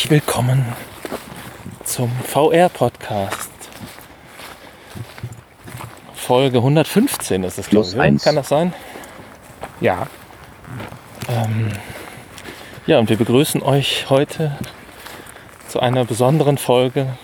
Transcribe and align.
herzlich 0.00 0.22
willkommen 0.22 0.64
zum 1.84 2.10
VR-Podcast. 2.26 3.50
Folge 6.14 6.56
115 6.58 7.44
ist 7.44 7.58
es, 7.58 7.68
glaube 7.68 7.86
ich. 7.86 8.00
eins. 8.00 8.24
Kann 8.24 8.34
das 8.34 8.48
sein? 8.48 8.72
Ja. 9.82 10.06
Ja, 12.86 12.98
und 12.98 13.10
wir 13.10 13.18
begrüßen 13.18 13.62
euch 13.62 14.08
heute 14.08 14.56
zu 15.68 15.80
einer 15.80 16.06
besonderen 16.06 16.56
Folge. 16.56 17.18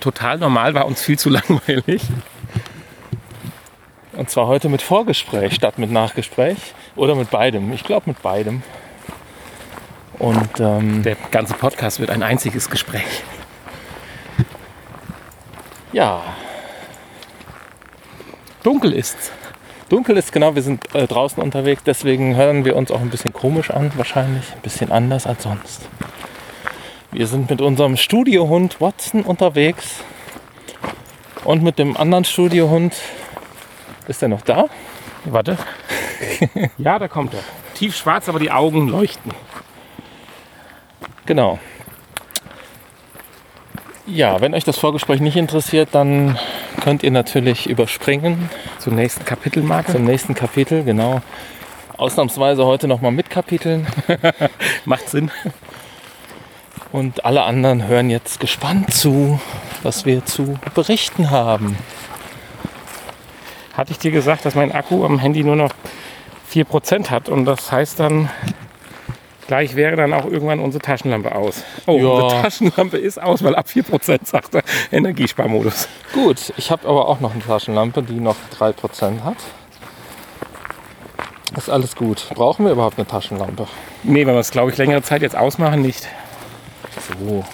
Total 0.00 0.38
normal 0.38 0.74
war 0.74 0.86
uns 0.86 1.00
viel 1.00 1.20
zu 1.20 1.30
langweilig. 1.30 2.02
Und 4.14 4.30
zwar 4.30 4.48
heute 4.48 4.68
mit 4.68 4.82
Vorgespräch 4.82 5.54
statt 5.54 5.78
mit 5.78 5.92
Nachgespräch. 5.92 6.58
Oder 6.96 7.14
mit 7.14 7.30
beidem. 7.30 7.72
Ich 7.72 7.84
glaube 7.84 8.10
mit 8.10 8.20
beidem. 8.20 8.64
Und 10.18 10.60
ähm, 10.60 11.02
Der 11.02 11.16
ganze 11.30 11.54
Podcast 11.54 12.00
wird 12.00 12.10
ein 12.10 12.22
einziges 12.22 12.70
Gespräch. 12.70 13.22
ja, 15.92 16.22
Dunkel 18.62 18.92
ist's. 18.94 19.30
dunkel 19.88 20.16
ist 20.16 20.32
genau, 20.32 20.56
wir 20.56 20.62
sind 20.62 20.92
äh, 20.92 21.06
draußen 21.06 21.40
unterwegs, 21.40 21.82
deswegen 21.86 22.34
hören 22.34 22.64
wir 22.64 22.74
uns 22.74 22.90
auch 22.90 23.00
ein 23.00 23.10
bisschen 23.10 23.32
komisch 23.32 23.70
an, 23.70 23.92
wahrscheinlich. 23.94 24.52
Ein 24.52 24.60
bisschen 24.62 24.90
anders 24.90 25.24
als 25.26 25.44
sonst. 25.44 25.82
Wir 27.12 27.28
sind 27.28 27.48
mit 27.48 27.60
unserem 27.60 27.96
Studiohund 27.96 28.80
Watson 28.80 29.22
unterwegs. 29.22 30.00
Und 31.44 31.62
mit 31.62 31.78
dem 31.78 31.96
anderen 31.96 32.24
Studiohund. 32.24 32.96
Ist 34.08 34.20
er 34.20 34.28
noch 34.28 34.42
da? 34.42 34.66
Warte. 35.24 35.56
ja, 36.78 36.98
da 36.98 37.06
kommt 37.06 37.34
er. 37.34 37.40
Tief 37.74 37.96
schwarz, 37.96 38.28
aber 38.28 38.40
die 38.40 38.50
Augen 38.50 38.88
leuchten. 38.88 39.30
Genau. 41.26 41.58
Ja, 44.06 44.40
wenn 44.40 44.54
euch 44.54 44.62
das 44.64 44.78
Vorgespräch 44.78 45.20
nicht 45.20 45.36
interessiert, 45.36 45.88
dann 45.92 46.38
könnt 46.80 47.02
ihr 47.02 47.10
natürlich 47.10 47.68
überspringen 47.68 48.48
Zur 48.78 48.92
nächsten 48.92 49.24
Kapitelmarke. 49.24 49.92
zum 49.92 50.04
nächsten 50.04 50.34
Kapitel. 50.34 50.84
Genau. 50.84 51.22
Ausnahmsweise 51.96 52.64
heute 52.64 52.86
nochmal 52.86 53.10
mit 53.10 53.30
Kapiteln. 53.30 53.86
Macht 54.84 55.08
Sinn. 55.08 55.30
Und 56.92 57.24
alle 57.24 57.42
anderen 57.42 57.88
hören 57.88 58.10
jetzt 58.10 58.38
gespannt 58.38 58.94
zu, 58.94 59.40
was 59.82 60.06
wir 60.06 60.24
zu 60.24 60.58
berichten 60.74 61.30
haben. 61.30 61.76
Hatte 63.74 63.92
ich 63.92 63.98
dir 63.98 64.12
gesagt, 64.12 64.44
dass 64.44 64.54
mein 64.54 64.72
Akku 64.72 65.04
am 65.04 65.18
Handy 65.18 65.42
nur 65.42 65.56
noch 65.56 65.72
4% 66.52 67.10
hat. 67.10 67.28
Und 67.28 67.44
das 67.44 67.72
heißt 67.72 67.98
dann, 67.98 68.30
gleich 69.46 69.76
wäre 69.76 69.96
dann 69.96 70.12
auch 70.12 70.24
irgendwann 70.26 70.60
unsere 70.60 70.82
Taschenlampe 70.82 71.34
aus. 71.34 71.62
Oh, 71.86 71.98
Ja. 71.98 72.06
unsere 72.08 72.42
Taschenlampe 72.42 72.98
ist 72.98 73.20
aus, 73.22 73.42
weil 73.42 73.54
ab 73.54 73.66
4% 73.68 74.26
sagt 74.26 74.54
er 74.54 74.62
Energiesparmodus. 74.92 75.88
Gut, 76.12 76.52
ich 76.56 76.70
habe 76.70 76.86
aber 76.88 77.08
auch 77.08 77.20
noch 77.20 77.32
eine 77.34 77.42
Taschenlampe, 77.44 78.02
die 78.02 78.20
noch 78.20 78.36
3% 78.58 79.22
hat. 79.24 79.36
Ist 81.56 81.70
alles 81.70 81.94
gut. 81.96 82.26
Brauchen 82.34 82.64
wir 82.66 82.72
überhaupt 82.72 82.98
eine 82.98 83.06
Taschenlampe? 83.06 83.66
Nee, 84.02 84.26
wenn 84.26 84.34
wir 84.34 84.40
es, 84.40 84.50
glaube 84.50 84.70
ich, 84.70 84.76
längere 84.76 85.02
Zeit 85.02 85.22
jetzt 85.22 85.36
ausmachen, 85.36 85.80
nicht. 85.80 86.06
So. 87.20 87.44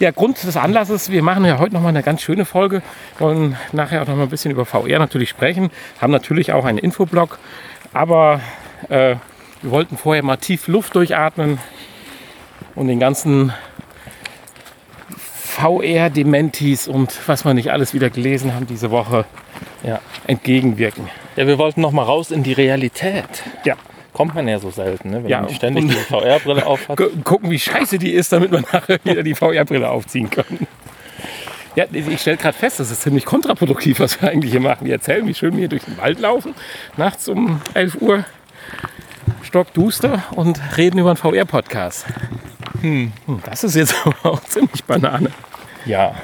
Ja, 0.00 0.10
Grund 0.10 0.42
des 0.42 0.56
Anlasses, 0.56 1.10
wir 1.10 1.22
machen 1.22 1.44
ja 1.44 1.58
heute 1.58 1.74
noch 1.74 1.80
mal 1.82 1.88
eine 1.90 2.02
ganz 2.02 2.20
schöne 2.22 2.44
Folge, 2.44 2.82
wollen 3.18 3.56
nachher 3.72 4.02
auch 4.02 4.06
noch 4.06 4.16
mal 4.16 4.24
ein 4.24 4.28
bisschen 4.28 4.50
über 4.50 4.64
VR 4.64 4.98
natürlich 4.98 5.28
sprechen, 5.28 5.70
haben 6.00 6.10
natürlich 6.12 6.52
auch 6.52 6.64
einen 6.64 6.78
Infoblog, 6.78 7.38
aber 7.92 8.40
äh, 8.88 9.16
wir 9.64 9.70
wollten 9.70 9.96
vorher 9.96 10.22
mal 10.22 10.36
tief 10.36 10.68
Luft 10.68 10.94
durchatmen 10.94 11.58
und 12.74 12.88
den 12.88 13.00
ganzen 13.00 13.52
VR-Dementis 15.56 16.86
und 16.88 17.16
was 17.26 17.44
wir 17.44 17.54
nicht 17.54 17.70
alles 17.72 17.94
wieder 17.94 18.10
gelesen 18.10 18.54
haben 18.54 18.66
diese 18.66 18.90
Woche 18.90 19.24
Ja. 19.82 20.00
entgegenwirken. 20.26 21.08
Ja, 21.36 21.46
wir 21.46 21.58
wollten 21.58 21.80
noch 21.80 21.92
mal 21.92 22.02
raus 22.02 22.30
in 22.30 22.42
die 22.42 22.52
Realität. 22.52 23.24
Ja, 23.64 23.74
Kommt 24.12 24.34
man 24.36 24.46
ja 24.46 24.60
so 24.60 24.70
selten, 24.70 25.10
ne? 25.10 25.24
wenn 25.24 25.30
Ja, 25.30 25.40
man 25.40 25.50
ständig 25.50 25.86
die 25.88 25.94
VR-Brille 25.94 26.64
auf 26.66 26.88
hat. 26.88 26.98
gu 26.98 27.08
gucken, 27.24 27.50
wie 27.50 27.58
scheiße 27.58 27.98
die 27.98 28.12
ist, 28.12 28.32
damit 28.32 28.52
wir 28.52 28.60
nachher 28.60 28.98
wieder 29.02 29.24
die 29.24 29.34
VR-Brille 29.34 29.88
aufziehen 29.90 30.30
können. 30.30 30.68
Ja, 31.74 31.86
ich 31.92 32.20
stelle 32.20 32.36
gerade 32.36 32.56
fest, 32.56 32.78
das 32.78 32.92
ist 32.92 33.02
ziemlich 33.02 33.24
kontraproduktiv, 33.24 33.98
was 33.98 34.22
wir 34.22 34.28
eigentlich 34.30 34.52
hier 34.52 34.60
machen. 34.60 34.86
Wir 34.86 34.92
erzählen, 34.94 35.26
wie 35.26 35.34
schön 35.34 35.52
wir 35.54 35.60
hier 35.60 35.68
durch 35.68 35.82
den 35.84 35.98
Wald 35.98 36.20
laufen, 36.20 36.54
nachts 36.96 37.26
um 37.28 37.60
11 37.74 37.96
Uhr, 38.00 38.24
stockduster 39.44 40.24
und 40.32 40.60
reden 40.76 40.98
über 40.98 41.10
einen 41.10 41.16
VR-Podcast. 41.16 42.06
Hm, 42.80 43.12
das 43.44 43.64
ist 43.64 43.76
jetzt 43.76 43.94
aber 44.04 44.32
auch 44.32 44.42
ziemlich 44.44 44.84
Banane. 44.84 45.30
Ja, 45.86 46.14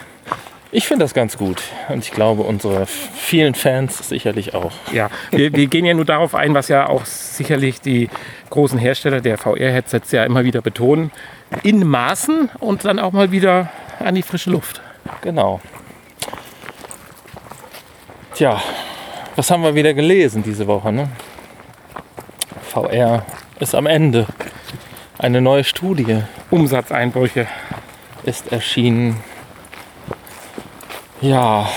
ich 0.73 0.87
finde 0.87 1.05
das 1.05 1.15
ganz 1.15 1.37
gut. 1.37 1.63
Und 1.89 2.05
ich 2.05 2.13
glaube, 2.13 2.43
unsere 2.43 2.87
vielen 2.87 3.55
Fans 3.55 4.09
sicherlich 4.09 4.55
auch. 4.55 4.73
Ja, 4.93 5.11
wir, 5.33 5.53
wir 5.53 5.67
gehen 5.67 5.85
ja 5.85 5.95
nur 5.95 6.05
darauf 6.05 6.35
ein, 6.35 6.55
was 6.55 6.69
ja 6.69 6.89
auch 6.89 7.05
sicherlich 7.05 7.81
die 7.81 8.09
großen 8.51 8.79
Hersteller 8.79 9.21
der 9.21 9.37
VR-Headsets 9.37 10.13
ja 10.13 10.25
immer 10.25 10.45
wieder 10.45 10.63
betonen. 10.63 11.11
In 11.65 11.87
Maßen 11.87 12.51
und 12.61 12.85
dann 12.85 13.01
auch 13.01 13.11
mal 13.11 13.33
wieder 13.33 13.71
an 13.99 14.15
die 14.15 14.23
frische 14.23 14.51
Luft. 14.51 14.81
Genau. 15.23 15.61
Tja, 18.35 18.63
was 19.35 19.51
haben 19.51 19.65
wir 19.65 19.75
wieder 19.75 19.93
gelesen 19.93 20.45
diese 20.45 20.69
Woche? 20.69 20.93
Ne? 20.93 21.09
VR 22.71 23.25
ist 23.59 23.75
am 23.75 23.87
Ende. 23.87 24.27
Eine 25.19 25.41
neue 25.41 25.65
Studie 25.65 26.23
Umsatzeinbrüche. 26.51 27.47
ist 28.25 28.53
erschienen. 28.53 29.17
Ja, 31.21 31.69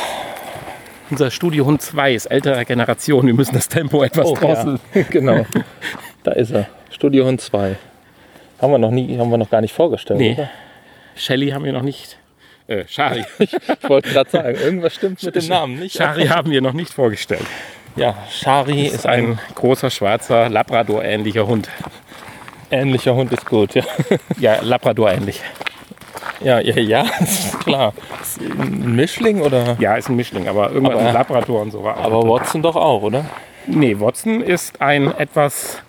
Unser 1.09 1.31
Studiohund 1.31 1.81
2 1.81 2.13
ist 2.13 2.25
älterer 2.27 2.63
Generation. 2.65 3.25
Wir 3.27 3.33
müssen 3.33 3.53
das 3.53 3.67
Tempo 3.69 4.03
etwas 4.03 4.25
Oh, 4.27 4.35
drosseln. 4.35 4.79
genau. 5.09 5.45
da 6.23 6.31
ist 6.31 6.51
er. 6.51 6.67
Studiohund 6.91 7.41
2. 7.41 7.75
Haben 8.61 8.71
wir 8.71 8.77
noch 8.77 8.91
nie, 8.91 9.17
haben 9.17 9.29
wir 9.29 9.37
noch 9.37 9.49
gar 9.49 9.61
nicht 9.61 9.73
vorgestellt, 9.73 10.19
Nee. 10.19 10.33
oder? 10.33 10.49
Shelly 11.15 11.49
haben 11.49 11.65
wir 11.65 11.73
noch 11.73 11.81
nicht. 11.81 12.17
Äh, 12.67 12.85
Shari. 12.87 13.25
Ich 13.39 13.89
wollte 13.89 14.09
gerade 14.11 14.29
sagen, 14.29 14.55
irgendwas 14.55 14.93
stimmt 14.95 15.21
mit 15.21 15.35
dem 15.35 15.47
Namen 15.47 15.79
nicht. 15.79 15.95
Shari 15.97 16.27
haben 16.27 16.49
wir 16.51 16.61
noch 16.61 16.73
nicht 16.73 16.93
vorgestellt. 16.93 17.45
Ja, 17.95 18.15
Shari 18.31 18.87
ist 18.87 19.05
ein 19.05 19.31
Ein 19.33 19.39
großer, 19.55 19.89
schwarzer, 19.89 20.49
Labrador-ähnlicher 20.49 21.45
Hund. 21.47 21.69
ähnlicher 22.71 23.13
Hund, 23.15 23.31
ist 23.31 23.45
gut, 23.45 23.75
ja. 23.75 23.83
Ja, 24.39 24.57
Labrador-ähnlich. 24.61 25.41
Ja, 26.41 26.59
ja, 26.59 26.75
ja, 26.79 27.05
ist 27.19 27.59
klar. 27.61 27.93
Ist 28.21 28.41
ein 28.41 28.95
Mischling 28.95 29.41
oder? 29.41 29.77
Ja, 29.79 29.95
ist 29.95 30.09
ein 30.09 30.15
Mischling, 30.15 30.47
aber 30.47 30.71
irgendwann 30.71 30.97
Aber- 30.97 31.07
ein 31.07 31.13
Labrador 31.13 31.61
und 31.61 31.71
so 31.71 31.83
war. 31.83 31.97
Aber 31.97 32.27
Watson 32.27 32.61
doch 32.61 32.75
auch, 32.75 33.03
oder? 33.03 33.25
Nee, 33.67 33.97
Watson 33.99 34.41
ist 34.41 34.81
ein 34.81 35.15
etwas 35.17 35.81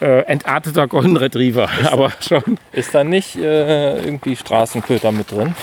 äh, 0.00 0.20
entarteter 0.22 0.86
Golden 0.88 1.16
Retriever. 1.18 1.68
Aber 1.90 2.10
schon. 2.20 2.42
Ist 2.72 2.94
da 2.94 3.04
nicht 3.04 3.36
äh, 3.36 3.98
irgendwie 3.98 4.36
Straßenköter 4.36 5.12
mit 5.12 5.30
drin? 5.30 5.54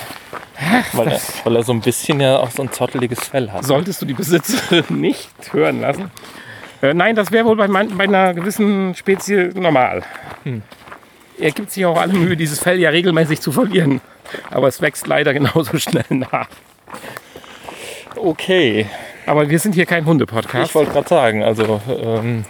Weil 0.93 1.07
er, 1.09 1.19
weil 1.43 1.55
er 1.55 1.63
so 1.63 1.71
ein 1.71 1.81
bisschen 1.81 2.19
ja 2.19 2.37
auch 2.37 2.49
so 2.51 2.63
ein 2.63 2.71
zotteliges 2.71 3.19
Fell 3.27 3.51
hat. 3.51 3.63
Solltest 3.65 4.01
du 4.01 4.05
die 4.05 4.13
Besitzerin 4.13 4.85
nicht 4.89 5.29
hören 5.51 5.81
lassen. 5.81 6.11
Äh, 6.81 6.93
nein, 6.93 7.15
das 7.15 7.31
wäre 7.31 7.45
wohl 7.45 7.55
bei, 7.55 7.67
mein, 7.67 7.95
bei 7.97 8.05
einer 8.05 8.33
gewissen 8.33 8.95
Spezie 8.95 9.51
normal. 9.55 10.03
Er 11.39 11.51
gibt 11.51 11.71
sich 11.71 11.85
auch 11.85 11.99
alle 11.99 12.13
Mühe, 12.13 12.35
dieses 12.37 12.59
Fell 12.59 12.79
ja 12.79 12.89
regelmäßig 12.89 13.41
zu 13.41 13.51
verlieren. 13.51 14.01
Aber 14.51 14.67
es 14.67 14.81
wächst 14.81 15.07
leider 15.07 15.33
genauso 15.33 15.77
schnell 15.79 16.05
nach. 16.09 16.47
Okay, 18.15 18.87
Aber 19.27 19.47
wir 19.49 19.59
sind 19.59 19.75
hier 19.75 19.85
kein 19.85 20.03
ich 20.03 20.07
Hunde-Podcast. 20.09 20.73
wollte 20.73 20.91
gerade 20.91 21.07
sagen, 21.07 21.43
also 21.43 21.79
ähm, 21.87 22.45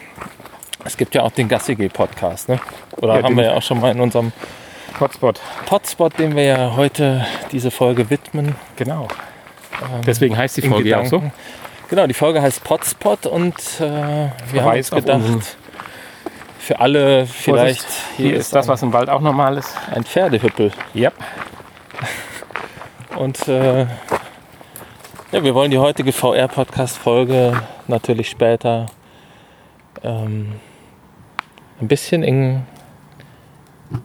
es 0.85 0.95
gibt 0.95 1.13
ja 1.13 1.23
auch 1.23 1.31
den 1.31 1.49
Gassigeh-Podcast, 1.49 2.47
ne? 2.49 2.59
Oder 2.97 3.17
Ja, 3.17 3.23
haben 3.23 3.35
wir 3.35 3.43
ja 3.45 3.53
auch 3.53 3.61
schon 3.61 3.81
mal 3.81 3.91
in 3.91 3.99
unserem 3.99 4.31
Hotspot. 4.99 5.39
Potspot, 5.65 6.17
den 6.17 6.35
wir 6.35 6.43
ja 6.43 6.75
heute 6.75 7.25
diese 7.51 7.71
Folge 7.71 8.09
widmen. 8.09 8.55
Genau. 8.75 9.07
Deswegen 10.05 10.37
heißt 10.37 10.57
die 10.57 10.63
Folge 10.63 10.89
ja 10.89 11.01
auch 11.01 11.05
so. 11.05 11.23
Genau, 11.89 12.07
die 12.07 12.13
Folge 12.13 12.41
heißt 12.41 12.63
Potspot 12.63 13.25
und 13.25 13.55
äh, 13.79 14.29
wir 14.51 14.63
haben 14.63 14.77
uns 14.77 14.91
gedacht, 14.91 15.57
für 16.59 16.79
alle 16.79 17.25
vielleicht, 17.25 17.81
Vorsicht, 17.81 18.17
hier 18.17 18.35
ist 18.35 18.53
das, 18.53 18.67
was 18.67 18.83
im 18.83 18.91
Wald 18.91 19.09
auch 19.09 19.21
normal 19.21 19.57
ist. 19.57 19.73
ein 19.93 20.03
Pferdehüppel. 20.03 20.71
Ja. 20.93 21.11
Und 23.15 23.47
äh, 23.47 23.87
ja, 25.31 25.43
wir 25.43 25.55
wollen 25.55 25.71
die 25.71 25.77
heutige 25.77 26.11
VR-Podcast-Folge 26.11 27.61
natürlich 27.87 28.29
später 28.29 28.87
ähm, 30.03 30.53
ein 31.79 31.87
bisschen 31.87 32.21
in 32.21 32.63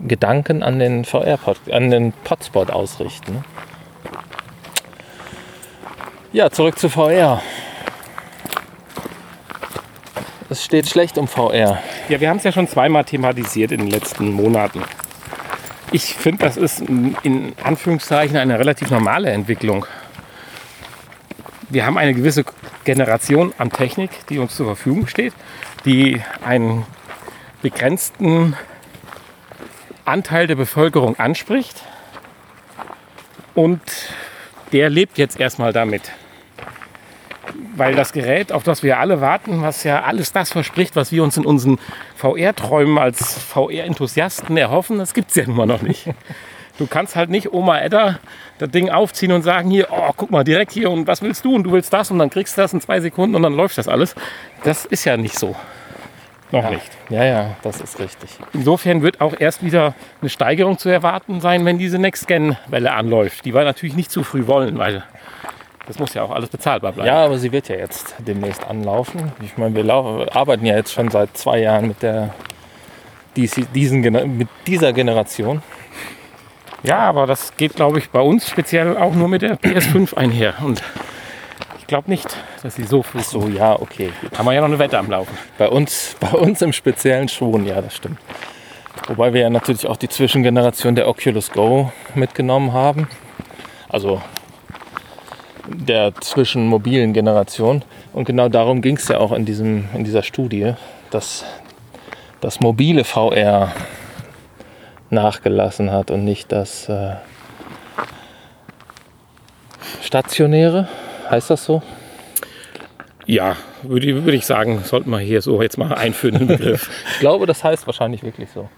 Gedanken 0.06 0.62
an 0.62 0.78
den 0.78 1.04
VR 1.04 1.38
an 1.70 1.90
den 1.90 2.12
Potspot 2.12 2.70
ausrichten. 2.70 3.44
Ja, 6.32 6.50
zurück 6.50 6.78
zu 6.78 6.88
VR. 6.88 7.42
Es 10.48 10.64
steht 10.64 10.88
schlecht 10.88 11.18
um 11.18 11.28
VR. 11.28 11.82
Ja, 12.08 12.20
wir 12.20 12.28
haben 12.28 12.36
es 12.36 12.44
ja 12.44 12.52
schon 12.52 12.68
zweimal 12.68 13.04
thematisiert 13.04 13.72
in 13.72 13.80
den 13.80 13.90
letzten 13.90 14.32
Monaten. 14.32 14.82
Ich 15.92 16.14
finde, 16.14 16.44
das 16.44 16.56
ist 16.56 16.80
in 16.80 17.54
Anführungszeichen 17.62 18.36
eine 18.36 18.58
relativ 18.58 18.90
normale 18.90 19.30
Entwicklung. 19.30 19.86
Wir 21.68 21.86
haben 21.86 21.98
eine 21.98 22.14
gewisse 22.14 22.44
Generation 22.84 23.52
an 23.58 23.70
Technik, 23.70 24.10
die 24.28 24.38
uns 24.38 24.56
zur 24.56 24.66
Verfügung 24.66 25.06
steht, 25.06 25.34
die 25.84 26.20
einen 26.44 26.84
begrenzten 27.62 28.56
Anteil 30.04 30.46
der 30.46 30.56
Bevölkerung 30.56 31.18
anspricht. 31.18 31.82
Und 33.54 33.80
der 34.72 34.90
lebt 34.90 35.18
jetzt 35.18 35.38
erstmal 35.38 35.72
damit. 35.72 36.12
Weil 37.76 37.94
das 37.94 38.12
Gerät, 38.12 38.52
auf 38.52 38.62
das 38.62 38.82
wir 38.82 38.98
alle 38.98 39.20
warten, 39.20 39.62
was 39.62 39.84
ja 39.84 40.02
alles 40.02 40.32
das 40.32 40.50
verspricht, 40.50 40.96
was 40.96 41.12
wir 41.12 41.22
uns 41.22 41.36
in 41.36 41.44
unseren 41.44 41.78
VR-Träumen 42.16 42.98
als 42.98 43.38
VR-Enthusiasten 43.38 44.56
erhoffen, 44.56 44.98
das 44.98 45.12
gibt 45.12 45.30
es 45.30 45.36
ja 45.36 45.46
nun 45.46 45.56
mal 45.56 45.66
noch 45.66 45.82
nicht. 45.82 46.08
Du 46.78 46.86
kannst 46.86 47.16
halt 47.16 47.28
nicht 47.28 47.52
Oma 47.52 47.80
Edda 47.80 48.18
das 48.58 48.70
Ding 48.70 48.88
aufziehen 48.88 49.32
und 49.32 49.42
sagen, 49.42 49.70
hier, 49.70 49.88
oh, 49.90 50.10
guck 50.16 50.30
mal, 50.30 50.44
direkt 50.44 50.72
hier 50.72 50.90
und 50.90 51.06
was 51.06 51.20
willst 51.20 51.44
du 51.44 51.54
und 51.54 51.64
du 51.64 51.72
willst 51.72 51.92
das 51.92 52.10
und 52.10 52.18
dann 52.18 52.30
kriegst 52.30 52.56
du 52.56 52.62
das 52.62 52.72
in 52.72 52.80
zwei 52.80 53.00
Sekunden 53.00 53.34
und 53.36 53.42
dann 53.42 53.54
läuft 53.54 53.76
das 53.76 53.88
alles. 53.88 54.14
Das 54.64 54.86
ist 54.86 55.04
ja 55.04 55.16
nicht 55.16 55.38
so. 55.38 55.54
Noch 56.52 56.64
ja. 56.64 56.70
nicht. 56.70 56.90
Ja, 57.08 57.24
ja, 57.24 57.56
das 57.62 57.80
ist 57.80 57.98
richtig. 57.98 58.30
Insofern 58.52 59.02
wird 59.02 59.20
auch 59.20 59.34
erst 59.38 59.64
wieder 59.64 59.94
eine 60.20 60.28
Steigerung 60.30 60.78
zu 60.78 60.88
erwarten 60.90 61.40
sein, 61.40 61.64
wenn 61.64 61.78
diese 61.78 61.98
Next-Gen-Welle 61.98 62.92
anläuft. 62.92 63.44
Die 63.44 63.54
wir 63.54 63.64
natürlich 63.64 63.96
nicht 63.96 64.10
zu 64.10 64.22
früh 64.22 64.46
wollen, 64.46 64.78
weil 64.78 65.02
das 65.86 65.98
muss 65.98 66.14
ja 66.14 66.22
auch 66.22 66.30
alles 66.30 66.50
bezahlbar 66.50 66.92
bleiben. 66.92 67.08
Ja, 67.08 67.24
aber 67.24 67.38
sie 67.38 67.50
wird 67.52 67.68
ja 67.68 67.76
jetzt 67.76 68.14
demnächst 68.18 68.64
anlaufen. 68.68 69.32
Ich 69.42 69.56
meine, 69.56 69.74
wir 69.74 69.90
arbeiten 70.36 70.64
ja 70.66 70.76
jetzt 70.76 70.92
schon 70.92 71.10
seit 71.10 71.36
zwei 71.36 71.58
Jahren 71.58 71.88
mit, 71.88 72.02
der, 72.02 72.34
dies- 73.34 73.66
diesen, 73.74 74.00
mit 74.36 74.48
dieser 74.66 74.92
Generation. 74.92 75.62
Ja, 76.84 76.98
aber 76.98 77.26
das 77.26 77.56
geht, 77.56 77.76
glaube 77.76 77.98
ich, 77.98 78.10
bei 78.10 78.20
uns 78.20 78.48
speziell 78.48 78.96
auch 78.96 79.14
nur 79.14 79.28
mit 79.28 79.42
der 79.42 79.58
PS5 79.58 80.14
einher. 80.16 80.54
Und 80.62 80.82
glaube 81.92 82.10
nicht, 82.10 82.26
dass 82.62 82.76
sie 82.76 82.84
so 82.84 83.02
früh 83.02 83.20
So, 83.20 83.48
ja, 83.48 83.78
okay. 83.78 84.12
Gut. 84.22 84.38
Haben 84.38 84.46
wir 84.46 84.54
ja 84.54 84.62
noch 84.62 84.68
eine 84.68 84.78
Wette 84.78 84.98
am 84.98 85.10
Laufen. 85.10 85.36
Bei 85.58 85.68
uns, 85.68 86.16
bei 86.20 86.30
uns 86.30 86.62
im 86.62 86.72
Speziellen 86.72 87.28
schon, 87.28 87.66
ja, 87.66 87.82
das 87.82 87.94
stimmt. 87.96 88.18
Wobei 89.08 89.34
wir 89.34 89.42
ja 89.42 89.50
natürlich 89.50 89.86
auch 89.86 89.98
die 89.98 90.08
Zwischengeneration 90.08 90.94
der 90.94 91.06
Oculus 91.06 91.50
Go 91.50 91.92
mitgenommen 92.14 92.72
haben. 92.72 93.08
Also 93.90 94.22
der 95.68 96.14
zwischenmobilen 96.14 97.12
Generation. 97.12 97.84
Und 98.14 98.24
genau 98.24 98.48
darum 98.48 98.80
ging 98.80 98.96
es 98.96 99.08
ja 99.08 99.18
auch 99.18 99.32
in, 99.32 99.44
diesem, 99.44 99.84
in 99.92 100.04
dieser 100.04 100.22
Studie, 100.22 100.72
dass 101.10 101.44
das 102.40 102.60
mobile 102.60 103.04
VR 103.04 103.70
nachgelassen 105.10 105.90
hat 105.90 106.10
und 106.10 106.24
nicht 106.24 106.52
das 106.52 106.88
äh, 106.88 107.16
stationäre. 110.00 110.88
Heißt 111.30 111.50
das 111.50 111.64
so? 111.64 111.82
Ja, 113.26 113.56
würde, 113.82 114.06
ich- 114.06 114.14
würde 114.14 114.36
ich 114.36 114.46
sagen, 114.46 114.80
sollten 114.84 115.10
wir 115.10 115.18
hier 115.20 115.40
so 115.42 115.62
jetzt 115.62 115.78
mal 115.78 115.92
einführen, 115.94 116.38
den 116.38 116.48
Begriff. 116.48 116.90
Ich 117.14 117.20
glaube, 117.20 117.46
das 117.46 117.62
heißt 117.62 117.86
wahrscheinlich 117.86 118.22
wirklich 118.22 118.50
so. 118.50 118.68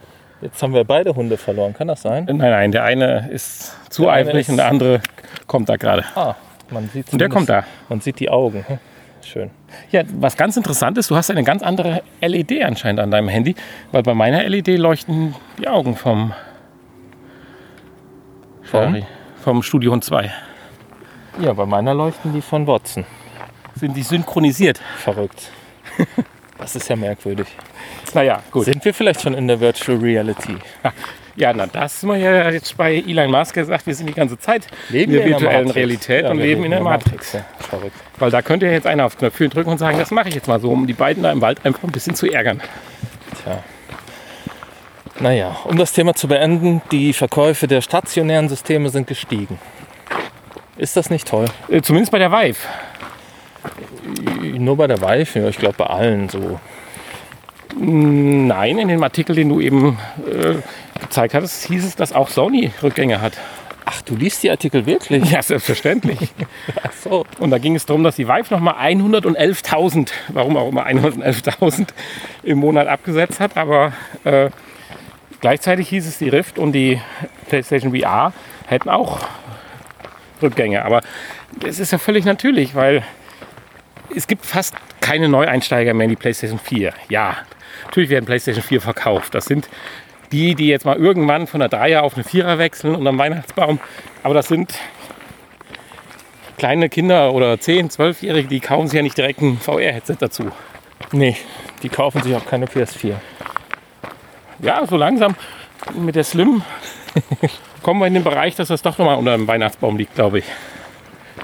Jetzt 0.43 0.62
haben 0.62 0.75
wir 0.75 0.85
beide 0.85 1.14
Hunde 1.14 1.37
verloren. 1.38 1.73
Kann 1.73 1.88
das 1.88 2.02
sein? 2.02 2.25
nein, 2.26 2.37
nein, 2.38 2.73
der 2.73 2.85
eine 2.85 3.31
ist 3.31 3.75
zu 3.91 4.02
Der 4.02 4.12
eifrig 4.12 4.41
ist- 4.43 4.49
und 4.50 4.58
der 4.58 4.67
andere 4.69 5.00
kommt 5.46 5.69
da 5.69 5.76
gerade. 5.76 6.05
Ah, 6.14 6.35
man 6.70 6.88
sieht 6.91 7.11
Und 7.12 7.20
der 7.20 7.29
kommt 7.31 7.49
da. 7.49 7.64
Man 7.88 8.00
sieht 8.00 8.20
die 8.20 8.29
Augen. 8.29 8.64
Hm, 8.69 8.79
Schön. 9.23 9.50
Ja, 9.91 10.02
was 10.19 10.37
ganz 10.37 10.56
interessant 10.58 10.99
ist, 10.99 11.11
du 11.11 11.17
hast 11.17 11.31
eine 11.31 11.44
ganz 11.44 11.62
andere 11.62 12.02
LED 12.20 12.62
anscheinend 12.62 13.00
an 13.00 13.11
deinem 13.11 13.29
Handy, 13.29 13.55
weil 13.91 14.02
bei 14.02 14.12
meiner 14.12 14.43
LED 14.46 14.76
leuchten 14.76 15.35
die 15.58 15.67
Augen 15.69 15.96
vom, 15.96 16.35
Ferrari, 18.62 19.06
vom 19.43 19.62
Studio 19.62 19.93
Hund 19.93 20.05
2. 20.05 20.31
Ja, 21.40 21.52
bei 21.52 21.66
meiner 21.66 21.94
leuchten 21.94 22.32
die 22.32 22.40
von 22.42 22.66
Watson. 22.66 23.04
Sind 23.75 23.96
die 23.96 24.02
synchronisiert? 24.02 24.81
Verrückt. 24.98 25.50
Das 26.56 26.76
ist 26.76 26.88
ja 26.88 26.94
merkwürdig. 26.94 27.48
Naja, 28.14 28.40
gut. 28.52 28.66
Sind 28.66 28.84
wir 28.84 28.94
vielleicht 28.94 29.20
schon 29.20 29.34
in 29.34 29.48
der 29.48 29.58
Virtual 29.58 29.98
Reality? 29.98 30.56
Ja, 31.36 31.52
na, 31.52 31.66
das 31.66 32.00
haben 32.02 32.10
wir 32.10 32.16
ja 32.16 32.48
jetzt 32.50 32.76
bei 32.76 32.94
Elon 32.94 33.31
Musk 33.31 33.54
gesagt, 33.54 33.86
wir 33.86 33.94
sind 33.94 34.06
die 34.06 34.14
ganze 34.14 34.38
Zeit 34.38 34.69
Leben 34.88 35.12
in 35.12 35.19
der 35.19 35.28
virtuellen 35.31 35.66
Matrix? 35.66 35.76
Realität 35.76 36.25
Ja, 36.25 36.31
und 36.31 36.38
leben 36.38 36.64
in 36.64 36.70
der 36.70 36.81
Matrix. 36.81 37.32
Ja, 37.32 37.44
verrückt. 37.58 37.96
Weil 38.19 38.31
da 38.31 38.40
könnte 38.40 38.66
ja 38.66 38.72
jetzt 38.72 38.86
einer 38.86 39.04
aufs 39.04 39.19
Knöpfchen 39.19 39.50
drücken 39.50 39.70
und 39.70 39.78
sagen, 39.78 39.98
das 39.98 40.12
mache 40.12 40.28
ich 40.28 40.36
jetzt 40.36 40.46
mal 40.46 40.60
so, 40.60 40.70
um 40.70 40.86
die 40.86 40.92
beiden 40.92 41.25
da 41.25 41.32
im 41.32 41.40
Wald 41.40 41.64
einfach 41.66 41.82
ein 41.82 41.90
bisschen 41.90 42.14
zu 42.14 42.31
ärgern. 42.31 42.60
Tja. 43.42 43.62
Naja, 45.19 45.56
um 45.64 45.76
das 45.76 45.92
Thema 45.92 46.14
zu 46.14 46.28
beenden, 46.28 46.82
die 46.92 47.12
Verkäufe 47.12 47.66
der 47.66 47.81
stationären 47.81 48.48
Systeme 48.48 48.90
sind 48.90 49.08
gestiegen. 49.08 49.58
Ist 50.76 50.96
das 50.96 51.10
nicht 51.10 51.28
toll? 51.28 51.46
Äh, 51.68 51.82
zumindest 51.82 52.12
bei 52.12 52.18
der 52.18 52.32
Vive. 52.32 52.58
Nur 54.58 54.76
bei 54.76 54.86
der 54.86 55.00
Vive? 55.00 55.40
Ja, 55.40 55.48
ich 55.48 55.58
glaube 55.58 55.76
bei 55.78 55.86
allen 55.86 56.28
so. 56.28 56.60
Nein, 57.76 58.78
in 58.78 58.88
dem 58.88 59.02
Artikel, 59.02 59.34
den 59.34 59.48
du 59.48 59.60
eben 59.60 59.98
äh, 60.26 60.56
gezeigt 61.00 61.34
hattest, 61.34 61.66
hieß 61.66 61.84
es, 61.84 61.96
dass 61.96 62.12
auch 62.12 62.28
Sony 62.28 62.70
Rückgänge 62.82 63.20
hat. 63.20 63.34
Ach, 63.86 64.00
du 64.02 64.16
liest 64.16 64.42
die 64.42 64.50
Artikel 64.50 64.86
wirklich? 64.86 65.30
Ja, 65.30 65.42
selbstverständlich. 65.42 66.18
Ach 66.82 66.92
so. 66.92 67.26
Und 67.38 67.50
da 67.50 67.58
ging 67.58 67.74
es 67.74 67.84
darum, 67.84 68.02
dass 68.02 68.16
die 68.16 68.26
Vive 68.26 68.52
nochmal 68.52 68.74
111.000, 68.74 70.10
warum 70.28 70.56
auch 70.56 70.68
immer 70.68 70.86
111.000 70.86 71.88
im 72.42 72.58
Monat 72.58 72.88
abgesetzt 72.88 73.40
hat. 73.40 73.56
Aber 73.56 73.92
äh, 74.24 74.50
gleichzeitig 75.40 75.88
hieß 75.88 76.06
es, 76.06 76.18
die 76.18 76.28
Rift 76.28 76.58
und 76.58 76.72
die 76.72 77.00
PlayStation 77.48 77.94
VR 77.94 78.32
hätten 78.66 78.88
auch 78.88 79.20
Rückgänge. 80.44 80.85
Aber 80.85 81.00
das 81.61 81.79
ist 81.81 81.93
ja 81.93 81.99
völlig 81.99 82.25
natürlich, 82.25 82.75
weil 82.75 83.02
es 84.14 84.26
gibt 84.26 84.46
fast 84.46 84.75
keine 85.00 85.29
Neueinsteiger 85.29 85.94
mehr 85.94 86.05
in 86.05 86.11
die 86.11 86.17
PlayStation 86.17 86.58
4. 86.58 86.93
Ja, 87.08 87.37
natürlich 87.87 88.11
werden 88.11 88.25
PlayStation 88.25 88.62
4 88.62 88.81
verkauft. 88.81 89.35
Das 89.35 89.46
sind 89.46 89.69
die, 90.32 90.55
die 90.55 90.69
jetzt 90.69 90.85
mal 90.85 90.96
irgendwann 90.96 91.46
von 91.46 91.61
der 91.61 91.69
Dreier 91.69 92.02
auf 92.02 92.14
eine 92.14 92.25
Vierer 92.25 92.58
wechseln 92.58 92.94
und 92.94 93.06
am 93.06 93.19
Weihnachtsbaum. 93.19 93.79
Aber 94.23 94.35
das 94.35 94.49
sind 94.49 94.75
kleine 96.56 96.88
Kinder 96.88 97.32
oder 97.32 97.55
10-, 97.55 97.94
12-Jährige, 97.96 98.49
die 98.49 98.61
kaufen 98.61 98.88
sich 98.88 98.96
ja 98.96 99.02
nicht 99.02 99.19
direkt 99.19 99.43
ein 99.43 99.58
VR-Headset 99.58 100.17
dazu. 100.19 100.50
Nee, 101.12 101.37
die 101.82 101.88
kaufen 101.88 102.23
sich 102.23 102.34
auch 102.34 102.46
keine 102.46 102.67
PS4. 102.67 103.15
Ja, 104.60 104.86
so 104.86 104.96
langsam 104.96 105.34
mit 105.94 106.17
der 106.17 106.24
Slim 106.24 106.63
kommen 107.82 108.00
wir 108.00 108.06
in 108.06 108.14
den 108.14 108.24
Bereich, 108.24 108.54
dass 108.56 108.68
das 108.68 108.82
doch 108.82 108.98
nochmal 108.98 109.16
unter 109.16 109.36
dem 109.36 109.46
Weihnachtsbaum 109.46 109.96
liegt, 109.96 110.14
glaube 110.14 110.40
ich. 110.40 110.44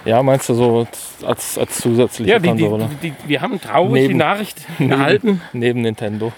Ja, 0.05 0.23
meinst 0.23 0.49
du 0.49 0.55
so 0.55 0.87
als, 1.27 1.59
als 1.59 1.79
zusätzliche 1.79 2.31
Ja, 2.31 2.39
die, 2.39 2.53
die, 2.53 2.63
Konsole? 2.63 2.89
die, 3.03 3.13
wir 3.27 3.41
haben 3.41 3.61
traurig 3.61 3.93
Neben- 4.03 4.09
die 4.09 4.15
Nachricht 4.15 4.57
erhalten. 4.79 5.41
Neben 5.53 5.83
Nintendo. 5.83 6.33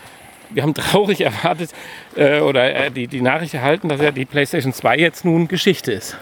Wir 0.50 0.62
haben 0.64 0.74
traurig 0.74 1.20
erwartet 1.20 1.70
äh, 2.16 2.40
oder 2.40 2.74
äh, 2.74 2.90
die, 2.90 3.06
die 3.06 3.20
Nachricht 3.22 3.54
erhalten, 3.54 3.88
dass 3.88 4.00
ja 4.00 4.10
die 4.10 4.24
PlayStation 4.24 4.72
2 4.72 4.96
jetzt 4.98 5.24
nun 5.24 5.48
Geschichte 5.48 5.92
ist. 5.92 6.16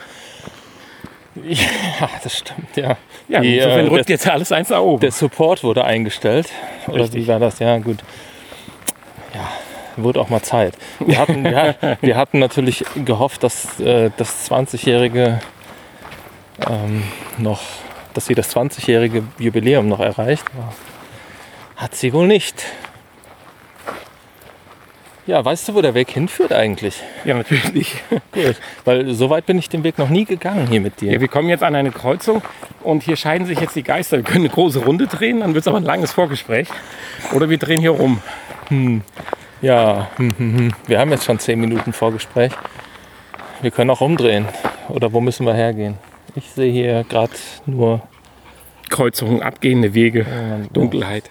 Ja, 1.44 2.10
das 2.22 2.38
stimmt, 2.38 2.76
ja. 2.76 2.96
Ja, 3.28 3.40
Die, 3.40 3.56
insofern 3.56 3.86
äh, 3.86 3.88
rückt 3.88 4.08
der- 4.08 4.14
jetzt 4.16 4.28
alles 4.28 4.52
eins 4.52 4.68
nach 4.68 4.80
oben. 4.80 5.00
Der 5.00 5.12
Support 5.12 5.62
wurde 5.62 5.84
eingestellt. 5.84 6.48
Oder 6.88 7.04
Richtig. 7.04 7.22
wie 7.22 7.28
war 7.28 7.38
das? 7.38 7.58
Ja, 7.60 7.78
gut. 7.78 7.98
Ja, 9.34 9.48
wurde 9.96 10.20
auch 10.20 10.28
mal 10.28 10.42
Zeit. 10.42 10.74
Wir 11.00 11.18
hatten, 11.18 11.44
ja, 11.44 11.74
wir 12.00 12.16
hatten 12.16 12.38
natürlich 12.38 12.84
gehofft, 13.04 13.42
dass 13.42 13.78
äh, 13.80 14.10
das 14.16 14.50
20-jährige 14.50 15.40
ähm, 16.68 17.02
noch, 17.38 17.60
dass 18.14 18.26
sie 18.26 18.34
das 18.34 18.54
20-jährige 18.54 19.22
Jubiläum 19.38 19.88
noch 19.88 20.00
erreicht. 20.00 20.44
Hat 21.76 21.94
sie 21.94 22.12
wohl 22.12 22.26
nicht. 22.26 22.64
Ja, 25.26 25.44
weißt 25.44 25.68
du, 25.68 25.74
wo 25.74 25.80
der 25.80 25.94
Weg 25.94 26.10
hinführt 26.10 26.52
eigentlich? 26.52 27.02
Ja, 27.24 27.34
natürlich. 27.34 27.94
Gut. 28.32 28.56
Weil 28.84 29.14
so 29.14 29.30
weit 29.30 29.46
bin 29.46 29.58
ich 29.58 29.68
den 29.68 29.84
Weg 29.84 29.96
noch 29.96 30.08
nie 30.08 30.24
gegangen 30.24 30.66
hier 30.66 30.80
mit 30.80 31.00
dir. 31.00 31.12
Ja, 31.12 31.20
wir 31.20 31.28
kommen 31.28 31.48
jetzt 31.48 31.62
an 31.62 31.74
eine 31.76 31.92
Kreuzung 31.92 32.42
und 32.82 33.02
hier 33.04 33.16
scheiden 33.16 33.46
sich 33.46 33.60
jetzt 33.60 33.76
die 33.76 33.82
Geister. 33.82 34.16
Wir 34.16 34.24
können 34.24 34.44
eine 34.46 34.48
große 34.52 34.80
Runde 34.80 35.06
drehen, 35.06 35.40
dann 35.40 35.54
wird 35.54 35.62
es 35.62 35.68
aber 35.68 35.76
ein 35.76 35.84
langes 35.84 36.12
Vorgespräch. 36.12 36.68
Oder 37.32 37.48
wir 37.48 37.58
drehen 37.58 37.80
hier 37.80 37.92
rum. 37.92 38.20
Hm, 38.68 39.02
hm. 40.16 40.72
wir 40.86 40.98
haben 40.98 41.10
jetzt 41.10 41.24
schon 41.24 41.38
zehn 41.38 41.60
Minuten 41.60 41.92
Vorgespräch. 41.92 42.52
Wir 43.62 43.70
können 43.70 43.90
auch 43.90 44.00
umdrehen. 44.00 44.46
Oder 44.88 45.12
wo 45.12 45.20
müssen 45.20 45.46
wir 45.46 45.54
hergehen? 45.54 45.98
Ich 46.34 46.50
sehe 46.50 46.72
hier 46.72 47.04
gerade 47.08 47.32
nur. 47.66 48.02
Kreuzungen, 48.88 49.40
abgehende 49.42 49.94
Wege, 49.94 50.26
Dunkelheit. 50.72 51.30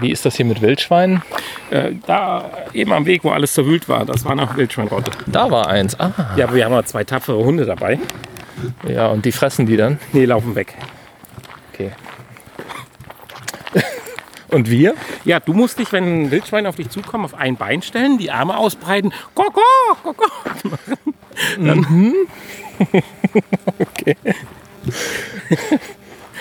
Wie 0.00 0.10
ist 0.12 0.24
das 0.24 0.36
hier 0.36 0.44
mit 0.44 0.62
Wildschweinen? 0.62 1.22
Äh, 1.70 1.92
da 2.06 2.48
eben 2.72 2.92
am 2.92 3.06
Weg, 3.06 3.24
wo 3.24 3.30
alles 3.30 3.54
zerwühlt 3.54 3.88
war, 3.88 4.04
das 4.04 4.24
war 4.24 4.34
noch 4.34 4.56
Wildschweinrotte. 4.56 5.10
Da 5.26 5.50
war 5.50 5.68
eins. 5.68 5.98
Ah, 5.98 6.12
Ja, 6.36 6.46
aber 6.46 6.54
wir 6.56 6.64
haben 6.64 6.72
noch 6.72 6.84
zwei 6.84 7.02
tapfere 7.04 7.38
Hunde 7.44 7.66
dabei. 7.66 7.98
ja, 8.88 9.08
und 9.08 9.24
die 9.24 9.32
fressen 9.32 9.66
die 9.66 9.76
dann? 9.76 9.98
Nee, 10.12 10.24
laufen 10.26 10.54
weg. 10.54 10.74
Und 14.56 14.70
wir? 14.70 14.94
Ja, 15.26 15.38
du 15.38 15.52
musst 15.52 15.78
dich, 15.78 15.92
wenn 15.92 16.22
ein 16.22 16.30
Wildschwein 16.30 16.66
auf 16.66 16.76
dich 16.76 16.88
zukommt, 16.88 17.26
auf 17.26 17.34
ein 17.34 17.56
Bein 17.56 17.82
stellen, 17.82 18.16
die 18.16 18.30
Arme 18.30 18.56
ausbreiten, 18.56 19.12
koko, 19.34 19.60
koko 20.02 20.24
machen. 20.64 20.96
Dann 21.58 22.14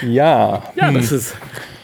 Ja. 0.02 0.64
Ja, 0.76 0.92
das 0.94 1.12
ist 1.12 1.36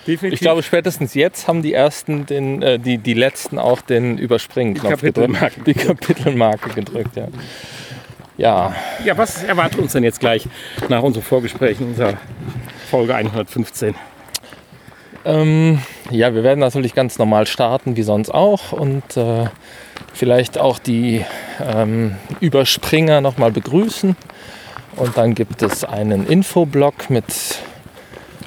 definitiv. 0.08 0.32
Ich 0.32 0.40
glaube, 0.40 0.64
spätestens 0.64 1.16
jetzt 1.16 1.50
haben 1.50 1.62
die 1.62 1.74
ersten, 1.74 2.26
den, 2.26 2.62
äh, 2.62 2.80
die, 2.80 2.98
die 2.98 3.14
letzten 3.14 3.60
auch 3.60 3.82
den 3.82 4.18
Überspringen-Knopf 4.18 5.02
gedrückt. 5.02 5.34
Kapitelmarke. 5.34 5.62
Die 5.66 5.74
Kapitelmarke 5.74 6.70
gedrückt, 6.70 7.18
ja. 7.18 7.28
Ja, 8.38 8.74
ja, 9.04 9.18
was 9.18 9.44
erwartet 9.44 9.80
uns 9.80 9.92
denn 9.92 10.06
jetzt 10.06 10.22
gleich 10.22 10.48
nach 10.88 11.04
unserem 11.04 11.26
Vorgespräch 11.26 11.82
in 11.82 11.88
unserer 11.88 12.14
Folge 12.90 13.16
115? 13.16 13.96
Ähm, 15.26 15.80
ja, 16.10 16.34
wir 16.34 16.44
werden 16.44 16.60
natürlich 16.60 16.94
ganz 16.94 17.18
normal 17.18 17.48
starten, 17.48 17.96
wie 17.96 18.04
sonst 18.04 18.30
auch. 18.30 18.72
Und 18.72 19.18
äh, 19.18 19.46
vielleicht 20.14 20.58
auch 20.58 20.80
die 20.80 21.26
ähm, 21.62 22.16
Überspringer 22.40 23.22
nochmal 23.22 23.52
begrüßen. 23.52 24.16
Und 24.98 25.18
dann 25.18 25.36
gibt 25.36 25.62
es 25.62 25.84
einen 25.84 26.28
Infoblog 26.28 27.10
mit 27.10 27.26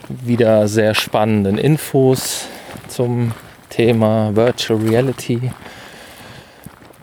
wieder 0.08 0.68
sehr 0.68 0.94
spannenden 0.94 1.58
Infos 1.58 2.46
zum 2.88 3.32
Thema 3.70 4.36
Virtual 4.36 4.78
Reality. 4.80 5.50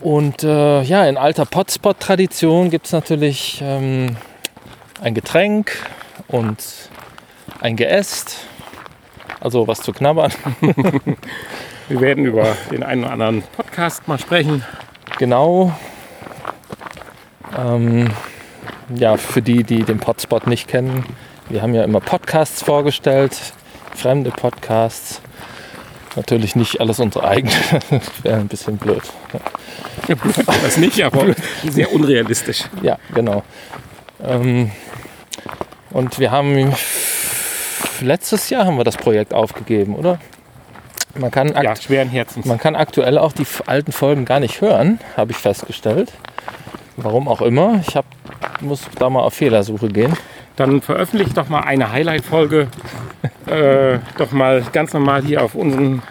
Und 0.00 0.42
äh, 0.42 0.82
ja, 0.82 1.04
in 1.06 1.16
alter 1.16 1.44
Potspot-Tradition 1.44 2.70
gibt 2.70 2.86
es 2.86 2.92
natürlich 2.92 3.60
ähm, 3.64 4.16
ein 5.00 5.14
Getränk 5.14 5.72
und 6.28 6.58
ein 7.60 7.76
Geäst, 7.76 8.38
also 9.42 9.66
was 9.66 9.80
zu 9.80 9.92
knabbern. 9.92 10.32
Wir 11.88 12.00
werden 12.00 12.24
über 12.24 12.56
den 12.70 12.82
einen 12.82 13.02
oder 13.02 13.12
anderen 13.12 13.42
Podcast 13.56 14.06
mal 14.06 14.18
sprechen. 14.18 14.64
Genau. 15.18 15.72
Ähm, 17.58 18.08
ja, 18.94 19.16
für 19.16 19.42
die, 19.42 19.64
die 19.64 19.82
den 19.82 19.98
Potspot 19.98 20.46
nicht 20.46 20.68
kennen, 20.68 21.04
wir 21.48 21.60
haben 21.60 21.74
ja 21.74 21.84
immer 21.84 22.00
Podcasts 22.00 22.62
vorgestellt, 22.62 23.36
fremde 23.94 24.30
Podcasts. 24.30 25.20
Natürlich 26.14 26.56
nicht 26.56 26.80
alles 26.80 27.00
unsere 27.00 27.26
eigenen, 27.26 27.54
das 27.90 28.10
wäre 28.22 28.38
ein 28.38 28.48
bisschen 28.48 28.78
blöd. 28.78 29.02
Das 30.62 30.76
nicht, 30.76 31.02
aber 31.02 31.34
sehr 31.68 31.92
unrealistisch. 31.92 32.64
Ja, 32.80 32.98
genau. 33.14 33.42
Ähm, 34.22 34.70
und 35.90 36.18
wir 36.18 36.30
haben 36.30 36.72
letztes 38.02 38.50
Jahr 38.50 38.66
haben 38.66 38.76
wir 38.76 38.84
das 38.84 38.96
Projekt 38.96 39.32
aufgegeben, 39.34 39.94
oder? 39.94 40.18
Man 41.18 41.30
kann, 41.30 41.48
Ja, 41.62 41.76
schweren 41.76 42.08
Herzens. 42.08 42.46
man 42.46 42.58
kann 42.58 42.74
aktuell 42.74 43.18
auch 43.18 43.32
die 43.32 43.46
alten 43.66 43.92
Folgen 43.92 44.24
gar 44.24 44.40
nicht 44.40 44.60
hören, 44.60 44.98
habe 45.16 45.32
ich 45.32 45.36
festgestellt. 45.36 46.12
Warum 46.96 47.28
auch 47.28 47.42
immer. 47.42 47.80
Ich 47.86 47.96
hab, 47.96 48.04
muss 48.60 48.82
da 48.98 49.10
mal 49.10 49.20
auf 49.20 49.34
Fehlersuche 49.34 49.88
gehen. 49.88 50.14
Dann 50.56 50.80
veröffentlicht 50.82 51.36
doch 51.36 51.48
mal 51.48 51.60
eine 51.60 51.90
Highlight-Folge. 51.92 52.68
äh, 53.46 53.98
doch 54.18 54.32
mal 54.32 54.62
ganz 54.72 54.92
normal 54.92 55.22
hier 55.24 55.42
auf 55.42 55.54
unserem 55.54 56.02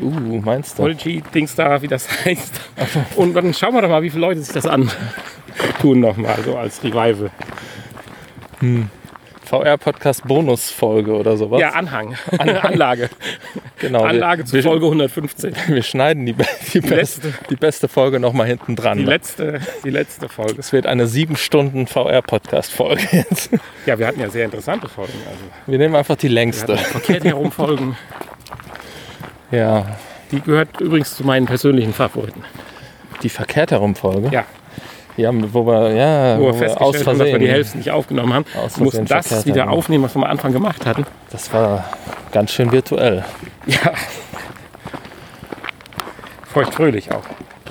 Uh, 0.00 0.40
meinst 0.44 0.78
du? 0.78 0.82
Apology-Dings 0.82 1.56
da, 1.56 1.82
wie 1.82 1.88
das 1.88 2.06
heißt. 2.24 2.60
Und 3.16 3.34
dann 3.34 3.52
schauen 3.52 3.74
wir 3.74 3.82
doch 3.82 3.88
mal, 3.88 4.02
wie 4.02 4.10
viele 4.10 4.26
Leute 4.26 4.40
sich 4.40 4.54
das 4.54 4.66
an 4.66 4.88
tun 5.80 5.98
noch 6.00 6.16
mal 6.16 6.36
so 6.44 6.56
als 6.56 6.82
Revival. 6.84 7.30
VR-Podcast 8.60 8.97
Bonusfolge 10.22 11.12
oder 11.16 11.36
sowas. 11.36 11.60
Ja, 11.60 11.70
Anhang. 11.70 12.16
Anlage. 12.38 13.10
genau. 13.78 14.00
Wir- 14.00 14.08
Anlage 14.08 14.44
zu 14.44 14.52
wir, 14.54 14.62
Folge 14.62 14.86
115. 14.86 15.54
wir 15.68 15.82
schneiden 15.82 16.26
die, 16.26 16.34
die, 16.72 16.80
beste, 16.80 17.32
die 17.50 17.56
beste 17.56 17.88
Folge 17.88 18.20
nochmal 18.20 18.46
hinten 18.46 18.76
dran. 18.76 18.98
Die 18.98 19.04
letzte, 19.04 19.60
die 19.84 19.90
letzte 19.90 20.28
Folge. 20.28 20.56
Es 20.58 20.72
wird 20.72 20.86
eine 20.86 21.06
sieben 21.06 21.36
Stunden 21.36 21.86
VR-Podcast-Folge 21.86 23.02
jetzt. 23.12 23.50
Ja, 23.86 23.98
wir 23.98 24.06
hatten 24.06 24.20
ja 24.20 24.30
sehr 24.30 24.44
interessante 24.44 24.88
Folgen. 24.88 25.12
Also, 25.26 25.40
Wir 25.66 25.78
nehmen 25.78 25.96
einfach 25.96 26.16
die 26.16 26.28
längste. 26.28 26.76
verkehrt 26.76 27.24
herum 27.24 27.50
Folgen. 27.52 27.96
Ja, 29.50 29.96
Die 30.30 30.40
gehört 30.40 30.80
übrigens 30.80 31.16
zu 31.16 31.24
meinen 31.24 31.46
persönlichen 31.46 31.92
Favoriten. 31.94 32.44
die 33.22 33.28
verkehrt 33.30 33.70
herum 33.70 33.94
Folge. 33.94 34.28
Ja, 34.30 34.44
Ja, 35.18 35.32
wo 35.52 35.66
wir, 35.66 35.92
ja, 35.94 36.38
wo 36.38 36.46
wir 36.46 36.54
festgestellt 36.54 37.06
haben, 37.08 37.18
dass 37.18 37.28
wir 37.28 37.38
die 37.40 37.48
Hälfte 37.50 37.76
nicht 37.76 37.90
aufgenommen 37.90 38.32
haben. 38.32 38.44
Wir 38.76 38.84
mussten 38.84 39.04
das 39.04 39.44
wieder 39.46 39.62
haben. 39.62 39.70
aufnehmen, 39.70 40.04
was 40.04 40.14
wir 40.14 40.22
am 40.22 40.30
Anfang 40.30 40.52
gemacht 40.52 40.86
hatten. 40.86 41.04
Das 41.30 41.52
war 41.52 41.84
ganz 42.30 42.52
schön 42.52 42.70
virtuell. 42.72 43.24
Ja. 43.66 43.92
Feuchtfröhlich 46.46 47.10
auch. 47.12 47.22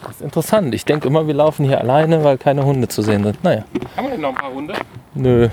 Das 0.04 0.12
ist 0.18 0.22
interessant. 0.22 0.75
Ich 0.75 0.86
denke 0.86 1.08
immer, 1.08 1.25
wir 1.25 1.34
laufen 1.34 1.66
hier 1.66 1.80
alleine, 1.80 2.24
weil 2.24 2.38
keine 2.38 2.66
Hunde 2.66 2.88
zu 2.88 3.01
sehen 3.01 3.24
sind. 3.24 3.44
Naja, 3.44 3.63
Haben 3.96 4.06
wir 4.06 4.12
denn 4.12 4.22
noch 4.22 4.30
ein 4.30 4.36
paar 4.36 4.54
Hunde? 4.54 4.74
nö. 5.16 5.50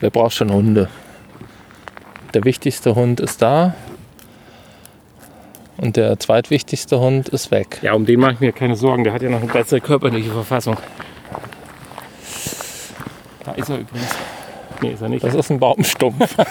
Wer 0.00 0.10
braucht 0.10 0.34
schon 0.34 0.52
Hunde? 0.52 0.88
Der 2.34 2.44
wichtigste 2.44 2.94
Hund 2.94 3.18
ist 3.18 3.40
da. 3.42 3.74
Und 5.78 5.96
der 5.96 6.18
zweitwichtigste 6.18 6.98
Hund 7.00 7.28
ist 7.28 7.50
weg. 7.50 7.78
Ja, 7.82 7.92
um 7.92 8.06
den 8.06 8.20
mache 8.20 8.32
ich 8.32 8.40
mir 8.40 8.52
keine 8.52 8.76
Sorgen. 8.76 9.04
Der 9.04 9.12
hat 9.12 9.22
ja 9.22 9.28
noch 9.28 9.42
eine 9.42 9.52
bessere 9.52 9.80
körperliche 9.80 10.30
Verfassung. 10.30 10.76
Da 13.44 13.52
ist 13.52 13.68
er 13.68 13.78
übrigens. 13.78 14.08
Nee, 14.80 14.92
ist 14.92 15.02
er 15.02 15.08
nicht. 15.08 15.24
Das 15.24 15.34
ist 15.34 15.50
ein 15.50 15.58
Baumstumpf. 15.58 16.36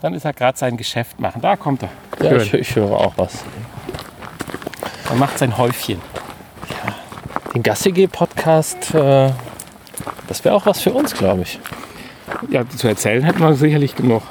Dann 0.00 0.14
ist 0.14 0.24
er 0.24 0.32
gerade 0.32 0.58
sein 0.58 0.76
Geschäft 0.76 1.20
machen. 1.20 1.40
Da 1.40 1.56
kommt 1.56 1.84
er. 1.84 1.90
Ja, 2.20 2.36
ich, 2.36 2.52
ich 2.52 2.74
höre 2.74 2.90
auch 2.90 3.12
was. 3.16 3.44
Er 5.08 5.14
macht 5.14 5.38
sein 5.38 5.56
Häufchen. 5.56 6.00
Den 7.54 7.62
Gassige-Podcast, 7.62 8.94
äh, 8.94 9.30
das 10.26 10.44
wäre 10.44 10.54
auch 10.56 10.66
was 10.66 10.80
für 10.80 10.92
uns, 10.92 11.14
glaube 11.14 11.42
ich. 11.42 11.60
Ja, 12.50 12.68
zu 12.68 12.88
erzählen 12.88 13.22
hätten 13.22 13.40
wir 13.40 13.54
sicherlich 13.54 13.94
genug. 13.94 14.22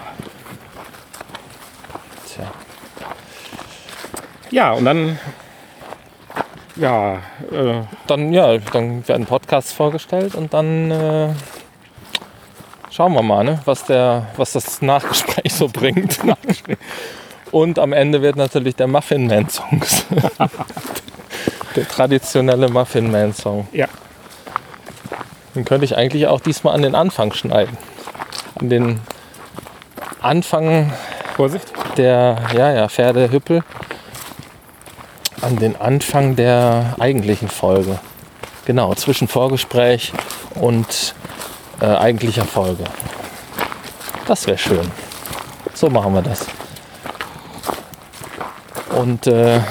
Tja. 2.28 2.52
Ja, 4.50 4.72
und 4.74 4.86
dann. 4.86 5.20
Ja, 6.78 7.16
äh, 7.52 7.82
Dann, 8.08 8.32
ja, 8.32 8.58
dann 8.58 9.08
werden 9.08 9.26
Podcasts 9.26 9.74
vorgestellt 9.74 10.36
und 10.36 10.54
dann 10.54 10.90
äh, 10.90 11.30
schauen 12.90 13.14
wir 13.14 13.22
mal, 13.22 13.44
ne, 13.44 13.60
was, 13.66 13.86
der, 13.86 14.28
was 14.38 14.54
das 14.54 14.82
Nachgespräch 14.82 15.54
so 15.54 15.68
bringt. 15.68 16.20
Und 17.52 17.80
am 17.80 17.92
Ende 17.92 18.22
wird 18.22 18.38
natürlich 18.38 18.78
der 18.78 18.88
Muffin 18.88 19.28
Man 19.28 19.50
Song. 19.50 19.84
der 21.76 21.88
traditionelle 21.88 22.70
Muffin 22.70 23.12
Man 23.12 23.34
Song. 23.34 23.68
ja. 23.74 23.88
Den 25.56 25.66
könnte 25.66 25.86
ich 25.86 25.98
eigentlich 25.98 26.28
auch 26.28 26.40
diesmal 26.40 26.76
an 26.76 26.82
den 26.82 26.96
Anfang 26.96 27.34
schneiden. 27.34 27.78
An 28.60 28.70
den 28.70 29.00
Anfang 30.22 30.94
Vorsicht. 31.36 31.72
der, 31.98 32.38
ja, 32.56 32.72
ja, 32.72 32.88
Pferdehüppel. 32.88 33.64
An 35.42 35.58
den 35.58 35.76
Anfang 35.76 36.36
der 36.36 36.96
eigentlichen 37.00 37.50
Folge. 37.50 38.00
Genau, 38.66 38.94
zwischen 38.94 39.28
Vorgespräch 39.28 40.14
und 40.56 41.16
äh, 41.82 41.86
eigentlicher 41.86 42.46
Folge. 42.46 42.84
Das 44.28 44.46
wäre 44.46 44.58
schön. 44.58 44.92
So 45.74 45.90
machen 45.90 46.14
wir 46.14 46.22
das. 46.22 46.46
Und 48.96 49.26
äh, 49.26 49.62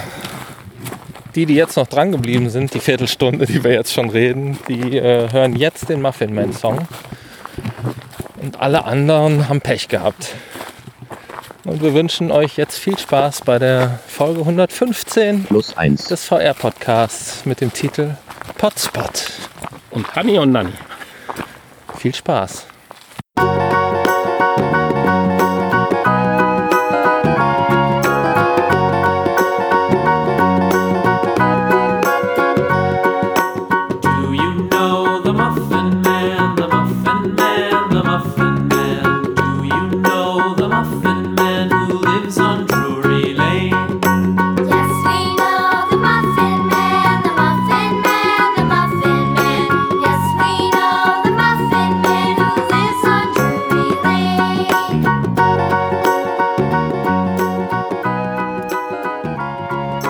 die, 1.35 1.47
die 1.47 1.55
jetzt 1.55 1.77
noch 1.77 1.87
dran 1.87 2.13
geblieben 2.13 2.51
sind, 2.51 2.75
die 2.75 2.81
Viertelstunde, 2.81 3.47
die 3.47 3.63
wir 3.63 3.73
jetzt 3.73 3.93
schon 3.93 4.11
reden, 4.11 4.59
die 4.69 4.97
äh, 4.97 5.31
hören 5.31 5.57
jetzt 5.57 5.89
den 5.89 6.03
Muffin 6.03 6.35
Man 6.35 6.53
Song. 6.53 6.87
Und 8.41 8.61
alle 8.61 8.85
anderen 8.85 9.49
haben 9.49 9.61
Pech 9.61 9.89
gehabt. 9.89 10.35
Und 11.65 11.83
wir 11.83 11.93
wünschen 11.93 12.31
euch 12.31 12.57
jetzt 12.57 12.79
viel 12.79 12.99
Spaß 12.99 13.43
bei 13.43 13.59
der 13.59 14.01
Folge 14.07 14.41
115 14.41 15.45
Plus 15.45 15.77
eins. 15.77 16.05
des 16.05 16.25
VR-Podcasts 16.25 17.45
mit 17.45 17.61
dem 17.61 17.73
Titel 17.73 18.17
Potspot. 18.57 19.31
Und 19.91 20.15
Hanni 20.15 20.39
und 20.39 20.53
Nanni. 20.53 20.73
Viel 21.99 22.15
Spaß. 22.15 22.67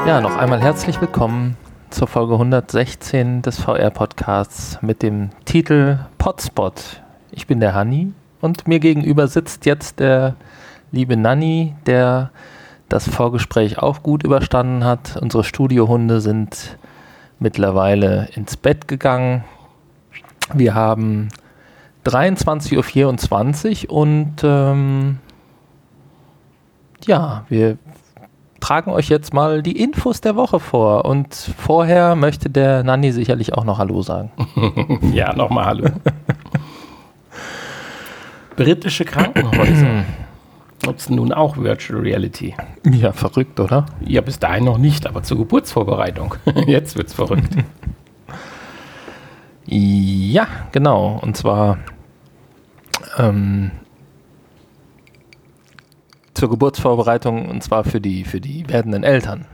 Ja, 0.06 0.20
noch 0.20 0.36
einmal 0.36 0.60
herzlich 0.60 1.00
willkommen 1.00 1.56
zur 1.90 2.08
Folge 2.08 2.32
116 2.32 3.42
des 3.42 3.60
VR-Podcasts 3.60 4.78
mit 4.80 5.02
dem 5.02 5.28
Titel 5.44 5.98
Potspot. 6.16 7.02
Ich 7.30 7.46
bin 7.46 7.60
der 7.60 7.74
Hanni 7.74 8.12
und 8.40 8.66
mir 8.66 8.80
gegenüber 8.80 9.28
sitzt 9.28 9.66
jetzt 9.66 10.00
der 10.00 10.36
liebe 10.90 11.16
Nanni, 11.16 11.74
der 11.84 12.30
das 12.88 13.08
Vorgespräch 13.08 13.78
auch 13.78 14.02
gut 14.02 14.24
überstanden 14.24 14.84
hat. 14.84 15.18
Unsere 15.20 15.44
Studiohunde 15.44 16.20
sind 16.20 16.78
mittlerweile 17.38 18.28
ins 18.34 18.56
Bett 18.56 18.88
gegangen. 18.88 19.44
Wir 20.54 20.74
haben 20.74 21.28
23.24 22.06 23.88
Uhr 23.88 23.96
und 23.96 24.36
ähm, 24.42 25.18
ja, 27.06 27.44
wir 27.48 27.76
tragen 28.60 28.90
euch 28.92 29.08
jetzt 29.08 29.34
mal 29.34 29.62
die 29.62 29.80
Infos 29.80 30.20
der 30.20 30.36
Woche 30.36 30.60
vor. 30.60 31.04
Und 31.04 31.34
vorher 31.34 32.14
möchte 32.14 32.50
der 32.50 32.82
Nanni 32.82 33.12
sicherlich 33.12 33.54
auch 33.54 33.64
noch 33.64 33.78
Hallo 33.78 34.02
sagen. 34.02 34.30
Ja, 35.12 35.34
nochmal 35.34 35.66
hallo. 35.66 35.88
Britische 38.56 39.04
Krankenhäuser 39.04 40.04
nutzen 40.86 41.16
nun 41.16 41.32
auch 41.32 41.56
Virtual 41.56 42.00
Reality. 42.00 42.54
Ja, 42.84 43.12
verrückt, 43.12 43.58
oder? 43.60 43.86
Ja, 44.04 44.20
bis 44.20 44.38
dahin 44.38 44.64
noch 44.64 44.78
nicht, 44.78 45.06
aber 45.06 45.22
zur 45.22 45.38
Geburtsvorbereitung. 45.38 46.34
Jetzt 46.66 46.96
wird's 46.96 47.14
verrückt. 47.14 47.56
Ja, 49.66 50.46
genau. 50.72 51.18
Und 51.22 51.36
zwar 51.36 51.78
ähm, 53.18 53.70
zur 56.40 56.48
Geburtsvorbereitung 56.50 57.48
und 57.48 57.62
zwar 57.62 57.84
für 57.84 58.00
die, 58.00 58.24
für 58.24 58.40
die 58.40 58.64
werdenden 58.68 59.04
Eltern. 59.04 59.44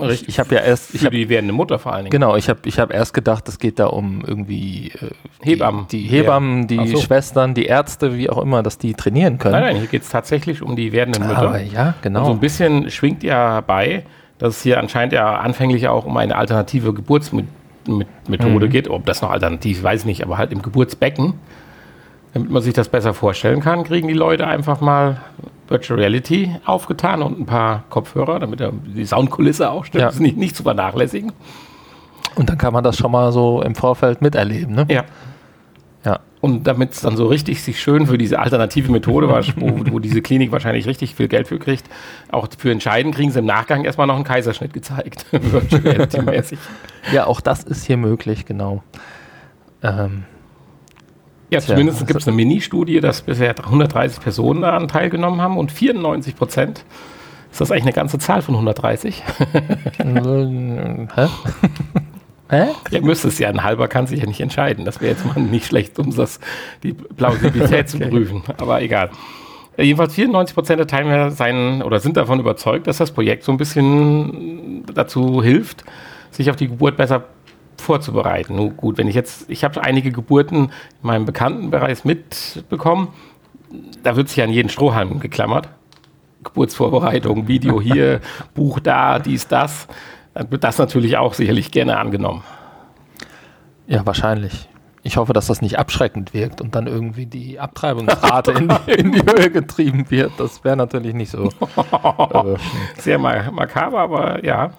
Ich, 0.00 0.28
ich 0.28 0.38
habe 0.38 0.54
ja 0.54 0.60
erst, 0.60 0.94
ich 0.94 1.00
Für 1.00 1.06
hab, 1.06 1.12
die 1.12 1.28
werdende 1.28 1.52
Mutter 1.52 1.78
vor 1.80 1.92
allen 1.92 2.04
Dingen. 2.04 2.12
genau, 2.12 2.36
ich 2.36 2.48
habe 2.48 2.60
ich 2.66 2.78
hab 2.78 2.92
erst 2.92 3.14
gedacht, 3.14 3.48
es 3.48 3.58
geht 3.58 3.80
da 3.80 3.86
um 3.86 4.22
irgendwie 4.24 4.92
äh, 4.92 5.10
Hebammen. 5.42 5.86
die, 5.90 6.02
die 6.02 6.08
Hebammen, 6.08 6.68
die 6.68 6.78
Ach 6.78 6.86
so. 6.86 6.98
Schwestern, 6.98 7.54
die 7.54 7.64
Ärzte, 7.66 8.16
wie 8.16 8.30
auch 8.30 8.40
immer, 8.40 8.62
dass 8.62 8.78
die 8.78 8.94
trainieren 8.94 9.38
können. 9.38 9.54
Nein, 9.54 9.64
nein, 9.64 9.76
hier 9.78 9.86
geht 9.88 10.02
es 10.02 10.10
tatsächlich 10.10 10.62
um 10.62 10.76
die 10.76 10.92
werdenden 10.92 11.26
Mütter. 11.26 11.38
Aber 11.38 11.60
ja, 11.60 11.86
Und 11.88 11.94
so 11.94 11.98
genau. 12.02 12.30
ein 12.30 12.38
bisschen 12.38 12.90
schwingt 12.90 13.24
ja 13.24 13.60
bei, 13.62 14.04
dass 14.38 14.58
es 14.58 14.62
hier 14.62 14.78
anscheinend 14.78 15.14
ja 15.14 15.34
anfänglich 15.38 15.88
auch 15.88 16.04
um 16.04 16.16
eine 16.16 16.36
alternative 16.36 16.94
Geburtsmethode 16.94 17.56
Mhm. 18.66 18.70
geht. 18.70 18.88
Ob 18.88 19.04
das 19.06 19.20
noch 19.22 19.30
alternativ, 19.30 19.82
weiß 19.82 20.00
ich 20.00 20.06
nicht, 20.06 20.22
aber 20.22 20.38
halt 20.38 20.52
im 20.52 20.62
Geburtsbecken. 20.62 21.34
Damit 22.34 22.50
man 22.50 22.62
sich 22.62 22.74
das 22.74 22.88
besser 22.88 23.14
vorstellen 23.14 23.60
kann, 23.60 23.82
kriegen 23.82 24.06
die 24.06 24.14
Leute 24.14 24.46
einfach 24.46 24.80
mal 24.80 25.22
Virtual 25.68 25.98
Reality 25.98 26.56
aufgetan 26.64 27.22
und 27.22 27.38
ein 27.38 27.46
paar 27.46 27.84
Kopfhörer, 27.90 28.38
damit 28.38 28.60
er 28.60 28.72
die 28.72 29.04
Soundkulisse 29.04 29.70
auch 29.70 29.84
stimmt. 29.84 30.00
Ja. 30.00 30.06
Das 30.06 30.16
ist 30.16 30.20
nicht, 30.20 30.36
nicht 30.36 30.56
zu 30.56 30.62
vernachlässigen. 30.62 31.32
Und 32.34 32.48
dann 32.48 32.58
kann 32.58 32.72
man 32.72 32.84
das 32.84 32.96
schon 32.96 33.10
mal 33.10 33.32
so 33.32 33.62
im 33.62 33.74
Vorfeld 33.74 34.22
miterleben, 34.22 34.74
ne? 34.74 34.86
Ja. 34.88 35.04
Ja. 36.04 36.20
Und 36.40 36.66
damit 36.66 36.92
es 36.92 37.00
dann 37.00 37.16
so 37.16 37.26
richtig 37.26 37.62
sich 37.62 37.80
schön 37.80 38.06
für 38.06 38.16
diese 38.16 38.38
alternative 38.38 38.92
Methode, 38.92 39.28
war, 39.28 39.42
wo, 39.56 39.92
wo 39.92 39.98
diese 39.98 40.22
Klinik 40.22 40.52
wahrscheinlich 40.52 40.86
richtig 40.86 41.16
viel 41.16 41.26
Geld 41.26 41.48
für 41.48 41.58
kriegt, 41.58 41.86
auch 42.30 42.48
für 42.56 42.70
entscheiden, 42.70 43.12
kriegen 43.12 43.32
sie 43.32 43.40
im 43.40 43.46
Nachgang 43.46 43.84
erstmal 43.84 44.06
noch 44.06 44.14
einen 44.14 44.24
Kaiserschnitt 44.24 44.72
gezeigt. 44.72 45.26
Virtual 45.32 45.82
Reality-mäßig. 45.82 46.58
Ja, 47.12 47.26
auch 47.26 47.40
das 47.40 47.64
ist 47.64 47.84
hier 47.84 47.96
möglich, 47.96 48.46
genau. 48.46 48.82
Ähm, 49.82 50.24
Ja, 51.50 51.60
Tja, 51.60 51.68
zumindest 51.74 52.00
das- 52.00 52.06
gibt 52.06 52.20
es 52.20 52.26
eine 52.28 52.36
Mini-Studie, 52.36 53.00
dass 53.00 53.22
bisher 53.22 53.54
130 53.58 54.20
Personen 54.20 54.62
daran 54.62 54.88
teilgenommen 54.88 55.40
haben 55.40 55.56
und 55.56 55.72
94 55.72 56.36
Prozent. 56.36 56.84
Ist 57.50 57.60
das 57.62 57.70
eigentlich 57.70 57.84
eine 57.84 57.92
ganze 57.94 58.18
Zahl 58.18 58.42
von 58.42 58.54
130? 58.56 59.22
äh, 59.98 61.06
hä? 61.14 61.26
hä? 62.50 62.66
Ihr 62.90 63.02
müsst 63.02 63.24
es 63.24 63.38
ja, 63.38 63.48
ein 63.48 63.62
halber 63.64 63.88
kann 63.88 64.06
sich 64.06 64.20
ja 64.20 64.26
nicht 64.26 64.40
entscheiden. 64.40 64.84
Das 64.84 65.00
wäre 65.00 65.12
jetzt 65.12 65.24
mal 65.24 65.40
nicht 65.40 65.66
schlecht, 65.66 65.98
um 65.98 66.14
das, 66.14 66.40
die 66.82 66.92
Plausibilität 66.92 67.88
zu 67.88 67.98
prüfen. 67.98 68.42
Aber 68.58 68.82
egal. 68.82 69.10
Äh, 69.76 69.84
Jedenfalls 69.84 70.14
94 70.14 70.54
Prozent 70.54 70.78
der 70.80 70.86
Teilnehmer 70.86 71.30
seien 71.30 71.82
oder 71.82 72.00
sind 72.00 72.16
davon 72.16 72.40
überzeugt, 72.40 72.86
dass 72.86 72.98
das 72.98 73.10
Projekt 73.12 73.44
so 73.44 73.52
ein 73.52 73.58
bisschen 73.58 74.84
dazu 74.94 75.42
hilft, 75.42 75.84
sich 76.30 76.50
auf 76.50 76.56
die 76.56 76.68
Geburt 76.68 76.96
besser 76.98 77.24
vorzubereiten. 77.80 78.56
Nun 78.56 78.76
gut, 78.76 78.98
wenn 78.98 79.08
ich 79.08 79.14
jetzt, 79.14 79.48
ich 79.50 79.64
habe 79.64 79.82
einige 79.82 80.12
Geburten 80.12 80.64
in 80.64 80.70
meinem 81.02 81.24
Bekanntenbereich 81.24 82.04
mitbekommen, 82.04 83.08
da 84.02 84.16
wird 84.16 84.28
sich 84.28 84.42
an 84.42 84.50
jeden 84.50 84.68
Strohhalm 84.68 85.20
geklammert. 85.20 85.68
Geburtsvorbereitung, 86.44 87.48
Video 87.48 87.80
hier, 87.80 88.20
Buch 88.54 88.80
da, 88.80 89.18
dies, 89.18 89.48
das. 89.48 89.88
Dann 90.34 90.50
wird 90.50 90.64
das 90.64 90.78
natürlich 90.78 91.16
auch 91.16 91.34
sicherlich 91.34 91.70
gerne 91.70 91.98
angenommen. 91.98 92.42
Ja, 93.86 94.06
wahrscheinlich. 94.06 94.68
Ich 95.02 95.16
hoffe, 95.16 95.32
dass 95.32 95.46
das 95.46 95.62
nicht 95.62 95.78
abschreckend 95.78 96.34
wirkt 96.34 96.60
und 96.60 96.74
dann 96.74 96.86
irgendwie 96.86 97.24
die 97.26 97.58
Abtreibungsrate 97.58 98.52
in, 98.52 98.68
die, 98.68 98.92
in 98.98 99.12
die 99.12 99.22
Höhe 99.22 99.50
getrieben 99.50 100.10
wird. 100.10 100.32
Das 100.38 100.64
wäre 100.64 100.76
natürlich 100.76 101.14
nicht 101.14 101.30
so. 101.30 101.44
äh, 101.76 102.56
Sehr 102.98 103.18
ma- 103.18 103.50
makaber, 103.50 104.00
aber 104.00 104.44
ja. 104.44 104.70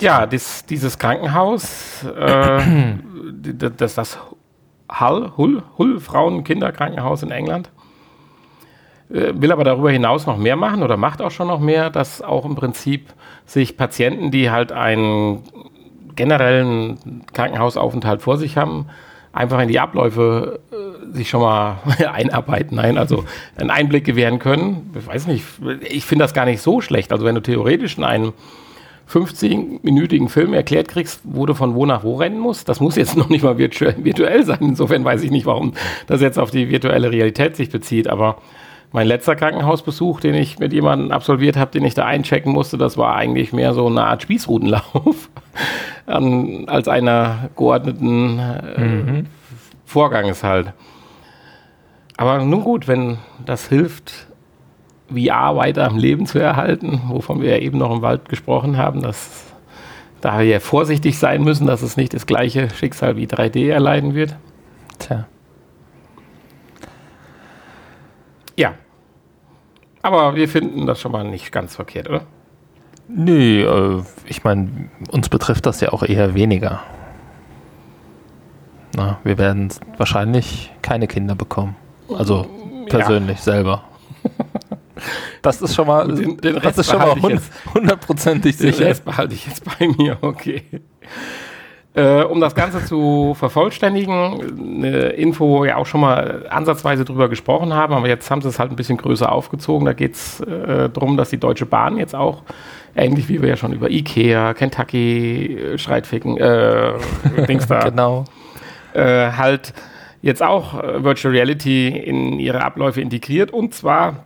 Ja, 0.00 0.26
dies, 0.26 0.64
dieses 0.66 0.98
Krankenhaus, 0.98 2.04
äh, 2.04 2.60
das, 3.76 3.94
das 3.94 4.18
Hull, 5.00 5.32
Hull, 5.36 5.62
Hull 5.78 6.00
Frauen- 6.00 6.44
Kinderkrankenhaus 6.44 7.22
in 7.22 7.30
England, 7.30 7.70
äh, 9.10 9.32
will 9.34 9.52
aber 9.52 9.64
darüber 9.64 9.90
hinaus 9.90 10.26
noch 10.26 10.36
mehr 10.36 10.56
machen 10.56 10.82
oder 10.82 10.96
macht 10.96 11.22
auch 11.22 11.30
schon 11.30 11.48
noch 11.48 11.60
mehr, 11.60 11.90
dass 11.90 12.20
auch 12.20 12.44
im 12.44 12.56
Prinzip 12.56 13.12
sich 13.46 13.76
Patienten, 13.76 14.30
die 14.30 14.50
halt 14.50 14.70
einen 14.72 15.42
generellen 16.14 17.22
Krankenhausaufenthalt 17.32 18.22
vor 18.22 18.36
sich 18.36 18.56
haben, 18.56 18.86
einfach 19.32 19.60
in 19.60 19.68
die 19.68 19.80
Abläufe 19.80 20.60
äh, 20.72 21.14
sich 21.14 21.28
schon 21.30 21.40
mal 21.40 21.78
einarbeiten, 22.12 22.76
nein, 22.76 22.98
also 22.98 23.24
einen 23.56 23.70
Einblick 23.70 24.04
gewähren 24.04 24.38
können. 24.38 24.90
Ich 24.98 25.06
weiß 25.06 25.26
nicht, 25.26 25.44
ich 25.88 26.04
finde 26.04 26.24
das 26.24 26.34
gar 26.34 26.44
nicht 26.44 26.60
so 26.60 26.80
schlecht. 26.80 27.12
Also 27.12 27.24
wenn 27.24 27.34
du 27.34 27.42
theoretisch 27.42 27.96
in 27.98 28.04
einem 28.04 28.32
50-minütigen 29.08 30.28
Film 30.28 30.52
erklärt 30.52 30.88
kriegst, 30.88 31.20
wo 31.24 31.46
du 31.46 31.54
von 31.54 31.74
wo 31.74 31.86
nach 31.86 32.02
wo 32.02 32.16
rennen 32.16 32.38
musst, 32.38 32.68
das 32.68 32.80
muss 32.80 32.96
jetzt 32.96 33.16
noch 33.16 33.28
nicht 33.28 33.42
mal 33.42 33.58
virtu 33.58 33.86
virtuell 33.98 34.44
sein. 34.44 34.58
Insofern 34.60 35.04
weiß 35.04 35.22
ich 35.22 35.30
nicht, 35.30 35.46
warum 35.46 35.72
das 36.06 36.20
jetzt 36.20 36.38
auf 36.38 36.50
die 36.50 36.68
virtuelle 36.68 37.10
Realität 37.10 37.56
sich 37.56 37.70
bezieht, 37.70 38.08
aber 38.08 38.38
mein 38.92 39.06
letzter 39.06 39.36
Krankenhausbesuch, 39.36 40.20
den 40.20 40.34
ich 40.34 40.58
mit 40.58 40.72
jemandem 40.72 41.10
absolviert 41.10 41.56
habe, 41.56 41.70
den 41.70 41.84
ich 41.84 41.94
da 41.94 42.06
einchecken 42.06 42.52
musste, 42.52 42.78
das 42.78 42.96
war 42.96 43.14
eigentlich 43.14 43.52
mehr 43.52 43.74
so 43.74 43.86
eine 43.86 44.04
Art 44.04 44.22
Spießrutenlauf 44.22 45.30
an, 46.06 46.64
als 46.68 46.88
einer 46.88 47.50
geordneten 47.56 48.38
äh, 48.38 49.24
Vorganges 49.84 50.42
halt. 50.42 50.72
Aber 52.16 52.42
nun 52.42 52.62
gut, 52.62 52.88
wenn 52.88 53.18
das 53.44 53.68
hilft, 53.68 54.26
VR 55.08 55.56
weiter 55.56 55.86
am 55.86 55.96
Leben 55.96 56.26
zu 56.26 56.38
erhalten, 56.38 57.02
wovon 57.08 57.40
wir 57.40 57.50
ja 57.50 57.58
eben 57.58 57.78
noch 57.78 57.94
im 57.94 58.02
Wald 58.02 58.28
gesprochen 58.28 58.76
haben, 58.76 59.02
dass 59.02 59.44
da 60.20 60.40
wir 60.40 60.60
vorsichtig 60.60 61.18
sein 61.18 61.44
müssen, 61.44 61.66
dass 61.66 61.82
es 61.82 61.96
nicht 61.96 62.14
das 62.14 62.26
gleiche 62.26 62.70
Schicksal 62.70 63.16
wie 63.16 63.26
3D 63.26 63.70
erleiden 63.70 64.14
wird. 64.14 64.36
tja. 64.98 65.26
Ja. 68.56 68.74
Aber 70.02 70.34
wir 70.34 70.48
finden 70.48 70.86
das 70.86 71.00
schon 71.00 71.12
mal 71.12 71.24
nicht 71.24 71.52
ganz 71.52 71.76
verkehrt, 71.76 72.08
oder? 72.08 72.22
Nee, 73.08 73.60
äh, 73.60 74.02
ich 74.26 74.44
meine, 74.44 74.88
uns 75.10 75.28
betrifft 75.28 75.66
das 75.66 75.80
ja 75.80 75.92
auch 75.92 76.02
eher 76.02 76.34
weniger. 76.34 76.82
Na, 78.96 79.18
wir 79.24 79.36
werden 79.36 79.68
wahrscheinlich 79.96 80.72
keine 80.82 81.06
Kinder 81.06 81.34
bekommen. 81.34 81.76
Also 82.08 82.46
persönlich 82.88 83.40
selber. 83.40 83.84
Das 85.42 85.60
ist 85.62 85.74
schon 85.74 85.86
mal, 85.86 86.06
Den- 86.08 86.36
den 86.38 86.60
das 86.60 86.78
ist 86.78 86.90
schon 86.90 86.98
mal 86.98 87.14
hund- 87.20 87.40
hundertprozentig 87.74 88.56
Den 88.56 88.72
sicher. 88.72 88.86
Rest 88.86 89.04
behalte 89.04 89.34
ich 89.34 89.46
jetzt 89.46 89.62
bei 89.64 89.88
mir, 89.88 90.16
okay. 90.22 90.62
Äh, 91.94 92.24
um 92.24 92.40
das 92.42 92.54
Ganze 92.54 92.84
zu 92.84 93.34
vervollständigen, 93.38 94.12
eine 94.84 95.08
Info, 95.10 95.48
wo 95.48 95.64
wir 95.64 95.78
auch 95.78 95.86
schon 95.86 96.02
mal 96.02 96.44
ansatzweise 96.50 97.06
drüber 97.06 97.30
gesprochen 97.30 97.72
haben, 97.72 97.94
aber 97.94 98.06
jetzt 98.06 98.30
haben 98.30 98.42
sie 98.42 98.48
es 98.50 98.58
halt 98.58 98.70
ein 98.70 98.76
bisschen 98.76 98.98
größer 98.98 99.32
aufgezogen. 99.32 99.86
Da 99.86 99.94
geht 99.94 100.14
es 100.14 100.40
äh, 100.40 100.90
darum, 100.90 101.16
dass 101.16 101.30
die 101.30 101.38
Deutsche 101.38 101.64
Bahn 101.64 101.96
jetzt 101.96 102.14
auch, 102.14 102.42
ähnlich 102.94 103.30
wie 103.30 103.40
wir 103.40 103.48
ja 103.48 103.56
schon 103.56 103.72
über 103.72 103.90
Ikea, 103.90 104.52
Kentucky, 104.52 105.56
äh, 105.56 105.78
Schreitficken, 105.78 106.36
äh, 106.36 106.92
Dings 107.48 107.66
da, 107.66 107.88
Genau. 107.88 108.24
äh, 108.92 109.30
halt 109.32 109.72
jetzt 110.20 110.42
auch 110.42 110.74
äh, 110.82 111.02
Virtual 111.02 111.32
Reality 111.32 111.88
in 111.88 112.38
ihre 112.38 112.62
Abläufe 112.62 113.00
integriert 113.00 113.52
und 113.52 113.72
zwar 113.72 114.24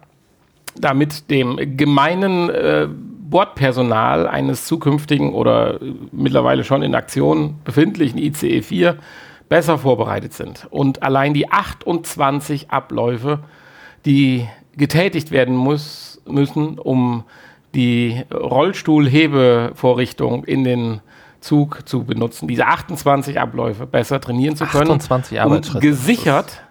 damit 0.77 1.31
dem 1.31 1.77
gemeinen 1.77 2.51
äh, 2.51 2.89
Bordpersonal 3.31 4.27
eines 4.27 4.67
zukünftigen 4.67 5.33
oder 5.33 5.81
äh, 5.81 5.95
mittlerweile 6.13 6.65
schon 6.65 6.83
in 6.83 6.95
Aktion 6.95 7.55
befindlichen 7.65 8.19
ICE 8.19 8.63
4 8.63 8.97
besser 9.49 9.79
vorbereitet 9.79 10.33
sind. 10.33 10.67
Und 10.71 11.03
allein 11.03 11.35
die 11.35 11.51
28 11.51 12.71
Abläufe, 12.71 13.41
die 14.05 14.47
getätigt 14.77 15.31
werden 15.31 15.57
muss, 15.57 16.21
müssen, 16.27 16.79
um 16.79 17.25
die 17.75 18.23
Rollstuhlhebevorrichtung 18.33 20.45
in 20.45 20.65
den 20.65 21.01
Zug 21.41 21.89
zu 21.89 22.05
benutzen, 22.05 22.49
diese 22.49 22.67
28 22.67 23.41
Abläufe 23.41 23.87
besser 23.87 24.21
trainieren 24.21 24.57
zu 24.57 24.67
können, 24.67 24.91
28 24.91 25.39
um 25.39 25.45
Arbeitsschritte. 25.45 25.87
gesichert 25.87 26.63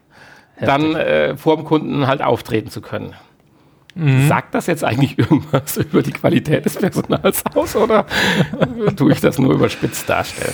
dann 0.59 0.95
äh, 0.95 1.37
vor 1.37 1.55
dem 1.55 1.65
Kunden 1.65 2.07
halt 2.07 2.21
auftreten 2.21 2.69
zu 2.69 2.81
können. 2.81 3.13
Sagt 4.27 4.55
das 4.55 4.67
jetzt 4.67 4.83
eigentlich 4.83 5.17
irgendwas 5.19 5.77
über 5.77 6.01
die 6.01 6.11
Qualität 6.11 6.65
des 6.65 6.75
Personals 6.77 7.43
aus 7.53 7.75
oder 7.75 8.05
tue 8.95 9.11
ich 9.11 9.21
das 9.21 9.37
nur 9.39 9.53
überspitzt 9.53 10.07
darstellen? 10.09 10.53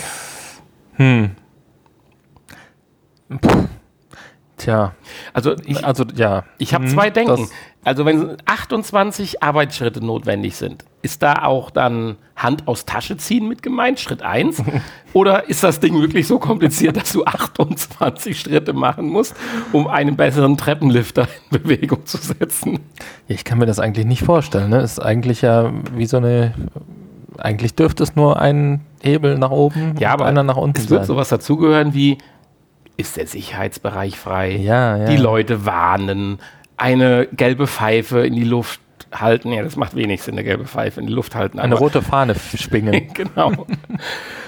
Tja, 4.57 4.93
Also 5.33 5.55
ich, 5.65 5.85
also 5.85 6.05
ja. 6.15 6.45
Ich 6.57 6.73
habe 6.73 6.85
Hm, 6.85 6.91
zwei 6.91 7.09
Denken. 7.09 7.47
Also 7.85 8.03
wenn 8.03 8.35
28 8.45 9.43
Arbeitsschritte 9.43 10.03
notwendig 10.03 10.55
sind, 10.55 10.83
ist 11.03 11.21
da 11.21 11.43
auch 11.43 11.69
dann 11.69 12.17
Hand 12.35 12.67
aus 12.67 12.85
Tasche 12.85 13.15
ziehen 13.15 13.47
mit 13.47 13.61
gemeint, 13.61 13.99
Schritt 13.99 14.23
1? 14.23 14.63
Oder 15.13 15.47
ist 15.47 15.63
das 15.63 15.79
Ding 15.79 16.01
wirklich 16.01 16.27
so 16.27 16.39
kompliziert, 16.39 16.97
dass 16.97 17.13
du 17.13 17.23
28 17.23 18.39
Schritte 18.39 18.73
machen 18.73 19.07
musst, 19.07 19.35
um 19.71 19.85
einen 19.87 20.15
besseren 20.15 20.57
Treppenlifter 20.57 21.27
in 21.51 21.61
Bewegung 21.61 22.07
zu 22.07 22.17
setzen? 22.17 22.79
Ich 23.27 23.45
kann 23.45 23.59
mir 23.59 23.67
das 23.67 23.79
eigentlich 23.79 24.07
nicht 24.07 24.23
vorstellen. 24.23 24.71
Ne? 24.71 24.81
Ist 24.81 24.99
eigentlich 24.99 25.43
ja 25.43 25.71
wie 25.93 26.07
so 26.07 26.17
eine. 26.17 26.55
Eigentlich 27.37 27.75
dürfte 27.75 28.01
es 28.01 28.15
nur 28.15 28.39
ein 28.41 28.81
Hebel 29.03 29.37
nach 29.37 29.51
oben 29.51 29.95
Ja, 29.99 30.11
aber 30.13 30.25
einer 30.25 30.41
nach 30.41 30.57
unten 30.57 30.79
es 30.79 30.89
wird 30.89 31.01
sein. 31.01 31.07
sowas 31.07 31.29
dazugehören 31.29 31.93
wie, 31.93 32.17
ist 32.97 33.17
der 33.17 33.27
Sicherheitsbereich 33.27 34.17
frei? 34.17 34.55
Ja, 34.55 34.97
ja. 34.97 35.05
Die 35.05 35.17
Leute 35.17 35.65
warnen, 35.65 36.39
eine 36.77 37.27
gelbe 37.27 37.67
Pfeife 37.67 38.25
in 38.25 38.35
die 38.35 38.43
Luft 38.43 38.81
halten. 39.11 39.51
Ja, 39.51 39.63
das 39.63 39.75
macht 39.75 39.95
wenig 39.95 40.21
Sinn, 40.21 40.35
eine 40.35 40.43
gelbe 40.43 40.65
Pfeife 40.65 40.99
in 40.99 41.07
die 41.07 41.13
Luft 41.13 41.35
halten. 41.35 41.59
Eine 41.59 41.75
rote 41.75 42.01
Fahne 42.01 42.35
schwingen. 42.35 43.09
genau. 43.13 43.65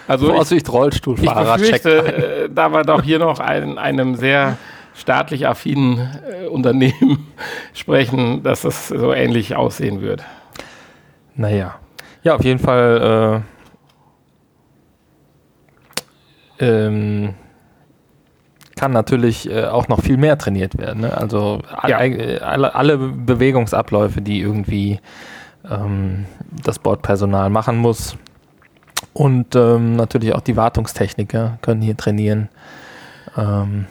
Also 0.07 0.27
ich, 0.27 0.35
Vorsicht, 0.35 0.67
ich 0.67 0.73
Rollstuhlfahrer. 0.73 1.57
check 1.57 1.83
befürchte, 1.83 2.43
äh, 2.45 2.49
da 2.53 2.69
wir 2.69 2.83
doch 2.83 3.03
hier 3.03 3.19
noch 3.19 3.39
ein, 3.39 3.77
einem 3.77 4.15
sehr 4.15 4.57
staatlich 4.93 5.47
affinen 5.47 5.99
äh, 5.99 6.47
Unternehmen 6.47 7.27
sprechen, 7.73 8.43
dass 8.43 8.61
das 8.61 8.87
so 8.87 9.13
ähnlich 9.13 9.55
aussehen 9.55 10.01
wird. 10.01 10.23
Naja. 11.35 11.75
Ja, 12.23 12.35
auf 12.35 12.43
jeden 12.43 12.59
Fall. 12.59 13.43
Äh, 16.59 16.65
ähm, 16.65 17.35
kann 18.77 18.93
natürlich 18.93 19.49
äh, 19.49 19.65
auch 19.65 19.89
noch 19.89 20.01
viel 20.01 20.15
mehr 20.17 20.37
trainiert 20.37 20.77
werden. 20.77 21.01
Ne? 21.01 21.17
Also 21.17 21.61
Ja. 21.85 21.97
alle, 21.97 22.73
alle 22.73 22.97
Bewegungsabläufe, 22.97 24.21
die 24.21 24.39
irgendwie 24.39 24.99
ähm, 25.69 26.25
das 26.63 26.79
Bordpersonal 26.79 27.49
machen 27.49 27.77
muss. 27.77 28.15
Und 29.13 29.55
ähm, 29.55 29.95
natürlich 29.95 30.33
auch 30.33 30.41
die 30.41 30.55
Wartungstechniker 30.55 31.57
können 31.61 31.81
hier 31.81 31.97
trainieren. 31.97 32.49
Ähm, 33.35 33.85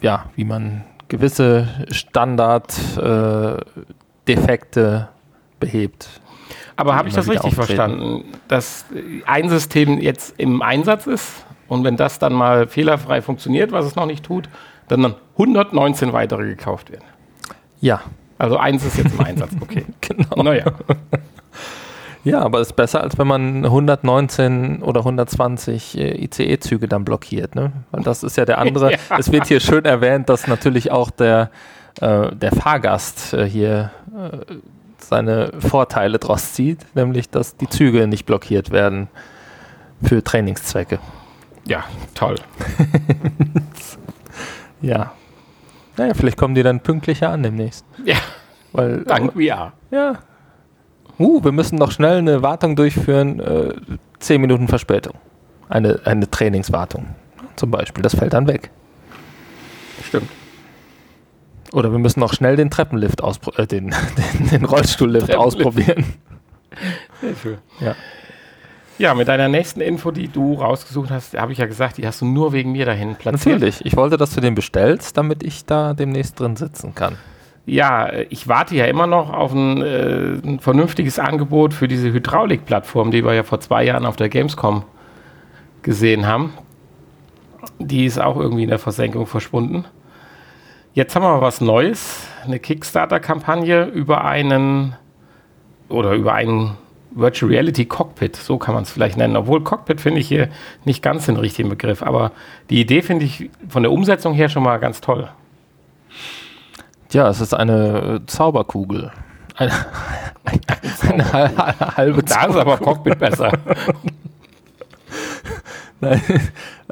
ja, 0.00 0.26
wie 0.36 0.44
man 0.44 0.84
gewisse 1.08 1.68
Standarddefekte 1.90 3.60
äh, 3.76 3.80
Defekte 4.28 5.08
behebt. 5.58 6.20
Aber 6.76 6.96
habe 6.96 7.08
ich 7.08 7.14
das 7.14 7.28
richtig 7.28 7.44
auftreten. 7.44 7.66
verstanden, 7.66 8.24
dass 8.48 8.84
ein 9.26 9.48
System 9.50 9.98
jetzt 10.00 10.34
im 10.38 10.62
Einsatz 10.62 11.06
ist 11.06 11.44
und 11.70 11.84
wenn 11.84 11.96
das 11.96 12.18
dann 12.18 12.34
mal 12.34 12.66
fehlerfrei 12.66 13.22
funktioniert, 13.22 13.70
was 13.70 13.86
es 13.86 13.94
noch 13.94 14.06
nicht 14.06 14.24
tut, 14.24 14.48
dann, 14.88 15.02
dann 15.02 15.14
119 15.38 16.12
weitere 16.12 16.44
gekauft 16.44 16.90
werden. 16.90 17.04
Ja, 17.80 18.02
Also 18.38 18.58
eins 18.58 18.84
ist 18.84 18.98
jetzt 18.98 19.14
im 19.14 19.20
Einsatz, 19.20 19.52
okay. 19.60 19.86
genau. 20.00 20.42
Naja, 20.42 20.64
Ja, 22.22 22.40
aber 22.42 22.60
ist 22.60 22.76
besser, 22.76 23.02
als 23.02 23.16
wenn 23.16 23.26
man 23.26 23.64
119 23.64 24.82
oder 24.82 25.00
120 25.00 25.96
äh, 25.96 26.24
ICE-Züge 26.24 26.86
dann 26.86 27.04
blockiert. 27.04 27.54
Ne? 27.54 27.72
Weil 27.92 28.02
das 28.02 28.22
ist 28.22 28.36
ja 28.36 28.44
der 28.44 28.58
andere. 28.58 28.90
Ja. 29.10 29.18
Es 29.18 29.32
wird 29.32 29.46
hier 29.46 29.60
schön 29.60 29.86
erwähnt, 29.86 30.28
dass 30.28 30.48
natürlich 30.48 30.90
auch 30.90 31.10
der, 31.10 31.50
äh, 32.00 32.34
der 32.34 32.52
Fahrgast 32.52 33.32
äh, 33.32 33.48
hier 33.48 33.90
äh, 34.14 34.54
seine 34.98 35.52
Vorteile 35.60 36.18
draus 36.18 36.52
zieht, 36.52 36.84
nämlich 36.94 37.30
dass 37.30 37.56
die 37.56 37.68
Züge 37.68 38.06
nicht 38.06 38.26
blockiert 38.26 38.70
werden 38.70 39.08
für 40.02 40.22
Trainingszwecke. 40.22 40.98
Ja, 41.70 41.84
toll. 42.14 42.36
Ja. 44.82 45.12
Naja, 45.96 46.14
vielleicht 46.14 46.38
kommen 46.38 46.54
die 46.54 46.62
dann 46.62 46.80
pünktlicher 46.80 47.30
an 47.30 47.42
demnächst. 47.42 47.84
Ja, 48.04 48.16
Weil, 48.72 49.04
dank 49.04 49.32
VR. 49.34 49.72
Ja. 49.90 50.18
Uh, 51.18 51.44
wir 51.44 51.52
müssen 51.52 51.76
noch 51.76 51.90
schnell 51.90 52.18
eine 52.18 52.42
Wartung 52.42 52.76
durchführen. 52.76 53.40
Äh, 53.40 53.74
zehn 54.18 54.40
Minuten 54.40 54.68
Verspätung. 54.68 55.14
Eine, 55.68 56.00
eine 56.04 56.30
Trainingswartung 56.30 57.06
zum 57.56 57.70
Beispiel. 57.70 58.02
Das 58.02 58.14
fällt 58.14 58.32
dann 58.32 58.48
weg. 58.48 58.70
Stimmt. 60.02 60.30
Oder 61.72 61.92
wir 61.92 61.98
müssen 61.98 62.20
noch 62.20 62.32
schnell 62.32 62.56
den 62.56 62.70
Treppenlift 62.70 63.22
auspro 63.22 63.52
äh, 63.56 63.66
den, 63.66 63.94
den, 64.38 64.48
den 64.48 64.64
Rollstuhllift 64.64 65.34
ausprobieren. 65.34 66.04
Sehr 67.20 67.36
schön. 67.36 67.58
Ja. 67.80 67.94
Ja, 69.00 69.14
mit 69.14 69.28
deiner 69.28 69.48
nächsten 69.48 69.80
Info, 69.80 70.10
die 70.10 70.28
du 70.28 70.52
rausgesucht 70.52 71.10
hast, 71.10 71.34
habe 71.34 71.52
ich 71.52 71.58
ja 71.58 71.64
gesagt, 71.64 71.96
die 71.96 72.06
hast 72.06 72.20
du 72.20 72.26
nur 72.26 72.52
wegen 72.52 72.72
mir 72.72 72.84
dahin 72.84 73.14
platziert. 73.14 73.54
Natürlich. 73.54 73.80
Ich 73.86 73.96
wollte, 73.96 74.18
dass 74.18 74.34
du 74.34 74.42
den 74.42 74.54
bestellst, 74.54 75.16
damit 75.16 75.42
ich 75.42 75.64
da 75.64 75.94
demnächst 75.94 76.38
drin 76.38 76.54
sitzen 76.54 76.94
kann. 76.94 77.16
Ja, 77.64 78.12
ich 78.28 78.46
warte 78.46 78.76
ja 78.76 78.84
immer 78.84 79.06
noch 79.06 79.32
auf 79.32 79.54
ein, 79.54 79.80
äh, 79.80 80.34
ein 80.44 80.60
vernünftiges 80.60 81.18
Angebot 81.18 81.72
für 81.72 81.88
diese 81.88 82.12
Hydraulikplattform, 82.12 83.10
die 83.10 83.24
wir 83.24 83.32
ja 83.32 83.42
vor 83.42 83.58
zwei 83.60 83.84
Jahren 83.84 84.04
auf 84.04 84.16
der 84.16 84.28
Gamescom 84.28 84.84
gesehen 85.80 86.26
haben. 86.26 86.52
Die 87.78 88.04
ist 88.04 88.20
auch 88.20 88.36
irgendwie 88.36 88.64
in 88.64 88.68
der 88.68 88.78
Versenkung 88.78 89.26
verschwunden. 89.26 89.86
Jetzt 90.92 91.16
haben 91.16 91.22
wir 91.22 91.40
was 91.40 91.62
Neues, 91.62 92.26
eine 92.44 92.58
Kickstarter-Kampagne 92.58 93.86
über 93.86 94.26
einen 94.26 94.94
oder 95.88 96.12
über 96.12 96.34
einen 96.34 96.76
Virtual 97.12 97.50
Reality 97.50 97.84
Cockpit, 97.86 98.36
so 98.36 98.56
kann 98.58 98.74
man 98.74 98.84
es 98.84 98.90
vielleicht 98.90 99.16
nennen. 99.16 99.36
Obwohl 99.36 99.62
Cockpit 99.64 100.00
finde 100.00 100.20
ich 100.20 100.28
hier 100.28 100.48
nicht 100.84 101.02
ganz 101.02 101.26
den 101.26 101.36
richtigen 101.36 101.68
Begriff, 101.68 102.02
aber 102.02 102.32
die 102.70 102.80
Idee 102.80 103.02
finde 103.02 103.24
ich 103.24 103.50
von 103.68 103.82
der 103.82 103.92
Umsetzung 103.92 104.32
her 104.34 104.48
schon 104.48 104.62
mal 104.62 104.78
ganz 104.78 105.00
toll. 105.00 105.28
Ja, 107.12 107.28
es 107.28 107.40
ist 107.40 107.54
eine 107.54 108.20
äh, 108.22 108.26
Zauberkugel. 108.26 109.10
Eine, 109.56 109.72
eine 111.08 111.32
hal- 111.32 111.74
halbe 111.96 112.22
Da 112.22 112.44
ist 112.46 112.56
aber 112.56 112.76
Cockpit 112.78 113.18
besser. 113.18 113.50
Nein. 116.00 116.20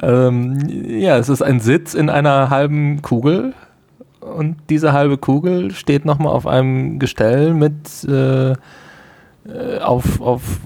ähm, 0.01 0.67
ja, 0.99 1.17
es 1.17 1.29
ist 1.29 1.41
ein 1.41 1.59
Sitz 1.59 1.93
in 1.95 2.09
einer 2.09 2.49
halben 2.49 3.01
Kugel 3.01 3.53
und 4.19 4.57
diese 4.69 4.93
halbe 4.93 5.17
Kugel 5.17 5.71
steht 5.71 6.05
nochmal 6.05 6.33
auf 6.33 6.45
einem 6.45 6.99
Gestell 6.99 7.53
mit 7.53 8.03
äh, 8.03 8.53
äh, 9.49 9.79
auf, 9.79 10.21
auf 10.21 10.59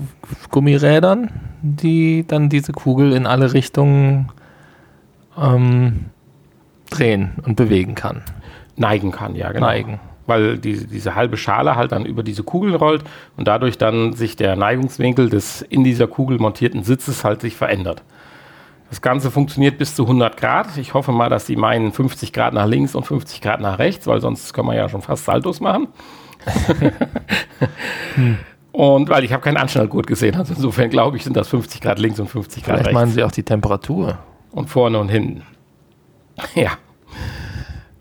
Gummirädern, 0.52 1.30
die 1.62 2.26
dann 2.28 2.50
diese 2.50 2.74
Kugel 2.74 3.14
in 3.14 3.26
alle 3.26 3.54
Richtungen 3.54 4.30
ähm, 5.38 6.06
drehen 6.90 7.32
und 7.46 7.56
bewegen 7.56 7.96
kann. 7.96 8.22
Neigen 8.76 9.12
kann, 9.12 9.36
ja, 9.36 9.52
genau. 9.52 9.68
Neigen. 9.68 10.00
Weil 10.26 10.58
diese, 10.58 10.88
diese 10.88 11.16
halbe 11.16 11.38
Schale 11.38 11.76
halt 11.76 11.92
dann 11.92 12.06
über 12.06 12.24
diese 12.24 12.44
Kugel 12.44 12.76
rollt 12.76 13.04
und 13.38 13.48
dadurch 13.48 13.78
dann 13.78 14.14
sich 14.14 14.36
der 14.36 14.56
Neigungswinkel 14.56 15.30
des 15.30 15.62
in 15.62 15.84
dieser 15.84 16.08
Kugel 16.08 16.38
montierten 16.40 16.84
Sitzes 16.84 17.24
halt 17.24 17.42
sich 17.42 17.56
verändert. 17.56 18.04
Das 18.90 19.02
Ganze 19.02 19.32
funktioniert 19.32 19.78
bis 19.78 19.96
zu 19.96 20.04
100 20.04 20.38
Grad. 20.38 20.78
Ich 20.78 20.94
hoffe 20.94 21.12
mal, 21.12 21.30
dass 21.30 21.46
die 21.46 21.56
meinen 21.56 21.92
50 21.92 22.32
Grad 22.32 22.54
nach 22.54 22.68
links 22.68 22.96
und 22.96 23.06
50 23.06 23.42
Grad 23.42 23.60
nach 23.60 23.80
rechts, 23.80 24.08
weil 24.08 24.22
sonst 24.22 24.54
können 24.54 24.68
wir 24.68 24.76
ja 24.76 24.88
schon 24.88 25.02
fast 25.02 25.26
Saltos 25.26 25.60
machen. 25.60 25.88
Und 28.74 29.08
weil 29.10 29.24
ich 29.24 29.32
habe 29.32 29.42
keinen 29.44 29.58
Anschnallgurt 29.58 30.08
gesehen, 30.08 30.36
also 30.36 30.54
insofern 30.56 30.90
glaube 30.90 31.16
ich, 31.16 31.24
sind 31.24 31.38
das 31.38 31.48
50 31.48 31.80
Grad 31.80 32.00
links 32.00 32.20
und 32.20 32.28
50 32.28 32.64
Grad 32.64 32.74
Vielleicht 32.78 32.88
rechts. 32.88 33.00
meinen 33.00 33.12
sie 33.12 33.24
auch 33.24 33.32
die 33.32 33.44
Temperatur. 33.44 34.18
Und 34.52 34.70
vorne 34.70 35.00
und 35.00 35.10
hinten. 35.10 35.44
Ja. 36.56 36.72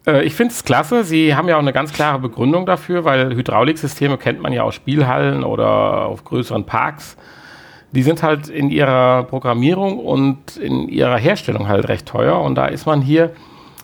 Äh, 0.06 0.24
Ich 0.24 0.34
finde 0.34 0.52
es 0.54 0.64
klasse. 0.64 1.04
Sie 1.04 1.34
haben 1.36 1.46
ja 1.48 1.56
auch 1.56 1.60
eine 1.60 1.72
ganz 1.74 1.92
klare 1.92 2.18
Begründung 2.18 2.64
dafür, 2.66 3.04
weil 3.04 3.34
Hydrauliksysteme 3.36 4.16
kennt 4.16 4.40
man 4.40 4.52
ja 4.54 4.62
aus 4.62 4.74
Spielhallen 4.74 5.44
oder 5.44 6.06
auf 6.06 6.24
größeren 6.24 6.64
Parks. 6.64 7.16
Die 7.90 8.02
sind 8.02 8.22
halt 8.22 8.48
in 8.48 8.70
ihrer 8.70 9.24
Programmierung 9.24 9.98
und 9.98 10.56
in 10.56 10.88
ihrer 10.88 11.18
Herstellung 11.18 11.68
halt 11.68 11.88
recht 11.88 12.06
teuer. 12.06 12.40
Und 12.40 12.54
da 12.54 12.64
ist 12.66 12.86
man 12.86 13.02
hier 13.02 13.32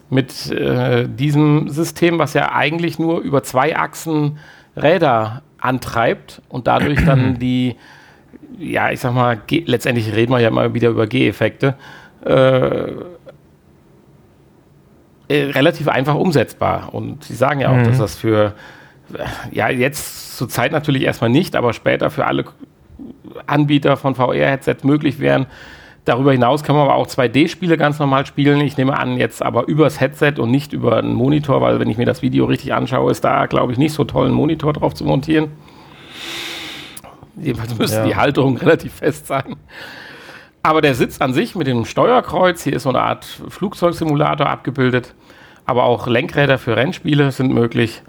mit 0.09 0.51
äh, 0.51 1.07
diesem 1.07 1.69
System, 1.69 2.19
was 2.19 2.33
ja 2.33 2.51
eigentlich 2.53 2.99
nur 2.99 3.21
über 3.21 3.43
zwei 3.43 3.77
Achsen 3.77 4.39
Räder 4.75 5.43
antreibt 5.59 6.43
und 6.49 6.67
dadurch 6.67 7.05
dann 7.05 7.39
die, 7.41 7.77
ja, 8.59 8.91
ich 8.91 9.01
sag 9.01 9.15
mal, 9.15 9.37
G 9.47 9.65
letztendlich 9.67 10.15
reden 10.15 10.33
wir 10.33 10.41
ja 10.41 10.49
immer 10.49 10.75
wieder 10.75 10.89
über 10.89 11.07
G-Effekte, 11.07 11.75
äh, 12.25 12.93
äh, 15.29 15.51
relativ 15.51 15.89
einfach 15.89 16.15
umsetzbar. 16.15 16.95
Und 16.95 17.25
Sie 17.25 17.35
sagen 17.35 17.61
ja 17.61 17.71
auch, 17.71 17.83
dass 17.83 17.99
das 17.99 18.17
für, 18.17 18.55
Ja, 19.53 19.69
jetzt 19.69 20.37
zur 20.37 20.49
Zeit 20.49 20.73
natürlich 20.73 21.03
erstmal 21.03 21.31
nicht, 21.31 21.57
aber 21.57 21.73
später 21.73 22.11
für 22.11 22.27
alle 22.27 22.45
Anbieter 23.47 23.97
von 23.97 24.15
VR-Headsets 24.15 24.85
möglich 24.85 25.19
wären. 25.19 25.47
Darüber 26.09 26.33
hinaus 26.33 26.63
kann 26.63 26.75
man 26.75 26.87
aber 26.87 26.95
auch 26.95 27.07
2D-Spiele 27.07 27.77
ganz 27.77 27.99
normal 27.99 28.25
spielen. 28.25 28.63
Ich 28.63 28.79
nehme 28.79 28.99
an, 28.99 29.19
jetzt 29.19 29.43
aber 29.43 29.69
übers 29.69 30.01
Headset 30.01 30.37
und 30.39 30.51
nicht 30.51 30.73
über 30.73 30.97
einen 30.97 31.13
Monitor, 31.13 31.61
weil 31.61 31.81
wenn 31.81 31.91
ich 31.91 31.99
mir 31.99 32.07
das 32.07 32.23
Video 32.23 32.47
richtig 32.47 32.73
anschaue, 32.73 33.11
ist 33.11 33.25
da, 33.25 33.45
glaube 33.45 33.73
ich, 33.73 33.79
nicht 33.79 33.93
so 33.93 34.05
toll, 34.05 34.25
einen 34.25 34.35
Monitor 34.35 34.73
drauf 34.73 34.95
zu 34.95 35.05
montieren. 35.05 35.53
Jedenfalls 37.37 37.77
müsste 37.79 37.99
Ja. 37.99 38.07
die 38.07 38.17
Halterung 38.17 38.57
relativ 38.57 38.95
fest 38.95 39.27
sein. 39.27 39.57
Aber 40.63 40.81
der 40.81 40.95
Sitz 40.95 41.21
an 41.21 41.35
sich 41.35 41.55
mit 41.55 41.67
dem 41.67 41.85
Steuerkreuz, 41.85 42.63
hier 42.65 42.73
ist 42.73 42.85
so 42.85 42.89
eine 42.89 43.03
Art 43.03 43.27
Flugzeugsimulator 43.49 44.49
abgebildet, 44.49 45.15
aber 45.67 45.85
auch 45.85 46.07
Lenkräder 46.07 46.57
für 46.57 46.75
Rennspiele 46.75 47.33
sind 47.33 47.53
möglich, 47.53 48.01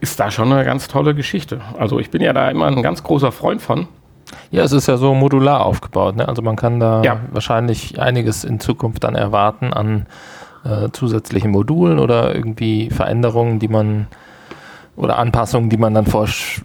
ist 0.00 0.18
da 0.18 0.30
schon 0.30 0.50
eine 0.50 0.64
ganz 0.64 0.88
tolle 0.88 1.14
Geschichte. 1.14 1.60
Also 1.78 1.98
ich 1.98 2.10
bin 2.10 2.22
ja 2.22 2.32
da 2.32 2.48
immer 2.50 2.66
ein 2.66 2.82
ganz 2.82 3.02
großer 3.02 3.30
Freund 3.30 3.60
von. 3.60 3.88
Ja, 4.50 4.64
es 4.64 4.72
ist 4.72 4.86
ja 4.88 4.96
so 4.96 5.14
modular 5.14 5.64
aufgebaut. 5.64 6.16
Ne? 6.16 6.26
Also 6.28 6.42
man 6.42 6.56
kann 6.56 6.80
da 6.80 7.02
Ja. 7.02 7.18
wahrscheinlich 7.32 8.00
einiges 8.00 8.44
in 8.44 8.60
Zukunft 8.60 9.04
dann 9.04 9.14
erwarten 9.14 9.72
an 9.72 10.06
äh, 10.64 10.88
zusätzlichen 10.92 11.50
Modulen 11.52 11.98
oder 11.98 12.34
irgendwie 12.34 12.90
Veränderungen, 12.90 13.58
die 13.60 13.68
man 13.68 14.06
oder 14.96 15.18
Anpassungen, 15.18 15.68
die 15.70 15.76
man 15.76 15.92
dann 15.94 16.06
vorsch- 16.06 16.62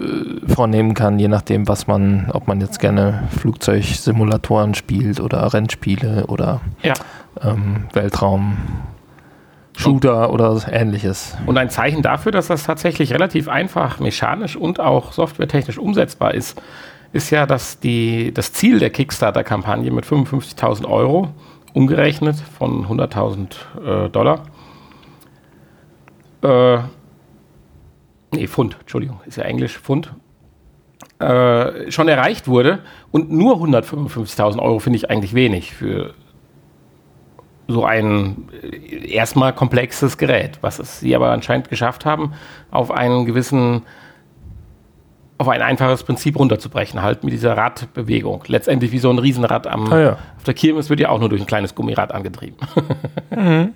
äh, 0.00 0.46
vornehmen 0.52 0.92
kann, 0.94 1.18
je 1.18 1.28
nachdem, 1.28 1.68
was 1.68 1.86
man, 1.86 2.28
ob 2.32 2.48
man 2.48 2.60
jetzt 2.60 2.80
gerne 2.80 3.22
Flugzeugsimulatoren 3.38 4.74
spielt 4.74 5.20
oder 5.20 5.52
Rennspiele 5.54 6.26
oder 6.26 6.60
Ja. 6.82 6.94
ähm, 7.42 7.84
Weltraum. 7.92 8.56
Shooter 9.80 10.32
oder 10.32 10.60
ähnliches. 10.70 11.36
Und 11.46 11.58
ein 11.58 11.70
Zeichen 11.70 12.02
dafür, 12.02 12.32
dass 12.32 12.48
das 12.48 12.64
tatsächlich 12.64 13.12
relativ 13.12 13.48
einfach 13.48 13.98
mechanisch 13.98 14.56
und 14.56 14.80
auch 14.80 15.12
softwaretechnisch 15.12 15.78
umsetzbar 15.78 16.34
ist, 16.34 16.60
ist 17.12 17.30
ja, 17.30 17.46
dass 17.46 17.80
die, 17.80 18.32
das 18.32 18.52
Ziel 18.52 18.78
der 18.78 18.90
Kickstarter-Kampagne 18.90 19.90
mit 19.90 20.04
55.000 20.04 20.86
Euro, 20.86 21.30
umgerechnet 21.72 22.36
von 22.36 22.86
100.000 22.86 24.06
äh, 24.06 24.10
Dollar, 24.10 24.42
äh, 26.42 26.78
nee, 28.32 28.46
Pfund, 28.46 28.76
Entschuldigung, 28.80 29.20
ist 29.26 29.36
ja 29.36 29.44
Englisch, 29.44 29.78
Pfund, 29.78 30.12
äh, 31.18 31.90
schon 31.90 32.08
erreicht 32.08 32.48
wurde. 32.48 32.80
Und 33.10 33.30
nur 33.30 33.56
155.000 33.56 34.58
Euro 34.58 34.78
finde 34.78 34.96
ich 34.96 35.10
eigentlich 35.10 35.34
wenig 35.34 35.74
für 35.74 36.14
so 37.70 37.84
ein 37.84 38.48
äh, 38.62 39.10
erstmal 39.12 39.52
komplexes 39.52 40.18
Gerät, 40.18 40.58
was 40.60 40.78
es 40.78 41.00
sie 41.00 41.14
aber 41.16 41.30
anscheinend 41.30 41.68
geschafft 41.68 42.04
haben, 42.04 42.32
auf 42.70 42.90
einen 42.90 43.24
gewissen, 43.26 43.82
auf 45.38 45.48
ein 45.48 45.62
einfaches 45.62 46.02
Prinzip 46.04 46.38
runterzubrechen, 46.38 47.02
halt 47.02 47.24
mit 47.24 47.32
dieser 47.32 47.56
Radbewegung. 47.56 48.44
Letztendlich 48.46 48.92
wie 48.92 48.98
so 48.98 49.10
ein 49.10 49.18
Riesenrad 49.18 49.66
am, 49.66 49.90
Ah 49.92 49.98
ja. 50.00 50.12
auf 50.36 50.44
der 50.44 50.54
Kirmes 50.54 50.90
wird 50.90 51.00
ja 51.00 51.08
auch 51.08 51.18
nur 51.18 51.28
durch 51.30 51.40
ein 51.40 51.46
kleines 51.46 51.74
Gummirad 51.74 52.12
angetrieben. 52.12 52.56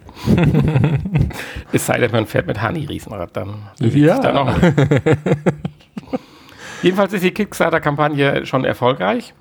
es 1.72 1.86
sei 1.86 1.98
denn, 1.98 2.10
man 2.10 2.26
fährt 2.26 2.46
mit 2.46 2.60
Hani-Riesenrad, 2.60 3.30
dann 3.36 3.54
bewegt 3.78 4.06
Ja. 4.06 4.18
da 4.18 4.32
noch. 4.32 4.54
Jedenfalls 6.82 7.14
ist 7.14 7.24
die 7.24 7.30
Kickstarter-Kampagne 7.30 8.44
schon 8.44 8.66
erfolgreich. 8.66 9.32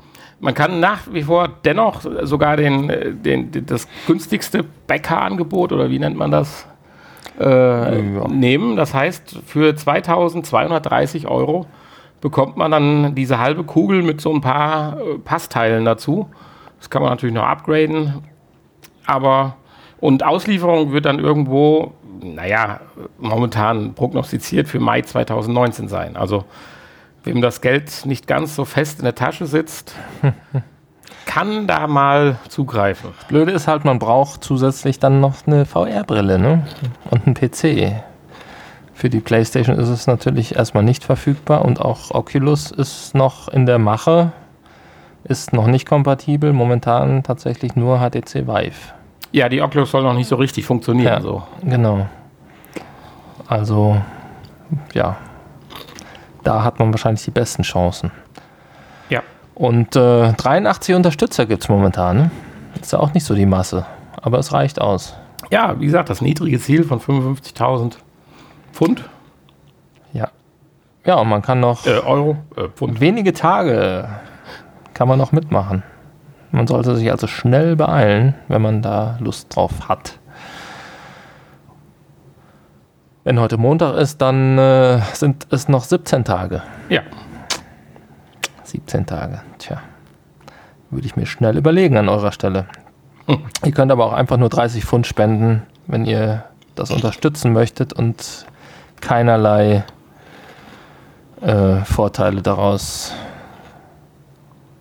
Man 0.44 0.54
kann 0.54 0.82
nach 0.82 1.04
wie 1.10 1.24
vor 1.24 1.48
dennoch 1.64 2.02
sogar 2.02 2.58
den, 2.58 2.90
äh, 2.90 3.14
den, 3.14 3.54
den, 3.54 3.66
das 3.66 3.88
günstigste 4.06 4.66
Bäckerangebot 4.88 5.72
oder 5.72 5.90
wie 5.90 6.00
nennt 6.00 6.18
man 6.18 6.32
das 6.32 6.68
äh, 7.40 8.02
nehmen. 8.02 8.76
Das 8.76 8.94
heißt, 8.94 9.40
für 9.46 9.74
2230 9.74 11.28
Euro 11.30 11.66
bekommt 12.20 12.58
man 12.58 12.72
dann 12.72 13.16
diese 13.16 13.40
halbe 13.40 13.64
Kugel 13.64 14.04
mit 14.04 14.20
so 14.20 14.34
ein 14.34 14.42
paar 14.42 15.00
äh, 15.00 15.18
Passteilen 15.18 15.86
dazu. 15.86 16.28
Das 16.78 16.90
kann 16.90 17.02
man 17.02 17.12
natürlich 17.12 17.36
noch 17.36 17.46
upgraden. 17.46 18.16
Aber 19.06 19.56
und 20.02 20.26
Auslieferung 20.26 20.92
wird 20.92 21.06
dann 21.06 21.20
irgendwo, 21.20 21.94
naja, 22.22 22.82
momentan 23.18 23.94
prognostiziert 23.94 24.68
für 24.68 24.82
Mai 24.82 25.04
2019 25.04 25.88
sein. 25.88 26.18
Also 26.18 26.44
wem 27.24 27.42
das 27.42 27.62
Geld 27.62 28.06
nicht 28.06 28.28
ganz 28.28 28.56
so 28.56 28.66
fest 28.66 29.00
in 29.00 29.06
der 29.06 29.16
Tasche 29.16 29.46
sitzt, 29.46 29.96
kann 31.26 31.68
da 31.68 31.88
mal 31.88 32.38
zugreifen. 32.50 33.12
Blöde 33.28 33.52
ist 33.52 33.68
halt, 33.68 33.86
man 33.86 34.00
braucht 34.00 34.44
zusätzlich 34.44 35.00
dann 35.00 35.20
noch 35.20 35.48
eine 35.48 35.66
VR-Brille 35.66 36.38
ne? 36.38 36.68
und 37.10 37.26
einen 37.26 37.36
PC. 37.36 38.04
Für 38.94 39.10
die 39.10 39.20
PlayStation 39.20 39.78
ist 39.78 39.90
es 39.90 40.06
natürlich 40.06 40.56
erstmal 40.56 40.84
nicht 40.84 41.04
verfügbar 41.04 41.66
und 41.66 41.82
auch 41.82 42.12
Oculus 42.12 42.72
ist 42.72 43.16
noch 43.16 43.48
in 43.48 43.66
der 43.66 43.80
Mache, 43.80 44.32
ist 45.24 45.54
noch 45.54 45.68
nicht 45.68 45.88
kompatibel, 45.88 46.54
momentan 46.54 47.24
tatsächlich 47.24 47.76
nur 47.76 48.00
HTC 48.00 48.48
Vive. 48.48 48.94
Ja, 49.32 49.50
die 49.50 49.62
Oculus 49.62 49.90
soll 49.90 50.04
noch 50.04 50.14
nicht 50.14 50.28
so 50.28 50.36
richtig 50.36 50.66
funktionieren. 50.66 51.14
Ja. 51.14 51.22
So. 51.22 51.44
Genau. 51.64 52.06
Also, 53.48 53.98
ja, 54.94 55.18
da 56.44 56.64
hat 56.64 56.80
man 56.80 56.92
wahrscheinlich 56.92 57.24
die 57.26 57.32
besten 57.32 57.64
Chancen. 57.64 58.12
Ja. 59.10 59.22
Und 59.56 59.96
äh, 59.96 60.34
83 60.34 60.96
Unterstützer 60.96 61.46
gibt 61.46 61.64
es 61.64 61.70
momentan. 61.70 62.18
Ne? 62.18 62.32
Ist 62.82 62.92
ja 62.92 63.00
auch 63.00 63.14
nicht 63.14 63.26
so 63.26 63.36
die 63.36 63.46
Masse, 63.46 63.86
aber 64.22 64.40
es 64.40 64.52
reicht 64.54 64.80
aus. 64.82 65.16
ja, 65.52 65.80
wie 65.80 65.86
gesagt, 65.86 66.10
das 66.10 66.22
niedrige 66.22 66.60
Ziel 66.60 66.84
von 66.84 67.00
55.000 67.00 67.94
Pfund, 68.72 69.04
Ja. 70.14 70.30
Ja, 71.06 71.16
und 71.16 71.28
man 71.30 71.42
kann 71.42 71.60
noch 71.60 71.86
äh, 71.86 72.00
Euro, 72.00 72.38
äh, 72.56 72.70
Pfund. 72.70 73.00
wenige 73.02 73.34
Tage 73.34 74.08
kann 74.94 75.08
man 75.08 75.20
noch 75.20 75.32
mitmachen. 75.32 75.84
Man 76.52 76.66
sollte 76.68 76.96
sich 76.96 77.12
also 77.12 77.28
schnell 77.28 77.76
beeilen, 77.76 78.36
wenn 78.48 78.62
man 78.62 78.82
da 78.82 79.18
Lust 79.20 79.56
drauf 79.56 79.90
hat. 79.90 80.20
Wenn 83.24 83.40
heute 83.40 83.58
Montag 83.58 83.96
ist, 83.96 84.22
dann 84.22 84.58
äh, 84.58 85.00
sind 85.14 85.48
es 85.50 85.70
noch 85.70 85.86
17 85.86 86.26
Tage. 86.26 86.62
Ja, 86.90 87.02
17 88.64 89.06
Tage. 89.06 89.42
Tja, 89.60 89.82
würde 90.90 91.06
ich 91.06 91.16
mir 91.16 91.26
schnell 91.26 91.58
überlegen 91.58 91.98
an 91.98 92.10
eurer 92.10 92.32
Stelle. 92.32 92.66
Ihr 93.64 93.72
könnt 93.72 93.92
aber 93.92 94.06
auch 94.06 94.14
einfach 94.14 94.38
nur 94.38 94.50
30 94.50 94.84
Pfund 94.84 95.08
spenden, 95.08 95.64
wenn 95.88 96.06
ihr 96.06 96.44
das 96.76 96.92
unterstützen 96.92 97.54
möchtet 97.54 97.94
und 97.94 98.46
keinerlei 99.00 99.84
äh, 101.42 101.76
Vorteile 101.86 102.42
daraus 102.42 103.14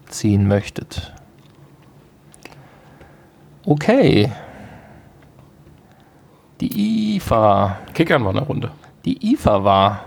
ziehen 0.08 0.48
möchtet. 0.48 1.12
Okay. 3.64 4.32
Die 6.62 7.16
IFA. 7.16 7.78
kickern 7.92 8.22
wir 8.22 8.30
eine 8.30 8.42
Runde. 8.42 8.70
Die 9.04 9.32
IFA 9.32 9.64
war. 9.64 10.04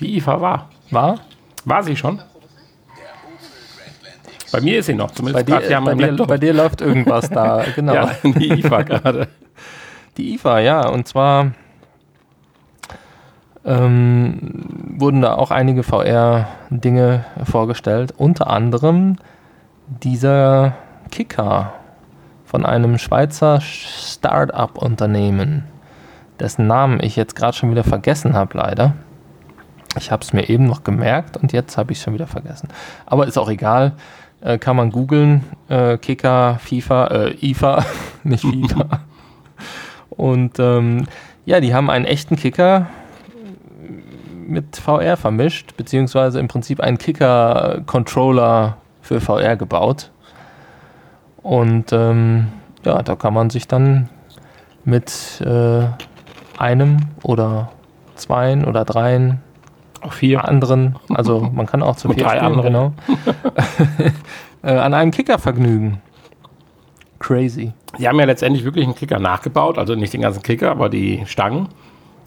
Die 0.00 0.16
IFA 0.16 0.40
war. 0.40 0.70
War? 0.90 1.20
War 1.66 1.82
sie 1.82 1.94
schon? 1.94 2.18
Bei 4.50 4.62
mir 4.62 4.78
ist 4.78 4.86
sie 4.86 4.94
noch, 4.94 5.10
Bei 5.10 5.14
zumindest 5.14 5.46
dir, 5.46 5.52
gerade 5.52 5.66
hier 5.66 5.76
an 5.76 5.84
bei, 5.84 5.94
dir, 5.94 6.26
bei 6.26 6.38
dir 6.38 6.54
läuft 6.54 6.80
irgendwas 6.80 7.28
da, 7.28 7.64
genau. 7.74 7.92
Ja, 7.92 8.12
die 8.24 8.48
IFA 8.48 8.82
gerade. 8.82 9.28
Die 10.16 10.32
IFA, 10.34 10.60
ja, 10.60 10.88
und 10.88 11.06
zwar 11.06 11.52
ähm, 13.66 14.94
wurden 14.96 15.20
da 15.20 15.34
auch 15.34 15.50
einige 15.50 15.82
VR-Dinge 15.82 17.26
vorgestellt, 17.44 18.14
unter 18.16 18.46
anderem 18.46 19.16
dieser 19.86 20.76
Kicker 21.10 21.74
von 22.46 22.64
einem 22.64 22.96
Schweizer 22.96 23.60
Start-up-Unternehmen, 23.60 25.64
dessen 26.40 26.66
Namen 26.66 27.02
ich 27.02 27.16
jetzt 27.16 27.36
gerade 27.36 27.56
schon 27.56 27.70
wieder 27.70 27.84
vergessen 27.84 28.34
habe, 28.34 28.58
leider. 28.58 28.94
Ich 29.96 30.10
habe 30.10 30.22
es 30.22 30.32
mir 30.32 30.48
eben 30.48 30.64
noch 30.64 30.84
gemerkt 30.84 31.36
und 31.36 31.52
jetzt 31.52 31.76
habe 31.76 31.92
ich 31.92 31.98
es 31.98 32.04
schon 32.04 32.14
wieder 32.14 32.26
vergessen. 32.26 32.68
Aber 33.06 33.26
ist 33.26 33.38
auch 33.38 33.50
egal. 33.50 33.92
Äh, 34.40 34.58
kann 34.58 34.76
man 34.76 34.90
googeln. 34.90 35.44
Äh, 35.68 35.98
Kicker, 35.98 36.58
FIFA, 36.60 37.06
äh, 37.06 37.50
IFA, 37.50 37.84
nicht 38.24 38.44
FIFA. 38.44 38.86
Und 40.10 40.58
ähm, 40.58 41.06
ja, 41.44 41.60
die 41.60 41.74
haben 41.74 41.88
einen 41.88 42.04
echten 42.04 42.36
Kicker 42.36 42.86
mit 44.46 44.76
VR 44.76 45.16
vermischt, 45.16 45.76
beziehungsweise 45.76 46.40
im 46.40 46.48
Prinzip 46.48 46.80
einen 46.80 46.98
Kicker-Controller 46.98 48.76
für 49.00 49.20
VR 49.20 49.56
gebaut. 49.56 50.10
Und 51.42 51.92
ähm, 51.92 52.48
ja, 52.84 53.02
da 53.02 53.16
kann 53.16 53.32
man 53.32 53.50
sich 53.50 53.68
dann 53.68 54.08
mit 54.84 55.40
äh, 55.40 55.84
einem 56.60 56.98
oder 57.22 57.70
zweien 58.16 58.64
oder 58.64 58.84
dreien 58.84 59.40
Auch 60.02 60.12
vier. 60.12 60.44
anderen, 60.46 60.96
also 61.08 61.40
man 61.52 61.66
kann 61.66 61.82
auch 61.82 61.96
zu 61.96 62.08
vier 62.10 62.22
drei 62.24 62.36
spielen, 62.36 62.44
anderen. 62.58 62.66
genau, 62.72 62.92
äh, 64.62 64.72
an 64.76 64.94
einem 64.94 65.10
Kicker 65.10 65.38
vergnügen. 65.38 66.00
Crazy. 67.18 67.72
Sie 67.98 68.08
haben 68.08 68.18
ja 68.18 68.24
letztendlich 68.24 68.64
wirklich 68.64 68.84
einen 68.86 68.94
Kicker 68.94 69.18
nachgebaut, 69.18 69.76
also 69.78 69.94
nicht 69.94 70.12
den 70.12 70.22
ganzen 70.22 70.42
Kicker, 70.42 70.70
aber 70.70 70.88
die 70.88 71.22
Stangen, 71.26 71.68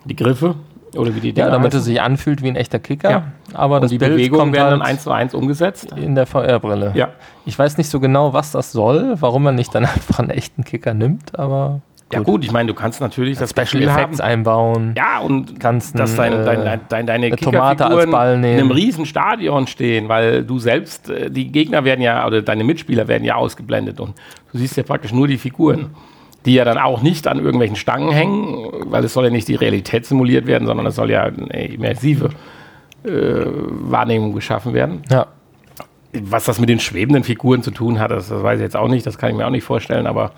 die 0.05 0.15
Griffe 0.15 0.55
Oder 0.95 1.15
wie 1.15 1.19
die 1.19 1.29
Ja, 1.29 1.33
Dinger 1.33 1.49
damit 1.51 1.73
es 1.73 1.79
heißen. 1.79 1.85
sich 1.93 2.01
anfühlt 2.01 2.43
wie 2.43 2.49
ein 2.49 2.55
echter 2.55 2.77
Kicker. 2.77 3.09
Ja. 3.09 3.23
Aber 3.53 3.77
Und 3.77 3.83
das 3.83 3.91
die 3.91 3.97
Bild 3.97 4.11
Bewegungen 4.11 4.53
werden 4.53 4.63
halt 4.65 4.73
dann 4.73 4.81
eins 4.83 5.03
zu 5.03 5.11
eins 5.11 5.33
umgesetzt. 5.33 5.91
in 5.93 6.13
der 6.15 6.27
VR-Brille. 6.27 6.91
Ja. 6.93 7.09
Ich 7.45 7.57
weiß 7.57 7.77
nicht 7.79 7.89
so 7.89 7.99
genau, 7.99 8.33
was 8.33 8.51
das 8.51 8.71
soll, 8.71 9.15
warum 9.19 9.43
man 9.43 9.55
nicht 9.55 9.73
dann 9.73 9.85
einfach 9.85 10.19
einen 10.19 10.29
echten 10.29 10.63
Kicker 10.63 10.93
nimmt, 10.93 11.39
aber 11.39 11.81
Ja 12.11 12.19
gut, 12.19 12.43
ich 12.43 12.51
meine, 12.51 12.67
du 12.67 12.73
kannst 12.73 13.01
natürlich 13.01 13.37
das 13.37 13.51
Special 13.51 13.83
Effects 13.83 14.19
einbauen. 14.19 14.93
Ja, 14.95 15.19
und 15.19 15.59
Kannst 15.59 15.97
dass 15.97 16.19
ein, 16.19 16.31
dein, 16.31 16.41
äh, 16.41 16.45
dein, 16.45 16.63
dein, 16.63 16.81
dein, 16.89 17.07
deine 17.07 17.25
eine 17.27 17.35
Tomate 17.35 17.85
als 17.85 18.11
Ball 18.11 18.35
in 18.35 18.41
nehmen. 18.41 18.59
einem 18.59 18.71
riesen 18.71 19.05
Stadion 19.05 19.67
stehen, 19.67 20.09
weil 20.09 20.43
du 20.43 20.59
selbst, 20.59 21.09
äh, 21.09 21.31
die 21.31 21.51
Gegner 21.51 21.83
werden 21.85 22.01
ja, 22.01 22.25
oder 22.27 22.41
deine 22.41 22.63
Mitspieler 22.63 23.07
werden 23.07 23.23
ja 23.23 23.35
ausgeblendet 23.35 23.99
und 23.99 24.15
du 24.51 24.57
siehst 24.57 24.77
ja 24.77 24.83
praktisch 24.83 25.11
nur 25.11 25.27
die 25.27 25.37
Figuren, 25.37 25.95
die 26.45 26.53
ja 26.53 26.65
dann 26.65 26.77
auch 26.77 27.01
nicht 27.01 27.27
an 27.27 27.39
irgendwelchen 27.39 27.77
Stangen 27.77 28.11
hängen, 28.11 28.67
weil 28.91 29.03
es 29.03 29.13
soll 29.13 29.25
ja 29.25 29.31
nicht 29.31 29.47
die 29.47 29.55
Realität 29.55 30.05
simuliert 30.05 30.45
werden, 30.45 30.67
sondern 30.67 30.85
es 30.85 30.95
soll 30.95 31.09
ja 31.09 31.23
eine 31.23 31.67
immersive 31.67 32.29
äh, 33.03 33.09
Wahrnehmung 33.09 34.33
geschaffen 34.33 34.73
werden. 34.73 35.01
Ja. 35.09 35.27
Was 36.13 36.45
das 36.45 36.59
mit 36.59 36.69
den 36.69 36.79
schwebenden 36.79 37.23
Figuren 37.23 37.63
zu 37.63 37.71
tun 37.71 37.99
hat, 37.99 38.11
das, 38.11 38.29
das 38.29 38.43
weiß 38.43 38.59
ich 38.59 38.63
jetzt 38.63 38.77
auch 38.77 38.87
nicht, 38.87 39.05
das 39.05 39.17
kann 39.17 39.31
ich 39.31 39.35
mir 39.35 39.47
auch 39.47 39.51
nicht 39.51 39.63
vorstellen, 39.63 40.05
aber 40.05 40.31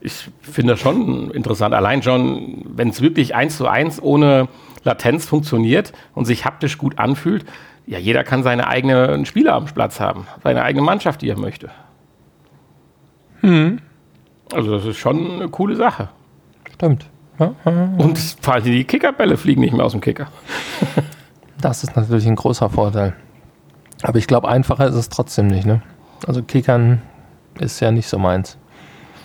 ich 0.00 0.30
finde 0.40 0.74
das 0.74 0.80
schon 0.80 1.30
interessant. 1.30 1.74
Allein 1.74 2.02
schon, 2.02 2.62
wenn 2.66 2.88
es 2.90 3.00
wirklich 3.00 3.34
eins 3.34 3.56
zu 3.56 3.66
eins 3.66 4.00
ohne 4.02 4.48
Latenz 4.84 5.26
funktioniert 5.26 5.92
und 6.14 6.26
sich 6.26 6.44
haptisch 6.44 6.78
gut 6.78 6.98
anfühlt, 6.98 7.44
ja, 7.86 7.98
jeder 7.98 8.24
kann 8.24 8.42
seine 8.42 8.66
eigenen 8.66 9.26
Spieler 9.26 9.54
am 9.54 9.66
Platz 9.66 10.00
haben, 10.00 10.26
seine 10.42 10.62
eigene 10.62 10.82
Mannschaft, 10.82 11.22
die 11.22 11.28
er 11.28 11.38
möchte. 11.38 11.70
Also 14.52 14.76
das 14.76 14.84
ist 14.86 14.96
schon 14.96 15.32
eine 15.32 15.48
coole 15.48 15.76
Sache. 15.76 16.08
Stimmt. 16.74 17.08
Und 17.38 18.18
vor 18.40 18.54
allem 18.54 18.64
die 18.64 18.84
Kickerbälle 18.84 19.36
fliegen 19.36 19.60
nicht 19.60 19.74
mehr 19.74 19.84
aus 19.84 19.92
dem 19.92 20.00
Kicker. 20.00 20.28
Das 21.58 21.82
ist 21.82 21.96
natürlich 21.96 22.26
ein 22.26 22.36
großer 22.36 22.68
Vorteil. 22.68 23.14
Aber 24.02 24.18
ich 24.18 24.26
glaube, 24.26 24.46
einfacher 24.46 24.88
ist 24.88 24.94
es 24.94 25.08
trotzdem 25.08 25.46
nicht. 25.46 25.64
Ne? 25.66 25.80
Also 26.26 26.42
Kickern 26.42 27.00
ist 27.58 27.80
ja 27.80 27.90
nicht 27.90 28.08
so 28.08 28.18
meins. 28.18 28.58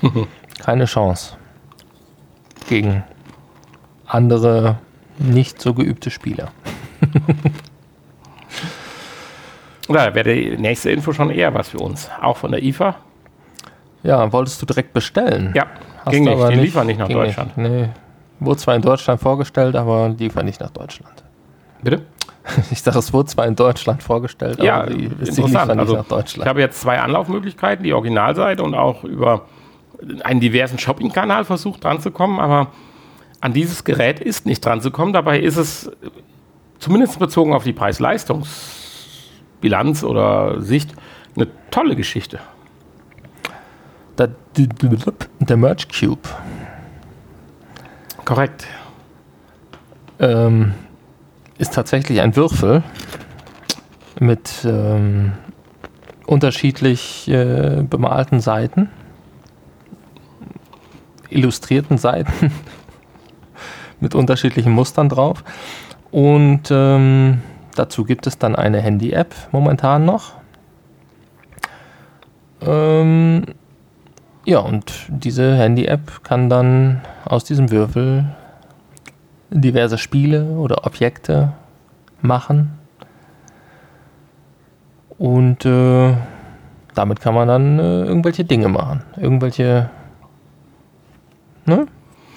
Keine 0.63 0.85
Chance. 0.85 1.35
Gegen 2.69 3.03
andere 4.05 4.77
nicht 5.17 5.61
so 5.61 5.73
geübte 5.73 6.09
Spieler. 6.11 6.49
Da 9.87 10.13
wäre 10.15 10.33
die 10.33 10.57
nächste 10.57 10.89
Info 10.91 11.11
schon 11.11 11.29
eher 11.31 11.53
was 11.53 11.69
für 11.69 11.79
uns. 11.79 12.09
Auch 12.21 12.37
von 12.37 12.51
der 12.51 12.63
IFA. 12.63 12.95
Ja, 14.03 14.31
wolltest 14.31 14.61
du 14.61 14.65
direkt 14.65 14.93
bestellen? 14.93 15.51
Ja, 15.53 15.65
Hast 16.05 16.11
ging 16.13 16.23
du 16.23 16.31
nicht. 16.31 16.39
aber 16.39 16.49
Die 16.51 16.59
liefern 16.59 16.87
nicht 16.87 16.99
nach 16.99 17.09
Deutschland. 17.09 17.57
Nicht. 17.57 17.69
Nee. 17.71 17.89
Wurde 18.39 18.57
zwar 18.59 18.75
in 18.75 18.81
Deutschland 18.81 19.19
vorgestellt, 19.19 19.75
aber 19.75 20.09
liefern 20.09 20.45
nicht 20.45 20.61
nach 20.61 20.69
Deutschland. 20.71 21.23
Bitte? 21.81 22.03
Ich 22.71 22.81
sage, 22.81 22.97
es 22.99 23.11
wurde 23.13 23.27
zwar 23.29 23.45
in 23.47 23.55
Deutschland 23.55 24.01
vorgestellt, 24.01 24.63
Ja, 24.63 24.81
aber 24.81 24.91
die, 24.91 25.05
interessant. 25.05 25.37
liefern 25.47 25.67
nicht 25.67 25.79
Also, 25.79 25.93
nach 25.95 26.01
Ich 26.03 26.07
Deutschland. 26.07 26.49
habe 26.49 26.59
jetzt 26.61 26.79
zwei 26.81 26.99
Anlaufmöglichkeiten, 26.99 27.83
die 27.83 27.93
Originalseite 27.93 28.63
und 28.63 28.73
auch 28.73 29.03
über 29.03 29.41
einen 30.23 30.39
diversen 30.39 30.79
Shopping-Kanal 30.79 31.45
versucht 31.45 31.83
dran 31.83 31.99
zu 31.99 32.11
kommen, 32.11 32.39
aber 32.39 32.71
an 33.39 33.53
dieses 33.53 33.83
Gerät 33.83 34.19
ist 34.19 34.45
nicht 34.45 34.63
dran 34.65 34.81
zu 34.81 34.91
kommen. 34.91 35.13
Dabei 35.13 35.39
ist 35.39 35.57
es 35.57 35.89
zumindest 36.79 37.17
bezogen 37.19 37.53
auf 37.53 37.63
die 37.63 37.73
Preis-Leistungs-Bilanz 37.73 40.03
oder 40.03 40.61
Sicht 40.61 40.93
eine 41.35 41.47
tolle 41.71 41.95
Geschichte. 41.95 42.39
Der, 44.17 44.29
der 45.39 45.57
Merge 45.57 45.85
Cube 45.87 46.29
Korrekt. 48.25 48.67
ähm, 50.19 50.73
ist 51.57 51.73
tatsächlich 51.73 52.21
ein 52.21 52.35
Würfel 52.35 52.83
mit 54.19 54.51
ähm, 54.63 55.33
unterschiedlich 56.25 57.27
äh, 57.27 57.83
bemalten 57.87 58.39
Seiten, 58.39 58.89
illustrierten 61.31 61.97
Seiten 61.97 62.51
mit 63.99 64.15
unterschiedlichen 64.15 64.71
Mustern 64.71 65.09
drauf. 65.09 65.43
Und 66.11 66.69
ähm, 66.71 67.41
dazu 67.75 68.03
gibt 68.03 68.27
es 68.27 68.37
dann 68.37 68.55
eine 68.55 68.81
Handy-App 68.81 69.33
momentan 69.51 70.05
noch. 70.05 70.33
Ähm, 72.61 73.45
ja, 74.45 74.59
und 74.59 75.07
diese 75.09 75.55
Handy-App 75.55 76.23
kann 76.23 76.49
dann 76.49 77.01
aus 77.25 77.43
diesem 77.43 77.71
Würfel 77.71 78.25
diverse 79.49 79.97
Spiele 79.97 80.45
oder 80.45 80.85
Objekte 80.85 81.53
machen. 82.21 82.77
Und 85.17 85.65
äh, 85.65 86.13
damit 86.95 87.21
kann 87.21 87.35
man 87.35 87.47
dann 87.47 87.79
äh, 87.79 88.03
irgendwelche 88.03 88.43
Dinge 88.43 88.69
machen. 88.69 89.03
Irgendwelche 89.17 89.89
ne? 91.65 91.87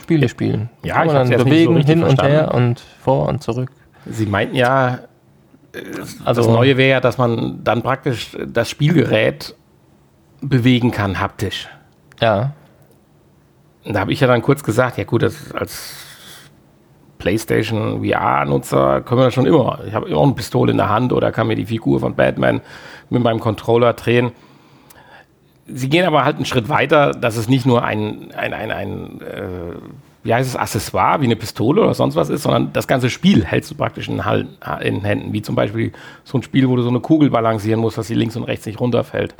Spiele 0.03 0.29
spielen. 0.29 0.69
Ja, 0.83 0.97
kann 0.97 1.07
ich 1.07 1.13
man 1.13 1.29
dann 1.31 1.39
so 1.39 1.45
bewegen, 1.45 1.77
richtig 1.77 1.95
hin 1.95 2.05
und 2.05 2.23
her 2.23 2.41
verstanden. 2.45 2.67
und 2.69 2.81
vor 3.01 3.29
und 3.29 3.43
zurück. 3.43 3.71
Sie 4.07 4.27
meinten 4.27 4.55
ja, 4.57 4.99
Also 6.25 6.43
das 6.43 6.51
Neue 6.51 6.77
wäre 6.77 6.91
ja, 6.91 7.01
dass 7.01 7.17
man 7.19 7.65
dann 7.65 7.83
praktisch 7.83 8.37
das 8.47 8.69
Spielgerät 8.69 9.55
bewegen 10.41 10.91
kann, 10.91 11.21
haptisch. 11.21 11.69
Ja, 12.21 12.53
Da 13.85 14.01
habe 14.01 14.13
ich 14.13 14.21
ja 14.21 14.27
dann 14.27 14.43
kurz 14.43 14.63
gesagt, 14.63 14.99
ja 14.99 15.05
gut, 15.05 15.25
als 15.25 15.95
PlayStation 17.19 18.05
VR-Nutzer 18.05 19.01
können 19.01 19.21
wir 19.21 19.25
das 19.25 19.35
schon 19.35 19.47
immer. 19.47 19.79
Ich 19.87 19.95
habe 19.95 20.09
immer 20.09 20.23
eine 20.23 20.33
Pistole 20.35 20.71
in 20.73 20.77
der 20.77 20.91
Hand 20.91 21.13
oder 21.13 21.33
kann 21.33 21.47
mir 21.47 21.57
die 21.57 21.67
Figur 21.67 22.01
von 22.01 22.15
Batman 22.15 22.61
mit 23.09 23.23
meinem 23.23 23.41
Controller 23.41 23.95
drehen. 23.95 24.33
Sie 25.67 25.89
gehen 25.89 26.07
aber 26.07 26.25
halt 26.25 26.37
einen 26.37 26.45
Schritt 26.45 26.69
weiter, 26.69 27.13
dass 27.13 27.37
es 27.37 27.49
nicht 27.49 27.65
nur 27.65 27.85
ein, 27.85 28.33
ein, 28.37 28.53
ein, 28.53 28.71
ein 28.71 29.21
äh, 29.23 29.77
wie 30.25 30.35
heißt 30.35 30.49
es, 30.49 30.57
Accessoire 30.57 31.21
wie 31.21 31.27
eine 31.27 31.37
Pistole 31.37 31.83
oder 31.83 31.95
sonst 31.95 32.17
was 32.17 32.31
ist, 32.31 32.43
sondern 32.43 32.73
das 32.73 32.87
ganze 32.87 33.11
Spiel 33.11 33.45
hältst 33.45 33.71
du 33.71 33.75
praktisch 33.75 34.09
in, 34.09 34.23
in 34.81 35.05
Händen. 35.05 35.33
Wie 35.33 35.43
zum 35.43 35.55
Beispiel 35.55 35.93
so 36.25 36.39
ein 36.39 36.43
Spiel, 36.43 36.69
wo 36.69 36.77
du 36.77 36.83
so 36.83 36.89
eine 36.89 37.01
Kugel 37.01 37.31
balancieren 37.31 37.81
musst, 37.81 37.99
dass 37.99 38.07
sie 38.07 38.15
links 38.15 38.35
und 38.37 38.45
rechts 38.45 38.67
nicht 38.67 38.81
runterfällt. 38.81 39.35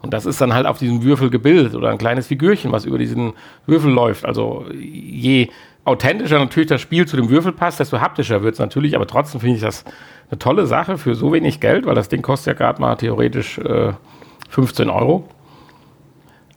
Und 0.00 0.14
das 0.14 0.26
ist 0.26 0.40
dann 0.40 0.54
halt 0.54 0.66
auf 0.66 0.78
diesem 0.78 1.02
Würfel 1.02 1.28
gebildet 1.28 1.74
oder 1.74 1.90
ein 1.90 1.98
kleines 1.98 2.28
Figürchen, 2.28 2.70
was 2.70 2.84
über 2.84 2.98
diesen 2.98 3.32
Würfel 3.66 3.90
läuft. 3.90 4.24
Also 4.24 4.64
je 4.72 5.48
authentischer 5.84 6.38
natürlich 6.38 6.68
das 6.68 6.80
Spiel 6.80 7.06
zu 7.06 7.16
dem 7.16 7.30
Würfel 7.30 7.52
passt, 7.52 7.80
desto 7.80 8.00
haptischer 8.00 8.42
wird 8.44 8.54
es 8.54 8.60
natürlich. 8.60 8.94
Aber 8.94 9.08
trotzdem 9.08 9.40
finde 9.40 9.56
ich 9.56 9.62
das 9.62 9.84
eine 10.30 10.38
tolle 10.38 10.66
Sache 10.66 10.98
für 10.98 11.16
so 11.16 11.32
wenig 11.32 11.58
Geld, 11.58 11.84
weil 11.86 11.96
das 11.96 12.08
Ding 12.08 12.22
kostet 12.22 12.46
ja 12.46 12.52
gerade 12.52 12.80
mal 12.80 12.94
theoretisch 12.94 13.58
äh, 13.58 13.92
15 14.50 14.88
Euro. 14.88 15.28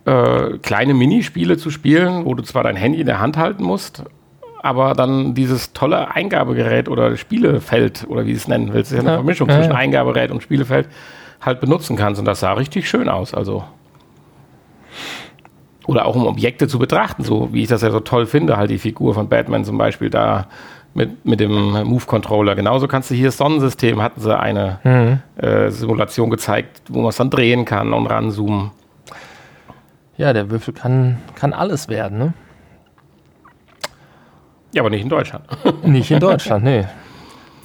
Äh, 0.04 0.58
kleine 0.64 0.96
Minispiele 0.96 1.58
zu 1.58 1.70
spielen, 1.70 2.26
wo 2.26 2.34
du 2.34 2.42
zwar 2.42 2.64
dein 2.64 2.76
Handy 2.76 3.02
in 3.02 3.06
der 3.06 3.20
Hand 3.20 3.38
halten 3.38 3.64
musst, 3.64 4.04
aber 4.64 4.94
dann 4.94 5.36
dieses 5.36 5.74
tolle 5.74 6.16
Eingabegerät 6.16 6.90
oder 6.90 7.16
Spielefeld 7.18 8.06
oder 8.08 8.26
wie 8.26 8.32
du 8.32 8.38
es 8.38 8.48
nennen 8.48 8.74
willst, 8.74 8.92
ist 8.92 8.98
ja 8.98 9.04
eine 9.04 9.18
Vermischung 9.18 9.48
ja, 9.50 9.58
zwischen 9.58 9.72
ja. 9.72 9.78
Eingabegerät 9.78 10.32
und 10.32 10.42
Spielefeld 10.42 10.88
halt 11.40 11.60
benutzen 11.60 11.98
kannst. 11.98 12.20
Und 12.20 12.26
das 12.26 12.40
sah 12.40 12.54
richtig 12.54 12.90
schön 12.90 13.10
aus. 13.10 13.34
Also. 13.34 13.64
Oder 15.86 16.06
auch 16.06 16.16
um 16.16 16.26
Objekte 16.26 16.68
zu 16.68 16.80
betrachten, 16.80 17.24
so 17.24 17.50
wie 17.54 17.64
ich 17.64 17.68
das 17.68 17.82
ja 17.82 17.92
so 17.92 18.00
toll 18.00 18.26
finde, 18.26 18.58
halt 18.58 18.70
die 18.70 18.78
Figur 18.78 19.14
von 19.14 19.30
Batman 19.30 19.66
zum 19.66 19.78
Beispiel 19.78 20.10
da 20.10 20.48
mit, 20.94 21.26
mit 21.26 21.40
dem 21.40 21.52
Move-Controller. 21.52 22.56
Genauso 22.56 22.88
kannst 22.88 23.10
du 23.12 23.16
hier 23.16 23.28
das 23.28 23.38
Sonnensystem, 23.38 24.02
hatten 24.02 24.22
sie 24.22 24.38
eine 24.38 25.22
äh, 25.38 25.70
Simulation 25.70 26.30
gezeigt, 26.30 26.82
wo 26.90 27.02
man 27.02 27.10
es 27.10 27.18
dann 27.18 27.30
drehen 27.30 27.66
kann 27.66 27.94
und 27.94 28.08
ranzoomen. 28.08 28.72
Ja, 30.22 30.34
der 30.34 30.52
Würfel 30.52 30.74
kann, 30.74 31.18
kann 31.34 31.52
alles 31.52 31.90
werden, 31.90 32.20
ne? 32.20 32.34
Ja, 34.72 34.84
aber 34.84 34.92
nicht 34.92 35.02
in 35.02 35.10
Deutschland. 35.10 35.46
Nicht 35.84 36.12
in 36.12 36.20
Deutschland, 36.20 36.64
nee. 36.64 36.86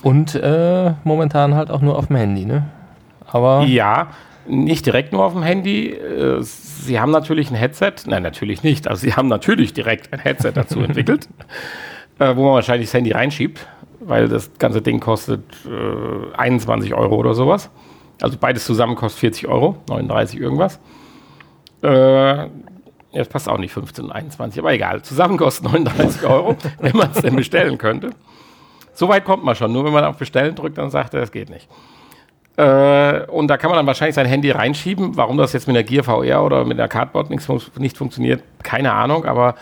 Und 0.03 0.35
äh, 0.35 0.95
momentan 1.05 1.55
halt 1.55 1.71
auch 1.71 1.83
nur 1.83 1.97
auf 1.99 2.07
dem 2.07 2.17
Handy, 2.17 2.47
ne? 2.47 2.67
Aber 3.27 3.63
Ja, 3.63 4.09
nicht 4.47 4.87
direkt 4.87 5.13
nur 5.13 5.25
auf 5.25 5.35
dem 5.35 5.43
Handy. 5.43 5.91
Äh, 5.91 6.39
Sie 6.41 6.99
haben 6.99 7.11
natürlich 7.11 7.51
ein 7.51 7.57
Headset. 7.57 7.93
Nein, 8.07 8.23
natürlich 8.23 8.63
nicht. 8.63 8.89
Also 8.89 9.03
Sie 9.03 9.15
haben 9.15 9.29
natürlich 9.29 9.75
direkt 9.75 10.13
ein 10.13 10.21
Headset 10.21 10.53
dazu 10.55 10.81
entwickelt, 10.81 11.29
äh, 12.19 12.35
wo 12.37 12.45
man 12.45 12.55
wahrscheinlich 12.55 12.89
das 12.89 12.95
Handy 12.95 13.13
reinschiebt, 13.13 13.67
weil 14.01 14.29
das 14.29 14.51
ganze 14.59 14.81
Ding 14.81 15.01
kostet 15.01 15.43
äh, 15.67 16.37
21 16.37 16.95
Euro 16.95 17.17
oder 17.17 17.35
sowas. 17.35 17.71
Also 18.23 18.39
beides 18.41 18.65
zusammen 18.65 18.95
kostet 18.95 19.21
40 19.21 19.49
Euro, 19.49 19.77
39 19.89 20.41
irgendwas. 20.41 20.81
Äh, 21.83 22.49
das 23.13 23.29
passt 23.29 23.49
auch 23.49 23.59
nicht, 23.59 23.73
15 23.73 24.07
und 24.07 24.13
21, 24.13 24.59
aber 24.59 24.73
egal. 24.73 25.03
Zusammen 25.03 25.39
kostet 25.39 25.65
39 25.65 26.25
Euro, 26.25 26.57
wenn 26.81 26.97
man 26.97 27.11
es 27.11 27.23
denn 27.23 27.37
bestellen 27.37 27.79
könnte. 27.79 28.11
So 28.93 29.09
weit 29.09 29.25
kommt 29.25 29.45
man 29.45 29.55
schon. 29.55 29.73
Nur 29.73 29.85
wenn 29.85 29.93
man 29.93 30.05
auf 30.05 30.17
Bestellen 30.17 30.55
drückt, 30.55 30.79
dann 30.79 30.91
sagt 30.91 31.15
er, 31.15 31.23
es 31.23 31.33
geht 31.33 31.51
nicht. 31.51 31.69
Äh, 32.57 33.27
und 33.27 33.49
da 33.49 33.59
kann 33.59 33.71
man 33.71 33.77
dann 33.77 33.87
wahrscheinlich 33.87 34.15
sein 34.15 34.27
Handy 34.27 34.51
reinschieben. 34.51 35.17
Warum 35.17 35.37
das 35.37 35.53
jetzt 35.53 35.67
mit 35.67 35.77
der 35.77 35.85
Gear 35.85 36.05
VR 36.05 36.43
oder 36.43 36.65
mit 36.65 36.79
der 36.79 36.89
Cardboard 36.89 37.31
nicht, 37.31 37.43
fun 37.43 37.61
nicht 37.79 37.97
funktioniert, 37.97 38.43
keine 38.63 38.93
Ahnung. 38.93 39.27
Aber 39.27 39.55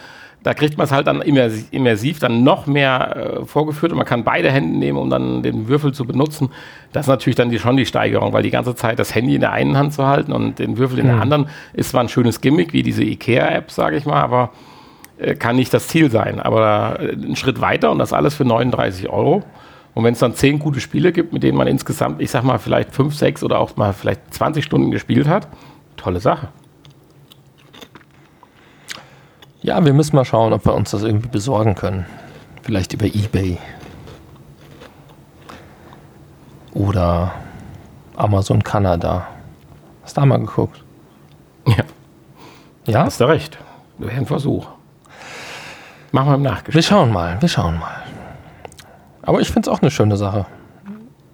Da 0.45 0.55
kriegt 0.55 0.78
man 0.78 0.84
es 0.84 0.92
halt 0.92 1.09
dann 1.09 1.20
immersiv, 1.22 2.20
dann 2.20 2.45
noch 2.45 2.66
mehr 2.66 3.16
äh, 3.16 3.45
vorgeführt 3.45 3.90
und 3.90 3.99
man 3.99 4.07
kann 4.07 4.22
beide 4.22 4.53
Hände 4.53 4.78
nehmen, 4.78 4.99
um 4.99 5.11
dann 5.11 5.42
den 5.42 5.66
Würfel 5.68 5.92
zu 5.92 6.05
benutzen. 6.05 6.51
Das 6.92 7.07
ist 7.07 7.09
natürlich 7.09 7.34
dann 7.34 7.51
die, 7.51 7.59
schon 7.59 7.76
die 7.76 7.86
Steigerung, 7.86 8.32
weil 8.32 8.42
die 8.42 8.51
ganze 8.51 8.76
Zeit 8.76 8.99
das 8.99 9.14
Handy 9.14 9.34
in 9.34 9.40
der 9.40 9.53
einen 9.53 9.76
Hand 9.76 9.95
zu 9.95 10.07
halten 10.07 10.32
und 10.32 10.59
den 10.61 10.78
Würfel 10.78 11.01
in 11.01 11.07
der 11.07 11.20
anderen 11.20 11.49
ist 11.72 11.90
zwar 11.90 12.03
ein 12.03 12.09
schönes 12.09 12.40
Gimmick, 12.40 12.72
wie 12.72 12.82
diese 12.82 13.03
IKEA-App, 13.03 13.70
sage 13.70 13.97
ich 13.97 14.07
mal, 14.07 14.22
aber 14.22 14.51
äh, 15.18 15.34
kann 15.34 15.57
nicht 15.57 15.72
das 15.72 15.88
Ziel 15.88 16.11
sein. 16.11 16.40
Aber 16.40 16.99
äh, 17.01 17.12
einen 17.12 17.36
Schritt 17.36 17.61
weiter 17.61 17.90
und 17.90 17.99
das 17.99 18.12
alles 18.12 18.34
für 18.34 18.45
39 18.45 19.09
Euro. 19.09 19.42
Und 19.95 20.05
wenn 20.05 20.12
es 20.12 20.18
dann 20.18 20.34
zehn 20.34 20.59
gute 20.59 20.80
Spiele 20.80 21.12
gibt, 21.12 21.32
mit 21.32 21.42
denen 21.42 21.57
man 21.57 21.68
insgesamt, 21.68 22.20
ich 22.20 22.30
sag 22.30 22.42
mal, 22.42 22.59
vielleicht 22.59 22.92
fünf, 22.92 23.14
sechs 23.14 23.42
oder 23.45 23.61
auch 23.61 23.76
mal 23.76 23.92
vielleicht 23.92 24.34
20 24.34 24.64
Stunden 24.64 24.90
gespielt 24.90 25.28
hat, 25.28 25.49
tolle 25.97 26.20
Sache. 26.20 26.49
Ja, 29.65 29.83
wir 29.83 29.95
müssen 29.95 30.15
mal 30.15 30.27
schauen, 30.27 30.53
ob 30.53 30.67
wir 30.67 30.75
uns 30.75 30.91
das 30.91 31.03
irgendwie 31.05 31.29
besorgen 31.29 31.75
können. 31.75 32.05
Vielleicht 32.61 32.93
über 32.93 33.07
Ebay. 33.07 33.57
Oder 36.75 37.33
Amazon 38.15 38.62
Kanada. 38.62 39.27
Hast 40.03 40.19
du 40.19 40.21
da 40.21 40.27
mal 40.27 40.39
geguckt? 40.39 40.85
Ja, 41.67 41.77
Ja? 42.87 43.05
hast 43.07 43.23
du 43.23 43.25
recht. 43.25 43.57
Wäre 43.97 44.12
ein 44.12 44.27
Versuch. 44.27 44.67
Machen 46.12 46.29
wir 46.29 46.35
im 46.35 46.43
Nachgespräch. 46.43 46.75
Wir 46.75 46.83
schauen 46.83 47.11
mal, 47.11 47.41
wir 47.41 47.49
schauen 47.49 47.79
mal. 47.79 48.03
Aber 49.23 49.41
ich 49.41 49.49
finde 49.51 49.71
es 49.71 49.75
auch 49.75 49.81
eine 49.81 49.91
schöne 49.91 50.19
Sache. 50.19 50.45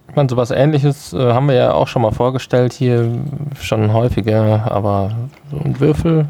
Ich 0.07 0.15
meine, 0.15 0.29
sowas 0.29 0.51
ähnliches 0.51 1.11
äh, 1.11 1.33
haben 1.33 1.49
wir 1.49 1.55
ja 1.55 1.73
auch 1.73 1.89
schon 1.89 2.01
mal 2.01 2.11
vorgestellt 2.11 2.71
hier, 2.71 3.11
schon 3.59 3.91
häufiger, 3.91 4.71
aber 4.71 5.11
so 5.49 5.57
ein 5.57 5.77
Würfel. 5.81 6.29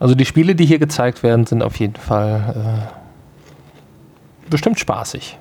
Also 0.00 0.14
die 0.14 0.24
Spiele, 0.24 0.54
die 0.54 0.64
hier 0.64 0.78
gezeigt 0.78 1.22
werden, 1.22 1.46
sind 1.46 1.62
auf 1.62 1.76
jeden 1.76 1.96
Fall 1.96 2.88
äh, 2.88 4.50
bestimmt 4.50 4.80
spaßig. 4.80 5.38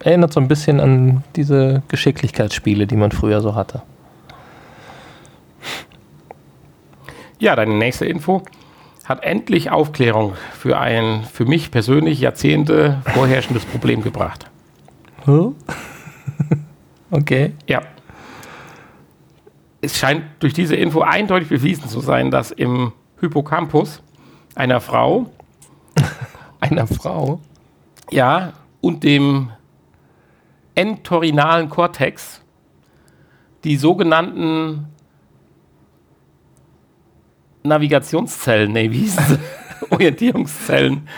Erinnert 0.00 0.32
so 0.32 0.40
ein 0.40 0.48
bisschen 0.48 0.80
an 0.80 1.24
diese 1.34 1.82
Geschicklichkeitsspiele, 1.88 2.86
die 2.86 2.96
man 2.96 3.10
früher 3.10 3.40
so 3.40 3.54
hatte. 3.54 3.82
Ja, 7.38 7.56
deine 7.56 7.74
nächste 7.74 8.04
Info 8.04 8.42
hat 9.04 9.24
endlich 9.24 9.70
Aufklärung 9.70 10.34
für 10.52 10.78
ein 10.78 11.24
für 11.24 11.46
mich 11.46 11.70
persönlich 11.70 12.20
Jahrzehnte 12.20 13.02
vorherrschendes 13.14 13.64
Problem 13.64 14.02
gebracht. 14.02 14.46
Okay. 17.14 17.52
Ja. 17.68 17.82
Es 19.82 19.98
scheint 19.98 20.24
durch 20.38 20.54
diese 20.54 20.76
Info 20.76 21.02
eindeutig 21.02 21.50
bewiesen 21.50 21.86
zu 21.86 22.00
sein, 22.00 22.30
dass 22.30 22.50
im 22.50 22.92
Hippocampus 23.22 24.02
einer 24.56 24.80
Frau, 24.80 25.30
Einer 26.60 26.88
Frau. 26.88 27.40
ja, 28.10 28.52
und 28.80 29.04
dem 29.04 29.50
entorhinalen 30.74 31.70
Kortex 31.70 32.42
die 33.62 33.76
sogenannten 33.76 34.88
Navigationszellen, 37.62 38.72
nee, 38.72 38.90
wie 38.90 39.06
sie? 39.06 39.38
Orientierungszellen. 39.90 41.08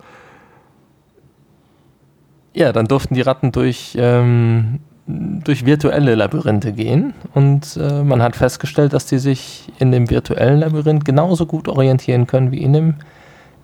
ja, 2.55 2.73
dann 2.73 2.87
durften 2.87 3.15
die 3.15 3.21
Ratten 3.21 3.53
durch, 3.53 3.97
ähm, 3.99 4.81
durch 5.07 5.67
virtuelle 5.67 6.15
Labyrinthe 6.15 6.73
gehen 6.73 7.13
und 7.35 7.77
äh, 7.77 8.03
man 8.03 8.23
hat 8.23 8.35
festgestellt, 8.35 8.95
dass 8.95 9.05
die 9.07 9.19
sich 9.19 9.71
in 9.79 9.93
dem 9.93 10.09
virtuellen 10.09 10.61
Labyrinth 10.61 11.05
genauso 11.05 11.45
gut 11.45 11.69
orientieren 11.69 12.27
können 12.27 12.51
wie 12.51 12.63
in 12.63 12.73
dem 12.73 12.95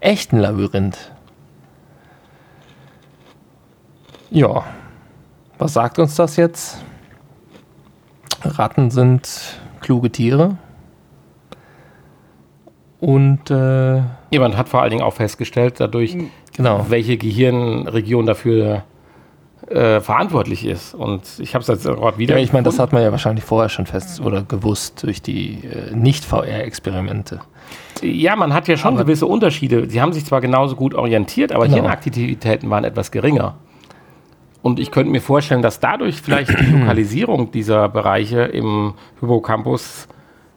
echten 0.00 0.38
Labyrinth. 0.38 1.12
Ja, 4.30 4.64
was 5.58 5.72
sagt 5.72 5.98
uns 5.98 6.14
das 6.14 6.36
jetzt? 6.36 6.82
Ratten 8.44 8.90
sind 8.90 9.61
kluge 9.82 10.10
Tiere. 10.10 10.56
Und 13.00 13.50
äh, 13.50 14.00
Jemand 14.30 14.56
hat 14.56 14.68
vor 14.68 14.80
allen 14.82 14.90
Dingen 14.90 15.02
auch 15.02 15.14
festgestellt, 15.14 15.74
dadurch, 15.78 16.16
genau. 16.56 16.86
welche 16.88 17.16
Gehirnregion 17.16 18.26
dafür 18.26 18.84
äh, 19.68 20.00
verantwortlich 20.00 20.64
ist. 20.64 20.94
Und 20.94 21.22
ich 21.40 21.54
habe 21.54 21.62
es 21.62 21.68
jetzt 21.68 21.84
gerade 21.84 22.18
wieder. 22.18 22.36
Ja, 22.36 22.42
ich 22.42 22.52
meine, 22.52 22.62
das 22.64 22.78
hat 22.78 22.92
man 22.92 23.02
ja 23.02 23.10
wahrscheinlich 23.10 23.44
vorher 23.44 23.68
schon 23.68 23.86
fest 23.86 24.20
oder 24.20 24.42
gewusst 24.42 25.02
durch 25.02 25.20
die 25.20 25.64
äh, 25.64 25.94
Nicht-VR-Experimente. 25.94 27.40
Ja, 28.02 28.36
man 28.36 28.54
hat 28.54 28.68
ja 28.68 28.76
schon 28.76 28.94
Aber- 28.94 29.04
gewisse 29.04 29.26
Unterschiede. 29.26 29.88
Sie 29.90 30.00
haben 30.00 30.12
sich 30.12 30.24
zwar 30.24 30.40
genauso 30.40 30.76
gut 30.76 30.94
orientiert, 30.94 31.50
aber 31.52 31.64
Genau. 31.64 31.76
Hirnaktivitäten 31.78 32.70
waren 32.70 32.84
etwas 32.84 33.10
geringer. 33.10 33.56
Und 34.62 34.78
ich 34.78 34.92
könnte 34.92 35.10
mir 35.10 35.20
vorstellen, 35.20 35.62
dass 35.62 35.80
dadurch 35.80 36.22
vielleicht 36.22 36.58
die 36.58 36.72
Lokalisierung 36.78 37.50
dieser 37.50 37.88
Bereiche 37.88 38.42
im 38.42 38.94
Hippocampus 39.20 40.08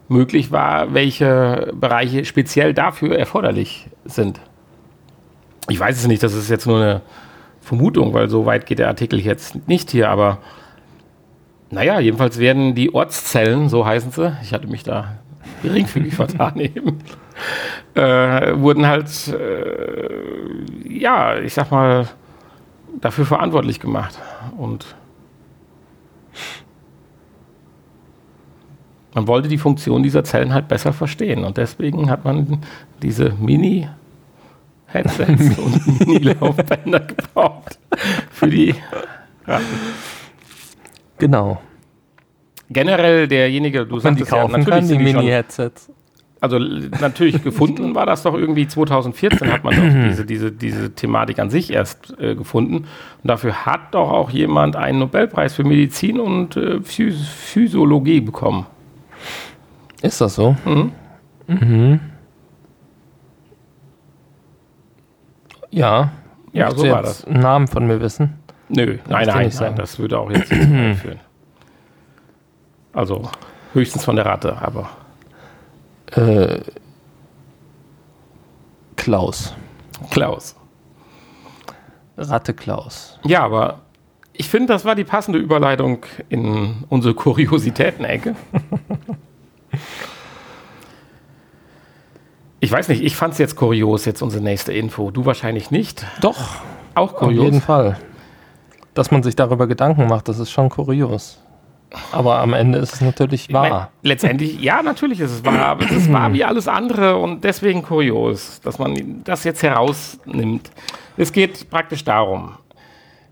möglich 0.08 0.52
war, 0.52 0.94
welche 0.94 1.72
Bereiche 1.74 2.24
speziell 2.24 2.72
dafür 2.72 3.18
erforderlich 3.18 3.88
sind. 4.04 4.40
Ich 5.68 5.80
weiß 5.80 5.98
es 5.98 6.06
nicht, 6.06 6.22
das 6.22 6.34
ist 6.34 6.48
jetzt 6.48 6.66
nur 6.66 6.80
eine 6.80 7.02
Vermutung, 7.60 8.14
weil 8.14 8.28
so 8.28 8.46
weit 8.46 8.66
geht 8.66 8.78
der 8.78 8.86
Artikel 8.86 9.18
jetzt 9.18 9.66
nicht 9.68 9.90
hier, 9.90 10.08
aber 10.08 10.38
naja, 11.70 11.98
jedenfalls 11.98 12.38
werden 12.38 12.76
die 12.76 12.94
Ortszellen, 12.94 13.68
so 13.68 13.84
heißen 13.84 14.12
sie, 14.12 14.36
ich 14.42 14.52
hatte 14.52 14.68
mich 14.68 14.84
da 14.84 15.16
geringfügig 15.62 16.14
vertan 16.16 16.60
eben, 16.60 17.00
äh, 17.94 18.56
wurden 18.56 18.86
halt, 18.86 19.10
äh, 19.28 20.08
ja, 20.88 21.36
ich 21.38 21.54
sag 21.54 21.72
mal, 21.72 22.06
dafür 23.00 23.26
verantwortlich 23.26 23.80
gemacht. 23.80 24.18
Und 24.56 24.94
man 29.14 29.26
wollte 29.26 29.48
die 29.48 29.58
Funktion 29.58 30.02
dieser 30.02 30.24
Zellen 30.24 30.52
halt 30.52 30.68
besser 30.68 30.92
verstehen. 30.92 31.44
Und 31.44 31.56
deswegen 31.56 32.10
hat 32.10 32.24
man 32.24 32.60
diese 33.02 33.30
Mini-Headsets 33.40 35.58
und 35.58 36.06
Mini-Laufbänder 36.06 37.00
gebaut 37.00 37.78
für 38.30 38.48
die 38.48 38.74
Ratten. 39.46 39.64
Genau. 41.18 41.60
Generell 42.68 43.28
derjenige, 43.28 43.86
du 43.86 43.96
Man 43.96 44.16
die 44.16 44.24
sagtest 44.24 44.32
ja, 44.32 44.42
kaufen 44.42 44.64
kann, 44.64 44.82
natürlich 44.82 44.98
die 44.98 44.98
Mini-Headsets. 44.98 45.90
Also 46.40 46.58
natürlich 46.58 47.42
gefunden 47.42 47.94
war 47.94 48.04
das 48.04 48.22
doch 48.22 48.34
irgendwie 48.34 48.68
2014 48.68 49.50
hat 49.50 49.64
man 49.64 49.74
doch 49.74 49.82
diese, 50.10 50.24
diese, 50.26 50.52
diese 50.52 50.94
Thematik 50.94 51.38
an 51.38 51.48
sich 51.50 51.72
erst 51.72 52.14
äh, 52.20 52.34
gefunden. 52.34 52.76
Und 52.76 52.86
dafür 53.24 53.64
hat 53.64 53.94
doch 53.94 54.10
auch 54.10 54.30
jemand 54.30 54.76
einen 54.76 54.98
Nobelpreis 54.98 55.54
für 55.54 55.64
Medizin 55.64 56.20
und 56.20 56.56
äh, 56.56 56.80
Phys 56.82 57.26
Physiologie 57.26 58.20
bekommen. 58.20 58.66
Ist 60.02 60.20
das 60.20 60.34
so? 60.34 60.56
Mhm. 60.64 60.92
Mhm. 61.46 62.00
Ja. 65.70 66.12
Ja, 66.52 66.70
so 66.70 66.88
war 66.88 67.04
jetzt 67.04 67.26
einen 67.26 67.40
Namen 67.40 67.66
von 67.66 67.86
mir 67.86 68.00
wissen? 68.00 68.34
Nö, 68.68 68.98
nein, 69.08 69.26
nein, 69.26 69.52
nein, 69.58 69.76
das 69.76 69.98
würde 69.98 70.18
auch 70.18 70.30
jetzt 70.30 70.50
nicht 70.50 71.00
führen. 71.00 71.20
Also 72.92 73.28
höchstens 73.74 74.04
von 74.04 74.16
der 74.16 74.26
Ratte, 74.26 74.56
aber 74.60 74.88
Äh, 76.12 76.60
Klaus. 78.96 79.54
Klaus. 80.10 80.56
Ratte 82.16 82.54
Klaus. 82.54 83.18
Ja, 83.24 83.42
aber 83.44 83.80
ich 84.32 84.48
finde, 84.48 84.72
das 84.72 84.84
war 84.84 84.94
die 84.94 85.04
passende 85.04 85.38
Überleitung 85.38 86.04
in 86.28 86.84
unsere 86.88 87.14
Kuriositäten-Ecke. 87.14 88.34
Ich 92.58 92.72
weiß 92.72 92.88
nicht, 92.88 93.02
ich 93.02 93.14
fand 93.16 93.34
es 93.34 93.38
jetzt 93.38 93.54
kurios, 93.54 94.06
jetzt 94.06 94.22
unsere 94.22 94.42
nächste 94.42 94.72
Info. 94.72 95.10
Du 95.10 95.26
wahrscheinlich 95.26 95.70
nicht. 95.70 96.06
Doch, 96.22 96.56
Auch 96.94 97.12
auf 97.20 97.30
jeden 97.30 97.60
kurios. 97.60 97.64
Fall. 97.64 97.98
Dass 98.94 99.10
man 99.10 99.22
sich 99.22 99.36
darüber 99.36 99.66
Gedanken 99.66 100.06
macht, 100.06 100.26
das 100.28 100.38
ist 100.38 100.50
schon 100.50 100.70
kurios. 100.70 101.38
Aber 102.12 102.38
am 102.40 102.52
Ende 102.52 102.78
ist 102.78 102.94
es 102.94 103.00
natürlich 103.00 103.44
Ich 103.48 103.50
mein, 103.52 103.70
wahr. 103.70 103.90
letztendlich, 104.02 104.60
ja, 104.60 104.82
natürlich 104.82 105.20
ist 105.20 105.30
es 105.30 105.44
wahr, 105.44 105.66
aber 105.66 105.84
es 105.84 105.92
ist 105.92 106.12
wahr 106.12 106.32
wie 106.32 106.44
alles 106.44 106.68
andere 106.68 107.16
und 107.16 107.44
deswegen 107.44 107.82
kurios, 107.82 108.60
dass 108.62 108.78
man 108.78 109.22
das 109.24 109.44
jetzt 109.44 109.62
herausnimmt. 109.62 110.70
Es 111.16 111.32
geht 111.32 111.70
praktisch 111.70 112.04
darum. 112.04 112.52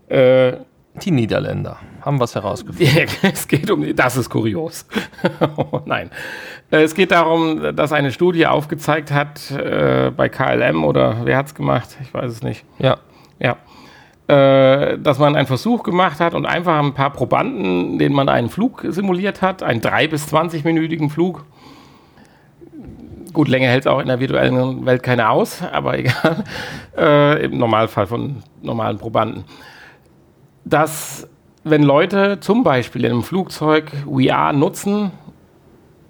Äh, 0.07 0.53
Die 1.01 1.11
Niederländer 1.11 1.77
haben 2.01 2.19
was 2.19 2.35
herausgefunden. 2.35 3.07
es 3.21 3.47
geht 3.47 3.69
um, 3.69 3.95
das 3.95 4.15
ist 4.17 4.29
kurios. 4.29 4.85
Oh, 5.57 5.81
Nein. 5.85 6.09
Äh, 6.71 6.83
Es 6.83 6.95
geht 6.95 7.11
darum, 7.11 7.75
dass 7.75 7.91
eine 7.91 8.11
Studie 8.11 8.47
aufgezeigt 8.47 9.11
hat, 9.11 9.51
äh, 9.51 10.11
bei 10.15 10.29
KLM 10.29 10.83
oder 10.83 11.25
wer 11.25 11.37
hat 11.37 11.47
es 11.47 11.55
gemacht? 11.55 11.97
Ich 12.01 12.13
weiß 12.13 12.31
es 12.31 12.41
nicht. 12.43 12.63
Ja. 12.79 12.97
Ja. 13.39 13.57
Äh, 14.27 14.97
dass 14.97 15.19
man 15.19 15.35
einen 15.35 15.45
Versuch 15.45 15.83
gemacht 15.83 16.19
hat 16.19 16.33
und 16.33 16.47
einfach 16.47 16.79
ein 16.79 16.95
paar 16.95 17.11
Probanden, 17.11 17.99
denen 17.99 18.15
man 18.15 18.27
einen 18.27 18.49
Flug 18.49 18.83
simuliert 18.87 19.43
hat, 19.43 19.61
einen 19.61 19.81
3- 19.81 20.09
bis 20.09 20.33
20-minütigen 20.33 21.11
Flug. 21.11 21.45
Gut, 23.33 23.47
länger 23.47 23.67
hält 23.67 23.81
es 23.81 23.87
auch 23.87 23.99
in 23.99 24.07
der 24.07 24.19
virtuellen 24.19 24.83
Welt 24.87 25.03
keine 25.03 25.29
aus, 25.29 25.61
aber 25.61 25.99
egal. 25.99 26.43
Äh, 26.97 27.45
Im 27.45 27.59
Normalfall 27.59 28.07
von 28.07 28.37
normalen 28.63 28.97
Probanden. 28.97 29.43
Dass, 30.63 31.27
wenn 31.63 31.83
Leute 31.83 32.39
zum 32.39 32.63
Beispiel 32.63 33.05
in 33.05 33.11
einem 33.11 33.23
Flugzeug 33.23 33.91
VR 34.05 34.53
nutzen, 34.53 35.11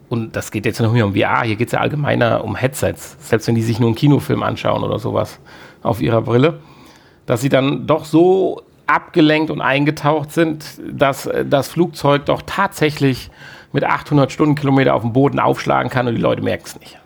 und 0.07 0.37
das 0.37 0.51
geht 0.51 0.65
jetzt 0.65 0.79
nicht 0.79 0.93
nur 0.93 1.03
um 1.03 1.15
VR, 1.15 1.43
hier 1.43 1.57
geht 1.57 1.67
es 1.67 1.73
ja 1.73 1.81
allgemeiner 1.81 2.45
um 2.45 2.55
Headsets, 2.55 3.17
selbst 3.19 3.49
wenn 3.49 3.55
die 3.55 3.61
sich 3.61 3.81
nur 3.81 3.89
einen 3.89 3.97
Kinofilm 3.97 4.41
anschauen 4.41 4.83
oder 4.83 4.99
sowas 4.99 5.37
auf 5.83 6.01
ihrer 6.01 6.21
Brille, 6.21 6.59
dass 7.25 7.41
sie 7.41 7.49
dann 7.49 7.87
doch 7.87 8.05
so 8.05 8.61
abgelenkt 8.87 9.49
und 9.49 9.61
eingetaucht 9.61 10.31
sind, 10.31 10.65
dass 10.91 11.25
äh, 11.25 11.45
das 11.45 11.67
Flugzeug 11.67 12.25
doch 12.25 12.41
tatsächlich 12.45 13.29
mit 13.71 13.83
800 13.83 14.31
Stundenkilometer 14.31 14.93
auf 14.93 15.01
dem 15.01 15.13
Boden 15.13 15.39
aufschlagen 15.39 15.89
kann 15.89 16.07
und 16.07 16.15
die 16.15 16.21
Leute 16.21 16.41
merken 16.41 16.63
es 16.65 16.79
nicht. 16.79 16.99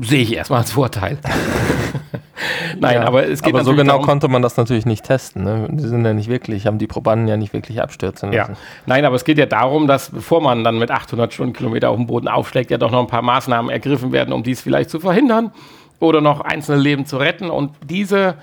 Sehe 0.00 0.22
ich 0.22 0.34
erstmal 0.34 0.60
als 0.60 0.72
Vorteil. 0.72 1.18
Nein, 2.80 2.94
Ja, 2.96 3.06
aber 3.06 3.28
es 3.28 3.42
geht 3.42 3.54
aber 3.54 3.64
so 3.64 3.76
genau 3.76 3.92
darum, 3.92 4.06
konnte 4.06 4.28
man 4.28 4.42
das 4.42 4.56
natürlich 4.56 4.86
nicht 4.86 5.04
testen. 5.04 5.44
Ne? 5.44 5.68
Die 5.70 5.84
sind 5.84 6.04
ja 6.04 6.14
nicht 6.14 6.28
wirklich, 6.28 6.66
haben 6.66 6.78
die 6.78 6.86
Probanden 6.86 7.28
ja 7.28 7.36
nicht 7.36 7.52
wirklich 7.52 7.80
abstürzen 7.80 8.32
Ja, 8.32 8.42
lassen. 8.42 8.56
nein, 8.86 9.04
aber 9.04 9.14
es 9.14 9.24
geht 9.24 9.38
ja 9.38 9.46
darum, 9.46 9.86
dass 9.86 10.10
bevor 10.10 10.40
man 10.40 10.64
dann 10.64 10.78
mit 10.78 10.90
800 10.90 11.32
Stundenkilometer 11.32 11.90
auf 11.90 11.96
dem 11.96 12.06
Boden 12.06 12.26
aufschlägt, 12.26 12.70
ja 12.70 12.78
doch 12.78 12.90
noch 12.90 13.00
ein 13.00 13.06
paar 13.06 13.22
Maßnahmen 13.22 13.70
ergriffen 13.70 14.10
werden, 14.10 14.32
um 14.32 14.42
dies 14.42 14.60
vielleicht 14.60 14.90
zu 14.90 14.98
verhindern 15.00 15.52
oder 16.00 16.20
noch 16.20 16.40
einzelne 16.40 16.80
Leben 16.80 17.06
zu 17.06 17.16
retten. 17.16 17.50
Und 17.50 17.72
diese 17.84 18.36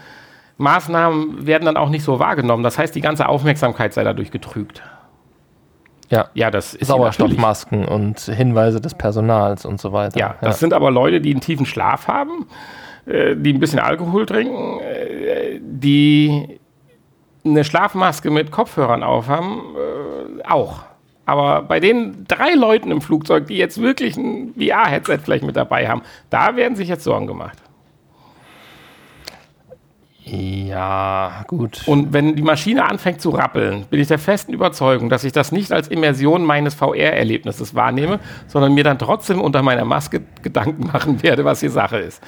Maßnahmen 0.58 1.46
werden 1.46 1.66
dann 1.66 1.78
auch 1.78 1.90
nicht 1.90 2.04
so 2.04 2.20
wahrgenommen. 2.20 2.64
Das 2.64 2.78
heißt, 2.78 2.94
die 2.96 3.02
ganze 3.02 3.28
Aufmerksamkeit 3.28 3.94
sei 3.94 4.04
dadurch 4.04 4.32
getrügt. 4.32 4.84
Ja. 6.10 6.30
Ja, 6.34 6.52
das 6.52 6.74
ist 6.74 6.88
Sauerstoffmasken 6.88 7.86
und 7.88 8.20
Hinweise 8.20 8.82
des 8.82 8.94
Personals 8.94 9.66
und 9.66 9.80
so 9.80 9.94
weiter. 9.94 10.20
Ja, 10.20 10.36
das 10.42 10.60
sind 10.60 10.74
aber 10.74 10.92
Leute, 10.92 11.22
die 11.22 11.32
einen 11.32 11.40
tiefen 11.40 11.66
Schlaf 11.66 12.08
haben, 12.08 12.48
äh, 13.06 13.36
die 13.36 13.54
ein 13.54 13.60
bisschen 13.60 13.80
Alkohol 13.80 14.26
trinken, 14.26 14.80
äh, 14.82 15.60
die 15.62 16.60
eine 17.46 17.64
Schlafmaske 17.64 18.30
mit 18.30 18.52
Kopfhörern 18.52 19.04
aufhaben, 19.04 19.62
äh, 20.40 20.48
auch. 20.48 20.84
Aber 21.32 21.62
bei 21.62 21.80
den 21.80 22.26
drei 22.28 22.56
Leuten 22.56 22.92
im 22.92 23.00
Flugzeug, 23.00 23.48
die 23.48 23.56
jetzt 23.56 23.82
wirklich 23.82 24.18
ein 24.18 24.54
VR-Headset 24.60 25.20
vielleicht 25.24 25.46
mit 25.46 25.56
dabei 25.56 25.88
haben, 25.88 26.02
da 26.30 26.58
werden 26.58 26.76
sich 26.76 26.90
jetzt 26.90 27.06
Sorgen 27.06 27.26
gemacht. 27.26 27.58
ja, 30.26 31.46
gut. 31.48 31.84
Und 31.86 32.12
wenn 32.12 32.36
die 32.36 32.42
Maschine 32.42 32.84
anfängt 32.84 33.22
zu 33.22 33.30
rappeln, 33.30 33.86
bin 33.90 34.02
ich 34.02 34.10
der 34.10 34.20
festen 34.20 34.52
Überzeugung, 34.52 35.08
dass 35.08 35.24
ich 35.24 35.32
das 35.32 35.54
nicht 35.54 35.72
als 35.72 35.88
Immersion 35.88 36.44
meines 36.44 36.74
VR-Erlebnisses 36.74 37.76
wahrnehme, 37.76 38.20
sondern 38.48 38.74
mir 38.74 38.84
dann 38.84 39.00
trotzdem 39.00 39.40
unter 39.40 39.62
meiner 39.62 39.86
Maske 39.86 40.22
Gedanken 40.42 40.88
machen 40.88 41.24
werde, 41.24 41.46
was 41.46 41.62
hier 41.62 41.72
Sache 41.72 41.98
ist. 41.98 42.22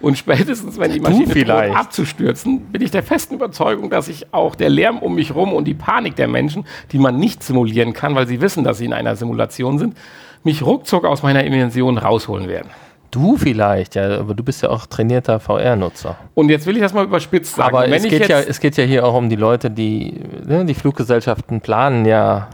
Und 0.00 0.16
spätestens, 0.16 0.78
wenn 0.78 0.92
die 0.92 1.00
Maschine 1.00 1.44
droht 1.44 1.76
abzustürzen, 1.76 2.60
bin 2.60 2.82
ich 2.82 2.90
der 2.90 3.02
festen 3.02 3.34
Überzeugung, 3.34 3.90
dass 3.90 4.08
ich 4.08 4.32
auch 4.32 4.54
der 4.54 4.70
Lärm 4.70 4.98
um 4.98 5.14
mich 5.14 5.34
rum 5.34 5.52
und 5.52 5.64
die 5.64 5.74
Panik 5.74 6.16
der 6.16 6.28
Menschen, 6.28 6.64
die 6.92 6.98
man 6.98 7.18
nicht 7.18 7.42
simulieren 7.42 7.92
kann, 7.92 8.14
weil 8.14 8.26
sie 8.26 8.40
wissen, 8.40 8.64
dass 8.64 8.78
sie 8.78 8.86
in 8.86 8.92
einer 8.92 9.16
Simulation 9.16 9.78
sind, 9.78 9.96
mich 10.42 10.62
ruckzuck 10.62 11.04
aus 11.04 11.22
meiner 11.22 11.44
Immersion 11.44 11.98
rausholen 11.98 12.48
werden. 12.48 12.70
du 13.10 13.36
vielleicht, 13.36 13.96
ja, 13.96 14.20
aber 14.20 14.34
du 14.34 14.42
bist 14.42 14.62
ja 14.62 14.70
auch 14.70 14.86
trainierter 14.86 15.40
VR-Nutzer. 15.40 16.16
Und 16.34 16.48
jetzt 16.48 16.66
will 16.66 16.76
ich 16.76 16.82
das 16.82 16.94
mal 16.94 17.04
überspitzt 17.04 17.56
sagen. 17.56 17.76
Aber 17.76 17.88
es 17.88 18.04
geht, 18.04 18.28
ja, 18.28 18.38
es 18.38 18.60
geht 18.60 18.76
ja 18.76 18.84
hier 18.84 19.04
auch 19.04 19.14
um 19.14 19.28
die 19.28 19.36
Leute, 19.36 19.70
die, 19.70 20.20
ne, 20.46 20.64
die 20.64 20.74
Fluggesellschaften 20.74 21.60
planen 21.60 22.04
ja, 22.04 22.48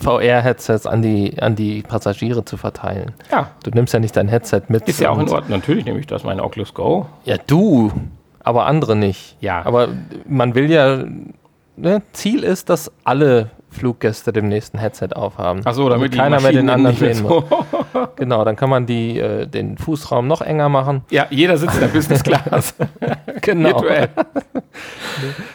VR-Headsets 0.00 0.86
an 0.86 1.02
die, 1.02 1.40
an 1.40 1.54
die 1.54 1.82
Passagiere 1.82 2.44
zu 2.44 2.56
verteilen. 2.56 3.12
ja, 3.30 3.50
Du 3.62 3.70
nimmst 3.70 3.94
ja 3.94 4.00
nicht 4.00 4.16
dein 4.16 4.28
Headset 4.28 4.62
mit. 4.68 4.88
ist 4.88 5.00
ja 5.00 5.10
auch 5.10 5.18
in 5.18 5.28
Ordnung. 5.28 5.50
Natürlich 5.58 5.84
nehme 5.84 5.98
ich 6.00 6.06
das, 6.06 6.24
meine 6.24 6.42
Oculus 6.42 6.74
Go. 6.74 7.06
Ja, 7.24 7.36
du, 7.46 7.92
aber 8.42 8.66
andere 8.66 8.96
nicht. 8.96 9.36
Ja. 9.40 9.64
Aber 9.64 9.88
man 10.26 10.54
will 10.54 10.70
ja, 10.70 11.04
ne, 11.76 12.02
Ziel 12.12 12.42
ist, 12.42 12.70
dass 12.70 12.90
alle 13.04 13.50
Fluggäste 13.72 14.32
dem 14.32 14.48
nächsten 14.48 14.78
Headset 14.78 15.08
aufhaben. 15.14 15.62
Ach 15.64 15.74
so, 15.74 15.88
damit 15.88 16.14
die 16.14 16.18
keiner 16.18 16.40
mehr 16.40 16.52
den 16.52 16.70
anderen 16.70 16.96
sehen 16.96 17.22
muss. 17.22 17.44
Genau, 18.16 18.44
dann 18.44 18.56
kann 18.56 18.70
man 18.70 18.86
die, 18.86 19.18
äh, 19.18 19.46
den 19.46 19.76
Fußraum 19.78 20.26
noch 20.26 20.42
enger 20.42 20.68
machen. 20.68 21.02
Ja, 21.10 21.26
jeder 21.30 21.56
sitzt 21.56 21.74
in 21.74 21.80
der 21.80 21.88
Business 21.88 22.22
Class. 22.22 22.74
Genau. 23.40 23.84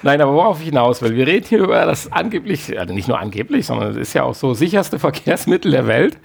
Nein, 0.02 0.22
aber 0.22 0.34
worauf 0.34 0.60
ich 0.60 0.66
hinaus 0.66 1.02
will, 1.02 1.16
wir 1.16 1.26
reden 1.26 1.46
hier 1.48 1.60
über 1.60 1.86
das 1.86 2.12
angeblich, 2.12 2.78
also 2.78 2.94
nicht 2.94 3.08
nur 3.08 3.18
angeblich, 3.18 3.66
sondern 3.66 3.92
es 3.92 3.98
ist 3.98 4.14
ja 4.14 4.24
auch 4.24 4.36
so 4.36 4.54
sicherste 4.54 5.00
Verkehrsmittel 5.00 5.72
der 5.72 5.88
Welt. 5.88 6.18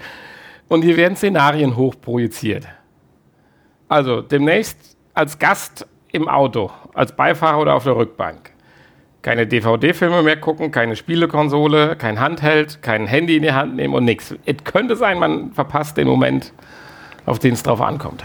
Und 0.68 0.82
hier 0.82 0.96
werden 0.96 1.16
Szenarien 1.16 1.76
hochprojiziert. 1.76 2.66
Also 3.88 4.22
demnächst 4.22 4.96
als 5.14 5.38
Gast 5.38 5.86
im 6.10 6.28
Auto, 6.28 6.70
als 6.94 7.14
Beifahrer 7.14 7.60
oder 7.60 7.74
auf 7.74 7.84
der 7.84 7.94
Rückbank. 7.96 8.51
Keine 9.22 9.46
DVD-Filme 9.46 10.22
mehr 10.22 10.36
gucken, 10.36 10.72
keine 10.72 10.96
Spielekonsole, 10.96 11.96
kein 11.96 12.18
Handheld, 12.18 12.82
kein 12.82 13.06
Handy 13.06 13.36
in 13.36 13.44
die 13.44 13.52
Hand 13.52 13.76
nehmen 13.76 13.94
und 13.94 14.04
nichts. 14.04 14.34
Es 14.44 14.56
könnte 14.64 14.96
sein, 14.96 15.18
man 15.18 15.52
verpasst 15.52 15.96
den 15.96 16.08
Moment, 16.08 16.52
auf 17.24 17.38
den 17.38 17.54
es 17.54 17.62
drauf 17.62 17.80
ankommt. 17.80 18.24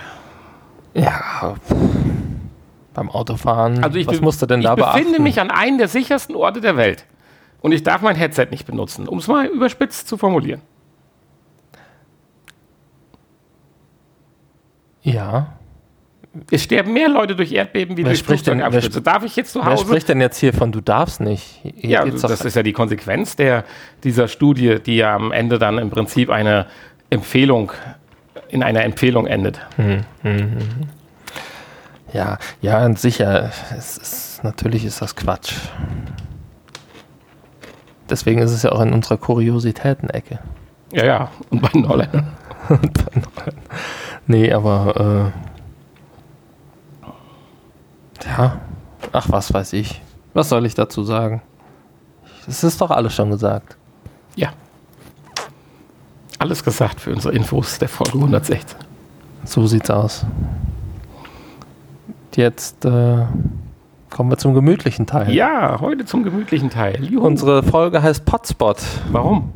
Ja, 0.95 1.55
beim 2.95 3.11
Autofahren. 3.11 3.83
Also 3.83 3.99
ich 3.99 4.07
was 4.07 4.21
musst 4.21 4.41
du 4.41 4.47
denn 4.47 4.61
da 4.61 4.73
ich 4.73 4.83
befinde 4.83 5.09
beachten? 5.09 5.23
mich 5.23 5.39
an 5.39 5.51
einem 5.51 5.77
der 5.77 5.87
sichersten 5.87 6.35
Orte 6.35 6.61
der 6.61 6.77
Welt. 6.77 7.05
Und 7.61 7.71
ich 7.71 7.83
darf 7.83 8.01
mein 8.01 8.15
Headset 8.15 8.47
nicht 8.49 8.65
benutzen, 8.65 9.07
um 9.07 9.19
es 9.19 9.27
mal 9.27 9.45
überspitzt 9.45 10.07
zu 10.07 10.17
formulieren. 10.17 10.61
ja. 15.07 15.56
Es 16.51 16.63
sterben 16.63 16.93
mehr 16.93 17.09
Leute 17.09 17.35
durch 17.35 17.51
Erdbeben 17.51 17.97
wie 17.97 18.03
Wer 18.03 18.09
durch 18.11 18.19
spricht 18.19 18.47
denn- 18.47 18.59
wer 18.59 18.65
Flugzeugabstürze. 18.71 19.01
Darf 19.01 19.23
ich 19.23 19.35
jetzt 19.35 19.53
zu 19.53 19.59
Wer 19.59 19.71
Hause? 19.71 19.85
spricht 19.85 20.09
denn 20.09 20.21
jetzt 20.21 20.37
hier 20.39 20.53
von, 20.53 20.71
du 20.71 20.81
darfst 20.81 21.19
nicht? 21.21 21.59
Hier 21.63 21.89
ja, 21.89 22.05
das 22.05 22.41
ist 22.41 22.55
ja 22.55 22.63
die 22.63 22.73
Konsequenz 22.73 23.35
der, 23.35 23.63
dieser 24.03 24.27
Studie, 24.27 24.79
die 24.85 24.97
ja 24.97 25.15
am 25.15 25.31
Ende 25.31 25.59
dann 25.59 25.77
im 25.77 25.89
Prinzip 25.89 26.29
eine 26.29 26.65
Empfehlung, 27.09 27.71
in 28.49 28.63
einer 28.63 28.83
Empfehlung 28.83 29.27
endet. 29.27 29.59
Ja, 32.13 32.37
ja, 32.61 32.85
und 32.85 32.97
sicher. 32.99 33.51
Ist, 33.77 34.43
natürlich 34.43 34.85
ist 34.85 35.01
das 35.01 35.15
Quatsch. 35.15 35.53
Deswegen 38.09 38.39
ist 38.41 38.51
es 38.51 38.63
ja 38.63 38.71
auch 38.71 38.81
in 38.81 38.93
unserer 38.93 39.17
Kuriositäten-Ecke. 39.17 40.39
Ja, 40.93 41.05
ja. 41.05 41.31
Und 41.49 41.61
bei 41.61 41.67
den 41.69 41.87
Holländern. 41.87 42.27
nee, 44.27 44.51
aber 44.53 45.31
äh, 45.33 45.56
ja, 48.25 48.57
ach 49.11 49.27
was 49.29 49.53
weiß 49.53 49.73
ich. 49.73 50.01
Was 50.33 50.49
soll 50.49 50.65
ich 50.65 50.75
dazu 50.75 51.03
sagen? 51.03 51.41
Es 52.47 52.63
ist 52.63 52.79
doch 52.79 52.91
alles 52.91 53.13
schon 53.13 53.29
gesagt. 53.29 53.75
Ja. 54.35 54.49
Alles 56.39 56.63
gesagt 56.63 57.01
für 57.01 57.11
unsere 57.13 57.33
Infos 57.33 57.79
der 57.79 57.89
Folge 57.89 58.13
116. 58.13 58.77
So 59.43 59.65
sieht's 59.67 59.89
aus. 59.89 60.25
Jetzt 62.35 62.85
äh, 62.85 63.25
kommen 64.11 64.29
wir 64.29 64.37
zum 64.37 64.53
gemütlichen 64.53 65.07
Teil. 65.07 65.31
Ja, 65.33 65.79
heute 65.81 66.05
zum 66.05 66.23
gemütlichen 66.23 66.69
Teil. 66.69 67.03
Juhu. 67.03 67.25
Unsere 67.25 67.63
Folge 67.63 68.03
heißt 68.03 68.25
Potspot. 68.25 68.77
Warum? 69.11 69.53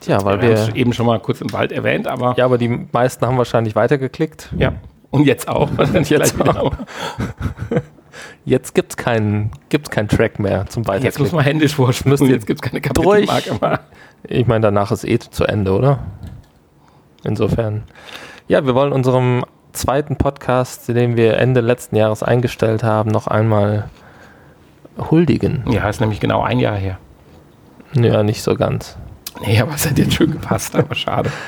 Tja, 0.00 0.24
weil 0.24 0.40
wir 0.40 0.48
wir. 0.50 0.54
es 0.56 0.68
eben 0.70 0.92
schon 0.92 1.06
mal 1.06 1.18
kurz 1.18 1.40
im 1.40 1.52
Wald 1.52 1.72
erwähnt, 1.72 2.06
aber 2.06 2.34
Ja, 2.36 2.44
aber 2.44 2.58
die 2.58 2.68
meisten 2.92 3.26
haben 3.26 3.38
wahrscheinlich 3.38 3.74
weitergeklickt. 3.74 4.52
ja. 4.56 4.72
Und 5.12 5.26
jetzt 5.26 5.46
auch. 5.46 5.70
Und 5.78 6.10
jetzt 6.10 6.40
auch. 6.40 6.72
Jetzt 8.44 8.74
gibt's 8.74 8.96
keinen 8.96 9.52
gibt's 9.68 9.90
keinen 9.90 10.08
Track 10.08 10.40
mehr 10.40 10.66
zum 10.66 10.82
Jetzt 10.82 10.88
muss 10.88 10.94
Weiterklicken. 10.96 11.36
man 11.36 11.44
händisch 11.44 11.78
ihr 11.78 12.34
Jetzt 12.34 12.46
gibt 12.46 12.58
es 12.64 12.70
keine 12.70 12.80
Kapitelmarke 12.80 13.54
mehr. 13.60 13.80
Ich 14.24 14.46
meine, 14.46 14.62
danach 14.62 14.90
ist 14.90 15.04
eh 15.04 15.18
zu 15.18 15.44
Ende, 15.44 15.72
oder? 15.72 16.00
Insofern. 17.24 17.84
Ja, 18.48 18.66
wir 18.66 18.74
wollen 18.74 18.92
unserem 18.92 19.44
zweiten 19.72 20.16
Podcast, 20.16 20.88
den 20.88 21.16
wir 21.16 21.38
Ende 21.38 21.60
letzten 21.60 21.96
Jahres 21.96 22.22
eingestellt 22.22 22.82
haben, 22.82 23.10
noch 23.10 23.26
einmal 23.26 23.88
huldigen. 25.10 25.64
Ja, 25.70 25.88
ist 25.88 26.00
nämlich 26.00 26.20
genau 26.20 26.42
ein 26.42 26.58
Jahr 26.58 26.76
her. 26.76 26.98
Ja, 27.94 28.22
nicht 28.22 28.42
so 28.42 28.54
ganz. 28.54 28.96
Nee, 29.44 29.60
aber 29.60 29.74
es 29.74 29.88
hat 29.88 29.98
jetzt 29.98 30.14
schön 30.14 30.32
gepasst, 30.32 30.74
aber 30.76 30.94
schade. 30.94 31.30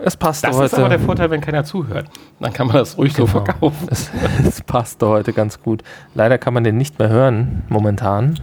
Es 0.00 0.16
passte 0.16 0.46
Das 0.46 0.56
heute. 0.56 0.66
ist 0.66 0.74
aber 0.74 0.88
der 0.90 1.00
Vorteil, 1.00 1.30
wenn 1.30 1.40
keiner 1.40 1.64
zuhört. 1.64 2.06
Dann 2.40 2.52
kann 2.52 2.68
man 2.68 2.76
das 2.76 2.96
ruhig 2.96 3.12
so 3.14 3.24
Genau. 3.26 3.44
verkaufen. 3.44 3.88
es, 3.90 4.10
es 4.46 4.62
passte 4.62 5.08
heute 5.08 5.32
ganz 5.32 5.60
gut. 5.60 5.82
Leider 6.14 6.38
kann 6.38 6.54
man 6.54 6.64
den 6.64 6.76
nicht 6.76 6.98
mehr 6.98 7.08
hören 7.08 7.62
momentan. 7.68 8.38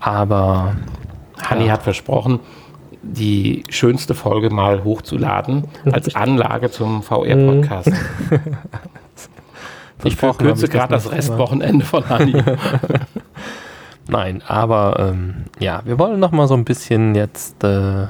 Aber 0.00 0.74
Hanni 1.42 1.68
hat 1.68 1.82
versprochen, 1.82 2.40
die 3.02 3.64
schönste 3.68 4.14
Folge 4.14 4.50
mal 4.50 4.84
hochzuladen 4.84 5.64
als 5.90 6.14
Anlage 6.14 6.70
zum 6.70 7.02
VR-Podcast. 7.02 7.90
ich 10.04 10.16
verkürze 10.16 10.66
ich 10.66 10.70
das 10.70 10.78
gerade 10.78 10.94
das 10.94 11.06
aber- 11.06 11.16
Restwochenende 11.16 11.84
von 11.84 12.08
Hanni. 12.08 12.36
Nein, 14.08 14.42
aber 14.46 14.96
ähm, 14.98 15.44
ja, 15.58 15.80
wir 15.84 15.98
wollen 15.98 16.20
noch 16.20 16.32
mal 16.32 16.46
so 16.48 16.54
ein 16.54 16.64
bisschen 16.64 17.14
jetzt 17.14 17.62
äh, 17.64 18.06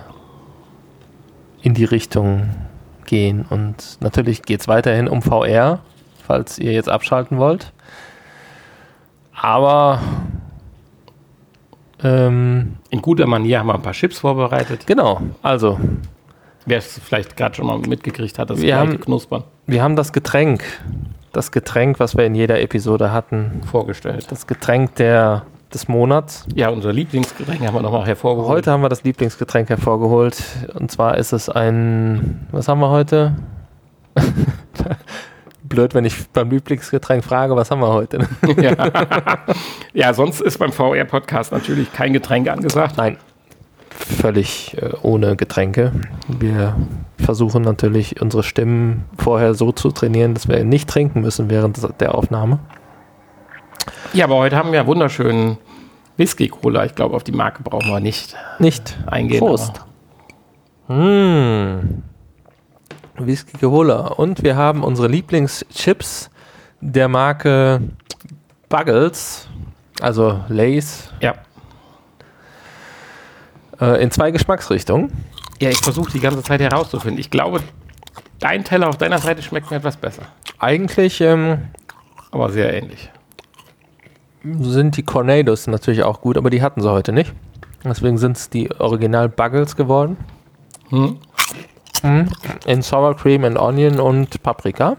in 1.63 1.75
die 1.75 1.85
Richtung 1.85 2.51
gehen 3.07 3.45
und 3.49 3.99
natürlich 4.01 4.43
geht 4.43 4.61
es 4.61 4.69
weiterhin 4.69 5.09
um 5.09 5.23
VR, 5.23 5.81
falls 6.27 6.59
ihr 6.59 6.73
jetzt 6.73 6.89
abschalten 6.89 7.39
wollt. 7.39 7.73
Aber 9.35 10.01
ähm, 12.03 12.77
In 12.91 13.03
guter 13.03 13.27
Manier 13.27 13.59
haben 13.61 13.67
wir 13.69 13.75
ein 13.75 13.83
paar 13.83 13.93
Chips 13.93 14.19
vorbereitet. 14.21 14.87
genau, 14.87 15.21
also 15.43 15.79
Wer 16.65 16.79
es 16.79 17.01
vielleicht 17.05 17.37
gerade 17.37 17.57
schon 17.57 17.67
mal 17.67 17.79
mitgekriegt 17.79 18.39
hat, 18.39 18.51
das 18.51 18.61
Wir 18.61 18.77
haben- 18.77 19.01
Knuspern 19.01 19.45
wir 19.67 19.83
haben 19.83 19.95
das 19.97 20.13
Getränk, 20.13 20.63
das 21.33 21.51
Getränk, 21.53 21.99
was 22.01 22.17
wir 22.17 22.25
in 22.27 22.35
jeder 22.35 22.61
Episode 22.61 23.13
hatten, 23.13 23.63
vorgestellt. 23.71 24.27
das 24.31 24.47
Getränk 24.49 24.97
der, 24.97 25.43
des 25.75 25.89
Monats. 25.89 26.47
Ja, 26.55 26.69
unser 26.69 26.93
Lieblingsgetränk 26.93 27.61
haben 27.67 27.75
wir 27.75 27.83
nochmal 27.83 28.07
hervorgeholt. 28.07 28.49
Heute 28.49 28.71
haben 28.71 28.83
wir 28.83 28.89
das 28.89 29.05
Lieblingsgetränk 29.05 29.69
hervorgeholt. 29.69 30.43
Und 30.75 30.91
zwar 30.91 31.19
ist 31.19 31.33
es 31.33 31.49
ein. 31.49 32.47
Was 32.51 32.69
haben 32.69 32.81
wir 32.81 32.91
heute? 32.91 33.35
Blöd, 35.63 35.95
wenn 35.95 36.05
ich 36.05 36.29
beim 36.29 36.51
Lieblingsgetränk 36.51 37.25
frage, 37.25 37.57
was 37.57 37.71
haben 37.71 37.81
wir 37.81 37.93
heute? 37.93 38.29
ja. 38.61 38.75
ja, 39.95 40.13
sonst 40.13 40.41
ist 40.43 40.59
beim 40.59 40.73
VR-Podcast 40.73 41.53
natürlich 41.53 41.93
kein 41.93 42.13
Getränk 42.13 42.49
angesagt. 42.49 42.99
Nein, 42.99 43.17
völlig 43.91 44.77
äh, 44.77 44.91
ohne 45.03 45.37
Getränke. 45.37 45.93
Wir 46.29 46.77
versuchen 47.19 47.63
natürlich, 47.63 48.21
unsere 48.21 48.43
Stimmen 48.43 49.05
vorher 49.17 49.55
so 49.55 49.73
zu 49.73 49.91
trainieren, 49.91 50.35
dass 50.35 50.49
wir 50.49 50.63
nicht 50.65 50.89
trinken 50.89 51.21
müssen 51.23 51.49
während 51.49 51.79
der 52.01 52.15
Aufnahme. 52.15 52.59
Ja, 54.13 54.27
aber 54.27 54.37
heute 54.37 54.57
haben 54.57 54.73
wir 54.73 54.87
wunderschönen 54.87 55.57
Whisky-Cola. 56.17 56.85
Ich 56.85 56.95
glaube, 56.95 57.17
auf 57.17 57.25
die 57.25 57.33
Marke 57.33 57.63
brauchen 57.63 57.89
wir 57.89 58.01
nicht 58.01 58.37
Nicht. 58.59 58.97
eingehen. 59.07 59.39
Prost. 59.39 59.81
Mmh. 60.89 61.81
Whisky 63.17 63.57
Cola. 63.59 64.09
Und 64.09 64.43
wir 64.43 64.57
haben 64.57 64.83
unsere 64.85 65.09
Lieblingschips 65.09 66.31
der 66.81 67.09
Marke 67.09 67.81
Buggles, 68.69 69.49
also 70.01 70.41
Lays, 70.49 71.11
ja. 71.21 71.35
äh, 73.81 74.03
in 74.03 74.11
zwei 74.11 74.31
Geschmacksrichtungen. 74.31 75.13
ja, 75.61 75.71
ich 75.71 75.79
versuche 75.79 76.11
die 76.13 76.21
ganze 76.21 76.43
Zeit 76.43 76.61
herauszufinden. 76.61 77.19
Ich 77.21 77.31
glaube, 77.31 77.63
dein 78.41 78.65
Teller 78.65 78.89
auf 78.89 78.99
deiner 78.99 79.19
Seite 79.19 79.43
schmeckt 79.43 79.71
mir 79.71 79.77
etwas 79.77 79.97
besser. 79.97 80.23
Eigentlich 80.59 81.21
ähm, 81.21 81.69
Aber 82.31 82.51
sehr 82.51 82.75
ähnlich. 82.75 83.11
Sind 84.45 84.97
die 84.97 85.03
Cornados 85.03 85.67
natürlich 85.67 86.03
auch 86.03 86.21
gut, 86.21 86.37
aber 86.37 86.51
die 86.51 86.63
hatten 86.63 86.81
sie 86.81 86.91
heute 86.91 87.13
nicht. 87.13 87.33
Deswegen 87.85 88.19
sind 88.19 88.37
es 88.37 88.51
die 88.51 88.71
Original 88.79 89.29
Buggles 89.29 89.77
geworden. 89.77 90.17
Hm? 90.91 91.19
In 92.67 92.83
Sour 92.83 93.17
Cream 93.17 93.45
and 93.45 93.59
Onion 93.59 94.01
und 94.01 94.43
Paprika. 94.43 94.97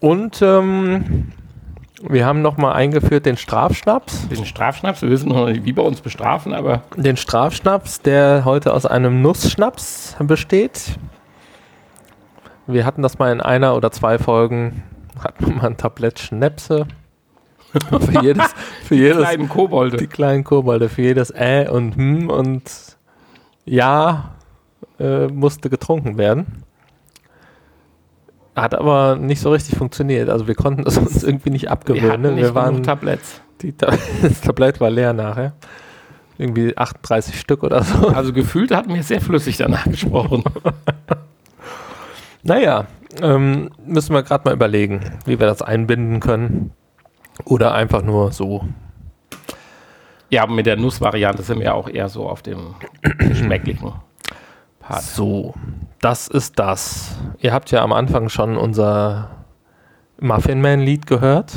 Und 0.00 0.40
ähm, 0.42 1.32
wir 2.02 2.26
haben 2.26 2.42
nochmal 2.42 2.74
eingeführt 2.74 3.24
den 3.24 3.36
Strafschnaps. 3.36 4.28
Den 4.28 4.44
Strafschnaps, 4.44 5.02
wir 5.02 5.08
wissen 5.08 5.30
noch 5.30 5.46
nicht, 5.46 5.64
wie 5.64 5.74
wir 5.74 5.84
uns 5.84 6.00
bestrafen, 6.00 6.52
aber 6.52 6.82
Den 6.96 7.16
Strafschnaps, 7.16 8.02
der 8.02 8.44
heute 8.44 8.74
aus 8.74 8.84
einem 8.84 9.22
Nussschnaps 9.22 10.16
besteht. 10.20 10.98
Wir 12.66 12.84
hatten 12.84 13.02
das 13.02 13.18
mal 13.18 13.32
in 13.32 13.40
einer 13.40 13.74
oder 13.74 13.90
zwei 13.92 14.18
Folgen. 14.18 14.82
Hatten 15.20 15.46
wir 15.46 15.54
mal 15.54 15.66
ein 15.66 15.76
Tablett 15.76 16.18
Schnäpse. 16.18 16.86
für 17.72 18.22
jedes, 18.22 18.54
für 18.84 18.94
jedes, 18.94 19.18
kleinen 19.18 19.48
Kobolde. 19.48 19.96
die 19.96 20.06
kleinen 20.06 20.44
Kobolde, 20.44 20.88
für 20.88 21.02
jedes 21.02 21.30
Äh 21.30 21.68
und 21.68 21.96
Hm 21.96 22.30
und 22.30 22.62
Ja 23.64 24.36
äh, 24.98 25.26
musste 25.26 25.68
getrunken 25.70 26.16
werden. 26.18 26.62
Hat 28.54 28.74
aber 28.74 29.16
nicht 29.16 29.40
so 29.40 29.50
richtig 29.50 29.76
funktioniert. 29.76 30.30
Also 30.30 30.46
wir 30.46 30.54
konnten 30.54 30.84
es 30.86 30.96
uns 30.98 31.22
irgendwie 31.22 31.50
nicht 31.50 31.64
Wir 31.64 31.72
abgewöhnen. 31.72 32.10
hatten 32.12 32.22
ne? 32.22 32.36
wir 32.36 32.54
waren 32.54 32.82
Tabletts. 32.82 33.40
die 33.60 33.76
das 33.76 34.40
Tablett 34.40 34.80
war 34.80 34.90
leer 34.90 35.12
nachher. 35.12 35.52
Irgendwie 36.38 36.76
38 36.76 37.38
Stück 37.40 37.62
oder 37.62 37.82
so. 37.82 38.08
Also 38.08 38.32
gefühlt 38.32 38.70
hatten 38.74 38.94
wir 38.94 39.02
sehr 39.02 39.20
flüssig 39.20 39.56
danach 39.56 39.84
gesprochen. 39.84 40.44
Naja, 42.42 42.86
ähm, 43.20 43.70
müssen 43.84 44.14
wir 44.14 44.22
gerade 44.22 44.44
mal 44.44 44.54
überlegen, 44.54 45.00
wie 45.24 45.38
wir 45.38 45.46
das 45.46 45.62
einbinden 45.62 46.20
können. 46.20 46.72
Oder 47.44 47.74
einfach 47.74 48.02
nur 48.02 48.32
so. 48.32 48.64
Ja, 50.30 50.42
aber 50.42 50.54
mit 50.54 50.66
der 50.66 50.76
Nussvariante 50.76 51.42
sind 51.42 51.60
wir 51.60 51.74
auch 51.74 51.88
eher 51.88 52.08
so 52.08 52.28
auf 52.28 52.42
dem 52.42 52.74
geschmäcklichen 53.18 53.92
Part. 54.80 55.02
So, 55.02 55.54
das 56.00 56.28
ist 56.28 56.58
das. 56.58 57.16
Ihr 57.40 57.52
habt 57.52 57.70
ja 57.70 57.82
am 57.82 57.92
Anfang 57.92 58.28
schon 58.28 58.56
unser 58.56 59.30
Muffin 60.18 60.60
Man 60.60 60.80
Lied 60.80 61.06
gehört. 61.06 61.52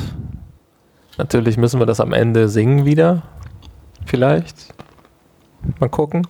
Natürlich 1.18 1.56
müssen 1.56 1.80
wir 1.80 1.86
das 1.86 2.00
am 2.00 2.12
Ende 2.12 2.48
singen 2.48 2.84
wieder. 2.84 3.22
Vielleicht. 4.06 4.72
Mal 5.78 5.88
gucken. 5.88 6.26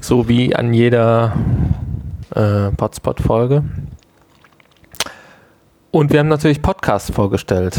So 0.00 0.28
wie 0.28 0.54
an 0.54 0.74
jeder 0.74 1.32
äh, 2.34 2.70
Potspot-Folge. 2.72 3.64
Und 5.90 6.12
wir 6.12 6.20
haben 6.20 6.28
natürlich 6.28 6.62
Podcasts 6.62 7.10
vorgestellt 7.10 7.78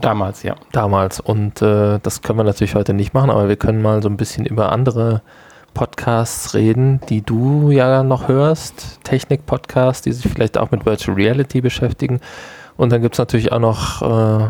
Damals, 0.00 0.42
ja. 0.42 0.54
damals. 0.72 1.20
Und 1.20 1.60
äh, 1.60 1.98
das 2.02 2.22
können 2.22 2.38
wir 2.38 2.44
natürlich 2.44 2.74
heute 2.74 2.94
nicht 2.94 3.14
machen, 3.14 3.30
aber 3.30 3.48
wir 3.48 3.56
können 3.56 3.82
mal 3.82 4.02
so 4.02 4.08
ein 4.08 4.16
bisschen 4.16 4.46
über 4.46 4.70
andere 4.70 5.22
Podcasts 5.74 6.54
reden, 6.54 7.00
die 7.08 7.22
du 7.22 7.70
ja 7.70 8.02
noch 8.02 8.28
hörst. 8.28 9.02
Technik-Podcasts, 9.04 10.02
die 10.02 10.12
sich 10.12 10.30
vielleicht 10.30 10.56
auch 10.56 10.70
mit 10.70 10.86
Virtual 10.86 11.16
Reality 11.16 11.60
beschäftigen. 11.60 12.20
Und 12.76 12.92
dann 12.92 13.02
gibt 13.02 13.14
es 13.14 13.18
natürlich 13.18 13.50
auch 13.52 13.58
noch 13.58 14.02
äh, 14.02 14.48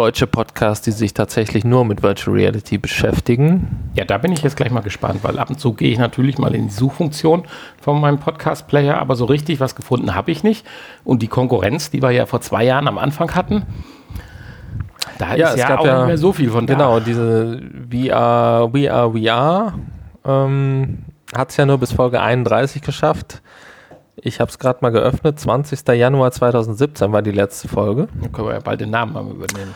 deutsche 0.00 0.26
Podcasts, 0.26 0.82
die 0.82 0.92
sich 0.92 1.12
tatsächlich 1.12 1.62
nur 1.62 1.84
mit 1.84 2.02
Virtual 2.02 2.34
Reality 2.34 2.78
beschäftigen. 2.78 3.90
Ja, 3.94 4.06
da 4.06 4.16
bin 4.16 4.32
ich 4.32 4.40
jetzt 4.42 4.56
gleich 4.56 4.70
mal 4.70 4.80
gespannt, 4.80 5.18
weil 5.22 5.38
ab 5.38 5.50
und 5.50 5.60
zu 5.60 5.74
gehe 5.74 5.90
ich 5.92 5.98
natürlich 5.98 6.38
mal 6.38 6.54
in 6.54 6.68
die 6.68 6.72
Suchfunktion 6.72 7.42
von 7.82 8.00
meinem 8.00 8.16
Podcast-Player, 8.18 8.96
aber 8.96 9.14
so 9.14 9.26
richtig 9.26 9.60
was 9.60 9.74
gefunden 9.74 10.14
habe 10.14 10.30
ich 10.30 10.42
nicht. 10.42 10.66
Und 11.04 11.20
die 11.20 11.28
Konkurrenz, 11.28 11.90
die 11.90 12.00
wir 12.02 12.12
ja 12.12 12.24
vor 12.24 12.40
zwei 12.40 12.64
Jahren 12.64 12.88
am 12.88 12.96
Anfang 12.96 13.34
hatten, 13.34 13.66
Da 15.18 15.34
Ja, 15.34 15.48
ist 15.48 15.54
es 15.56 15.60
ja 15.68 15.78
auch 15.78 15.84
ja- 15.84 15.98
nicht 15.98 16.06
mehr 16.06 16.18
so 16.18 16.32
viel 16.32 16.48
von 16.50 16.66
da. 16.66 16.72
Genau, 16.72 16.98
diese 17.00 17.60
VR, 17.90 18.70
VR, 18.72 19.12
VR 19.12 19.74
ähm, 20.24 20.98
hat 21.36 21.50
es 21.50 21.58
ja 21.58 21.66
nur 21.66 21.76
bis 21.76 21.92
Folge 21.92 22.22
31 22.22 22.80
geschafft. 22.80 23.42
Ich 24.22 24.40
habe 24.40 24.50
es 24.50 24.58
gerade 24.58 24.78
mal 24.82 24.90
geöffnet. 24.90 25.40
20. 25.40 25.86
Januar 25.88 26.30
2017 26.30 27.12
war 27.12 27.22
die 27.22 27.30
letzte 27.30 27.68
Folge. 27.68 28.08
Dann 28.20 28.32
können 28.32 28.48
wir 28.48 28.54
ja 28.54 28.60
bald 28.60 28.80
den 28.80 28.90
Namen 28.90 29.12
mal 29.14 29.22
übernehmen. 29.22 29.74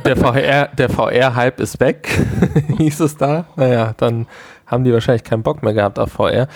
Der 0.04 0.16
VR, 0.16 0.68
der 0.68 0.88
VR-Hype 0.88 1.60
ist 1.60 1.78
weg, 1.80 2.08
hieß 2.78 3.00
es 3.00 3.16
da. 3.16 3.44
Naja, 3.56 3.94
dann 3.96 4.26
haben 4.66 4.84
die 4.84 4.92
wahrscheinlich 4.92 5.24
keinen 5.24 5.42
Bock 5.42 5.62
mehr 5.62 5.74
gehabt 5.74 5.98
auf 5.98 6.12
VR. 6.12 6.48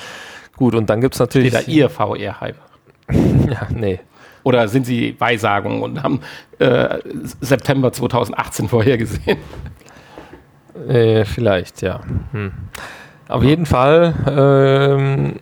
Gut, 0.56 0.74
und 0.74 0.88
dann 0.88 1.00
gibt 1.00 1.14
es 1.14 1.20
natürlich. 1.20 1.52
Steht 1.52 1.68
da 1.68 1.70
ihr 1.70 1.90
VR-Hype? 1.90 2.56
Ja, 3.48 3.68
nee. 3.70 4.00
Oder 4.42 4.66
sind 4.66 4.86
sie 4.86 5.14
Weissagungen 5.20 5.82
und 5.82 6.02
haben 6.02 6.20
äh, 6.58 6.98
September 7.40 7.92
2018 7.92 8.68
vorhergesehen? 8.68 9.38
Äh, 10.88 11.24
vielleicht, 11.24 11.82
ja. 11.82 12.00
Hm. 12.32 12.52
Auf 13.28 13.44
jeden 13.44 13.66
Fall 13.66 14.14
ähm, 14.26 15.34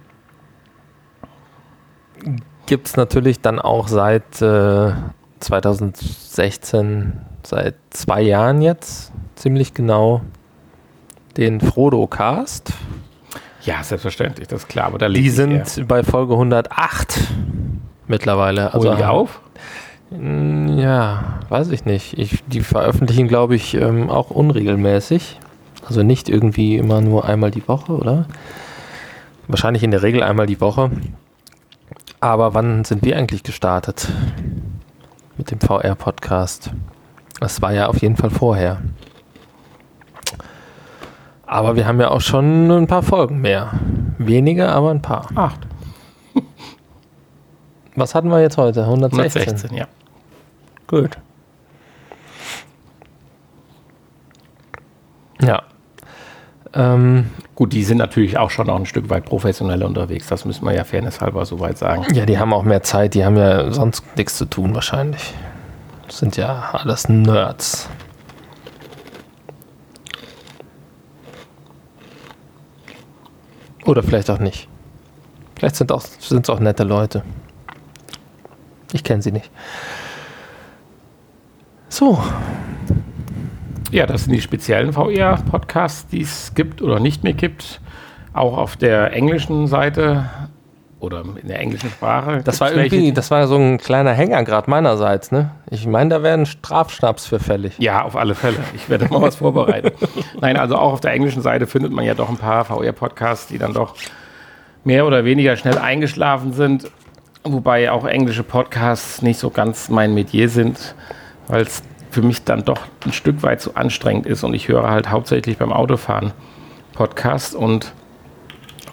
gibt 2.67 2.87
es 2.89 2.97
natürlich 2.97 3.41
dann 3.41 3.59
auch 3.59 3.89
seit 3.89 4.41
äh, 4.43 4.93
2016, 5.41 7.13
seit 7.43 7.75
zwei 7.91 8.23
Jahren 8.23 8.63
jetzt, 8.63 9.13
ziemlich 9.37 9.75
genau, 9.75 10.23
den 11.37 11.61
Frodo-Cast. 11.61 12.73
Ja, 13.63 13.83
selbstverständlich, 13.83 14.49
das 14.49 14.63
ist 14.63 14.69
klar. 14.69 14.87
Aber 14.87 14.99
da 14.99 15.09
Die 15.09 15.31
sind 15.31 15.89
bei 15.89 16.03
Folge 16.03 16.35
108 16.35 17.19
mittlerweile. 18.07 18.63
er. 18.63 18.73
Holen 18.75 18.97
die 18.99 19.05
auf? 19.05 19.41
Mm, 20.11 20.79
Ja, 20.79 21.41
weiß 21.49 21.71
ich 21.71 21.85
nicht. 21.85 22.19
Ich, 22.19 22.45
die 22.47 22.61
veröffentlichen, 22.61 23.27
glaube 23.27 23.55
ich, 23.57 23.75
ähm, 23.75 24.11
auch 24.11 24.31
unregelmäßig. 24.31 25.41
Also 25.87 26.03
nicht 26.03 26.29
irgendwie 26.29 26.77
immer 26.77 27.01
nur 27.01 27.25
einmal 27.27 27.51
die 27.51 27.67
Woche, 27.67 27.93
oder? 27.93 28.27
Wahrscheinlich 29.49 29.83
in 29.83 29.91
der 29.91 30.03
Regel 30.03 30.23
einmal 30.23 30.47
die 30.47 30.61
Woche. 30.61 30.91
Aber 32.25 32.55
wann 32.55 32.87
sind 32.87 33.05
wir 33.05 33.19
eigentlich 33.19 33.43
gestartet 33.43 34.11
mit 35.37 35.51
dem 35.51 35.61
VR-Podcast? 35.61 36.71
Das 37.39 37.61
war 37.61 37.75
ja 37.75 37.89
auf 37.89 38.01
jeden 38.01 38.17
Fall 38.17 38.31
vorher. 38.31 38.81
Aber 41.45 41.77
wir 41.77 41.87
haben 41.87 42.01
ja 42.01 42.11
auch 42.11 42.23
schon 42.23 42.71
ein 42.71 42.87
paar 42.87 43.03
Folgen 43.03 43.43
mehr. 43.43 43.75
Wenige, 44.17 44.71
aber 44.71 44.91
ein 44.91 45.03
paar. 45.03 45.29
Acht. 45.35 45.61
Was 47.95 48.15
hatten 48.15 48.31
wir 48.31 48.41
jetzt 48.41 48.57
heute? 48.57 48.85
116. 48.85 49.43
116, 49.43 49.77
ja. 49.77 49.87
Gut. 50.87 51.19
Ja. 55.43 55.63
Ähm, 56.73 57.27
Gut, 57.55 57.73
die 57.73 57.85
sind 57.85 57.99
natürlich 57.99 58.37
auch 58.37 58.51
schon 58.51 58.67
noch 58.67 58.77
ein 58.77 58.87
Stück 58.87 59.11
weit 59.11 59.27
professioneller 59.27 59.87
unterwegs. 59.87 60.27
Das 60.27 60.45
müssen 60.45 60.65
wir 60.65 60.75
ja 60.75 60.83
fairnesshalber 60.83 61.47
soweit 61.47 61.79
sagen. 61.79 62.05
ja, 62.13 62.27
die 62.27 62.39
haben 62.39 62.53
auch 62.53 62.65
mehr 62.65 62.83
Zeit, 62.83 63.15
die 63.15 63.25
haben 63.25 63.37
ja 63.37 63.71
sonst 63.71 64.03
nichts 64.17 64.37
zu 64.37 64.47
tun 64.47 64.75
wahrscheinlich. 64.75 65.35
Das 66.07 66.19
sind 66.19 66.37
ja 66.37 66.71
alles 66.73 67.09
Nerds. 67.09 67.89
Oder 73.85 74.03
vielleicht 74.03 74.31
auch 74.31 74.39
nicht. 74.39 74.69
Vielleicht 75.57 75.77
sind 75.77 75.93
auch 75.93 76.03
es 76.03 76.51
auch 76.51 76.59
nette 76.59 76.83
Leute. 76.83 77.23
Ich 78.93 79.05
kenne 79.05 79.23
sie 79.23 79.33
nicht. 79.33 79.51
So, 81.89 82.21
Ja, 83.95 84.07
das 84.07 84.25
sind 84.25 84.33
die 84.33 84.41
speziellen 84.41 84.93
VR-Podcasts, 84.93 86.09
die 86.09 86.23
es 86.23 86.53
gibt 86.57 86.83
oder 86.83 86.99
nicht 86.99 87.23
mehr 87.23 87.33
gibt. 87.33 87.81
Auch 88.33 88.59
auf 88.59 88.77
der 88.77 89.13
englischen 89.13 89.69
Seite 89.69 90.29
oder 90.99 91.23
in 91.41 91.47
der 91.47 91.61
englischen 91.61 91.91
Sprache. 91.91 92.41
Das 92.45 92.61
war 92.61 92.73
irgendwie, 92.73 92.91
welche, 92.91 93.13
das 93.13 93.31
war 93.31 93.47
so 93.47 93.55
ein 93.55 93.79
kleiner 93.79 94.11
Hänger 94.11 94.43
gerade 94.43 94.69
meinerseits, 94.69 95.31
ne? 95.31 95.53
Ich 95.71 95.87
meine, 95.87 96.11
da 96.11 96.25
wäre 96.25 96.37
ein 96.37 96.45
Strafschnaps 96.45 97.27
für 97.27 97.39
fällig. 97.39 97.79
Ja, 97.79 98.03
auf 98.03 98.17
alle 98.17 98.35
Fälle. 98.35 98.57
Ich 98.75 98.91
werde 98.91 99.07
mal 99.07 99.23
was 99.23 99.37
vorbereiten. 99.37 99.93
Nein, 100.41 100.57
also 100.57 100.75
auch 100.75 100.95
auf 100.95 101.01
der 101.01 101.13
englischen 101.13 101.43
Seite 101.43 101.69
findet 101.69 101.93
man 101.93 102.05
ja 102.05 102.15
doch 102.15 102.29
ein 102.29 102.37
paar 102.37 102.65
VR-Podcasts, 102.65 103.47
die 103.47 103.59
dann 103.59 103.75
doch 103.75 103.95
mehr 104.83 105.07
oder 105.07 105.25
weniger 105.25 105.55
schnell 105.55 105.79
eingeschlafen 105.79 106.53
sind. 106.53 106.91
Wobei 107.45 107.93
auch 107.93 108.07
englische 108.07 108.43
Podcasts 108.43 109.23
nicht 109.23 109.39
so 109.39 109.51
ganz 109.51 109.89
mein 109.89 110.15
Metier 110.15 110.49
sind, 110.49 110.97
weil 111.47 111.63
es 111.63 111.85
für 112.15 112.23
mich 112.23 112.45
dann 112.45 112.65
doch 112.65 112.81
ein 113.05 113.13
Stück 113.13 113.43
weit 113.43 113.61
zu 113.61 113.77
anstrengend 113.77 114.27
ist. 114.27 114.45
Und 114.45 114.55
ich 114.55 114.69
höre 114.69 114.89
halt 114.89 115.11
hauptsächlich 115.11 115.59
beim 115.59 115.73
Autofahren 115.73 116.33
Podcasts 116.95 117.55
und 117.55 117.93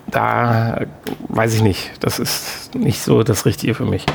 da 0.08 0.86
weiß 1.30 1.54
ich 1.54 1.62
nicht, 1.62 2.04
das 2.04 2.20
ist 2.20 2.76
nicht 2.76 3.02
so 3.02 3.24
das 3.24 3.46
Richtige 3.46 3.74
für 3.74 3.86
mich. 3.86 4.06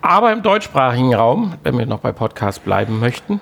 Aber 0.00 0.32
im 0.32 0.42
deutschsprachigen 0.42 1.14
Raum, 1.14 1.54
wenn 1.62 1.76
wir 1.76 1.86
noch 1.86 2.00
bei 2.00 2.12
Podcasts 2.12 2.60
bleiben 2.60 2.98
möchten, 2.98 3.40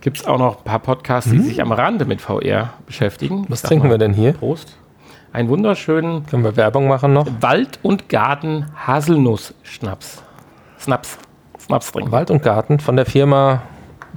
gibt 0.00 0.18
es 0.18 0.26
auch 0.26 0.38
noch 0.38 0.58
ein 0.58 0.64
paar 0.64 0.80
Podcasts, 0.80 1.30
die 1.30 1.38
sich 1.38 1.60
am 1.60 1.70
Rande 1.70 2.04
mit 2.04 2.20
VR 2.20 2.72
beschäftigen. 2.86 3.42
Mhm. 3.42 3.46
Was 3.48 3.62
trinken 3.62 3.90
wir 3.90 3.98
denn 3.98 4.14
hier? 4.14 4.32
Prost. 4.32 4.76
Einen 5.32 5.48
wunderschönen 5.48 6.26
Können 6.26 6.44
wir 6.44 6.56
Werbung 6.56 6.88
machen 6.88 7.12
noch? 7.12 7.26
Wald- 7.40 7.78
und 7.82 8.08
Garten 8.08 8.66
Haselnuss-Schnaps. 8.86 10.22
Snaps. 10.78 11.18
Snaps 11.62 11.92
trinken. 11.92 12.12
Wald 12.12 12.30
und 12.30 12.42
Garten 12.42 12.78
von 12.80 12.96
der 12.96 13.06
Firma 13.06 13.62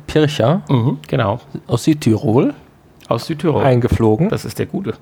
Pircher 0.08 0.62
Mhm, 0.70 1.00
genau. 1.08 1.40
aus 1.68 1.84
Südtirol 1.86 2.54
Aus 3.08 3.28
Südtirol. 3.28 3.64
eingeflogen. 3.64 4.28
Das 4.30 4.44
ist 4.46 4.60
der 4.60 4.66
gute. 4.66 4.96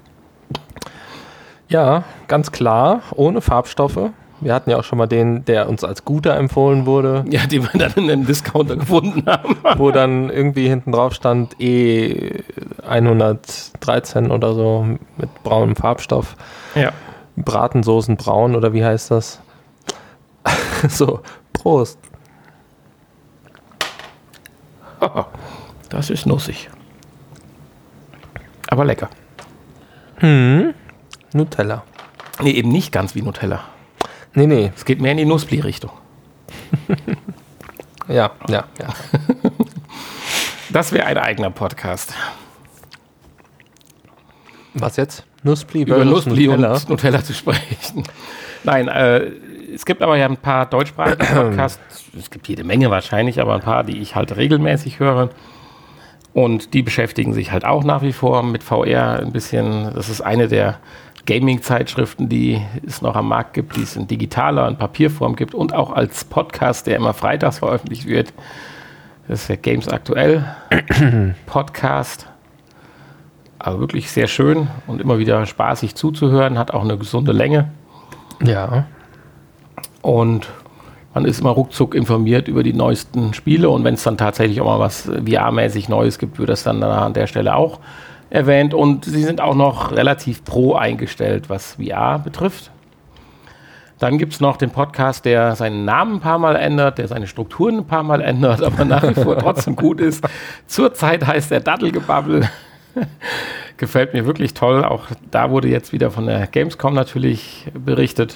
Ja, 1.69 2.03
ganz 2.27 2.51
klar, 2.51 3.01
ohne 3.15 3.39
Farbstoffe. 3.41 4.09
Wir 4.41 4.53
hatten 4.53 4.69
ja 4.69 4.77
auch 4.77 4.83
schon 4.83 4.97
mal 4.97 5.07
den, 5.07 5.45
der 5.45 5.69
uns 5.69 5.85
als 5.85 6.03
guter 6.03 6.35
empfohlen 6.35 6.85
wurde, 6.85 7.23
Ja, 7.29 7.45
den 7.47 7.63
wir 7.63 7.69
dann 7.79 7.93
in 7.95 8.11
einem 8.11 8.25
Discounter 8.25 8.75
gefunden 8.75 9.23
haben. 9.25 9.55
wo 9.77 9.91
dann 9.91 10.29
irgendwie 10.29 10.67
hinten 10.67 10.91
drauf 10.91 11.13
stand 11.13 11.55
E113 11.57 14.29
oder 14.31 14.53
so 14.53 14.85
mit 15.17 15.29
braunem 15.43 15.75
Farbstoff. 15.75 16.35
Ja. 16.75 16.91
Bratensoßen 17.37 18.17
braun 18.17 18.55
oder 18.55 18.73
wie 18.73 18.83
heißt 18.85 19.09
das? 19.11 19.39
so, 20.89 21.21
Prost. 21.53 21.97
Das 25.89 26.09
ist 26.09 26.25
nussig. 26.25 26.69
Aber 28.67 28.83
lecker. 28.83 29.09
Nutella. 31.33 31.83
Nee, 32.41 32.51
eben 32.51 32.69
nicht 32.69 32.91
ganz 32.91 33.13
wie 33.13 33.21
Nutella. 33.21 33.63
Nee, 34.33 34.47
nee, 34.47 34.71
Es 34.75 34.85
geht 34.85 34.99
mehr 35.01 35.11
in 35.11 35.17
die 35.19 35.25
Nussbli-Richtung. 35.25 35.91
ja, 38.07 38.31
ja, 38.47 38.65
ja. 38.79 38.87
Das 40.71 40.91
wäre 40.91 41.05
ein 41.05 41.19
eigener 41.19 41.51
Podcast. 41.51 42.15
Was 44.73 44.95
jetzt? 44.95 45.23
Nussbli 45.43 45.83
Über 45.83 46.03
Nussbli 46.03 46.47
Nutella. 46.47 46.73
und 46.73 46.89
Nutella 46.89 47.23
zu 47.23 47.33
sprechen. 47.35 48.03
Nein, 48.63 48.87
äh, 48.87 49.31
es 49.73 49.85
gibt 49.85 50.01
aber 50.01 50.17
ja 50.17 50.25
ein 50.25 50.37
paar 50.37 50.65
deutschsprachige 50.65 51.25
Podcasts. 51.33 52.05
Es 52.17 52.29
gibt 52.29 52.47
jede 52.47 52.63
Menge 52.63 52.89
wahrscheinlich, 52.89 53.41
aber 53.41 53.55
ein 53.55 53.61
paar, 53.61 53.83
die 53.83 53.99
ich 53.99 54.15
halt 54.15 54.35
regelmäßig 54.35 54.99
höre. 54.99 55.29
Und 56.33 56.73
die 56.73 56.81
beschäftigen 56.81 57.33
sich 57.33 57.51
halt 57.51 57.65
auch 57.65 57.83
nach 57.83 58.01
wie 58.01 58.13
vor 58.13 58.43
mit 58.43 58.63
VR 58.63 59.19
ein 59.19 59.31
bisschen. 59.31 59.93
Das 59.93 60.09
ist 60.09 60.21
eine 60.21 60.47
der 60.47 60.79
Gaming-Zeitschriften, 61.25 62.27
die 62.27 62.61
es 62.85 63.01
noch 63.01 63.15
am 63.15 63.29
Markt 63.29 63.53
gibt, 63.53 63.75
die 63.77 63.83
es 63.83 63.95
in 63.95 64.07
digitaler 64.07 64.67
und 64.67 64.79
Papierform 64.79 65.35
gibt 65.35 65.53
und 65.53 65.73
auch 65.73 65.91
als 65.91 66.25
Podcast, 66.25 66.87
der 66.87 66.97
immer 66.97 67.13
freitags 67.13 67.59
veröffentlicht 67.59 68.07
wird. 68.07 68.33
Das 69.27 69.41
ist 69.41 69.49
der 69.49 69.57
Games 69.57 69.87
Aktuell 69.87 70.43
Podcast. 71.45 72.27
Aber 73.59 73.79
wirklich 73.79 74.11
sehr 74.11 74.27
schön 74.27 74.67
und 74.87 74.99
immer 74.99 75.19
wieder 75.19 75.45
spaßig 75.45 75.95
zuzuhören, 75.95 76.57
hat 76.57 76.71
auch 76.71 76.83
eine 76.83 76.97
gesunde 76.97 77.31
Länge. 77.31 77.71
Ja. 78.43 78.85
Und 80.03 80.49
man 81.13 81.25
ist 81.25 81.39
immer 81.39 81.51
ruckzuck 81.51 81.95
informiert 81.95 82.47
über 82.47 82.61
die 82.61 82.73
neuesten 82.73 83.33
Spiele. 83.33 83.69
Und 83.69 83.83
wenn 83.83 83.95
es 83.95 84.03
dann 84.03 84.17
tatsächlich 84.17 84.61
auch 84.61 84.65
mal 84.65 84.79
was 84.79 85.07
äh, 85.07 85.21
VR-mäßig 85.21 85.89
Neues 85.89 86.19
gibt, 86.19 86.37
wird 86.37 86.49
das 86.49 86.63
dann 86.63 86.83
an 86.83 87.13
der 87.13 87.25
Stelle 87.25 87.55
auch 87.55 87.79
erwähnt. 88.29 88.73
Und 88.73 89.05
sie 89.05 89.23
sind 89.23 89.41
auch 89.41 89.55
noch 89.55 89.91
relativ 89.91 90.43
pro 90.43 90.75
eingestellt, 90.75 91.49
was 91.49 91.77
VR 91.81 92.19
betrifft. 92.19 92.69
Dann 93.99 94.17
gibt 94.17 94.33
es 94.33 94.41
noch 94.41 94.57
den 94.57 94.71
Podcast, 94.71 95.23
der 95.23 95.55
seinen 95.55 95.85
Namen 95.85 96.15
ein 96.15 96.19
paar 96.19 96.39
Mal 96.39 96.57
ändert, 96.57 96.97
der 96.97 97.07
seine 97.07 97.27
Strukturen 97.27 97.77
ein 97.77 97.85
paar 97.85 98.03
Mal 98.03 98.21
ändert, 98.21 98.61
aber 98.63 98.83
nach 98.83 99.07
wie 99.07 99.13
vor 99.13 99.37
trotzdem 99.37 99.77
gut 99.77 100.01
ist. 100.01 100.27
Zurzeit 100.67 101.25
heißt 101.25 101.51
der 101.51 101.61
Dattelgebabbel. 101.61 102.49
Gefällt 103.77 104.13
mir 104.13 104.25
wirklich 104.25 104.53
toll. 104.53 104.83
Auch 104.83 105.05
da 105.31 105.49
wurde 105.51 105.69
jetzt 105.69 105.93
wieder 105.93 106.11
von 106.11 106.25
der 106.25 106.47
Gamescom 106.47 106.93
natürlich 106.93 107.71
berichtet. 107.73 108.35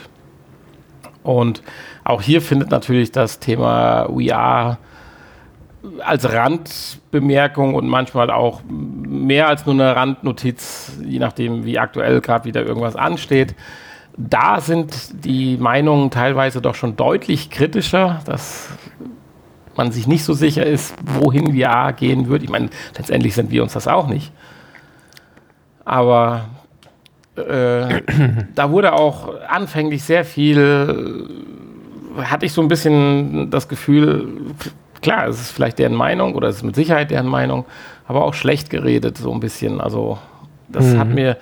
Und 1.23 1.61
auch 2.03 2.21
hier 2.21 2.41
findet 2.41 2.71
natürlich 2.71 3.11
das 3.11 3.39
Thema 3.39 4.05
VR 4.05 4.77
als 5.99 6.31
Randbemerkung 6.31 7.73
und 7.73 7.87
manchmal 7.87 8.29
auch 8.29 8.61
mehr 8.67 9.47
als 9.47 9.65
nur 9.65 9.75
eine 9.75 9.95
Randnotiz, 9.95 10.97
je 11.03 11.19
nachdem, 11.19 11.65
wie 11.65 11.79
aktuell 11.79 12.21
gerade 12.21 12.45
wieder 12.45 12.65
irgendwas 12.65 12.95
ansteht. 12.95 13.55
Da 14.17 14.61
sind 14.61 15.25
die 15.25 15.57
Meinungen 15.57 16.09
teilweise 16.09 16.61
doch 16.61 16.75
schon 16.75 16.95
deutlich 16.95 17.49
kritischer, 17.49 18.21
dass 18.25 18.69
man 19.75 19.91
sich 19.91 20.07
nicht 20.07 20.23
so 20.23 20.33
sicher 20.33 20.65
ist, 20.65 20.95
wohin 21.03 21.55
VR 21.55 21.93
gehen 21.93 22.27
wird. 22.27 22.43
Ich 22.43 22.49
meine, 22.49 22.69
letztendlich 22.97 23.35
sind 23.35 23.51
wir 23.51 23.61
uns 23.61 23.73
das 23.73 23.87
auch 23.87 24.07
nicht. 24.07 24.31
Aber 25.85 26.45
äh, 27.37 28.01
da 28.55 28.71
wurde 28.71 28.93
auch 28.93 29.33
anfänglich 29.47 30.03
sehr 30.03 30.25
viel, 30.25 31.27
hatte 32.17 32.45
ich 32.45 32.53
so 32.53 32.61
ein 32.61 32.67
bisschen 32.67 33.49
das 33.49 33.67
Gefühl, 33.67 34.27
klar, 35.01 35.27
es 35.27 35.39
ist 35.39 35.51
vielleicht 35.51 35.79
deren 35.79 35.95
Meinung 35.95 36.35
oder 36.35 36.49
es 36.49 36.57
ist 36.57 36.63
mit 36.63 36.75
Sicherheit 36.75 37.11
deren 37.11 37.27
Meinung, 37.27 37.65
aber 38.07 38.23
auch 38.25 38.33
schlecht 38.33 38.69
geredet 38.69 39.17
so 39.17 39.31
ein 39.31 39.39
bisschen. 39.39 39.79
Also 39.79 40.17
das 40.69 40.95
hat 40.97 41.07
mir 41.09 41.37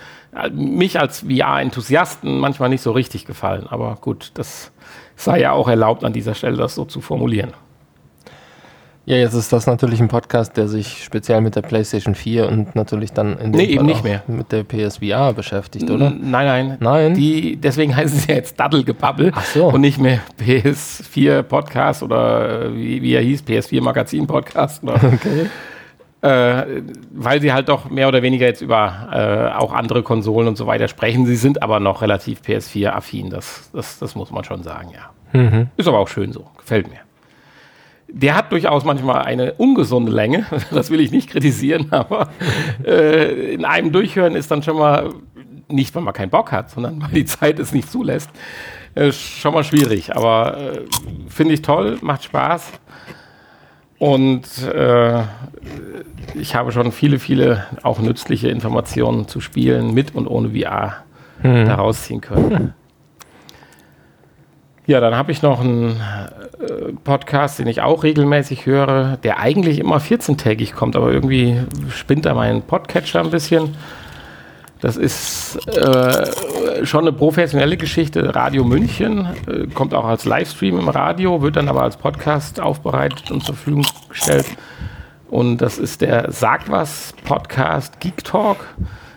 mich 0.52 1.00
als 1.00 1.22
VR-Enthusiasten 1.22 2.40
manchmal 2.40 2.70
nicht 2.70 2.82
so 2.82 2.92
richtig 2.92 3.26
gefallen. 3.26 3.68
Aber 3.70 3.98
gut, 4.02 4.32
das 4.34 4.72
sei 5.16 5.40
ja 5.42 5.54
auch 5.54 5.68
erlaubt 5.68 6.04
an 6.04 6.14
dieser 6.14 6.34
Stelle, 6.36 6.58
das 6.58 6.76
so 6.76 6.86
zu 6.86 7.02
formulieren. 7.02 7.54
Ja, 9.08 9.18
jetzt 9.18 9.36
ist 9.36 9.54
das 9.54 9.68
natürlich 9.68 10.00
ein 10.02 10.08
Podcast, 10.08 10.58
der 10.58 10.68
sich 10.68 11.04
speziell 11.04 11.40
mit 11.42 11.56
der 11.56 11.62
PlayStation 11.62 12.16
4 12.16 12.48
und 12.48 12.76
natürlich 12.76 13.14
dann 13.14 13.38
in 13.38 13.52
dem 13.52 13.62
Nee, 13.62 13.66
eben 13.66 13.76
Fall 13.78 13.86
nicht 13.86 14.00
auch 14.00 14.04
mehr. 14.04 14.24
mit 14.26 14.52
der 14.52 14.64
PSVR 14.64 15.32
beschäftigt, 15.34 15.92
oder? 15.92 16.08
N- 16.08 16.32
Nein, 16.32 16.48
nein. 16.48 16.78
Nein? 16.80 17.14
Die, 17.14 17.56
deswegen 17.56 17.96
heißen 17.96 18.18
sie 18.18 18.30
ja 18.30 18.36
jetzt 18.38 18.60
Daddelgebabbel 18.60 19.32
Ach 19.36 19.46
so. 19.46 19.68
und 19.68 19.82
nicht 19.82 20.00
mehr 20.00 20.22
PS4 20.44 21.44
Podcast 21.44 22.02
oder 22.02 22.64
äh, 22.66 22.76
wie, 22.76 23.02
wie 23.04 23.14
er 23.14 23.22
hieß, 23.22 23.44
PS4 23.44 23.82
Magazin 23.84 24.26
Podcast. 24.26 24.82
Oder, 24.84 24.96
Okay. 25.04 25.50
äh, 26.22 26.82
weil 27.12 27.42
sie 27.42 27.54
halt 27.54 27.70
doch 27.70 27.88
mehr 27.92 28.08
oder 28.08 28.24
weniger 28.24 28.48
jetzt 28.48 28.62
über 28.64 29.10
äh, 29.54 29.56
auch 29.56 29.72
andere 29.72 30.02
Konsolen 30.02 30.48
und 30.48 30.58
so 30.58 30.66
weiter 30.66 30.88
sprechen. 30.88 31.28
Sie 31.28 31.36
sind 31.36 31.62
aber 31.62 31.80
noch 31.80 32.02
relativ 32.02 32.42
PS4-affin, 32.42 33.30
das, 33.30 33.70
das, 33.72 34.00
das 34.00 34.16
muss 34.16 34.32
man 34.32 34.44
schon 34.44 34.64
sagen, 34.64 34.90
ja. 34.92 35.40
Mhm. 35.40 35.68
Ist 35.78 35.88
aber 35.88 36.00
auch 36.00 36.08
schön 36.08 36.32
so, 36.32 36.48
gefällt 36.58 36.88
mir. 36.90 36.98
Der 38.18 38.34
hat 38.34 38.54
durchaus 38.54 38.86
manchmal 38.86 39.24
eine 39.24 39.54
ungesunde 39.56 40.10
Länge, 40.10 40.46
das 40.72 40.90
will 40.90 41.02
ich 41.02 41.12
nicht 41.12 41.30
kritisieren, 41.30 41.88
aber 41.92 42.30
äh, 42.86 43.54
in 43.54 43.66
einem 43.66 43.92
Durchhören 43.92 44.36
ist 44.36 44.50
dann 44.52 44.64
schon 44.64 44.78
mal, 44.78 45.10
nicht 45.68 45.94
weil 45.94 46.02
man 46.02 46.14
keinen 46.14 46.30
Bock 46.30 46.54
hat, 46.54 46.70
sondern 46.70 47.02
weil 47.02 47.10
die 47.10 47.26
Zeit 47.26 47.60
es 47.60 47.74
nicht 47.74 47.92
zulässt, 47.92 48.30
äh, 48.96 49.12
schon 49.12 49.54
mal 49.54 49.66
schwierig. 49.66 50.16
Aber 50.16 50.58
äh, 50.58 50.82
finde 51.28 51.56
ich 51.56 51.62
toll, 51.62 51.98
macht 52.02 52.24
Spaß. 52.24 52.72
Und 54.00 54.46
äh, 54.64 55.24
ich 56.36 56.56
habe 56.56 56.72
schon 56.72 56.94
viele, 56.94 57.20
viele 57.20 57.66
auch 57.84 58.00
nützliche 58.00 58.48
Informationen 58.48 59.28
zu 59.28 59.42
Spielen 59.42 59.94
mit 59.94 60.16
und 60.16 60.28
ohne 60.28 60.50
VR 60.50 61.04
daraus 61.44 62.04
ziehen 62.04 62.22
können. 62.22 62.74
Ja, 64.88 65.00
dann 65.00 65.16
habe 65.16 65.32
ich 65.32 65.42
noch 65.42 65.62
einen 65.62 66.00
äh, 66.60 66.94
Podcast, 67.04 67.58
den 67.58 67.66
ich 67.66 67.82
auch 67.82 68.04
regelmäßig 68.04 68.68
höre, 68.68 69.18
der 69.18 69.40
eigentlich 69.40 69.80
immer 69.80 69.98
14-tägig 69.98 70.74
kommt, 70.74 70.96
aber 70.96 71.12
irgendwie 71.12 71.60
spinnt 71.90 72.26
da 72.26 72.36
mein 72.36 72.62
Podcatcher 72.62 73.22
ein 73.22 73.32
bisschen. 73.32 73.76
Das 74.82 74.96
ist 74.96 75.58
äh, 75.76 76.86
schon 76.86 77.02
eine 77.02 77.14
professionelle 77.14 77.78
Geschichte. 77.78 78.36
Radio 78.36 78.64
München 78.64 79.28
äh, 79.48 79.66
kommt 79.74 79.96
auch 79.96 80.06
als 80.06 80.26
Livestream 80.26 80.78
im 80.78 80.90
Radio, 80.90 81.42
wird 81.42 81.56
dann 81.56 81.68
aber 81.68 81.82
als 81.82 81.98
Podcast 81.98 82.60
aufbereitet 82.60 83.32
und 83.32 83.44
zur 83.44 83.56
Verfügung 83.56 83.88
gestellt. 84.10 84.46
Und 85.30 85.58
das 85.58 85.80
ist 85.80 86.02
der 86.02 86.32
Sag 86.32 86.70
was 86.70 87.16
Podcast 87.24 88.00
Geek 88.00 88.24
Talk. 88.24 88.58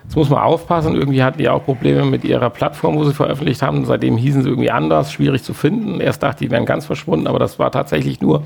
Jetzt 0.08 0.16
muss 0.16 0.30
man 0.30 0.38
aufpassen. 0.38 0.94
Irgendwie 0.94 1.22
hatten 1.22 1.36
die 1.36 1.50
auch 1.50 1.62
Probleme 1.62 2.06
mit 2.06 2.24
ihrer 2.24 2.48
Plattform, 2.48 2.96
wo 2.96 3.04
sie 3.04 3.12
veröffentlicht 3.12 3.60
haben. 3.60 3.84
Seitdem 3.84 4.16
hießen 4.16 4.42
sie 4.42 4.48
irgendwie 4.48 4.70
anders, 4.70 5.12
schwierig 5.12 5.42
zu 5.42 5.52
finden. 5.52 6.00
Erst 6.00 6.22
dachte 6.22 6.42
ich, 6.42 6.48
die 6.48 6.50
wären 6.50 6.64
ganz 6.64 6.86
verschwunden, 6.86 7.26
aber 7.26 7.38
das 7.38 7.58
war 7.58 7.70
tatsächlich 7.70 8.22
nur 8.22 8.42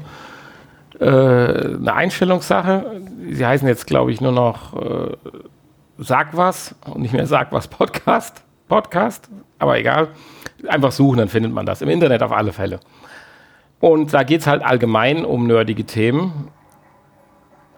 äh, 0.98 1.04
eine 1.06 1.94
Einstellungssache. 1.94 3.02
Sie 3.30 3.46
heißen 3.46 3.68
jetzt, 3.68 3.86
glaube 3.86 4.10
ich, 4.10 4.20
nur 4.20 4.32
noch 4.32 4.74
äh, 4.74 5.16
Sag 5.98 6.36
was 6.36 6.74
und 6.84 7.00
nicht 7.00 7.14
mehr 7.14 7.28
Sag 7.28 7.52
was 7.52 7.68
Podcast. 7.68 8.42
Podcast, 8.66 9.28
aber 9.60 9.78
egal. 9.78 10.08
Einfach 10.66 10.90
suchen, 10.90 11.18
dann 11.18 11.28
findet 11.28 11.52
man 11.52 11.64
das. 11.64 11.80
Im 11.80 11.88
Internet 11.88 12.24
auf 12.24 12.32
alle 12.32 12.52
Fälle. 12.52 12.80
Und 13.78 14.12
da 14.12 14.24
geht 14.24 14.40
es 14.40 14.48
halt 14.48 14.64
allgemein 14.64 15.24
um 15.24 15.46
nerdige 15.46 15.84
Themen. 15.84 16.48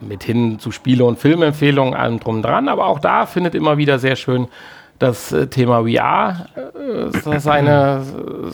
Mit 0.09 0.25
hin 0.25 0.59
zu 0.59 0.71
Spiele- 0.71 1.05
und 1.05 1.19
Filmempfehlungen, 1.19 1.95
allem 1.95 2.21
drum 2.21 2.43
dran. 2.43 2.69
Aber 2.69 2.87
auch 2.87 2.99
da 2.99 3.27
findet 3.27 3.55
immer 3.55 3.77
wieder 3.79 3.99
sehr 3.99 4.17
schön 4.17 4.49
das 4.99 5.33
äh, 5.33 5.47
Thema 5.49 5.83
VR 5.83 6.47
äh, 6.57 7.39
seine, 7.41 8.03
äh, 8.03 8.51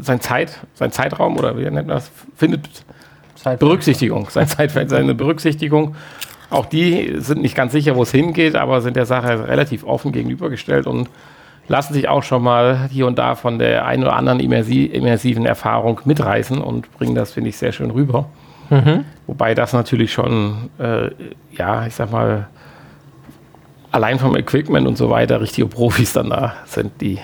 sein, 0.00 0.20
Zeit, 0.20 0.60
sein 0.74 0.92
Zeitraum 0.92 1.36
oder 1.36 1.56
wie 1.56 1.62
nennt 1.62 1.74
man 1.74 1.88
das, 1.88 2.10
findet 2.36 2.68
Berücksichtigung, 3.58 4.28
sein 4.30 4.46
Zeitfeld, 4.46 4.90
seine 4.90 5.14
Berücksichtigung. 5.14 5.96
Auch 6.50 6.66
die 6.66 7.14
sind 7.18 7.42
nicht 7.42 7.56
ganz 7.56 7.72
sicher, 7.72 7.96
wo 7.96 8.02
es 8.02 8.10
hingeht, 8.10 8.56
aber 8.56 8.80
sind 8.80 8.94
der 8.94 9.06
Sache 9.06 9.48
relativ 9.48 9.84
offen 9.84 10.12
gegenübergestellt 10.12 10.86
und 10.86 11.08
lassen 11.68 11.94
sich 11.94 12.08
auch 12.08 12.22
schon 12.22 12.42
mal 12.42 12.88
hier 12.90 13.06
und 13.06 13.18
da 13.18 13.34
von 13.34 13.58
der 13.58 13.86
einen 13.86 14.02
oder 14.02 14.14
anderen 14.14 14.38
immersi 14.40 14.84
immersiven 14.84 15.46
Erfahrung 15.46 16.00
mitreißen 16.04 16.58
und 16.58 16.92
bringen 16.92 17.14
das, 17.14 17.32
finde 17.32 17.50
ich, 17.50 17.56
sehr 17.56 17.72
schön 17.72 17.90
rüber. 17.90 18.26
Wobei 19.26 19.54
das 19.54 19.72
natürlich 19.72 20.12
schon, 20.12 20.70
äh, 20.78 21.10
ja, 21.52 21.86
ich 21.86 21.94
sag 21.94 22.10
mal, 22.10 22.48
allein 23.90 24.18
vom 24.18 24.34
Equipment 24.36 24.86
und 24.86 24.96
so 24.96 25.10
weiter 25.10 25.40
richtige 25.40 25.66
Profis 25.66 26.14
dann 26.14 26.30
da 26.30 26.54
sind, 26.64 27.00
die 27.00 27.18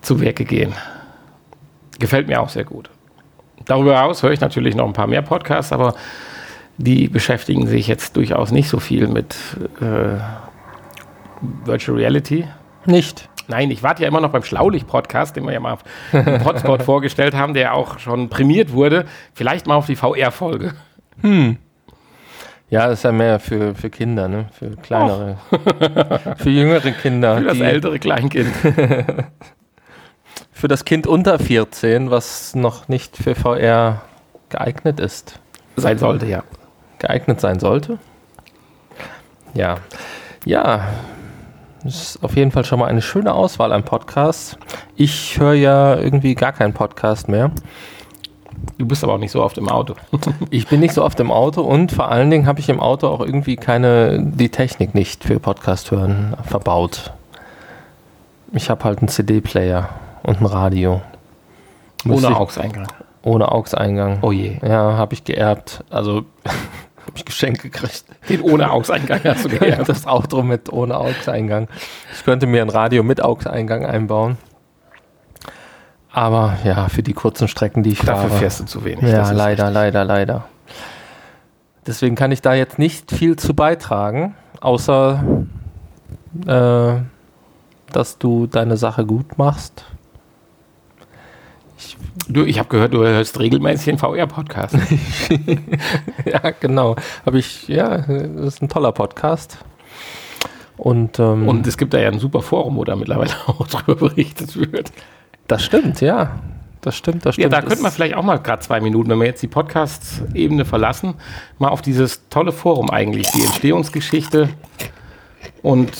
zu 0.00 0.20
Werke 0.20 0.44
gehen. 0.44 0.72
Gefällt 1.98 2.28
mir 2.28 2.40
auch 2.40 2.48
sehr 2.48 2.64
gut. 2.64 2.90
Darüber 3.64 3.98
hinaus 3.98 4.22
höre 4.22 4.32
ich 4.32 4.40
natürlich 4.40 4.74
noch 4.74 4.86
ein 4.86 4.92
paar 4.92 5.06
mehr 5.06 5.22
Podcasts, 5.22 5.72
aber 5.72 5.94
die 6.76 7.08
beschäftigen 7.08 7.66
sich 7.66 7.86
jetzt 7.86 8.16
durchaus 8.16 8.50
nicht 8.50 8.68
so 8.68 8.78
viel 8.78 9.08
mit 9.08 9.36
äh, 9.80 10.18
Virtual 11.64 11.96
Reality. 11.96 12.46
Nicht. 12.84 13.28
Nein, 13.48 13.70
ich 13.70 13.82
warte 13.82 14.02
ja 14.02 14.08
immer 14.08 14.20
noch 14.20 14.30
beim 14.30 14.42
Schlaulicht-Podcast, 14.42 15.36
den 15.36 15.44
wir 15.44 15.52
ja 15.52 15.60
mal 15.60 15.74
auf 15.74 15.84
dem 16.12 16.44
Hotspot 16.44 16.82
vorgestellt 16.84 17.34
haben, 17.34 17.52
der 17.54 17.74
auch 17.74 17.98
schon 17.98 18.28
prämiert 18.30 18.72
wurde. 18.72 19.04
Vielleicht 19.34 19.66
mal 19.66 19.74
auf 19.76 19.86
die 19.86 19.96
VR-Folge. 19.96 20.74
Ja, 22.70 22.86
das 22.88 23.00
ist 23.00 23.02
ja 23.04 23.12
mehr 23.12 23.38
für, 23.38 23.74
für 23.74 23.90
Kinder, 23.90 24.28
ne? 24.28 24.46
Für 24.58 24.70
kleinere. 24.76 25.36
für 26.38 26.50
jüngere 26.50 26.90
Kinder. 26.92 27.36
Für 27.38 27.44
das 27.44 27.54
die- 27.58 27.62
ältere 27.62 27.98
Kleinkind. 27.98 28.48
für 30.52 30.68
das 30.68 30.84
Kind 30.84 31.06
unter 31.06 31.38
14, 31.38 32.10
was 32.10 32.54
noch 32.54 32.88
nicht 32.88 33.16
für 33.16 33.34
VR 33.34 34.02
geeignet 34.48 34.98
ist. 35.00 35.38
Sein 35.76 35.98
sollte, 35.98 36.26
ja. 36.26 36.42
Geeignet 36.98 37.40
sein 37.40 37.58
sollte. 37.60 37.98
Ja. 39.52 39.76
Ja. 40.44 40.88
Das 41.84 41.94
ist 42.00 42.24
auf 42.24 42.34
jeden 42.34 42.50
Fall 42.50 42.64
schon 42.64 42.78
mal 42.78 42.86
eine 42.86 43.02
schöne 43.02 43.34
Auswahl 43.34 43.70
an 43.70 43.82
Podcasts. 43.84 44.56
Ich 44.96 45.38
höre 45.38 45.52
ja 45.52 45.96
irgendwie 45.96 46.34
gar 46.34 46.52
keinen 46.52 46.72
Podcast 46.72 47.28
mehr. 47.28 47.50
Du 48.78 48.86
bist 48.86 49.04
aber 49.04 49.14
auch 49.14 49.18
nicht 49.18 49.32
so 49.32 49.42
oft 49.42 49.58
im 49.58 49.68
Auto. 49.68 49.94
Ich 50.50 50.66
bin 50.66 50.80
nicht 50.80 50.94
so 50.94 51.04
oft 51.04 51.20
im 51.20 51.30
Auto 51.30 51.60
und 51.60 51.92
vor 51.92 52.10
allen 52.10 52.30
Dingen 52.30 52.46
habe 52.46 52.60
ich 52.60 52.70
im 52.70 52.80
Auto 52.80 53.08
auch 53.08 53.20
irgendwie 53.20 53.56
keine, 53.56 54.18
die 54.18 54.48
Technik 54.48 54.94
nicht 54.94 55.24
für 55.24 55.38
Podcast 55.38 55.90
hören 55.90 56.34
verbaut. 56.44 57.12
Ich 58.52 58.70
habe 58.70 58.84
halt 58.84 59.00
einen 59.00 59.08
CD-Player 59.08 59.90
und 60.22 60.40
ein 60.40 60.46
Radio. 60.46 61.02
Müsste 62.04 62.28
Ohne 62.28 62.36
AUX-Eingang. 62.36 62.86
Ohne 63.22 63.52
AUX-Eingang. 63.52 64.18
Oh 64.22 64.32
je. 64.32 64.58
Ja, 64.62 64.96
habe 64.96 65.12
ich 65.12 65.24
geerbt. 65.24 65.84
Also 65.90 66.24
habe 67.06 67.16
ich 67.16 67.24
geschenkt 67.24 67.62
gekriegt. 67.62 68.04
Den 68.28 68.40
ohne 68.40 68.70
AUX-Eingang 68.70 69.20
hast 69.24 69.44
du 69.44 69.48
geerbt. 69.48 69.88
Das 69.88 70.06
Auto 70.06 70.42
mit 70.42 70.72
ohne 70.72 70.96
AUX-Eingang. 70.96 71.68
Ich 72.14 72.24
könnte 72.24 72.46
mir 72.46 72.62
ein 72.62 72.70
Radio 72.70 73.02
mit 73.02 73.22
AUX-Eingang 73.22 73.84
einbauen. 73.86 74.38
Aber 76.10 76.56
ja, 76.64 76.88
für 76.88 77.02
die 77.02 77.12
kurzen 77.12 77.48
Strecken, 77.48 77.82
die 77.82 77.90
ich 77.90 77.98
Dafür 78.00 78.28
fahre. 78.28 78.40
fährst 78.40 78.60
du 78.60 78.64
zu 78.64 78.84
wenig. 78.84 79.04
Ja, 79.04 79.30
leider, 79.32 79.70
leider, 79.70 80.04
leider. 80.04 80.44
Deswegen 81.86 82.14
kann 82.14 82.32
ich 82.32 82.40
da 82.40 82.54
jetzt 82.54 82.78
nicht 82.78 83.10
viel 83.10 83.36
zu 83.36 83.52
beitragen, 83.54 84.34
außer 84.60 85.22
äh, 86.46 86.94
dass 87.92 88.18
du 88.18 88.46
deine 88.46 88.76
Sache 88.76 89.04
gut 89.04 89.38
machst. 89.38 89.84
Du, 92.28 92.44
ich 92.44 92.58
habe 92.58 92.68
gehört, 92.68 92.94
du 92.94 92.98
hörst 93.04 93.38
regelmäßig 93.38 93.84
den 93.86 93.98
VR-Podcast. 93.98 94.76
ja, 96.24 96.50
genau. 96.60 96.96
Habe 97.26 97.38
ich, 97.38 97.68
ja, 97.68 97.98
das 97.98 98.54
ist 98.54 98.62
ein 98.62 98.68
toller 98.68 98.92
Podcast. 98.92 99.58
Und, 100.76 101.18
ähm, 101.18 101.46
Und 101.48 101.66
es 101.66 101.76
gibt 101.76 101.94
da 101.94 101.98
ja 101.98 102.08
ein 102.10 102.18
super 102.18 102.42
Forum, 102.42 102.76
wo 102.76 102.84
da 102.84 102.96
mittlerweile 102.96 103.32
auch 103.46 103.66
drüber 103.66 104.08
berichtet 104.08 104.56
wird. 104.56 104.90
das 105.46 105.62
stimmt, 105.64 106.00
ja. 106.00 106.30
das 106.80 106.96
stimmt, 106.96 107.24
das 107.26 107.36
Ja, 107.36 107.42
stimmt. 107.42 107.52
da 107.52 107.60
könnte 107.62 107.82
man 107.82 107.92
vielleicht 107.92 108.14
auch 108.14 108.22
mal 108.24 108.38
gerade 108.38 108.60
zwei 108.62 108.80
Minuten, 108.80 109.10
wenn 109.10 109.18
wir 109.20 109.26
jetzt 109.26 109.42
die 109.42 109.48
Podcast-Ebene 109.48 110.64
verlassen, 110.64 111.14
mal 111.58 111.68
auf 111.68 111.82
dieses 111.82 112.28
tolle 112.28 112.52
Forum 112.52 112.90
eigentlich, 112.90 113.30
die 113.32 113.42
Entstehungsgeschichte 113.44 114.48
und 115.64 115.90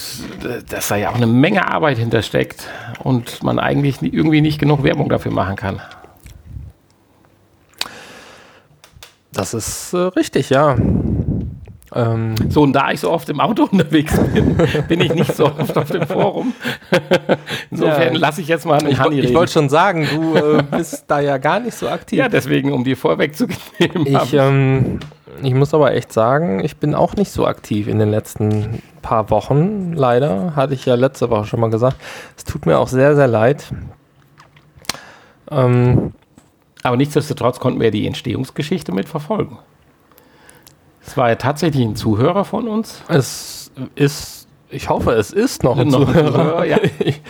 äh, 0.45 0.63
dass 0.69 0.89
da 0.89 0.97
ja 0.97 1.11
auch 1.11 1.15
eine 1.17 1.27
Menge 1.27 1.67
Arbeit 1.67 1.99
hintersteckt 1.99 2.69
und 3.03 3.43
man 3.43 3.59
eigentlich 3.59 4.01
irgendwie 4.03 4.43
nicht 4.43 4.61
genug 4.61 4.85
Werbung 4.85 5.09
dafür 5.09 5.33
machen 5.33 5.57
kann. 5.57 5.81
Das 9.33 9.53
ist 9.55 9.93
äh, 9.93 9.97
richtig, 9.99 10.51
ja. 10.51 10.77
Ähm, 11.97 12.35
So, 12.49 12.63
und 12.63 12.73
da 12.73 12.91
ich 12.93 13.01
so 13.01 13.11
oft 13.11 13.29
im 13.29 13.41
Auto 13.41 13.65
unterwegs 13.71 14.17
bin, 14.33 14.57
bin 14.89 15.01
ich 15.01 15.15
nicht 15.15 15.35
so 15.35 15.47
oft 15.47 15.77
auf 15.77 15.91
dem 15.91 16.07
Forum. 16.07 16.53
Insofern 17.71 18.15
Ja. 18.15 18.19
lasse 18.21 18.41
ich 18.41 18.49
jetzt 18.49 18.67
mal 18.67 18.79
einen 18.79 18.91
ich 18.91 18.99
Hanni 18.99 19.19
ich 19.19 19.25
reden. 19.27 19.35
wollte 19.35 19.53
schon 19.53 19.69
sagen, 19.69 20.07
du 20.13 20.37
äh, 20.37 20.63
bist 20.63 21.05
da 21.09 21.21
ja 21.21 21.39
gar 21.39 21.61
nicht 21.61 21.75
so 21.77 21.89
aktiv. 21.89 22.19
Ja, 22.19 22.29
deswegen, 22.29 22.73
um 22.73 22.85
dir 22.85 22.97
vorwegzunehmen. 22.97 23.57
Ich, 24.07 24.33
ähm, 24.35 25.01
ich 25.43 25.55
muss 25.55 25.75
aber 25.75 25.95
echt 25.95 26.13
sagen, 26.13 26.65
ich 26.65 26.77
bin 26.77 26.95
auch 26.95 27.15
nicht 27.17 27.31
so 27.31 27.47
aktiv 27.47 27.89
in 27.89 27.99
den 27.99 28.11
letzten 28.11 28.83
paar 29.03 29.31
Wochen. 29.31 29.93
Leider, 29.93 30.55
hatte 30.57 30.75
ich 30.75 30.87
ja 30.87 30.95
letzte 30.95 31.31
Woche 31.31 31.45
schon 31.47 31.61
mal 31.61 31.71
gesagt. 31.71 31.97
Es 32.37 32.45
tut 32.45 32.67
mir 32.67 32.79
auch 32.79 32.89
sehr, 32.89 33.15
sehr 33.17 33.27
leid. 33.29 33.73
Ähm, 35.51 36.13
Aber 36.83 36.97
nichtsdestotrotz 36.97 37.61
konnten 37.61 37.81
wir 37.81 37.91
die 37.91 38.07
Entstehungsgeschichte 38.07 38.93
mitverfolgen. 38.93 39.59
Es 41.07 41.17
war 41.17 41.29
ja 41.29 41.35
tatsächlich 41.35 41.85
ein 41.85 41.97
Zuhörer 41.97 42.45
von 42.45 42.67
uns. 42.67 43.03
es 43.09 43.71
ist, 43.95 44.49
ich 44.71 44.89
hoffe, 44.89 45.13
es 45.13 45.33
ist 45.33 45.63
noch 45.63 45.79
ein 45.79 45.89
Noch 45.89 46.01
ein 46.09 46.15
Zuhörer. 46.15 46.33
Zuhörer, 46.33 46.65
ja. 46.65 46.79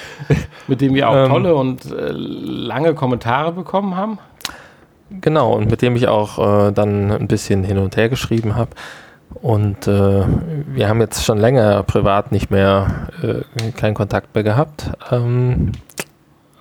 Mit 0.69 0.81
dem 0.81 0.95
wir 0.95 1.09
auch 1.09 1.17
Ähm. 1.17 1.29
tolle 1.29 1.55
und 1.57 1.85
äh, 1.87 2.11
lange 2.13 2.95
Kommentare 2.95 3.53
bekommen 3.53 3.97
haben. 3.97 4.19
Genau, 5.11 5.53
und 5.55 5.71
mit 5.71 5.83
dem 5.83 5.97
ich 5.97 6.09
auch 6.09 6.39
äh, 6.39 6.73
dann 6.73 7.11
ein 7.11 7.29
bisschen 7.29 7.65
hin 7.65 7.79
und 7.79 7.97
her 7.97 8.09
geschrieben 8.09 8.57
habe. 8.57 8.71
Und 9.43 9.87
äh, 9.87 10.25
wir 10.67 10.89
haben 10.89 11.01
jetzt 11.01 11.25
schon 11.25 11.39
länger 11.39 11.83
privat 11.83 12.33
nicht 12.33 12.51
mehr 12.51 13.09
äh, 13.23 13.73
keinen 13.73 13.95
Kontakt 13.95 14.35
mehr 14.35 14.45
gehabt. 14.45 14.91
Ähm, 15.11 15.73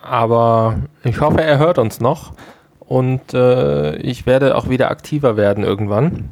aber 0.02 0.78
ich 1.04 1.22
hoffe, 1.22 1.42
er 1.42 1.60
hört 1.60 1.78
uns 1.78 2.00
noch. 2.00 2.34
Und 2.80 3.34
äh, 3.34 3.96
ich 3.98 4.26
werde 4.26 4.56
auch 4.56 4.70
wieder 4.70 4.92
aktiver 4.92 5.38
werden 5.38 5.64
irgendwann. 5.64 6.32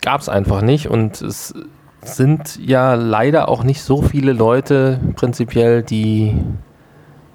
gab 0.02 0.20
es 0.20 0.28
einfach 0.28 0.60
nicht. 0.60 0.88
Und 0.88 1.22
es 1.22 1.54
sind 2.02 2.58
ja 2.64 2.94
leider 2.94 3.48
auch 3.48 3.62
nicht 3.62 3.82
so 3.82 4.02
viele 4.02 4.32
Leute 4.32 5.00
prinzipiell, 5.16 5.82
die 5.82 6.34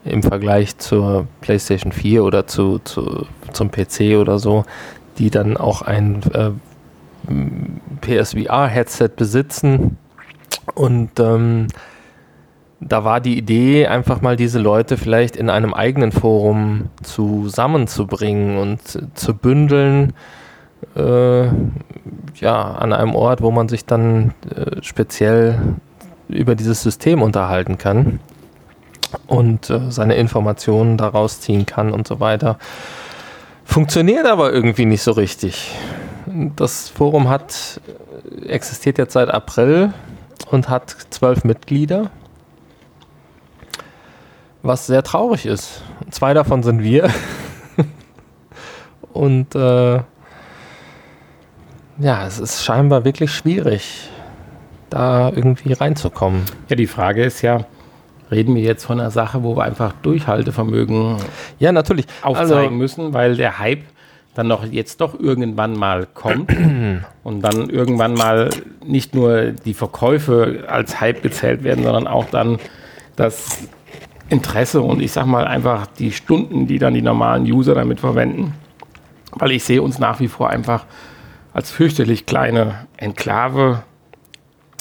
im 0.03 0.23
Vergleich 0.23 0.77
zur 0.77 1.27
PlayStation 1.41 1.91
4 1.91 2.23
oder 2.23 2.47
zu, 2.47 2.79
zu, 2.79 3.25
zum 3.51 3.71
PC 3.71 4.17
oder 4.19 4.39
so, 4.39 4.65
die 5.17 5.29
dann 5.29 5.57
auch 5.57 5.81
ein 5.81 6.21
äh, 6.33 6.51
PSVR-Headset 8.01 9.09
besitzen. 9.15 9.97
Und 10.73 11.19
ähm, 11.19 11.67
da 12.79 13.03
war 13.03 13.19
die 13.19 13.37
Idee, 13.37 13.87
einfach 13.87 14.21
mal 14.21 14.35
diese 14.35 14.59
Leute 14.59 14.97
vielleicht 14.97 15.35
in 15.35 15.49
einem 15.49 15.73
eigenen 15.73 16.11
Forum 16.11 16.89
zusammenzubringen 17.01 18.57
und 18.57 18.79
zu 19.17 19.33
bündeln, 19.33 20.13
äh, 20.95 21.47
ja, 22.35 22.71
an 22.71 22.93
einem 22.93 23.15
Ort, 23.15 23.41
wo 23.41 23.51
man 23.51 23.69
sich 23.69 23.85
dann 23.85 24.33
äh, 24.53 24.81
speziell 24.81 25.59
über 26.27 26.55
dieses 26.55 26.81
System 26.81 27.21
unterhalten 27.21 27.77
kann 27.77 28.19
und 29.27 29.69
äh, 29.69 29.91
seine 29.91 30.15
Informationen 30.15 30.97
daraus 30.97 31.41
ziehen 31.41 31.65
kann 31.65 31.91
und 31.91 32.07
so 32.07 32.19
weiter. 32.19 32.57
Funktioniert 33.63 34.25
aber 34.25 34.53
irgendwie 34.53 34.85
nicht 34.85 35.01
so 35.01 35.11
richtig. 35.11 35.71
Das 36.55 36.89
Forum 36.89 37.29
hat 37.29 37.79
existiert 38.47 38.97
jetzt 38.97 39.13
seit 39.13 39.29
April 39.29 39.93
und 40.51 40.69
hat 40.69 40.95
zwölf 41.09 41.43
Mitglieder, 41.43 42.11
was 44.61 44.87
sehr 44.87 45.03
traurig 45.03 45.45
ist. 45.45 45.83
Zwei 46.11 46.33
davon 46.33 46.63
sind 46.63 46.81
wir. 46.81 47.09
und 49.13 49.55
äh, 49.55 49.99
ja, 51.99 52.25
es 52.25 52.39
ist 52.39 52.63
scheinbar 52.63 53.05
wirklich 53.05 53.31
schwierig, 53.31 54.09
da 54.89 55.29
irgendwie 55.29 55.73
reinzukommen. 55.73 56.43
Ja, 56.69 56.75
die 56.75 56.87
Frage 56.87 57.23
ist 57.23 57.41
ja, 57.41 57.65
reden 58.31 58.55
wir 58.55 58.61
jetzt 58.61 58.85
von 58.85 58.99
einer 58.99 59.11
Sache, 59.11 59.43
wo 59.43 59.55
wir 59.55 59.63
einfach 59.63 59.93
Durchhaltevermögen 60.01 61.17
Ja, 61.59 61.71
natürlich. 61.71 62.05
aufzeigen 62.21 62.53
Also, 62.55 62.69
müssen, 62.71 63.13
weil 63.13 63.35
der 63.35 63.59
Hype 63.59 63.83
dann 64.33 64.49
doch 64.49 64.65
jetzt 64.65 64.99
doch 64.99 65.17
irgendwann 65.17 65.73
mal 65.73 66.07
kommt 66.13 66.51
und 67.23 67.41
dann 67.41 67.69
irgendwann 67.69 68.13
mal 68.13 68.49
nicht 68.85 69.15
nur 69.15 69.51
die 69.51 69.73
Verkäufe 69.73 70.65
als 70.67 70.99
Hype 70.99 71.21
gezählt 71.23 71.63
werden, 71.63 71.83
sondern 71.85 72.07
auch 72.07 72.25
dann 72.25 72.59
das 73.15 73.59
Interesse 74.27 74.81
und 74.81 75.01
ich 75.01 75.13
sag 75.13 75.25
mal 75.25 75.45
einfach 75.45 75.87
die 75.87 76.11
Stunden, 76.11 76.67
die 76.67 76.79
dann 76.79 76.93
die 76.93 77.01
normalen 77.01 77.43
User 77.45 77.75
damit 77.75 78.01
verwenden. 78.01 78.53
Weil 79.31 79.51
ich 79.51 79.63
sehe 79.63 79.81
uns 79.81 79.99
nach 79.99 80.19
wie 80.19 80.27
vor 80.27 80.49
einfach 80.49 80.85
als 81.55 81.71
fürchterlich 81.71 82.25
kleine 82.25 82.85
Enklave 82.97 83.83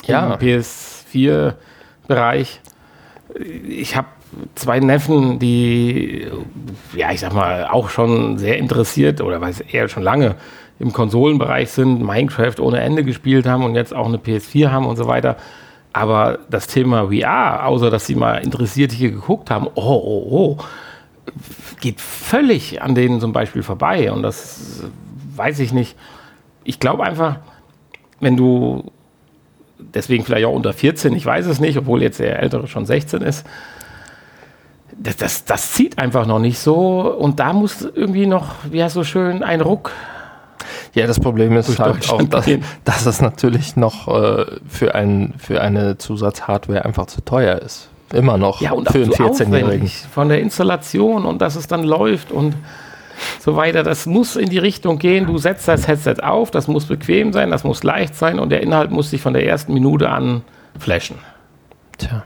Ja. 0.06 0.34
im 0.34 0.40
PS4-Bereich. 0.40 2.60
Ich 3.68 3.96
habe 3.96 4.08
zwei 4.56 4.80
Neffen, 4.80 5.38
die, 5.38 6.26
ja, 6.94 7.12
ich 7.12 7.20
sag 7.20 7.32
mal, 7.32 7.68
auch 7.70 7.90
schon 7.90 8.38
sehr 8.38 8.58
interessiert 8.58 9.20
oder 9.20 9.40
weiß 9.40 9.60
eher 9.60 9.88
schon 9.88 10.02
lange 10.02 10.34
im 10.80 10.92
Konsolenbereich 10.92 11.70
sind, 11.70 12.02
Minecraft 12.02 12.58
ohne 12.58 12.80
Ende 12.80 13.04
gespielt 13.04 13.46
haben 13.46 13.62
und 13.64 13.76
jetzt 13.76 13.94
auch 13.94 14.06
eine 14.06 14.16
PS4 14.18 14.72
haben 14.72 14.86
und 14.86 14.96
so 14.96 15.06
weiter. 15.06 15.36
Aber 15.92 16.40
das 16.50 16.66
Thema 16.66 17.06
VR, 17.06 17.66
außer 17.66 17.88
dass 17.88 18.04
sie 18.06 18.16
mal 18.16 18.38
interessiert 18.38 18.90
hier 18.90 19.12
geguckt 19.12 19.48
haben, 19.48 19.68
oh, 19.76 19.76
oh, 19.76 20.26
oh, 20.28 20.56
geht 21.80 22.00
völlig 22.00 22.82
an 22.82 22.96
denen 22.96 23.20
zum 23.20 23.32
Beispiel 23.32 23.62
vorbei. 23.62 24.10
Und 24.10 24.24
das 24.24 24.82
weiß 25.36 25.60
ich 25.60 25.72
nicht. 25.72 25.96
Ich 26.64 26.80
glaube 26.80 27.04
einfach, 27.04 27.36
wenn 28.20 28.36
du 28.36 28.90
deswegen 29.78 30.24
vielleicht 30.24 30.46
auch 30.46 30.54
unter 30.54 30.72
14, 30.72 31.14
ich 31.14 31.24
weiß 31.24 31.46
es 31.46 31.60
nicht, 31.60 31.76
obwohl 31.78 32.02
jetzt 32.02 32.20
der 32.20 32.40
Ältere 32.40 32.66
schon 32.66 32.86
16 32.86 33.22
ist. 33.22 33.46
Das, 34.96 35.16
das, 35.16 35.44
das 35.44 35.72
zieht 35.72 35.98
einfach 35.98 36.26
noch 36.26 36.38
nicht 36.38 36.58
so 36.58 37.00
und 37.00 37.40
da 37.40 37.52
muss 37.52 37.82
irgendwie 37.82 38.26
noch, 38.26 38.54
wie 38.70 38.82
heißt 38.82 38.94
so 38.94 39.02
schön, 39.02 39.42
ein 39.42 39.60
Ruck. 39.60 39.90
ja, 40.94 41.06
das 41.06 41.18
Problem 41.18 41.56
ist 41.56 41.78
halt 41.80 42.08
auch, 42.10 42.22
dass, 42.22 42.48
dass 42.84 43.06
es 43.06 43.20
natürlich 43.20 43.74
noch 43.76 44.06
äh, 44.08 44.46
für, 44.68 44.94
ein, 44.94 45.34
für 45.38 45.60
eine 45.60 45.98
Zusatzhardware 45.98 46.84
einfach 46.84 47.06
zu 47.06 47.22
teuer 47.22 47.56
ist. 47.58 47.88
Immer 48.12 48.38
noch 48.38 48.60
Ja, 48.60 48.72
und 48.72 48.88
für 48.88 49.02
einen 49.02 49.12
so 49.12 49.24
14-Jährigen. 49.24 49.64
aufwendig 49.64 50.06
von 50.12 50.28
der 50.28 50.40
Installation 50.40 51.24
und 51.24 51.42
dass 51.42 51.56
es 51.56 51.66
dann 51.66 51.82
läuft 51.82 52.30
und 52.30 52.54
so 53.40 53.56
weiter. 53.56 53.82
Das 53.82 54.06
muss 54.06 54.36
in 54.36 54.48
die 54.48 54.58
Richtung 54.58 54.98
gehen. 54.98 55.26
Du 55.26 55.38
setzt 55.38 55.66
das 55.68 55.86
Headset 55.88 56.16
auf, 56.22 56.50
das 56.50 56.68
muss 56.68 56.86
bequem 56.86 57.32
sein, 57.32 57.50
das 57.50 57.64
muss 57.64 57.82
leicht 57.82 58.14
sein 58.14 58.38
und 58.38 58.50
der 58.50 58.62
Inhalt 58.62 58.90
muss 58.90 59.10
sich 59.10 59.20
von 59.20 59.32
der 59.34 59.46
ersten 59.46 59.74
Minute 59.74 60.08
an 60.10 60.42
flashen. 60.78 61.16
Tja. 61.98 62.24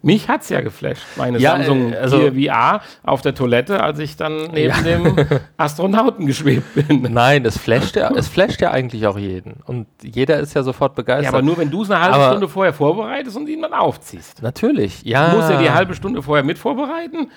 Mich 0.00 0.28
hat's 0.28 0.48
ja 0.48 0.60
geflasht, 0.60 1.02
meine 1.16 1.38
Ja, 1.38 1.56
Samsung 1.56 1.92
äh, 1.92 1.96
also- 1.96 2.30
Gear 2.30 2.80
VR 2.80 2.82
auf 3.02 3.20
der 3.20 3.34
Toilette, 3.34 3.82
als 3.82 3.98
ich 3.98 4.16
dann 4.16 4.48
neben 4.52 4.72
Ja. 4.72 4.80
dem 4.80 5.16
Astronauten 5.56 6.24
geschwebt 6.24 6.72
bin. 6.76 7.02
Nein, 7.12 7.44
es 7.44 7.58
flasht, 7.58 7.96
ja, 7.96 8.08
es 8.14 8.28
flasht 8.28 8.60
ja 8.60 8.70
eigentlich 8.70 9.08
auch 9.08 9.18
jeden. 9.18 9.54
Und 9.66 9.88
jeder 10.04 10.38
ist 10.38 10.54
ja 10.54 10.62
sofort 10.62 10.94
begeistert. 10.94 11.24
Ja, 11.24 11.30
aber 11.36 11.42
nur 11.42 11.58
wenn 11.58 11.72
du 11.72 11.82
es 11.82 11.90
eine 11.90 12.00
halbe 12.00 12.14
Aber- 12.14 12.28
Stunde 12.28 12.48
vorher 12.48 12.72
vorbereitest 12.72 13.36
und 13.36 13.48
ihn 13.48 13.60
dann 13.60 13.72
aufziehst. 13.72 14.40
Natürlich, 14.40 15.02
ja. 15.02 15.30
Du 15.30 15.36
musst 15.38 15.50
ja 15.50 15.60
die 15.60 15.70
halbe 15.70 15.96
Stunde 15.96 16.22
vorher 16.22 16.44
mit 16.44 16.58
vorbereiten. 16.58 17.32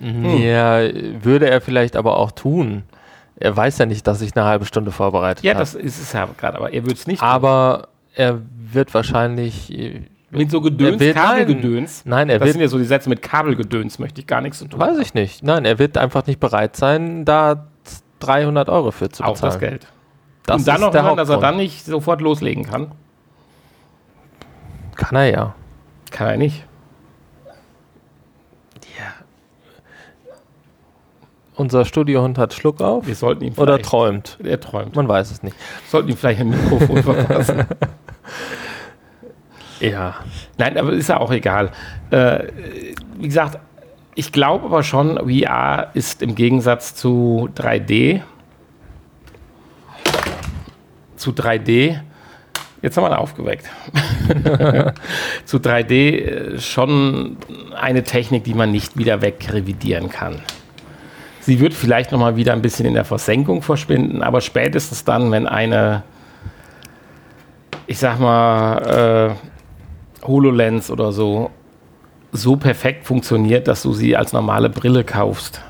Ja, 0.00 0.80
würde 1.22 1.48
er 1.48 1.60
vielleicht 1.60 1.96
aber 1.96 2.18
auch 2.18 2.30
tun. 2.32 2.82
Er 3.38 3.56
weiß 3.56 3.78
ja 3.78 3.86
nicht, 3.86 4.06
dass 4.06 4.20
ich 4.22 4.34
eine 4.36 4.46
halbe 4.46 4.64
Stunde 4.64 4.90
vorbereitet 4.92 5.44
Ja, 5.44 5.52
habe. 5.54 5.60
das 5.60 5.74
ist 5.74 6.00
es 6.00 6.12
ja 6.12 6.26
gerade, 6.38 6.56
aber 6.58 6.72
er 6.72 6.84
wird 6.84 6.96
es 6.96 7.06
nicht 7.06 7.20
tun. 7.20 7.28
Aber 7.28 7.88
er 8.14 8.40
wird 8.72 8.92
wahrscheinlich. 8.94 9.72
äh, 9.76 10.02
mit 10.30 10.50
so 10.50 10.60
Gedöns, 10.60 10.98
wird- 11.00 11.16
Kabelgedöns. 11.16 12.02
Nein, 12.04 12.28
er 12.28 12.38
das 12.38 12.46
wird. 12.46 12.52
sind 12.54 12.60
ja 12.62 12.68
so 12.68 12.78
die 12.78 12.84
Sätze 12.84 13.08
mit 13.08 13.22
Kabelgedöns, 13.22 13.98
möchte 13.98 14.20
ich 14.20 14.26
gar 14.26 14.40
nichts 14.40 14.58
zu 14.58 14.66
tun. 14.66 14.80
Weiß 14.80 14.98
ich 14.98 15.14
nicht. 15.14 15.42
Nein, 15.42 15.64
er 15.64 15.78
wird 15.78 15.96
einfach 15.98 16.26
nicht 16.26 16.40
bereit 16.40 16.76
sein, 16.76 17.24
da 17.24 17.66
300 18.20 18.68
Euro 18.68 18.90
für 18.90 19.08
zu 19.10 19.22
bezahlen. 19.22 19.36
Auch 19.36 19.40
das 19.40 19.58
Geld. 19.58 19.86
Das 20.46 20.56
und 20.60 20.68
dann 20.68 20.80
noch 20.80 20.90
der 20.90 21.02
hören, 21.04 21.16
dass 21.16 21.28
er 21.28 21.38
dann 21.38 21.56
nicht 21.56 21.84
sofort 21.84 22.20
loslegen 22.20 22.64
kann. 22.64 22.92
Kann 24.94 25.16
er 25.16 25.30
ja. 25.30 25.54
Kann 26.10 26.28
er 26.28 26.36
nicht. 26.36 26.64
Unser 31.56 31.86
Studiohund 31.86 32.36
hat 32.38 32.52
Schluck 32.52 32.80
auf 32.82 33.06
Wir 33.06 33.14
sollten 33.14 33.42
ihm 33.42 33.54
oder 33.56 33.80
träumt. 33.80 34.38
er 34.44 34.60
träumt. 34.60 34.94
Man 34.94 35.08
weiß 35.08 35.30
es 35.30 35.42
nicht. 35.42 35.56
sollten 35.88 36.10
ihm 36.10 36.16
vielleicht 36.16 36.40
ein 36.40 36.50
Mikrofon 36.50 37.02
verpassen. 37.02 37.64
Ja. 39.80 40.14
Nein, 40.56 40.78
aber 40.78 40.92
ist 40.92 41.08
ja 41.10 41.18
auch 41.20 41.30
egal. 41.30 41.70
Äh, 42.10 42.44
wie 43.18 43.26
gesagt, 43.26 43.58
ich 44.14 44.32
glaube 44.32 44.64
aber 44.64 44.82
schon, 44.82 45.18
VR 45.18 45.90
ist 45.92 46.22
im 46.22 46.34
Gegensatz 46.34 46.94
zu 46.94 47.50
3D, 47.54 48.22
zu 51.16 51.32
3D, 51.32 52.00
jetzt 52.80 52.96
haben 52.96 53.04
wir 53.04 53.10
ihn 53.10 53.16
aufgeweckt, 53.16 53.66
zu 55.44 55.58
3D 55.58 55.92
äh, 55.92 56.58
schon 56.58 57.36
eine 57.78 58.02
Technik, 58.02 58.44
die 58.44 58.54
man 58.54 58.70
nicht 58.72 58.96
wieder 58.96 59.20
wegrevidieren 59.20 60.08
kann. 60.08 60.40
Sie 61.46 61.60
wird 61.60 61.74
vielleicht 61.74 62.10
noch 62.10 62.18
mal 62.18 62.34
wieder 62.34 62.54
ein 62.54 62.60
bisschen 62.60 62.86
in 62.86 62.94
der 62.94 63.04
Versenkung 63.04 63.62
verschwinden, 63.62 64.20
aber 64.20 64.40
spätestens 64.40 65.04
dann, 65.04 65.30
wenn 65.30 65.46
eine, 65.46 66.02
ich 67.86 68.00
sag 68.00 68.18
mal, 68.18 69.36
äh, 70.24 70.26
HoloLens 70.26 70.90
oder 70.90 71.12
so 71.12 71.52
so 72.32 72.56
perfekt 72.56 73.06
funktioniert, 73.06 73.68
dass 73.68 73.82
du 73.82 73.92
sie 73.92 74.16
als 74.16 74.32
normale 74.32 74.68
Brille 74.68 75.04
kaufst. 75.04 75.62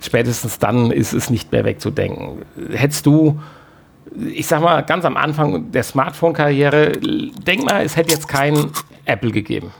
Spätestens 0.00 0.58
dann 0.58 0.92
ist 0.92 1.12
es 1.12 1.28
nicht 1.28 1.52
mehr 1.52 1.66
wegzudenken. 1.66 2.46
Hättest 2.70 3.04
du, 3.04 3.38
ich 4.32 4.46
sag 4.46 4.62
mal, 4.62 4.80
ganz 4.80 5.04
am 5.04 5.18
Anfang 5.18 5.70
der 5.72 5.82
Smartphone-Karriere, 5.82 6.92
denk 6.92 7.64
mal, 7.64 7.84
es 7.84 7.96
hätte 7.96 8.12
jetzt 8.12 8.28
kein 8.28 8.70
Apple 9.04 9.30
gegeben. 9.30 9.72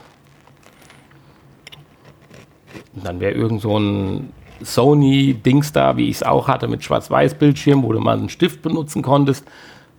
Und 2.95 3.07
dann 3.07 3.19
wäre 3.19 3.31
irgend 3.31 3.61
so 3.61 3.79
ein 3.79 4.31
Sony-Dings 4.61 5.71
da, 5.71 5.97
wie 5.97 6.09
ich 6.09 6.17
es 6.17 6.23
auch 6.23 6.47
hatte, 6.47 6.67
mit 6.67 6.83
Schwarz-Weiß-Bildschirm, 6.83 7.83
wo 7.83 7.93
du 7.93 7.99
mal 7.99 8.17
einen 8.17 8.29
Stift 8.29 8.61
benutzen 8.61 9.01
konntest. 9.01 9.45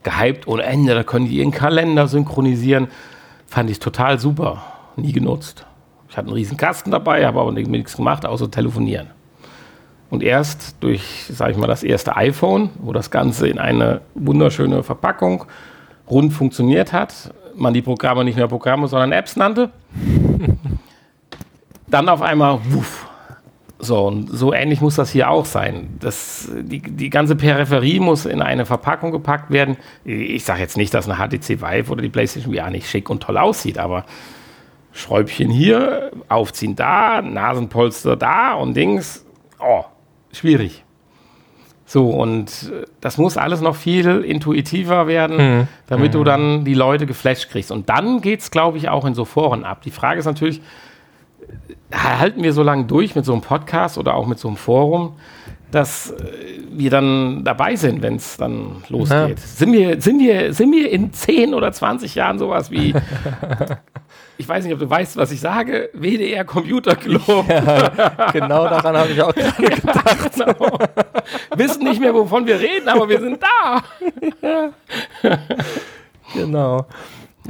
Gehypt 0.03 0.47
ohne 0.47 0.63
Ende, 0.63 0.95
da 0.95 1.03
können 1.03 1.27
die 1.27 1.37
ihren 1.39 1.51
Kalender 1.51 2.09
synchronisieren. 2.09 2.89
Fand 3.47 3.71
ich 3.71 3.79
total 3.79 4.19
super. 4.19 4.63
Nie 4.97 5.13
genutzt. 5.13 5.67
Ich 6.09 6.17
hatte 6.17 6.29
einen 6.29 6.37
riesen 6.37 6.57
Kasten 6.57 6.91
dabei, 6.91 7.27
habe 7.27 7.41
aber 7.41 7.53
nichts 7.53 7.97
gemacht, 7.97 8.27
außer 8.27 8.51
telefonieren. 8.51 9.09
Und 10.11 10.25
erst 10.25 10.77
durch, 10.81 11.27
sage 11.29 11.53
ich 11.53 11.57
mal, 11.57 11.69
das 11.69 11.85
erste 11.85 12.17
iPhone, 12.17 12.71
wo 12.81 12.93
das 12.93 13.11
Ganze 13.11 13.47
in 13.47 13.59
eine 13.59 14.01
wunderschöne 14.15 14.83
Verpackung 14.83 15.45
rund 16.11 16.33
funktioniert 16.33 16.93
hat, 16.93 17.33
man 17.55 17.75
die 17.75 17.83
Programme 17.83 18.25
nicht 18.25 18.37
mehr 18.37 18.49
Programme, 18.49 18.89
sondern 18.89 19.13
Apps 19.13 19.37
nannte, 19.37 19.71
dann 21.87 22.09
auf 22.09 22.23
einmal, 22.23 22.59
wuff. 22.71 23.10
So, 23.83 24.07
und 24.07 24.26
so 24.28 24.53
ähnlich 24.53 24.81
muss 24.81 24.97
das 24.97 25.11
hier 25.11 25.31
auch 25.31 25.47
sein. 25.47 25.97
Das, 26.01 26.51
die, 26.55 26.81
die 26.81 27.09
ganze 27.09 27.35
Peripherie 27.35 27.99
muss 27.99 28.26
in 28.26 28.43
eine 28.43 28.66
Verpackung 28.66 29.11
gepackt 29.11 29.51
werden. 29.51 29.76
Ich 30.05 30.45
sage 30.45 30.61
jetzt 30.61 30.76
nicht, 30.76 30.93
dass 30.93 31.09
eine 31.09 31.16
HTC 31.16 31.62
Vive 31.62 31.91
oder 31.91 32.03
die 32.03 32.11
PlayStation 32.11 32.55
VR 32.55 32.70
nicht 32.70 32.89
schick 32.89 33.09
und 33.09 33.22
toll 33.22 33.39
aussieht, 33.39 33.78
aber 33.78 34.05
Schräubchen 34.93 35.51
hier, 35.51 36.11
aufziehen 36.28 36.76
da, 36.76 37.22
Nasenpolster 37.22 38.16
da 38.16 38.55
und 38.55 38.74
Dings. 38.74 39.24
Oh, 39.59 39.85
schwierig. 40.33 40.85
So, 41.87 42.09
und 42.11 42.70
äh, 42.72 42.85
das 43.01 43.18
muss 43.18 43.37
alles 43.37 43.61
noch 43.61 43.74
viel 43.74 44.20
intuitiver 44.20 45.07
werden, 45.07 45.68
damit 45.89 46.14
du 46.14 46.22
dann 46.22 46.64
die 46.64 46.74
Leute 46.74 47.07
geflasht 47.07 47.51
kriegst. 47.51 47.72
Und 47.72 47.89
dann 47.89 48.20
geht 48.20 48.41
es, 48.41 48.51
glaube 48.51 48.78
ich, 48.78 48.89
auch 48.89 49.05
in 49.05 49.14
so 49.14 49.24
Foren 49.24 49.64
ab. 49.64 49.83
Die 49.83 49.91
Frage 49.91 50.20
ist 50.20 50.26
natürlich, 50.26 50.61
halten 51.92 52.42
wir 52.42 52.53
so 52.53 52.62
lange 52.62 52.84
durch 52.84 53.14
mit 53.14 53.24
so 53.24 53.32
einem 53.32 53.42
Podcast 53.42 53.98
oder 53.98 54.14
auch 54.14 54.26
mit 54.26 54.38
so 54.38 54.48
einem 54.48 54.57
Forum, 54.57 55.16
dass 55.70 56.11
äh, 56.11 56.24
wir 56.72 56.90
dann 56.90 57.44
dabei 57.44 57.76
sind, 57.76 58.03
wenn 58.03 58.16
es 58.16 58.36
dann 58.36 58.82
losgeht. 58.88 59.38
Sind, 59.38 59.72
wir, 59.72 60.01
sind, 60.01 60.20
wir, 60.20 60.53
sind 60.53 60.72
wir 60.72 60.90
in 60.90 61.12
10 61.12 61.55
oder 61.55 61.72
20 61.72 62.14
Jahren 62.14 62.38
sowas 62.38 62.70
wie, 62.70 62.94
ich 64.38 64.48
weiß 64.48 64.64
nicht, 64.64 64.74
ob 64.74 64.80
du 64.80 64.90
weißt, 64.90 65.16
was 65.16 65.30
ich 65.30 65.40
sage, 65.40 65.90
WDR 65.92 66.44
Computer 66.44 66.96
Club, 66.96 67.46
Genau 68.32 68.64
daran 68.64 68.96
habe 68.96 69.11
ich 69.12 69.22
auch 69.22 69.34
gerade 69.34 69.62
gedacht. 69.62 70.34
genau. 70.34 70.78
wissen 71.57 71.84
nicht 71.84 72.01
mehr, 72.01 72.14
wovon 72.14 72.46
wir 72.46 72.59
reden, 72.59 72.88
aber 72.88 73.09
wir 73.09 73.20
sind 73.20 73.40
da. 73.42 73.82
Genau. 76.34 76.86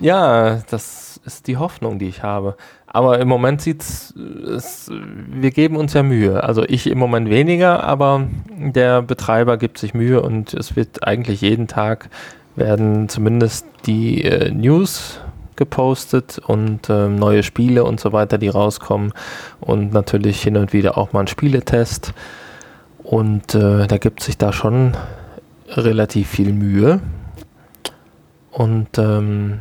Ja, 0.01 0.63
das 0.71 1.21
ist 1.25 1.47
die 1.47 1.57
Hoffnung, 1.57 1.99
die 1.99 2.09
ich 2.09 2.23
habe. 2.23 2.57
Aber 2.93 3.21
im 3.21 3.29
Moment 3.29 3.63
sieht's, 3.63 4.13
es, 4.17 4.91
wir 4.91 5.53
geben 5.53 5.77
uns 5.77 5.95
ja 5.95 6.03
Mühe. 6.03 6.43
Also 6.43 6.65
ich 6.65 6.89
im 6.89 6.99
Moment 6.99 7.31
weniger, 7.31 7.85
aber 7.85 8.27
der 8.49 9.01
Betreiber 9.01 9.59
gibt 9.59 9.79
sich 9.79 9.95
Mühe 9.95 10.21
und 10.21 10.55
es 10.55 10.75
wird 10.75 11.07
eigentlich 11.07 11.41
jeden 11.41 11.69
Tag 11.69 12.11
werden 12.57 13.09
zumindest 13.09 13.65
die 13.87 14.25
äh, 14.25 14.51
News 14.51 15.21
gepostet 15.55 16.39
und 16.39 16.91
ähm, 16.91 17.15
neue 17.15 17.45
Spiele 17.45 17.85
und 17.85 18.01
so 18.01 18.13
weiter, 18.13 18.39
die 18.39 18.49
rauskommen 18.49 19.13
und 19.61 19.93
natürlich 19.93 20.43
hin 20.43 20.57
und 20.57 20.73
wieder 20.73 20.99
auch 20.99 21.13
mal 21.13 21.21
ein 21.21 21.27
Spieletest. 21.29 22.13
Und 23.05 23.55
äh, 23.55 23.87
da 23.87 23.99
gibt 23.99 24.21
sich 24.23 24.37
da 24.37 24.53
schon 24.53 24.97
relativ 25.69 26.29
viel 26.29 26.53
Mühe. 26.53 27.01
Und 28.51 28.99
ähm, 28.99 29.61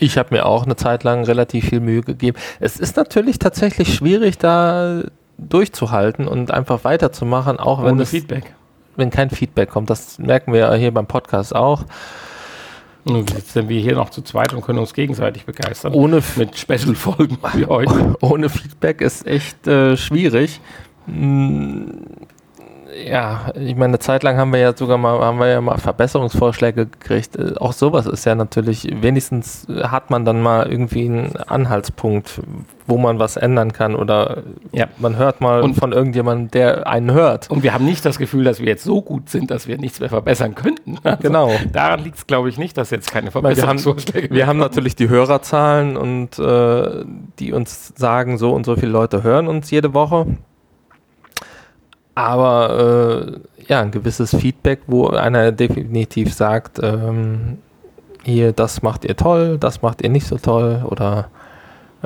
ich 0.00 0.18
habe 0.18 0.34
mir 0.34 0.46
auch 0.46 0.64
eine 0.64 0.76
Zeit 0.76 1.04
lang 1.04 1.24
relativ 1.24 1.68
viel 1.68 1.80
Mühe 1.80 2.00
gegeben. 2.02 2.36
Es 2.60 2.78
ist 2.78 2.96
natürlich 2.96 3.38
tatsächlich 3.38 3.94
schwierig, 3.94 4.38
da 4.38 5.02
durchzuhalten 5.38 6.26
und 6.28 6.50
einfach 6.50 6.84
weiterzumachen, 6.84 7.58
auch 7.58 7.82
wenn, 7.84 7.92
Ohne 7.92 8.06
Feedback. 8.06 8.54
wenn 8.96 9.10
kein 9.10 9.30
Feedback 9.30 9.70
kommt. 9.70 9.90
Das 9.90 10.18
merken 10.18 10.52
wir 10.52 10.60
ja 10.60 10.74
hier 10.74 10.92
beim 10.92 11.06
Podcast 11.06 11.54
auch. 11.54 11.84
Nun 13.04 13.24
sind 13.28 13.68
wir 13.68 13.80
hier 13.80 13.94
noch 13.94 14.10
zu 14.10 14.22
zweit 14.22 14.52
und 14.52 14.62
können 14.62 14.80
uns 14.80 14.92
gegenseitig 14.92 15.44
begeistern. 15.44 15.92
Ohne, 15.92 16.16
F- 16.16 16.38
Mit 16.38 16.58
Special-Folgen 16.58 17.38
wie 17.54 17.66
heute. 17.66 18.16
ohne 18.20 18.48
Feedback 18.48 19.00
ist 19.00 19.26
echt 19.26 19.66
äh, 19.68 19.96
schwierig. 19.96 20.60
Ja, 23.04 23.52
ich 23.54 23.74
meine, 23.74 23.84
eine 23.90 23.98
Zeit 23.98 24.22
lang 24.22 24.36
haben 24.36 24.52
wir 24.52 24.60
ja 24.60 24.76
sogar 24.76 24.96
mal, 24.98 25.18
haben 25.20 25.38
wir 25.38 25.48
ja 25.48 25.60
mal 25.60 25.78
Verbesserungsvorschläge 25.78 26.86
gekriegt. 26.86 27.36
Äh, 27.36 27.54
Auch 27.58 27.72
sowas 27.72 28.06
ist 28.06 28.24
ja 28.24 28.34
natürlich, 28.34 28.88
wenigstens 29.02 29.66
hat 29.82 30.10
man 30.10 30.24
dann 30.24 30.40
mal 30.40 30.66
irgendwie 30.70 31.06
einen 31.06 31.36
Anhaltspunkt, 31.36 32.40
wo 32.86 32.96
man 32.98 33.18
was 33.18 33.36
ändern 33.36 33.72
kann 33.72 33.96
oder 33.96 34.42
Ja. 34.72 34.86
man 34.98 35.16
hört 35.16 35.40
mal 35.40 35.62
Und- 35.62 35.74
von 35.74 35.92
irgendjemandem, 35.92 36.50
der 36.52 36.86
einen 36.86 37.12
hört. 37.12 37.50
Und 37.50 37.62
wir 37.64 37.74
haben 37.74 37.84
nicht 37.84 38.04
das 38.04 38.18
Gefühl, 38.18 38.44
dass 38.44 38.60
wir 38.60 38.66
jetzt 38.66 38.84
so 38.84 39.02
gut 39.02 39.28
sind, 39.28 39.50
dass 39.50 39.66
wir 39.66 39.76
nichts 39.78 40.00
mehr 40.00 40.08
verbessern 40.08 40.54
könnten. 40.54 40.98
Also 41.04 41.22
Genau. 41.22 41.50
Daran 41.72 42.02
liegt 42.04 42.16
es, 42.18 42.26
glaube 42.26 42.48
ich, 42.48 42.58
nicht, 42.58 42.76
dass 42.76 42.90
jetzt 42.90 43.10
keine 43.12 43.34
Weil 43.34 43.42
wir 43.42 43.48
haben, 43.66 43.78
Verbesserungsvorschläge 43.78 44.34
wir 44.34 44.46
haben 44.46 44.58
natürlich 44.58 44.94
die 44.96 45.08
Hörerzahlen 45.08 45.96
und 45.96 46.38
äh, 46.38 47.04
die 47.38 47.52
uns 47.52 47.92
sagen, 47.96 48.38
so 48.38 48.52
und 48.52 48.64
so 48.66 48.76
viele 48.76 48.92
Leute 48.92 49.22
hören 49.22 49.48
uns 49.48 49.70
jede 49.70 49.92
Woche. 49.94 50.26
Aber 52.16 53.36
äh, 53.60 53.64
ja, 53.68 53.82
ein 53.82 53.90
gewisses 53.90 54.34
Feedback, 54.34 54.80
wo 54.86 55.08
einer 55.08 55.52
definitiv 55.52 56.32
sagt, 56.32 56.80
ähm, 56.82 57.58
hier, 58.24 58.52
das 58.52 58.82
macht 58.82 59.04
ihr 59.04 59.16
toll, 59.16 59.58
das 59.58 59.82
macht 59.82 60.00
ihr 60.00 60.08
nicht 60.08 60.26
so 60.26 60.38
toll 60.38 60.82
oder 60.88 61.28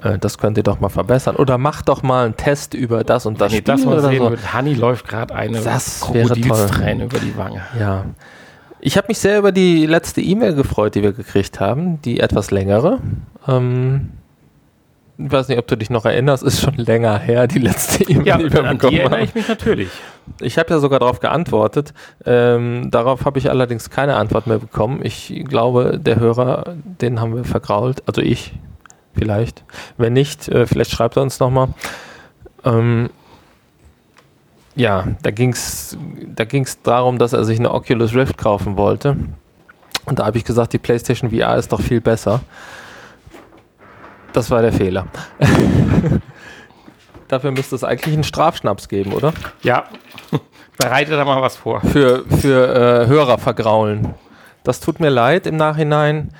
äh, 0.02 0.18
das 0.18 0.36
könnt 0.38 0.56
ihr 0.56 0.64
doch 0.64 0.80
mal 0.80 0.88
verbessern 0.88 1.36
oder 1.36 1.58
macht 1.58 1.88
doch 1.88 2.02
mal 2.02 2.24
einen 2.24 2.36
Test 2.36 2.74
über 2.74 3.04
das 3.04 3.24
und 3.24 3.40
das 3.40 3.52
Wenn 3.52 3.58
ihr 3.58 3.62
das 3.64 3.84
mal 3.84 3.98
oder 3.98 4.08
sehen 4.08 4.18
so. 4.18 4.30
würdet, 4.30 4.52
Hanni 4.52 4.74
läuft 4.74 5.06
gerade 5.06 5.32
eine 5.32 5.60
Das 5.60 6.12
wäre 6.12 6.26
Krokodilsträne 6.26 7.04
über 7.04 7.18
die 7.20 7.36
Wange. 7.36 7.62
Ja. 7.78 8.04
Ich 8.80 8.96
habe 8.96 9.06
mich 9.08 9.20
sehr 9.20 9.38
über 9.38 9.52
die 9.52 9.86
letzte 9.86 10.20
E-Mail 10.20 10.54
gefreut, 10.54 10.96
die 10.96 11.02
wir 11.02 11.12
gekriegt 11.12 11.60
haben, 11.60 12.02
die 12.02 12.18
etwas 12.18 12.50
längere. 12.50 12.98
Ähm, 13.46 14.10
Ich 15.24 15.30
weiß 15.32 15.48
nicht, 15.48 15.58
ob 15.58 15.66
du 15.66 15.76
dich 15.76 15.90
noch 15.90 16.04
erinnerst, 16.04 16.42
ist 16.42 16.60
schon 16.60 16.74
länger 16.74 17.18
her, 17.18 17.46
die 17.46 17.58
letzte 17.58 18.04
E-Mail, 18.04 18.26
Ja, 18.26 18.38
die 18.38 18.52
wir 18.52 18.64
an 18.64 18.70
die 18.70 18.74
bekommen 18.78 18.96
erinnere 18.96 19.18
haben. 19.18 19.24
ich 19.24 19.34
mich 19.34 19.48
natürlich. 19.48 19.88
Ich 20.40 20.58
habe 20.58 20.70
ja 20.70 20.78
sogar 20.78 20.98
darauf 21.00 21.20
geantwortet. 21.20 21.92
Ähm, 22.24 22.90
darauf 22.90 23.24
habe 23.24 23.38
ich 23.38 23.50
allerdings 23.50 23.90
keine 23.90 24.16
Antwort 24.16 24.46
mehr 24.46 24.58
bekommen. 24.58 25.00
Ich 25.02 25.44
glaube, 25.48 25.98
der 26.00 26.16
Hörer, 26.16 26.74
den 26.84 27.20
haben 27.20 27.34
wir 27.34 27.44
vergrault. 27.44 28.02
Also 28.06 28.20
ich, 28.20 28.52
vielleicht. 29.14 29.64
Wenn 29.98 30.12
nicht, 30.12 30.48
äh, 30.48 30.66
vielleicht 30.66 30.92
schreibt 30.92 31.16
er 31.16 31.22
uns 31.22 31.40
nochmal. 31.40 31.68
Ähm, 32.64 33.10
ja, 34.76 35.08
da 35.22 35.30
ging 35.30 35.52
es 35.52 35.98
da 36.34 36.44
ging's 36.44 36.80
darum, 36.82 37.18
dass 37.18 37.32
er 37.32 37.44
sich 37.44 37.58
eine 37.58 37.72
Oculus 37.74 38.14
Rift 38.14 38.38
kaufen 38.38 38.76
wollte. 38.76 39.16
Und 40.06 40.18
da 40.18 40.26
habe 40.26 40.38
ich 40.38 40.44
gesagt, 40.44 40.72
die 40.72 40.78
PlayStation 40.78 41.30
VR 41.30 41.56
ist 41.56 41.72
doch 41.72 41.80
viel 41.80 42.00
besser. 42.00 42.40
Das 44.32 44.50
war 44.50 44.62
der 44.62 44.72
Fehler. 44.72 45.06
Dafür 47.28 47.50
müsste 47.52 47.76
es 47.76 47.84
eigentlich 47.84 48.14
einen 48.14 48.24
Strafschnaps 48.24 48.88
geben, 48.88 49.12
oder? 49.12 49.32
Ja, 49.62 49.84
bereite 50.78 51.12
da 51.12 51.24
mal 51.24 51.40
was 51.42 51.56
vor. 51.56 51.80
für, 51.80 52.24
für 52.28 53.04
äh, 53.04 53.06
Hörer 53.06 53.38
vergraulen. 53.38 54.14
Das 54.64 54.80
tut 54.80 55.00
mir 55.00 55.10
leid 55.10 55.46
im 55.46 55.56
Nachhinein, 55.56 56.32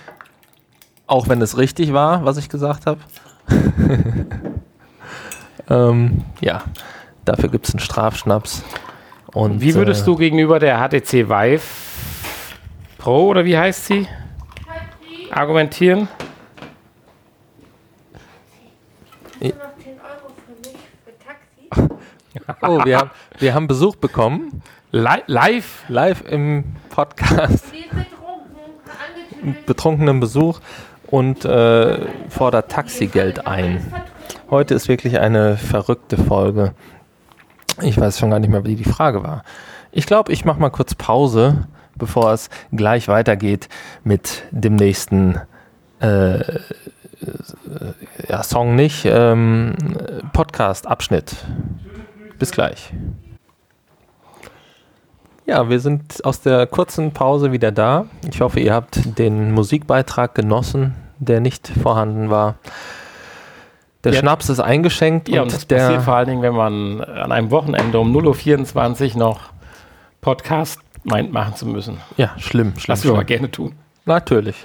auch 1.07 1.29
wenn 1.29 1.41
es 1.43 1.57
richtig 1.59 1.93
war, 1.93 2.25
was 2.25 2.37
ich 2.37 2.49
gesagt 2.49 2.87
habe. 2.87 3.01
ähm, 5.71 6.25
ja, 6.41 6.63
dafür 7.25 7.49
gibt 7.49 7.69
es 7.69 7.75
einen 7.75 7.81
Strafschnaps. 7.81 8.65
Und, 9.33 9.61
Wie 9.61 9.75
würdest 9.75 10.03
äh, 10.03 10.07
du 10.07 10.17
gegenüber 10.17 10.59
der 10.59 10.79
HTC 10.79 11.29
Vive 11.29 11.63
Pro 12.99 13.29
oder 13.29 13.45
wie 13.45 13.57
heißt 13.57 13.87
sie 13.87 14.07
argumentieren? 15.31 16.09
Ich- 19.41 19.55
noch 19.55 19.77
10 19.83 19.93
Euro 20.01 20.33
für 20.47 20.69
mich 20.69 20.79
für 21.05 21.13
Taxi. 21.19 21.95
Oh, 22.63 22.85
wir 22.85 22.99
haben, 22.99 23.11
wir 23.39 23.55
haben 23.55 23.67
Besuch 23.67 23.97
bekommen, 23.97 24.63
Li 24.93 25.09
live? 25.27 25.83
live 25.89 26.23
im 26.31 26.65
Podcast, 26.91 27.65
betrunkenen 29.67 30.21
Besuch 30.21 30.61
und 31.09 31.45
äh, 31.45 32.07
fordert 32.29 32.71
Taxigeld 32.71 33.47
ein. 33.47 33.93
Heute 34.51 34.75
ist 34.75 34.89
wirklich 34.89 35.19
eine 35.19 35.57
verrückte 35.57 36.17
Folge. 36.17 36.75
Ich 37.83 37.99
weiß 37.99 38.19
schon 38.19 38.31
gar 38.31 38.39
nicht 38.39 38.51
mehr, 38.51 38.65
wie 38.65 38.77
die 38.77 38.85
Frage 38.85 39.23
war. 39.23 39.43
Ich 39.91 40.07
glaube, 40.07 40.33
ich 40.33 40.45
mache 40.45 40.61
mal 40.61 40.71
kurz 40.71 40.95
Pause, 40.95 41.67
bevor 41.97 42.33
es 42.33 42.49
gleich 42.73 43.09
weitergeht 43.09 43.69
mit 44.05 44.45
dem 44.53 44.77
nächsten 44.77 45.41
äh, 46.01 46.41
ja, 48.29 48.43
Song 48.43 48.75
nicht, 48.77 49.05
ähm, 49.07 49.75
Podcast-Abschnitt. 50.33 51.37
Bis 52.39 52.51
gleich. 52.53 52.93
Ja, 55.47 55.69
wir 55.69 55.81
sind 55.81 56.25
aus 56.25 56.41
der 56.41 56.67
kurzen 56.67 57.13
Pause 57.13 57.51
wieder 57.53 57.73
da. 57.73 58.07
Ich 58.33 58.41
hoffe, 58.41 58.61
ihr 58.61 58.73
habt 58.73 59.19
den 59.19 59.53
Musikbeitrag 59.53 60.35
genossen, 60.35 60.95
der 61.19 61.41
nicht 61.41 61.69
vorhanden 61.69 62.31
war. 62.31 62.55
Der 64.05 64.13
Ja. 64.13 64.21
Schnaps 64.21 64.49
ist 64.49 64.61
eingeschenkt 64.61 65.29
Ja, 65.29 65.43
und, 65.43 65.49
und 65.49 65.55
das 65.55 65.67
der 65.67 65.79
passiert 65.79 66.03
vor 66.03 66.15
allen 66.15 66.29
Dingen, 66.29 66.43
wenn 66.43 66.55
man 66.55 67.01
an 67.03 67.33
einem 67.33 67.51
Wochenende 67.51 67.99
um 67.99 68.17
0.24 68.17 69.13
Uhr 69.15 69.19
noch 69.19 69.41
Podcast 70.21 70.81
meint 71.05 71.33
machen 71.33 71.57
zu 71.57 71.67
müssen. 71.67 71.99
ja 72.17 72.31
schlimm, 72.39 72.79
schlimm, 72.79 72.93
Was 72.93 73.05
wir 73.05 73.11
aber 73.13 73.25
gerne 73.25 73.51
tun. 73.51 73.75
Natürlich. 74.07 74.57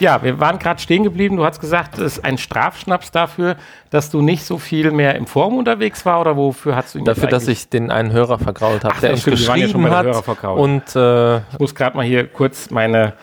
Ja, 0.00 0.22
wir 0.22 0.38
waren 0.38 0.58
gerade 0.58 0.80
stehen 0.80 1.02
geblieben. 1.02 1.36
Du 1.36 1.44
hast 1.44 1.60
gesagt, 1.60 1.98
es 1.98 2.18
ist 2.18 2.24
ein 2.24 2.38
Strafschnaps 2.38 3.10
dafür, 3.10 3.56
dass 3.90 4.10
du 4.10 4.20
nicht 4.20 4.44
so 4.44 4.58
viel 4.58 4.90
mehr 4.90 5.14
im 5.16 5.26
Forum 5.26 5.58
unterwegs 5.58 6.04
war 6.06 6.20
oder 6.20 6.36
wofür 6.36 6.76
hast 6.76 6.94
du 6.94 7.00
ihn 7.00 7.04
Dafür, 7.04 7.28
dass 7.28 7.48
ich 7.48 7.68
den 7.68 7.90
einen 7.90 8.12
Hörer 8.12 8.38
vergrault 8.38 8.84
habe, 8.84 9.00
der 9.00 9.10
ja, 9.10 9.14
uns 9.14 9.24
ja 9.24 9.32
geschrieben 9.32 9.82
der 9.82 9.90
hat 9.90 10.44
und 10.44 10.96
äh, 10.96 11.38
Ich 11.38 11.58
muss 11.58 11.74
gerade 11.74 11.96
mal 11.96 12.06
hier 12.06 12.26
kurz 12.26 12.70
meine 12.70 13.14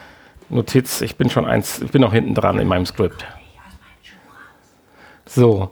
Notiz, 0.49 1.01
ich 1.01 1.15
bin 1.15 1.29
schon 1.29 1.45
eins, 1.45 1.81
ich 1.81 1.91
bin 1.91 2.01
noch 2.01 2.13
hinten 2.13 2.35
dran 2.35 2.59
in 2.59 2.67
meinem 2.67 2.85
Skript. 2.85 3.25
So. 5.25 5.71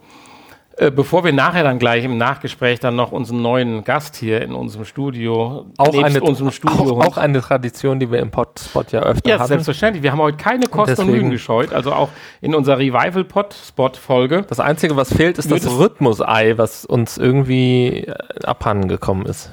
Äh, 0.75 0.89
bevor 0.89 1.23
wir 1.23 1.33
nachher 1.33 1.63
dann 1.63 1.77
gleich 1.77 2.03
im 2.03 2.17
Nachgespräch 2.17 2.79
dann 2.79 2.95
noch 2.95 3.11
unseren 3.11 3.43
neuen 3.43 3.83
Gast 3.83 4.15
hier 4.15 4.41
in 4.41 4.53
unserem 4.53 4.85
Studio, 4.85 5.67
auch, 5.77 6.03
eine, 6.03 6.19
unserem 6.21 6.49
Studio 6.49 6.99
auch, 6.99 7.05
auch 7.05 7.17
eine 7.17 7.41
Tradition, 7.41 7.99
die 7.99 8.09
wir 8.09 8.19
im 8.19 8.31
Podspot 8.31 8.91
ja 8.91 9.01
öfter 9.01 9.29
ja, 9.29 9.37
hatten. 9.37 9.49
selbstverständlich. 9.49 10.01
Wir 10.01 10.11
haben 10.11 10.21
heute 10.21 10.37
keine 10.37 10.65
Kosten 10.65 11.01
und 11.01 11.11
Mühen 11.11 11.29
gescheut. 11.29 11.73
Also 11.73 11.93
auch 11.93 12.09
in 12.41 12.55
unserer 12.55 12.79
Revival-Pod-Spot-Folge. 12.79 14.45
Das 14.49 14.59
Einzige, 14.59 14.95
was 14.95 15.13
fehlt, 15.13 15.37
ist 15.37 15.51
das 15.51 15.67
Rhythmus-Ei, 15.67 16.57
was 16.57 16.85
uns 16.85 17.19
irgendwie 17.19 18.05
äh, 18.07 18.13
abhanden 18.43 18.87
gekommen 18.87 19.27
ist. 19.27 19.51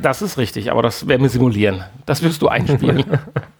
Das 0.00 0.22
ist 0.22 0.38
richtig, 0.38 0.70
aber 0.70 0.82
das 0.82 1.08
werden 1.08 1.22
wir 1.22 1.28
simulieren. 1.28 1.82
Das 2.06 2.22
wirst 2.22 2.40
du 2.40 2.46
einspielen. 2.46 3.04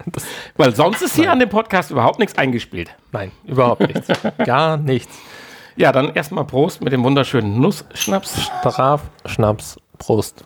Weil 0.57 0.75
sonst 0.75 1.03
ist 1.03 1.17
hier 1.17 1.33
an 1.33 1.41
dem 1.41 1.49
Podcast 1.49 1.91
überhaupt 1.91 2.21
nichts 2.21 2.39
eingespielt. 2.39 2.91
Nein, 3.11 3.33
überhaupt 3.45 3.81
nichts. 3.81 4.07
Gar 4.45 4.77
nichts. 4.77 5.19
Ja, 5.77 5.91
dann 5.91 6.15
erstmal 6.15 6.45
Prost 6.45 6.83
mit 6.83 6.93
dem 6.93 7.03
wunderschönen 7.03 7.59
Nussschnaps. 7.59 8.51
Straf, 8.61 9.03
Schnaps, 9.25 9.79
Prost. 9.99 10.45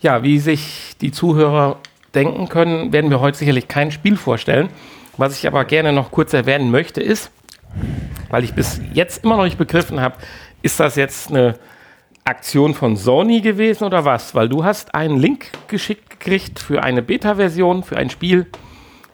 Ja, 0.00 0.24
wie 0.24 0.40
sich 0.40 0.96
die 1.00 1.12
Zuhörer 1.12 1.78
denken 2.12 2.48
können, 2.48 2.92
werden 2.92 3.10
wir 3.10 3.20
heute 3.20 3.38
sicherlich 3.38 3.68
kein 3.68 3.92
Spiel 3.92 4.16
vorstellen. 4.16 4.68
Was 5.16 5.38
ich 5.38 5.46
aber 5.46 5.64
gerne 5.64 5.92
noch 5.92 6.10
kurz 6.10 6.32
erwähnen 6.32 6.72
möchte, 6.72 7.00
ist, 7.00 7.30
weil 8.30 8.42
ich 8.42 8.54
bis 8.54 8.80
jetzt 8.92 9.24
immer 9.24 9.36
noch 9.36 9.44
nicht 9.44 9.58
begriffen 9.58 10.00
habe, 10.00 10.16
ist 10.62 10.80
das 10.80 10.96
jetzt 10.96 11.30
eine 11.30 11.54
Aktion 12.24 12.74
von 12.74 12.96
Sony 12.96 13.40
gewesen 13.40 13.84
oder 13.84 14.04
was? 14.04 14.34
Weil 14.34 14.48
du 14.48 14.64
hast 14.64 14.94
einen 14.94 15.18
Link 15.18 15.52
geschickt 15.68 16.10
gekriegt 16.10 16.58
für 16.58 16.82
eine 16.82 17.02
Beta-Version, 17.02 17.84
für 17.84 17.96
ein 17.96 18.10
Spiel, 18.10 18.46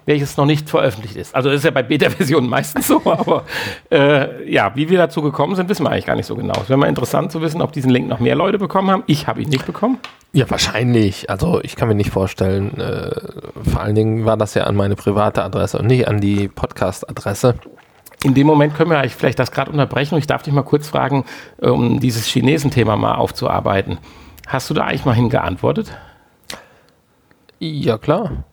welches 0.08 0.38
noch 0.38 0.46
nicht 0.46 0.70
veröffentlicht 0.70 1.16
ist. 1.16 1.34
Also 1.34 1.50
ist 1.50 1.66
ja 1.66 1.70
bei 1.70 1.82
Beta-Versionen 1.82 2.48
meistens 2.48 2.88
so, 2.88 3.02
aber 3.04 3.44
äh, 3.90 4.50
ja, 4.50 4.74
wie 4.74 4.88
wir 4.88 4.96
dazu 4.96 5.20
gekommen 5.20 5.54
sind, 5.54 5.68
wissen 5.68 5.84
wir 5.84 5.90
eigentlich 5.90 6.06
gar 6.06 6.16
nicht 6.16 6.24
so 6.24 6.34
genau. 6.34 6.54
Es 6.62 6.70
wäre 6.70 6.78
mal 6.78 6.88
interessant 6.88 7.30
zu 7.30 7.42
wissen, 7.42 7.60
ob 7.60 7.72
diesen 7.72 7.90
Link 7.90 8.08
noch 8.08 8.18
mehr 8.18 8.34
Leute 8.34 8.58
bekommen 8.58 8.90
haben. 8.90 9.04
Ich 9.06 9.26
habe 9.26 9.42
ihn 9.42 9.50
nicht 9.50 9.66
bekommen. 9.66 9.98
Ja, 10.32 10.48
wahrscheinlich. 10.48 11.28
Also 11.28 11.60
ich 11.62 11.76
kann 11.76 11.88
mir 11.88 11.94
nicht 11.94 12.10
vorstellen. 12.10 12.80
Äh, 12.80 13.10
vor 13.70 13.82
allen 13.82 13.94
Dingen 13.94 14.24
war 14.24 14.38
das 14.38 14.54
ja 14.54 14.64
an 14.64 14.76
meine 14.76 14.96
private 14.96 15.42
Adresse 15.42 15.78
und 15.78 15.86
nicht 15.86 16.08
an 16.08 16.22
die 16.22 16.48
Podcast-Adresse. 16.48 17.56
In 18.24 18.32
dem 18.32 18.46
Moment 18.46 18.74
können 18.74 18.90
wir 18.90 18.98
eigentlich 18.98 19.14
vielleicht 19.14 19.38
das 19.38 19.52
gerade 19.52 19.70
unterbrechen 19.70 20.14
und 20.14 20.20
ich 20.20 20.26
darf 20.26 20.42
dich 20.42 20.54
mal 20.54 20.62
kurz 20.62 20.88
fragen, 20.88 21.26
um 21.58 22.00
dieses 22.00 22.24
Chinesen-Thema 22.26 22.96
mal 22.96 23.14
aufzuarbeiten. 23.16 23.98
Hast 24.46 24.70
du 24.70 24.74
da 24.74 24.84
eigentlich 24.84 25.04
mal 25.04 25.14
hingeantwortet? 25.14 25.92
Ja, 27.58 27.98
klar. 27.98 28.44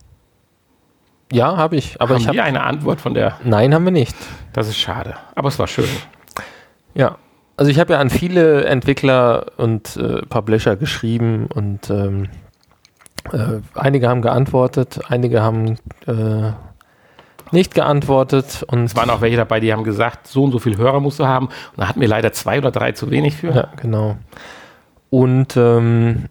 Ja, 1.36 1.58
habe 1.58 1.76
ich. 1.76 2.00
Aber 2.02 2.16
haben 2.16 2.22
ich 2.22 2.28
habe. 2.28 2.38
wir 2.38 2.44
eine 2.46 2.64
Antwort 2.64 3.02
von 3.02 3.14
der. 3.14 3.38
Nein, 3.44 3.74
haben 3.74 3.84
wir 3.84 3.92
nicht. 3.92 4.16
Das 4.54 4.68
ist 4.70 4.78
schade. 4.78 5.16
Aber 5.36 5.50
es 5.50 5.60
war 5.60 5.68
schön. 5.68 5.90
Ja. 6.94 7.18
Also 7.58 7.72
ich 7.72 7.80
habe 7.80 7.94
ja 7.94 8.00
an 8.00 8.10
viele 8.10 8.66
Entwickler 8.66 9.46
und 9.58 9.96
äh, 9.98 10.22
Publisher 10.24 10.76
geschrieben 10.76 11.48
und 11.54 11.90
ähm, 11.90 12.28
äh, 13.32 13.62
einige 13.76 14.10
haben 14.10 14.22
geantwortet, 14.22 15.00
einige 15.08 15.42
haben 15.42 15.78
äh, 16.06 16.52
nicht 17.52 17.74
geantwortet 17.74 18.64
und 18.68 18.86
Es 18.86 18.96
waren 18.96 19.10
auch 19.10 19.22
welche 19.22 19.38
dabei, 19.38 19.60
die 19.60 19.72
haben 19.72 19.84
gesagt, 19.84 20.28
so 20.28 20.44
und 20.44 20.52
so 20.52 20.60
viel 20.60 20.78
Hörer 20.78 21.00
musst 21.00 21.20
du 21.20 21.28
haben. 21.28 21.48
Und 21.48 21.78
da 21.78 21.88
hatten 21.88 22.02
wir 22.02 22.08
leider 22.08 22.34
zwei 22.34 22.58
oder 22.58 22.72
drei 22.72 22.92
zu 22.92 23.10
wenig 23.12 23.38
für. 23.38 23.52
Ja, 23.52 23.68
genau. 23.78 24.18
Und 25.10 25.56
ähm, 25.56 26.26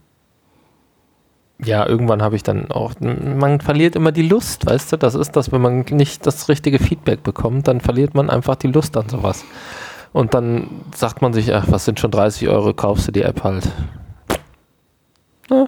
ja, 1.63 1.87
irgendwann 1.87 2.23
habe 2.23 2.37
ich 2.37 2.43
dann 2.43 2.71
auch, 2.71 2.95
man 3.01 3.61
verliert 3.61 3.97
immer 3.97 4.13
die 4.13 4.27
Lust, 4.29 4.67
weißt 4.67 4.93
du, 4.93 4.97
das 4.97 5.15
ist 5.15 5.37
das, 5.37 5.53
wenn 5.53 5.61
man 5.61 5.81
nicht 5.91 6.27
das 6.27 6.49
richtige 6.49 6.79
Feedback 6.79 7.23
bekommt, 7.23 7.69
dann 7.69 7.81
verliert 7.81 8.15
man 8.15 8.29
einfach 8.31 8.57
die 8.57 8.67
Lust 8.69 8.97
an 8.97 9.09
sowas. 9.09 9.45
Und 10.13 10.35
dann 10.35 10.69
sagt 10.95 11.23
man 11.23 11.33
sich, 11.33 11.55
ach, 11.55 11.67
was 11.69 11.85
sind 11.85 12.01
schon 12.01 12.11
30 12.11 12.49
Euro, 12.49 12.73
kaufst 12.73 13.09
du 13.09 13.13
die 13.13 13.23
App 13.23 13.43
halt. 13.43 13.69
Ja. 15.51 15.67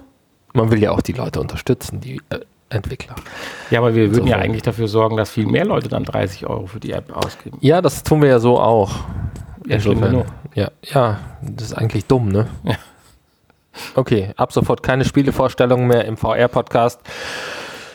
Man 0.53 0.71
will 0.71 0.81
ja 0.81 0.91
auch 0.91 1.01
die 1.01 1.13
Leute 1.13 1.39
unterstützen, 1.39 1.99
die 1.99 2.21
äh, 2.29 2.39
Entwickler. 2.69 3.15
Ja, 3.69 3.79
aber 3.79 3.95
wir 3.95 4.11
würden 4.11 4.27
ja 4.27 4.35
Insofern. 4.35 4.41
eigentlich 4.41 4.61
dafür 4.63 4.87
sorgen, 4.87 5.17
dass 5.17 5.29
viel 5.29 5.45
mehr 5.45 5.65
Leute 5.65 5.87
dann 5.87 6.03
30 6.03 6.47
Euro 6.47 6.67
für 6.67 6.79
die 6.79 6.91
App 6.91 7.15
ausgeben. 7.15 7.57
Ja, 7.61 7.81
das 7.81 8.03
tun 8.03 8.21
wir 8.21 8.29
ja 8.29 8.39
so 8.39 8.59
auch. 8.59 8.91
Ja, 9.65 9.75
Insofern. 9.75 10.25
Ja, 10.55 10.71
ja, 10.81 11.19
das 11.41 11.67
ist 11.67 11.73
eigentlich 11.73 12.05
dumm, 12.05 12.29
ne? 12.29 12.47
Ja. 12.63 12.75
Okay, 13.95 14.31
ab 14.37 14.51
sofort 14.51 14.83
keine 14.83 15.05
Spielevorstellungen 15.05 15.87
mehr 15.87 16.05
im 16.05 16.17
VR-Podcast. 16.17 17.01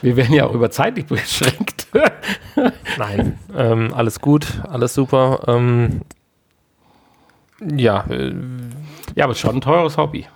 Wir 0.02 0.16
werden 0.16 0.34
ja 0.34 0.46
auch 0.46 0.54
über 0.54 0.70
zeitlich 0.70 1.06
beschränkt. 1.06 1.86
Nein, 2.98 3.38
ähm, 3.56 3.92
alles 3.94 4.20
gut, 4.20 4.60
alles 4.68 4.94
super. 4.94 5.44
Ähm, 5.46 6.02
ja, 7.76 8.04
äh, 8.10 8.32
ja, 9.14 9.24
aber 9.24 9.34
schon 9.34 9.56
ein 9.56 9.60
teures 9.60 9.96
Hobby. 9.96 10.26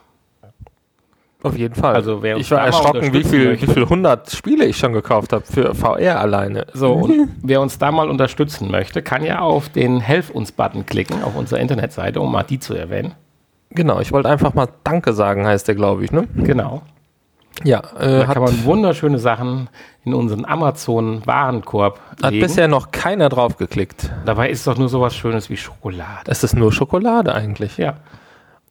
Auf 1.43 1.56
jeden 1.56 1.74
Fall. 1.74 1.94
Also, 1.94 2.16
uns 2.16 2.40
ich 2.40 2.51
war 2.51 2.60
erschrocken, 2.64 3.12
wie 3.12 3.23
viel, 3.23 3.60
wie 3.60 3.66
viel 3.66 3.82
100 3.82 4.31
Spiele 4.32 4.64
ich 4.64 4.78
schon 4.78 4.93
gekauft 4.93 5.32
habe 5.32 5.44
für 5.44 5.74
VR 5.74 6.20
alleine. 6.20 6.66
So, 6.73 6.93
und 6.93 7.28
wer 7.43 7.60
uns 7.60 7.78
da 7.78 7.93
mal 7.93 8.09
unterstützen 8.09 8.70
möchte, 8.70 9.02
kann 9.02 9.24
ja 9.24 9.40
auf 9.40 9.68
den 9.68 10.01
Helf 10.01 10.31
uns-Button 10.31 10.86
klicken 10.86 11.23
auf 11.23 11.36
unserer 11.36 11.60
Internetseite, 11.60 12.20
um 12.20 12.32
mal 12.32 12.43
die 12.43 12.59
zu 12.59 12.74
erwähnen. 12.74 13.14
Genau, 13.76 14.00
ich 14.00 14.10
wollte 14.10 14.28
einfach 14.28 14.54
mal 14.54 14.66
Danke 14.82 15.12
sagen, 15.12 15.46
heißt 15.46 15.68
der, 15.68 15.76
glaube 15.76 16.04
ich, 16.04 16.10
ne? 16.10 16.26
Genau. 16.34 16.82
Ja, 17.62 17.78
äh, 17.98 18.18
Da 18.20 18.26
kann 18.34 18.42
man 18.42 18.64
wunderschöne 18.64 19.18
Sachen 19.18 19.68
in 20.04 20.12
unseren 20.14 20.44
Amazon-Warenkorb 20.44 22.00
hat 22.22 22.30
legen. 22.32 22.42
bisher 22.42 22.66
noch 22.68 22.90
keiner 22.90 23.28
drauf 23.28 23.56
geklickt. 23.56 24.10
Dabei 24.24 24.50
ist 24.50 24.66
doch 24.66 24.76
nur 24.76 24.88
sowas 24.88 25.14
Schönes 25.14 25.48
wie 25.50 25.56
Schokolade. 25.56 26.28
Es 26.30 26.42
ist 26.42 26.56
nur 26.56 26.72
Schokolade 26.72 27.32
eigentlich. 27.34 27.76
Ja. 27.78 27.94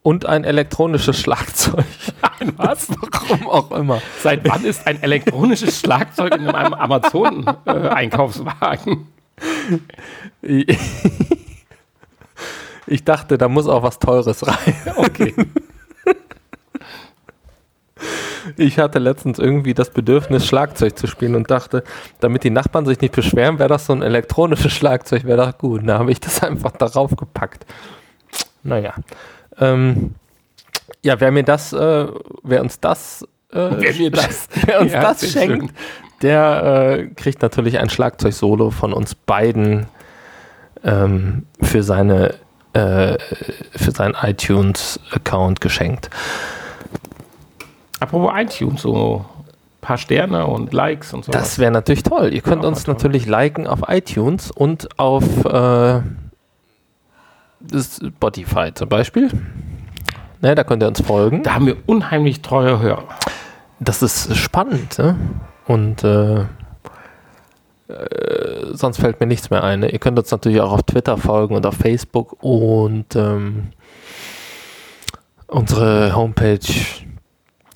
Und 0.02 0.26
ein 0.26 0.44
elektronisches 0.44 1.18
Schlagzeug. 1.18 1.84
Was? 2.56 2.88
Warum 3.30 3.48
auch 3.48 3.70
immer. 3.72 4.00
Seit 4.22 4.48
wann 4.48 4.64
ist 4.64 4.86
ein 4.86 5.02
elektronisches 5.02 5.80
Schlagzeug 5.80 6.36
in 6.36 6.48
einem 6.48 6.74
Amazon-Einkaufswagen? 6.74 9.08
Ich 12.86 13.04
dachte, 13.04 13.36
da 13.38 13.48
muss 13.48 13.66
auch 13.66 13.82
was 13.82 13.98
Teures 13.98 14.46
rein. 14.46 14.74
okay. 14.96 15.34
Ich 18.56 18.78
hatte 18.78 18.98
letztens 19.00 19.38
irgendwie 19.38 19.74
das 19.74 19.90
Bedürfnis, 19.90 20.46
Schlagzeug 20.46 20.96
zu 20.96 21.06
spielen 21.08 21.34
und 21.34 21.50
dachte, 21.50 21.82
damit 22.20 22.44
die 22.44 22.50
Nachbarn 22.50 22.86
sich 22.86 23.00
nicht 23.00 23.14
beschweren, 23.14 23.58
wäre 23.58 23.68
das 23.68 23.86
so 23.86 23.92
ein 23.92 24.02
elektronisches 24.02 24.72
Schlagzeug, 24.72 25.24
wäre 25.24 25.44
doch 25.46 25.58
gut. 25.58 25.82
Da 25.84 25.98
habe 25.98 26.12
ich 26.12 26.20
das 26.20 26.42
einfach 26.44 26.72
darauf 26.72 27.16
gepackt. 27.16 27.66
Naja. 28.62 28.94
Ähm, 29.58 30.14
ja, 31.02 31.18
wer 31.18 31.32
mir 31.32 31.42
das, 31.42 31.72
äh, 31.72 32.06
wer 32.42 32.60
uns 32.60 32.78
das, 32.78 33.22
äh, 33.52 33.70
Wer 33.78 33.94
mir 33.94 34.10
das- 34.10 34.48
wer 34.64 34.80
uns 34.80 34.92
Ja, 34.92 35.00
das 35.00 35.28
schenkt, 35.32 35.74
der 36.22 36.98
äh, 36.98 37.06
kriegt 37.14 37.42
natürlich 37.42 37.78
ein 37.78 37.88
Schlagzeug-Solo 37.88 38.70
von 38.70 38.92
uns 38.92 39.14
beiden 39.14 39.86
ähm, 40.84 41.46
für 41.60 41.82
seine 41.82 42.34
äh, 42.76 43.16
für 43.74 43.90
seinen 43.90 44.14
iTunes-Account 44.20 45.60
geschenkt. 45.60 46.10
Apropos 48.00 48.30
iTunes, 48.36 48.82
so 48.82 49.24
ein 49.24 49.80
paar 49.80 49.96
Sterne 49.96 50.46
und 50.46 50.72
Likes 50.72 51.12
und 51.14 51.24
so. 51.24 51.32
Das 51.32 51.58
wäre 51.58 51.70
natürlich 51.70 52.02
toll. 52.02 52.34
Ihr 52.34 52.42
könnt 52.42 52.62
Ja, 52.62 52.68
uns 52.68 52.84
toll. 52.84 52.94
natürlich 52.94 53.26
liken 53.26 53.66
auf 53.66 53.80
iTunes 53.88 54.50
und 54.50 54.98
auf 54.98 55.24
äh, 55.46 56.00
Spotify 57.74 58.72
zum 58.74 58.88
Beispiel. 58.88 59.30
Ne, 60.42 60.54
da 60.54 60.64
könnt 60.64 60.82
ihr 60.82 60.88
uns 60.88 61.00
folgen. 61.00 61.42
Da 61.42 61.54
haben 61.54 61.66
wir 61.66 61.76
unheimlich 61.86 62.42
treue 62.42 62.78
Hörer. 62.78 63.04
Das 63.80 64.02
ist 64.02 64.36
spannend. 64.36 64.98
Ne? 64.98 65.16
Und 65.66 66.04
äh, 66.04 66.44
äh, 67.88 68.72
sonst 68.72 68.98
fällt 68.98 69.20
mir 69.20 69.26
nichts 69.26 69.50
mehr 69.50 69.62
ein. 69.62 69.80
Ne? 69.80 69.90
Ihr 69.90 69.98
könnt 69.98 70.18
uns 70.18 70.30
natürlich 70.30 70.60
auch 70.60 70.72
auf 70.72 70.82
Twitter 70.82 71.16
folgen 71.16 71.54
und 71.54 71.64
auf 71.66 71.76
Facebook 71.76 72.42
und 72.42 73.14
ähm, 73.14 73.68
unsere 75.46 76.16
Homepage 76.16 76.58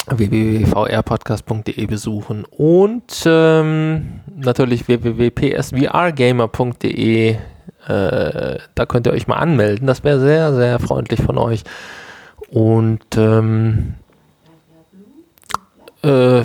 www.vrpodcast.de 0.07 1.87
besuchen 1.87 2.45
und 2.45 3.23
ähm, 3.27 4.20
natürlich 4.35 4.89
www.psvrgamer.de. 4.89 7.31
Äh, 7.31 7.37
da 7.87 8.59
könnt 8.87 9.07
ihr 9.07 9.12
euch 9.12 9.28
mal 9.28 9.37
anmelden. 9.37 9.87
Das 9.87 10.05
wäre 10.05 10.20
sehr, 10.20 10.55
sehr 10.55 10.78
freundlich 10.81 11.23
von 11.23 11.39
euch. 11.39 11.65
Und 12.51 13.16
ähm, 13.16 13.95
äh, 16.03 16.43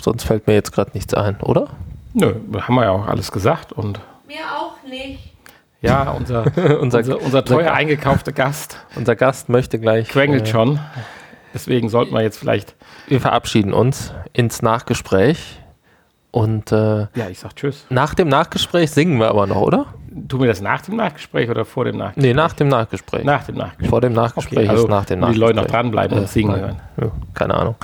sonst 0.00 0.24
fällt 0.24 0.46
mir 0.46 0.54
jetzt 0.54 0.72
gerade 0.72 0.92
nichts 0.94 1.12
ein, 1.14 1.38
oder? 1.40 1.68
Nö, 2.14 2.34
haben 2.60 2.74
wir 2.74 2.84
ja 2.84 2.90
auch 2.90 3.06
alles 3.06 3.32
gesagt. 3.32 3.72
Und 3.72 4.00
Mir 4.26 4.36
auch 4.56 4.82
nicht. 4.88 5.32
ja, 5.80 6.10
unser, 6.10 6.44
Unser- 6.80 6.98
unser, 6.98 7.20
unser 7.22 7.44
teuer 7.44 7.72
eingekaufter 7.72 8.32
Gast 8.32 8.76
Unser 8.96 9.16
Gast 9.16 9.48
möchte 9.48 9.78
gleich. 9.78 10.08
quengelt 10.08 10.48
äh, 10.48 10.50
schon. 10.50 10.78
Deswegen 11.54 11.88
sollten 11.88 12.14
wir 12.14 12.22
jetzt 12.22 12.38
vielleicht. 12.38 12.74
Wir 13.08 13.20
verabschieden 13.20 13.72
uns 13.74 14.12
ins 14.32 14.62
Nachgespräch. 14.62 15.58
Und 16.30 16.72
äh, 16.72 17.00
Ja, 17.14 17.28
ich 17.30 17.38
sag 17.40 17.54
Tschüss. 17.56 17.84
nach 17.90 18.14
dem 18.14 18.28
Nachgespräch 18.28 18.90
singen 18.90 19.18
wir 19.18 19.28
aber 19.28 19.46
noch, 19.46 19.60
oder? 19.60 19.86
Tun 20.28 20.40
wir 20.40 20.48
das 20.48 20.62
nach 20.62 20.80
dem 20.80 20.96
Nachgespräch 20.96 21.50
oder 21.50 21.66
vor 21.66 21.84
dem 21.84 21.96
Nachgespräch? 21.98 22.24
Nee, 22.24 22.32
nach 22.34 22.54
dem 22.54 22.68
Nachgespräch. 22.68 23.24
Nach 23.24 23.44
dem 23.44 23.56
Nachgespräch. 23.56 23.88
Vor 23.90 24.00
dem 24.00 24.12
Nachgespräch 24.14 24.68
also, 24.70 24.84
ist 24.84 24.88
nach 24.90 25.04
dem 25.04 25.20
wo 25.20 25.26
die 25.26 25.32
Nachgespräch. 25.32 25.40
Leute 25.40 25.56
noch 25.60 25.66
dranbleiben 25.66 26.18
und 26.18 26.24
Äh, 26.24 26.28
singen 26.28 26.52
nein. 26.52 26.60
hören. 26.60 26.80
Ja, 27.02 27.10
keine 27.34 27.54
Ahnung. 27.54 27.74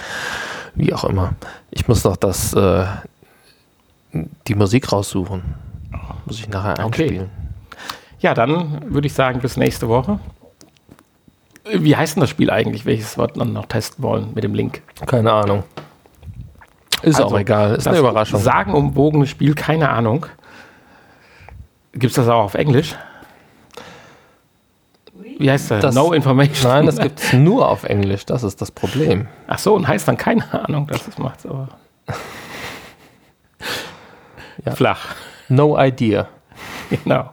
Wie 0.74 0.92
auch 0.94 1.04
immer. 1.04 1.32
Ich 1.70 1.88
muss 1.88 2.04
noch 2.04 2.16
das, 2.16 2.54
äh, 2.54 2.84
die 4.46 4.54
Musik 4.54 4.92
raussuchen. 4.92 5.42
Muss 6.26 6.38
ich 6.40 6.48
nachher 6.48 6.72
Okay. 6.84 7.02
einspielen. 7.04 7.30
Ja, 8.20 8.34
dann 8.34 8.92
würde 8.92 9.06
ich 9.06 9.12
sagen, 9.14 9.40
bis 9.40 9.56
nächste 9.56 9.88
Woche. 9.88 10.18
Wie 11.70 11.96
heißt 11.96 12.16
denn 12.16 12.22
das 12.22 12.30
Spiel 12.30 12.50
eigentlich, 12.50 12.84
welches 12.86 13.16
wir 13.18 13.26
dann 13.28 13.52
noch 13.52 13.66
testen 13.66 14.02
wollen 14.02 14.32
mit 14.34 14.42
dem 14.44 14.54
Link? 14.54 14.82
Keine 15.06 15.32
Ahnung. 15.32 15.64
Ist 17.02 17.20
Also, 17.20 17.34
auch 17.34 17.38
egal. 17.38 17.74
Ist 17.76 17.86
eine 17.86 17.94
Das 17.96 18.00
Überraschung. 18.00 18.40
Sagenumwogene 18.40 19.26
Spiel, 19.26 19.54
keine 19.54 19.90
Ahnung. 19.90 20.26
Gibt 21.92 22.10
es 22.10 22.14
das 22.16 22.28
auch 22.28 22.44
auf 22.44 22.54
Englisch? 22.54 22.96
Wie 25.38 25.50
heißt 25.50 25.70
das? 25.70 25.82
Das- 25.82 25.94
no 25.94 26.12
Information. 26.12 26.70
Nein, 26.72 26.86
das 26.86 26.98
gibt 26.98 27.20
es 27.20 27.32
nur 27.32 27.68
auf 27.68 27.84
Englisch. 27.84 28.26
Das 28.26 28.42
ist 28.42 28.60
das 28.60 28.70
Problem. 28.72 29.28
Ach 29.46 29.58
so, 29.58 29.74
und 29.74 29.86
heißt 29.86 30.08
dann 30.08 30.16
keine 30.16 30.42
Ahnung, 30.64 30.86
das 30.88 31.06
ist 31.06 31.18
macht's 31.18 31.46
aber. 31.46 31.68
Ja. 34.68 34.74
Flach, 34.74 35.14
No 35.48 35.78
idea. 35.78 36.28
genau. 36.90 37.30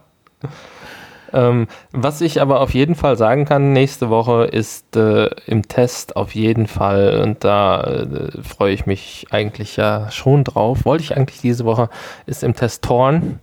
Ähm, 1.34 1.68
was 1.91 2.22
ich 2.22 2.41
aber 2.41 2.62
auf 2.62 2.74
jeden 2.74 2.95
Fall 2.95 3.18
sagen 3.18 3.45
kann, 3.45 3.74
nächste 3.74 4.10
Woche 4.10 4.45
ist 4.45 4.95
äh, 4.95 5.26
im 5.48 5.68
Test 5.68 6.16
auf 6.16 6.34
jeden 6.34 6.68
Fall, 6.68 7.20
und 7.22 7.44
da 7.44 7.82
äh, 7.82 8.41
freue 8.41 8.74
ich 8.74 8.86
mich 8.86 9.28
eigentlich 9.32 9.76
ja 9.76 10.12
schon 10.12 10.45
drauf, 10.45 10.86
wollte 10.86 11.03
ich 11.03 11.18
eigentlich 11.18 11.41
diese 11.41 11.66
Woche, 11.66 11.90
ist 12.26 12.44
im 12.44 12.56
Test 12.56 12.84
Torn, 12.84 13.40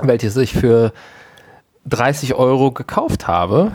welches 0.00 0.36
ich 0.36 0.52
für 0.52 0.92
30 1.86 2.34
Euro 2.34 2.70
gekauft 2.70 3.26
habe. 3.26 3.72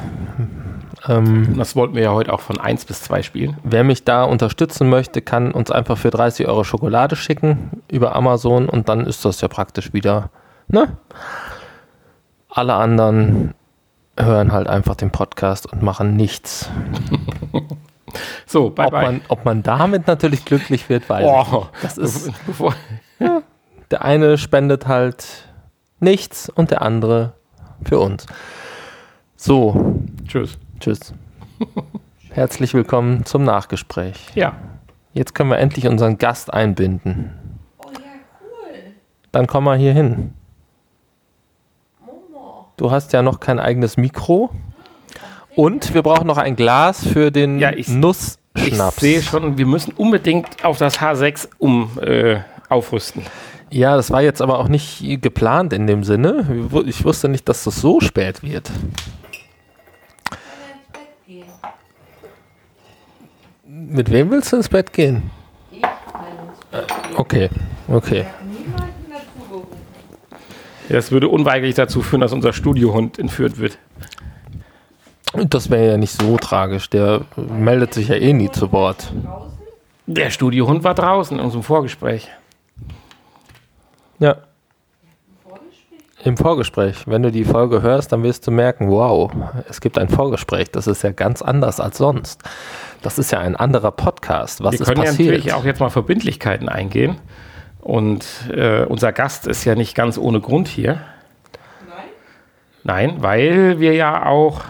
Ähm, 1.07 1.57
das 1.57 1.75
wollten 1.75 1.95
wir 1.95 2.03
ja 2.03 2.11
heute 2.11 2.33
auch 2.33 2.41
von 2.41 2.59
1 2.59 2.85
bis 2.85 3.01
2 3.03 3.23
spielen. 3.23 3.57
wer 3.63 3.83
mich 3.83 4.03
da 4.03 4.23
unterstützen 4.23 4.89
möchte, 4.89 5.21
kann 5.21 5.51
uns 5.51 5.71
einfach 5.71 5.97
für 5.97 6.09
30 6.09 6.47
Euro 6.47 6.63
Schokolade 6.63 7.15
schicken 7.15 7.81
über 7.89 8.15
Amazon 8.15 8.67
und 8.67 8.89
dann 8.89 9.05
ist 9.05 9.23
das 9.25 9.41
ja 9.41 9.47
praktisch 9.47 9.93
wieder, 9.93 10.29
ne? 10.67 10.97
Alle 12.49 12.73
anderen 12.73 13.53
hören 14.17 14.51
halt 14.51 14.67
einfach 14.67 14.95
den 14.95 15.11
Podcast 15.11 15.71
und 15.71 15.81
machen 15.81 16.15
nichts. 16.15 16.69
So, 18.45 18.71
bye 18.71 18.87
Ob 18.87 18.91
bye. 18.91 19.03
man, 19.03 19.21
ob 19.27 19.45
man 19.45 19.61
damit 19.61 20.07
natürlich 20.07 20.43
glücklich 20.43 20.89
wird, 20.89 21.07
weiß 21.07 21.23
ich 21.23 21.53
Oh. 21.53 21.67
Das 21.83 21.97
ist, 21.97 22.31
bevor, 22.47 22.73
der 23.91 24.03
eine 24.03 24.39
spendet 24.39 24.87
halt 24.87 25.47
nichts 25.99 26.49
und 26.49 26.71
der 26.71 26.81
andere 26.81 27.33
für 27.83 27.99
uns. 27.99 28.25
So, 29.35 30.01
tschüss. 30.27 30.57
Tschüss. 30.79 31.13
Herzlich 32.29 32.73
willkommen 32.73 33.25
zum 33.25 33.43
Nachgespräch. 33.43 34.15
Ja, 34.35 34.53
Jetzt 35.11 35.33
können 35.33 35.49
wir 35.49 35.57
endlich 35.57 35.87
unseren 35.87 36.19
Gast 36.19 36.53
einbinden. 36.53 37.31
Oh 37.79 37.87
ja, 37.91 37.99
cool. 38.41 38.93
Dann 39.31 39.47
komm 39.47 39.63
mal 39.63 39.77
hier 39.77 39.91
hin. 39.91 40.33
Momo. 42.05 42.67
Du 42.77 42.91
hast 42.91 43.11
ja 43.11 43.23
noch 43.23 43.39
kein 43.39 43.59
eigenes 43.59 43.97
Mikro. 43.97 44.51
Und 45.55 45.95
wir 45.95 46.03
brauchen 46.03 46.27
noch 46.27 46.37
ein 46.37 46.55
Glas 46.55 47.05
für 47.05 47.31
den 47.31 47.57
Ja, 47.59 47.71
ich- 47.71 47.79
ich 47.79 47.89
Nussschnaps. 47.89 48.97
sehe 48.97 49.21
schon, 49.23 49.57
wir 49.57 49.65
müssen 49.65 49.93
unbedingt 49.93 50.63
auf 50.63 50.77
das 50.77 50.99
H6 50.99 51.49
um 51.57 51.89
äh, 52.01 52.41
aufrüsten. 52.69 53.23
Ja, 53.71 53.95
das 53.97 54.11
war 54.11 54.21
jetzt 54.21 54.41
aber 54.43 54.59
auch 54.59 54.67
nicht 54.67 55.03
geplant 55.21 55.73
in 55.73 55.87
dem 55.87 56.03
Sinne. 56.03 56.45
Ich 56.85 57.03
wusste 57.03 57.29
nicht, 57.29 57.49
dass 57.49 57.63
das 57.63 57.77
so 57.81 57.99
spät 57.99 58.43
wird. 58.43 58.69
Kann 60.29 60.37
er 60.61 60.75
ins 60.75 60.87
Bett 60.93 61.25
gehen? 61.25 61.45
Mit 63.89 64.11
wem 64.11 64.29
willst 64.29 64.51
du 64.51 64.57
ins 64.57 64.69
Bett 64.69 64.93
gehen? 64.93 65.31
Ich 65.71 65.81
will 65.81 65.89
ins 66.47 66.59
Bett 66.71 66.87
gehen. 66.87 67.17
Okay, 67.17 67.49
okay. 67.87 68.25
Das 70.89 71.11
würde 71.11 71.27
unweigerlich 71.27 71.75
dazu 71.75 72.01
führen, 72.01 72.21
dass 72.21 72.31
unser 72.31 72.53
Studiohund 72.53 73.17
entführt 73.17 73.57
wird. 73.57 73.77
Das 75.33 75.69
wäre 75.69 75.91
ja 75.91 75.97
nicht 75.97 76.13
so 76.13 76.37
tragisch. 76.37 76.89
Der 76.89 77.21
meldet 77.35 77.93
sich 77.93 78.09
ja 78.09 78.15
eh 78.15 78.33
nie 78.33 78.51
zu 78.51 78.71
Wort. 78.71 79.11
Der 80.07 80.29
Studiohund 80.29 80.83
war 80.83 80.93
draußen 80.93 81.37
in 81.37 81.43
unserem 81.43 81.63
Vorgespräch. 81.63 82.29
Ja, 84.19 84.33
Vorgespräch? 84.33 84.48
Im 86.21 86.35
Vorgespräch. 86.35 87.07
Wenn 87.07 87.23
du 87.23 87.31
die 87.31 87.45
Folge 87.45 87.81
hörst, 87.81 88.11
dann 88.11 88.23
wirst 88.23 88.45
du 88.45 88.51
merken, 88.51 88.89
wow, 88.89 89.31
es 89.69 89.79
gibt 89.79 89.97
ein 89.97 90.09
Vorgespräch. 90.09 90.69
Das 90.69 90.85
ist 90.85 91.01
ja 91.01 91.11
ganz 91.11 91.41
anders 91.41 91.79
als 91.79 91.97
sonst. 91.97 92.43
Das 93.01 93.17
ist 93.17 93.31
ja 93.31 93.39
ein 93.39 93.55
anderer 93.55 93.91
Podcast. 93.91 94.61
Was 94.61 94.73
Wir 94.73 94.81
ist 94.81 94.87
können 94.87 95.01
ja 95.01 95.11
passiert? 95.11 95.29
natürlich 95.29 95.53
auch 95.53 95.63
jetzt 95.63 95.79
mal 95.79 95.89
Verbindlichkeiten 95.89 96.67
eingehen. 96.67 97.17
Und 97.79 98.25
äh, 98.51 98.83
unser 98.83 99.13
Gast 99.13 99.47
ist 99.47 99.63
ja 99.63 99.75
nicht 99.75 99.95
ganz 99.95 100.17
ohne 100.17 100.41
Grund 100.41 100.67
hier. 100.67 100.99
Nein, 102.83 103.15
weil 103.19 103.79
wir 103.79 103.93
ja 103.93 104.25
auch 104.25 104.61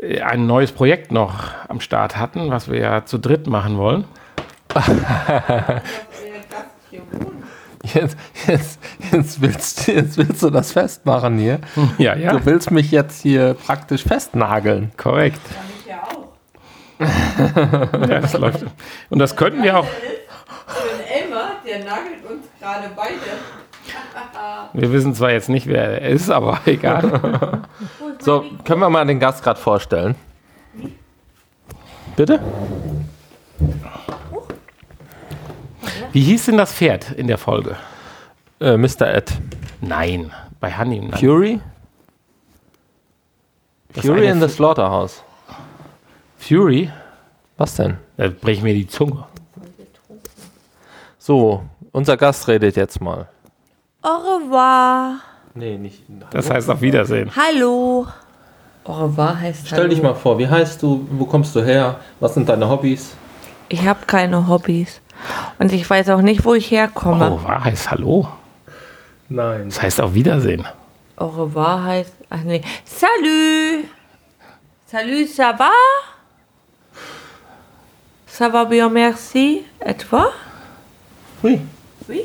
äh, 0.00 0.22
ein 0.22 0.46
neues 0.46 0.72
Projekt 0.72 1.12
noch 1.12 1.50
am 1.68 1.80
Start 1.80 2.16
hatten, 2.16 2.50
was 2.50 2.70
wir 2.70 2.78
ja 2.78 3.04
zu 3.04 3.18
dritt 3.18 3.46
machen 3.46 3.76
wollen. 3.76 4.04
Jetzt, 7.82 8.16
jetzt, 8.46 8.78
jetzt, 9.10 9.40
willst, 9.40 9.86
jetzt 9.88 10.18
willst 10.18 10.42
du 10.42 10.50
das 10.50 10.72
festmachen 10.72 11.38
hier. 11.38 11.60
Ja, 11.98 12.14
ja, 12.14 12.32
Du 12.32 12.44
willst 12.44 12.70
mich 12.70 12.90
jetzt 12.90 13.22
hier 13.22 13.54
praktisch 13.54 14.02
festnageln. 14.04 14.92
korrekt. 14.96 15.40
Ich 15.80 15.86
ja 15.86 16.02
auch. 16.02 16.28
Ja, 18.08 18.20
das 18.20 18.34
läuft. 18.34 18.64
Und 19.08 19.18
das 19.18 19.34
könnten 19.34 19.62
wir 19.62 19.78
auch. 19.78 19.86
Den 19.86 21.22
Elmar, 21.24 21.52
der 21.66 21.78
nagelt 21.78 22.24
uns 22.28 22.46
gerade 22.60 22.90
beide. 22.94 23.14
Wir 24.72 24.92
wissen 24.92 25.14
zwar 25.14 25.32
jetzt 25.32 25.48
nicht, 25.48 25.66
wer 25.66 26.00
er 26.02 26.10
ist, 26.10 26.30
aber 26.30 26.60
egal. 26.66 27.62
So, 28.20 28.44
können 28.64 28.80
wir 28.80 28.90
mal 28.90 29.04
den 29.06 29.18
Gast 29.18 29.42
gerade 29.42 29.58
vorstellen? 29.58 30.14
Bitte? 32.14 32.40
Wie 36.12 36.22
hieß 36.22 36.46
denn 36.46 36.56
das 36.56 36.72
Pferd 36.72 37.12
in 37.12 37.26
der 37.26 37.38
Folge? 37.38 37.76
Äh, 38.60 38.76
Mr. 38.76 39.12
Ed. 39.14 39.32
Nein, 39.80 40.32
bei 40.60 40.76
Honey. 40.76 41.00
Nein. 41.00 41.18
Fury? 41.18 41.60
Das 43.94 44.04
Fury 44.04 44.28
in 44.28 44.40
the 44.40 44.48
Slaughterhouse. 44.48 45.22
Fury? 46.38 46.90
Was 47.56 47.74
denn? 47.74 47.98
Da 48.16 48.28
brech 48.28 48.62
mir 48.62 48.74
die 48.74 48.86
Zunge. 48.86 49.24
So, 51.18 51.62
unser 51.92 52.16
Gast 52.16 52.48
redet 52.48 52.76
jetzt 52.76 53.00
mal. 53.00 53.28
Au 54.02 54.16
revoir. 54.16 55.20
Nee, 55.54 55.76
nicht. 55.76 56.02
Das 56.30 56.50
heißt 56.50 56.70
auf 56.70 56.80
Wiedersehen. 56.80 57.30
Hallo. 57.36 58.06
Au 58.84 58.92
revoir 59.04 59.38
heißt 59.38 59.66
Stell 59.66 59.88
dich 59.88 60.02
mal 60.02 60.14
vor, 60.14 60.38
wie 60.38 60.48
heißt 60.48 60.82
du? 60.82 61.06
Wo 61.10 61.26
kommst 61.26 61.54
du 61.54 61.62
her? 61.62 62.00
Was 62.18 62.34
sind 62.34 62.48
deine 62.48 62.68
Hobbys? 62.68 63.14
Ich 63.68 63.86
habe 63.86 64.00
keine 64.06 64.48
Hobbys. 64.48 65.00
Und 65.58 65.72
ich 65.72 65.88
weiß 65.88 66.08
auch 66.10 66.22
nicht, 66.22 66.44
wo 66.44 66.54
ich 66.54 66.70
herkomme. 66.70 67.38
Oh, 67.42 67.44
war 67.48 67.64
heißt 67.64 67.90
Hallo. 67.90 68.28
Nein. 69.28 69.66
Das 69.68 69.80
heißt 69.82 70.00
auf 70.00 70.14
Wiedersehen. 70.14 70.66
Au 71.16 71.26
revoir 71.26 71.84
heißt. 71.84 72.12
Ach 72.30 72.40
nee. 72.44 72.62
Salut. 72.84 73.84
Salut, 74.86 75.28
ça 75.28 75.52
va? 75.56 75.70
Ça 78.26 78.48
va 78.48 78.64
bien, 78.64 78.88
merci. 78.88 79.64
Et 79.84 79.94
toi? 80.08 80.32
Hui. 81.42 81.60
Oui. 82.08 82.22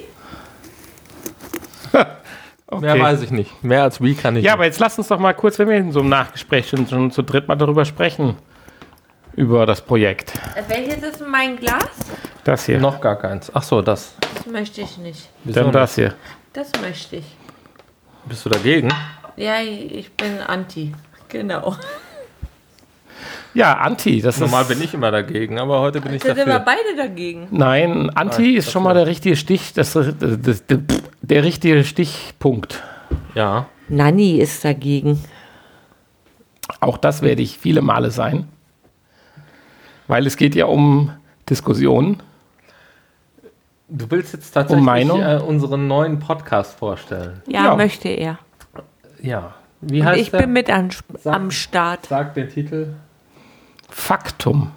Mehr 1.94 2.94
Okay. 2.94 3.02
weiß 3.02 3.22
ich 3.22 3.32
nicht. 3.32 3.64
Mehr 3.64 3.84
als 3.84 4.02
wie 4.02 4.16
kann 4.16 4.36
ich 4.36 4.44
Ja, 4.44 4.52
nicht. 4.52 4.54
aber 4.56 4.66
jetzt 4.66 4.80
lass 4.80 4.98
uns 4.98 5.08
doch 5.08 5.20
mal 5.20 5.34
kurz, 5.34 5.60
wenn 5.60 5.70
wir 5.70 5.78
in 5.78 5.92
so 5.92 6.00
einem 6.00 6.10
Nachgespräch 6.10 6.68
schon, 6.68 6.88
schon 6.88 7.12
zu 7.12 7.22
dritt 7.22 7.48
mal 7.48 7.56
darüber 7.56 7.86
sprechen. 7.86 8.36
Über 9.34 9.66
das 9.66 9.82
Projekt. 9.82 10.34
Welches 10.68 11.04
ist 11.04 11.22
mein 11.28 11.58
Glas? 11.58 11.84
Das 12.46 12.66
hier. 12.68 12.80
noch 12.80 13.02
gar 13.02 13.18
keins. 13.18 13.52
Ach 13.54 13.64
so, 13.64 13.82
das. 13.82 14.14
Das 14.36 14.46
möchte 14.46 14.82
ich 14.82 14.98
nicht. 14.98 15.30
Wieso 15.44 15.56
Dann 15.60 15.66
nicht? 15.66 15.76
das 15.76 15.96
hier. 15.96 16.14
Das 16.54 16.72
möchte 16.82 17.18
ich. 17.18 17.26
Bist 18.26 18.46
du 18.46 18.50
dagegen? 18.50 18.94
Ja, 19.36 19.60
ich 19.62 20.12
bin 20.14 20.40
anti. 20.40 20.94
Genau. 21.28 21.76
Ja, 23.56 23.74
Anti. 23.78 24.22
Das 24.22 24.40
Normal 24.40 24.64
ist, 24.64 24.68
bin 24.68 24.82
ich 24.82 24.94
immer 24.94 25.12
dagegen, 25.12 25.60
aber 25.60 25.80
heute 25.80 26.02
bin 26.02 26.14
ich 26.14 26.22
Da 26.22 26.36
sind 26.36 26.46
wir 26.46 26.60
dafür. 26.60 26.66
beide 26.66 26.96
dagegen. 26.98 27.48
Nein, 27.52 28.10
Anti 28.10 28.42
Nein, 28.42 28.56
ist 28.56 28.70
schon 28.72 28.84
mal 28.84 28.94
der 28.94 29.08
richtige 29.08 29.36
Stich, 29.38 29.74
das, 29.74 29.94
das, 29.94 30.14
das, 30.20 30.64
der 31.22 31.44
richtige 31.44 31.84
Stichpunkt. 31.84 32.84
Ja. 33.34 33.68
Nanni 33.88 34.40
ist 34.40 34.64
dagegen. 34.66 35.24
Auch 36.82 36.98
das 36.98 37.22
werde 37.22 37.42
ich 37.42 37.58
viele 37.58 37.82
Male 37.82 38.12
sein. 38.12 38.50
Weil 40.08 40.28
es 40.28 40.36
geht 40.38 40.54
ja 40.54 40.66
um 40.66 41.12
Diskussionen. 41.50 42.22
Du 43.88 44.10
willst 44.10 44.34
jetzt 44.34 44.52
tatsächlich 44.52 44.84
Meinung? 44.86 45.22
äh, 45.22 45.38
unseren 45.46 45.88
neuen 45.88 46.20
Podcast 46.20 46.78
vorstellen. 46.78 47.42
Ja, 47.48 47.66
Ja. 47.66 47.76
möchte 47.76 48.10
er. 48.10 48.40
Ja. 49.22 49.54
Wie 49.82 50.02
Und 50.02 50.08
heißt 50.08 50.22
ich 50.22 50.32
der? 50.32 50.40
bin 50.40 50.54
mit 50.54 50.70
an, 50.72 50.90
Sag- 51.22 51.36
am 51.36 51.52
Start. 51.52 52.08
Sag 52.08 52.34
den 52.34 52.50
Titel. 52.50 52.94
Faktum. 53.90 54.72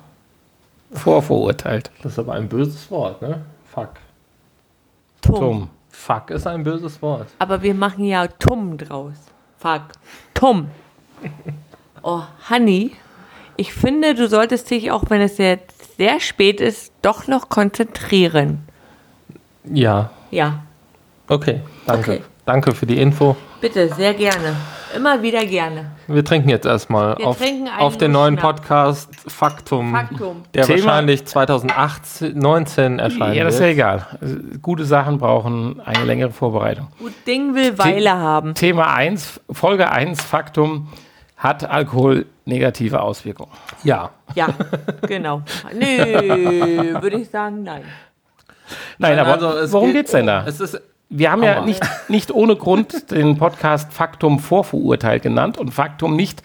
Vorverurteilt. 0.92 1.90
Das 2.02 2.12
ist 2.12 2.18
aber 2.18 2.34
ein 2.34 2.48
böses 2.48 2.90
Wort, 2.90 3.22
ne? 3.22 3.42
Fuck. 3.72 3.90
Tum. 5.22 5.34
Dumm. 5.40 5.70
Fuck 5.90 6.30
ist 6.30 6.46
ein 6.46 6.62
böses 6.62 7.00
Wort. 7.02 7.28
Aber 7.38 7.62
wir 7.62 7.74
machen 7.74 8.04
ja 8.04 8.26
Tum 8.26 8.76
draus. 8.76 9.14
Fuck. 9.58 9.82
Tum. 10.34 10.68
Oh, 12.02 12.22
Honey, 12.48 12.92
ich 13.56 13.72
finde, 13.74 14.14
du 14.14 14.28
solltest 14.28 14.70
dich, 14.70 14.90
auch 14.92 15.04
wenn 15.08 15.20
es 15.20 15.38
jetzt 15.38 15.96
sehr 15.96 16.20
spät 16.20 16.60
ist, 16.60 16.92
doch 17.02 17.26
noch 17.26 17.48
konzentrieren. 17.48 18.67
Ja. 19.72 20.10
Ja, 20.30 20.60
Okay. 21.30 21.60
Danke. 21.86 22.10
Okay. 22.12 22.22
Danke 22.46 22.74
für 22.74 22.86
die 22.86 22.98
Info. 22.98 23.36
bitte, 23.60 23.88
sehr 23.94 24.14
gerne. 24.14 24.56
Immer 24.96 25.20
wieder 25.20 25.44
gerne. 25.44 25.90
Wir 26.06 26.24
trinken 26.24 26.48
jetzt 26.48 26.64
erstmal 26.64 27.18
Wir 27.18 27.26
auf, 27.26 27.38
auf 27.78 27.98
den 27.98 28.12
neuen. 28.12 28.36
Podcast 28.36 29.10
Faktum, 29.30 29.90
Faktum. 29.94 30.42
der 30.54 30.64
Thema- 30.64 30.86
wahrscheinlich 30.86 31.26
2018, 31.26 32.38
19 32.38 32.98
erscheinen 32.98 33.34
Ja, 33.34 33.44
das 33.44 33.56
ist 33.56 33.60
ja 33.60 33.66
egal. 33.66 34.06
Gute 34.62 34.86
Sachen 34.86 35.18
brauchen 35.18 35.82
eine 35.84 36.04
längere 36.04 36.30
Vorbereitung. 36.30 36.88
Gut 36.98 37.12
Ding 37.26 37.54
will 37.54 37.76
Weile 37.76 38.14
haben. 38.16 38.54
Thema 38.54 38.94
1, 38.94 39.40
Folge 39.50 39.90
1, 39.92 40.22
Faktum, 40.22 40.88
hat 41.36 41.68
Alkohol 41.68 42.24
negative 42.46 43.02
Auswirkungen? 43.02 43.52
Ja. 43.84 44.08
Ja, 44.34 44.48
genau. 45.06 45.42
Nö, 45.74 47.00
würde 47.02 47.18
ich 47.20 47.28
sagen, 47.28 47.62
nein. 47.62 47.82
Nein, 48.98 49.18
aber 49.18 49.32
Also, 49.34 49.72
worum 49.72 49.88
geht- 49.88 49.96
geht's 49.96 50.12
denn 50.12 50.26
da? 50.26 50.44
Es 50.46 50.60
ist 50.60 50.80
Wir 51.10 51.30
haben 51.32 51.42
ja 51.42 51.58
Aua. 51.60 51.64
nicht, 51.64 51.82
nicht 52.08 52.30
ohne 52.30 52.54
Grund 52.56 53.10
den 53.10 53.38
Podcast 53.38 53.92
Faktum 53.92 54.38
vorverurteilt 54.40 55.22
genannt 55.22 55.56
und 55.56 55.72
Faktum 55.72 56.16
nicht 56.16 56.42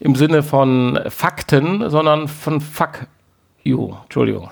im 0.00 0.14
Sinne 0.16 0.42
von 0.42 0.98
Fakten, 1.08 1.88
sondern 1.88 2.28
von 2.28 2.60
Fuck 2.60 3.06
you. 3.62 3.94
Entschuldigung. 4.04 4.50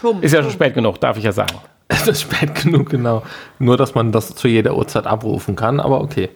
Tum. 0.00 0.22
Ist 0.22 0.32
ja 0.32 0.42
schon 0.42 0.52
spät 0.52 0.74
genug, 0.74 1.00
darf 1.00 1.16
ich 1.16 1.24
ja 1.24 1.32
sagen. 1.32 1.56
Es 1.88 2.06
ist 2.08 2.22
spät 2.22 2.54
genug, 2.54 2.88
genau. 2.90 3.22
Nur, 3.58 3.76
dass 3.76 3.94
man 3.94 4.10
das 4.12 4.34
zu 4.34 4.48
jeder 4.48 4.74
Uhrzeit 4.76 5.06
abrufen 5.06 5.54
kann, 5.56 5.80
aber 5.80 6.00
okay. 6.00 6.28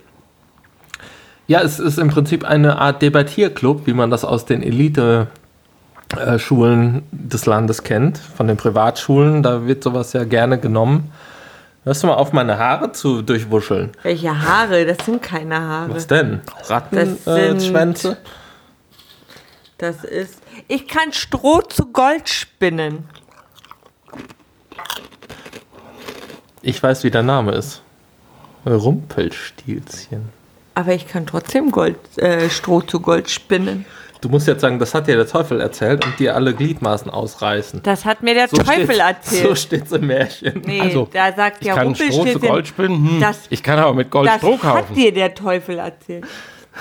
Ja, 1.47 1.63
es 1.63 1.79
ist 1.79 1.99
im 1.99 2.09
Prinzip 2.09 2.45
eine 2.45 2.79
Art 2.79 3.01
Debattierclub, 3.01 3.87
wie 3.87 3.95
man 3.95 4.11
das 4.11 4.25
aus 4.25 4.45
den 4.45 4.63
Elite-Schulen 6.17 7.03
des 7.13 7.47
Landes 7.47 7.83
kennt, 7.83 8.19
von 8.19 8.47
den 8.47 8.57
Privatschulen. 8.57 9.43
Da 9.43 9.67
wird 9.67 9.83
sowas 9.83 10.13
ja 10.13 10.25
gerne 10.25 10.59
genommen. 10.59 11.13
Hörst 11.85 12.03
du 12.03 12.07
mal 12.07 12.15
auf, 12.15 12.33
meine 12.33 12.59
Haare 12.59 12.93
zu 12.93 13.23
durchwuscheln? 13.23 13.93
Welche 14.03 14.43
Haare? 14.43 14.85
Das 14.85 15.05
sind 15.07 15.23
keine 15.23 15.61
Haare. 15.61 15.95
Was 15.95 16.07
denn? 16.07 16.41
Rattenschwänze? 16.67 18.13
Äh? 18.13 18.17
Das 19.79 20.05
ist. 20.05 20.41
Ich 20.67 20.89
kann 20.89 21.13
Stroh 21.13 21.63
zu 21.63 21.87
Gold 21.87 22.29
spinnen. 22.29 23.05
ich 26.63 26.83
weiß, 26.83 27.05
wie 27.05 27.11
der 27.11 27.23
Name 27.23 27.53
ist. 27.53 27.81
Rumpelstilzchen. 28.67 30.29
Aber 30.75 30.93
ich 30.93 31.09
kann 31.09 31.27
trotzdem 31.27 31.71
Gold, 31.71 31.97
äh, 32.19 32.51
Stroh 32.51 32.83
zu 32.83 33.01
Gold 33.01 33.31
spinnen. 33.31 33.87
Du 34.21 34.29
musst 34.29 34.49
jetzt 34.49 34.61
sagen, 34.63 34.79
das 34.81 34.95
hat 34.95 35.07
dir 35.07 35.17
der 35.17 35.27
Teufel 35.29 35.61
erzählt 35.61 36.05
und 36.05 36.19
dir 36.19 36.35
alle 36.35 36.53
Gliedmaßen 36.55 37.09
ausreißen. 37.11 37.83
Das 37.85 38.05
hat 38.05 38.23
mir 38.23 38.35
der 38.35 38.49
So 38.49 38.57
Teufel 38.57 38.99
erzählt. 38.99 39.47
So 39.49 39.55
steht's 39.55 39.93
im 39.93 40.07
Märchen. 40.09 40.63
nee, 40.67 40.81
Also, 40.81 41.09
da 41.13 41.33
sagt 41.33 41.59
Ich 41.61 41.69
ja 41.69 41.75
kann 41.75 41.95
Stroh 41.95 42.25
zu 42.25 42.41
Gold 42.41 42.67
spinnen. 42.67 43.11
Hm. 43.11 43.21
Das- 43.21 43.43
ich 43.49 43.63
kann 43.63 43.79
aber 43.79 43.95
mit 43.95 44.11
Gold 44.11 44.29
Das 44.29 44.39
Stroh 44.39 44.55
hat 44.55 44.61
kaufen. 44.87 44.95
dir 44.97 45.13
der 45.13 45.35
Teufel 45.35 45.79
erzählt. 45.79 46.25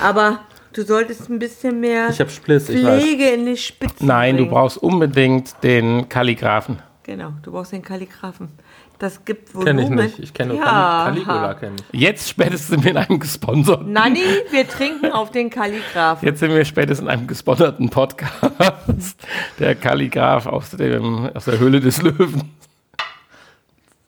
Aber 0.01 0.39
du 0.73 0.83
solltest 0.83 1.29
ein 1.29 1.37
bisschen 1.37 1.79
mehr 1.79 2.09
Ich 2.09 2.19
hab 2.19 2.31
Spliss, 2.31 2.69
ich 2.69 2.83
weiß. 2.83 3.01
Pflege 3.03 3.29
in 3.29 3.45
die 3.45 3.57
Spitzen 3.57 4.07
Nein, 4.07 4.35
du 4.37 4.43
bringen. 4.43 4.51
brauchst 4.51 4.77
unbedingt 4.77 5.53
den 5.63 6.09
Kalligraphen. 6.09 6.79
Genau, 7.03 7.33
du 7.43 7.51
brauchst 7.51 7.71
den 7.71 7.83
Kalligraphen. 7.83 8.49
Das 8.99 9.23
gibt 9.25 9.53
Volumen. 9.53 9.77
Kenne 9.77 9.83
ich 9.83 9.89
nicht. 10.15 10.19
Ich 10.19 10.33
kenne 10.33 10.53
nur 10.55 10.63
ja. 10.63 11.05
Cali- 11.05 11.23
Caligula. 11.23 11.53
Kenn 11.53 11.73
ich. 11.91 11.99
Jetzt 11.99 12.29
spätestens 12.29 12.83
mit 12.83 12.97
einem 12.97 13.19
gesponserten. 13.19 13.91
Nanni, 13.91 14.23
wir 14.49 14.67
trinken 14.67 15.11
auf 15.11 15.29
den 15.31 15.49
Kalligraphen. 15.51 16.27
Jetzt 16.27 16.39
sind 16.39 16.51
wir 16.51 16.65
spätestens 16.65 17.05
in 17.05 17.09
einem 17.11 17.27
gesponserten 17.27 17.89
Podcast. 17.89 19.17
Der 19.59 19.75
Kalligraph 19.75 20.47
aus, 20.47 20.71
dem, 20.71 21.29
aus 21.33 21.45
der 21.45 21.59
Höhle 21.59 21.79
des 21.79 22.01
Löwen. 22.01 22.51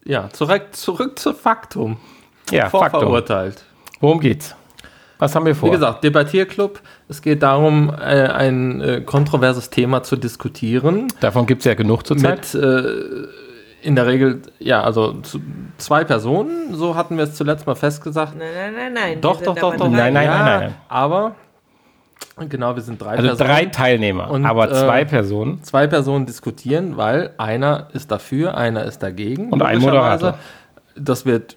Ja, 0.06 0.30
zurück, 0.32 0.68
zurück 0.72 1.20
zu 1.20 1.34
Faktum. 1.34 1.98
Ja, 2.50 2.70
Faktum. 2.70 2.90
vorverurteilt. 3.02 3.64
Worum 4.00 4.20
geht's? 4.20 4.56
Was 5.20 5.36
haben 5.36 5.46
wir 5.46 5.54
vor? 5.56 5.70
Wie 5.70 5.74
gesagt, 5.74 6.04
Debattierclub. 6.04 6.80
Es 7.10 7.22
geht 7.22 7.44
darum, 7.44 7.90
äh, 7.90 7.94
ein 8.28 8.82
äh, 8.82 9.02
kontroverses 9.02 9.70
Thema 9.70 10.02
zu 10.02 10.16
diskutieren. 10.16 11.10
Davon 11.20 11.46
gibt 11.46 11.60
es 11.62 11.66
ja 11.66 11.74
genug 11.76 12.08
zurzeit. 12.08 12.54
Mit 12.54 12.64
äh, 12.64 12.84
in 13.82 13.96
der 13.96 14.08
Regel, 14.08 14.42
ja, 14.60 14.82
also 14.84 15.14
zu, 15.22 15.40
zwei 15.78 16.04
Personen, 16.04 16.76
so 16.76 16.96
hatten 16.96 17.18
wir 17.18 17.24
es 17.24 17.36
zuletzt 17.36 17.66
mal 17.66 17.76
festgesagt. 17.76 18.36
Nein, 18.38 18.48
nein, 18.56 18.74
nein, 18.76 18.94
nein. 18.94 19.22
Doch, 19.22 19.42
doch, 19.42 19.56
doch, 19.56 19.70
aber 19.74 19.78
doch. 19.78 19.90
Nein, 19.90 20.14
nein, 20.14 20.26
ja, 20.26 20.44
nein, 20.44 20.60
nein. 20.62 20.76
Aber, 20.88 21.36
genau, 22.50 22.76
wir 22.76 22.82
sind 22.82 23.02
drei 23.02 23.12
Also 23.12 23.24
Personen. 23.28 23.50
drei 23.50 23.66
Teilnehmer, 23.66 24.30
Und, 24.30 24.46
aber 24.46 24.70
äh, 24.70 24.74
zwei 24.76 25.06
Personen. 25.06 25.64
zwei 25.64 25.88
Personen 25.88 26.26
diskutieren, 26.26 26.98
weil 26.98 27.32
einer 27.38 27.88
ist 27.94 28.12
dafür, 28.12 28.58
einer 28.58 28.84
ist 28.84 29.00
dagegen. 29.04 29.50
Und 29.52 29.62
ein. 29.62 29.80
Moderator. 29.80 30.38
Das 30.96 31.26
wird 31.26 31.56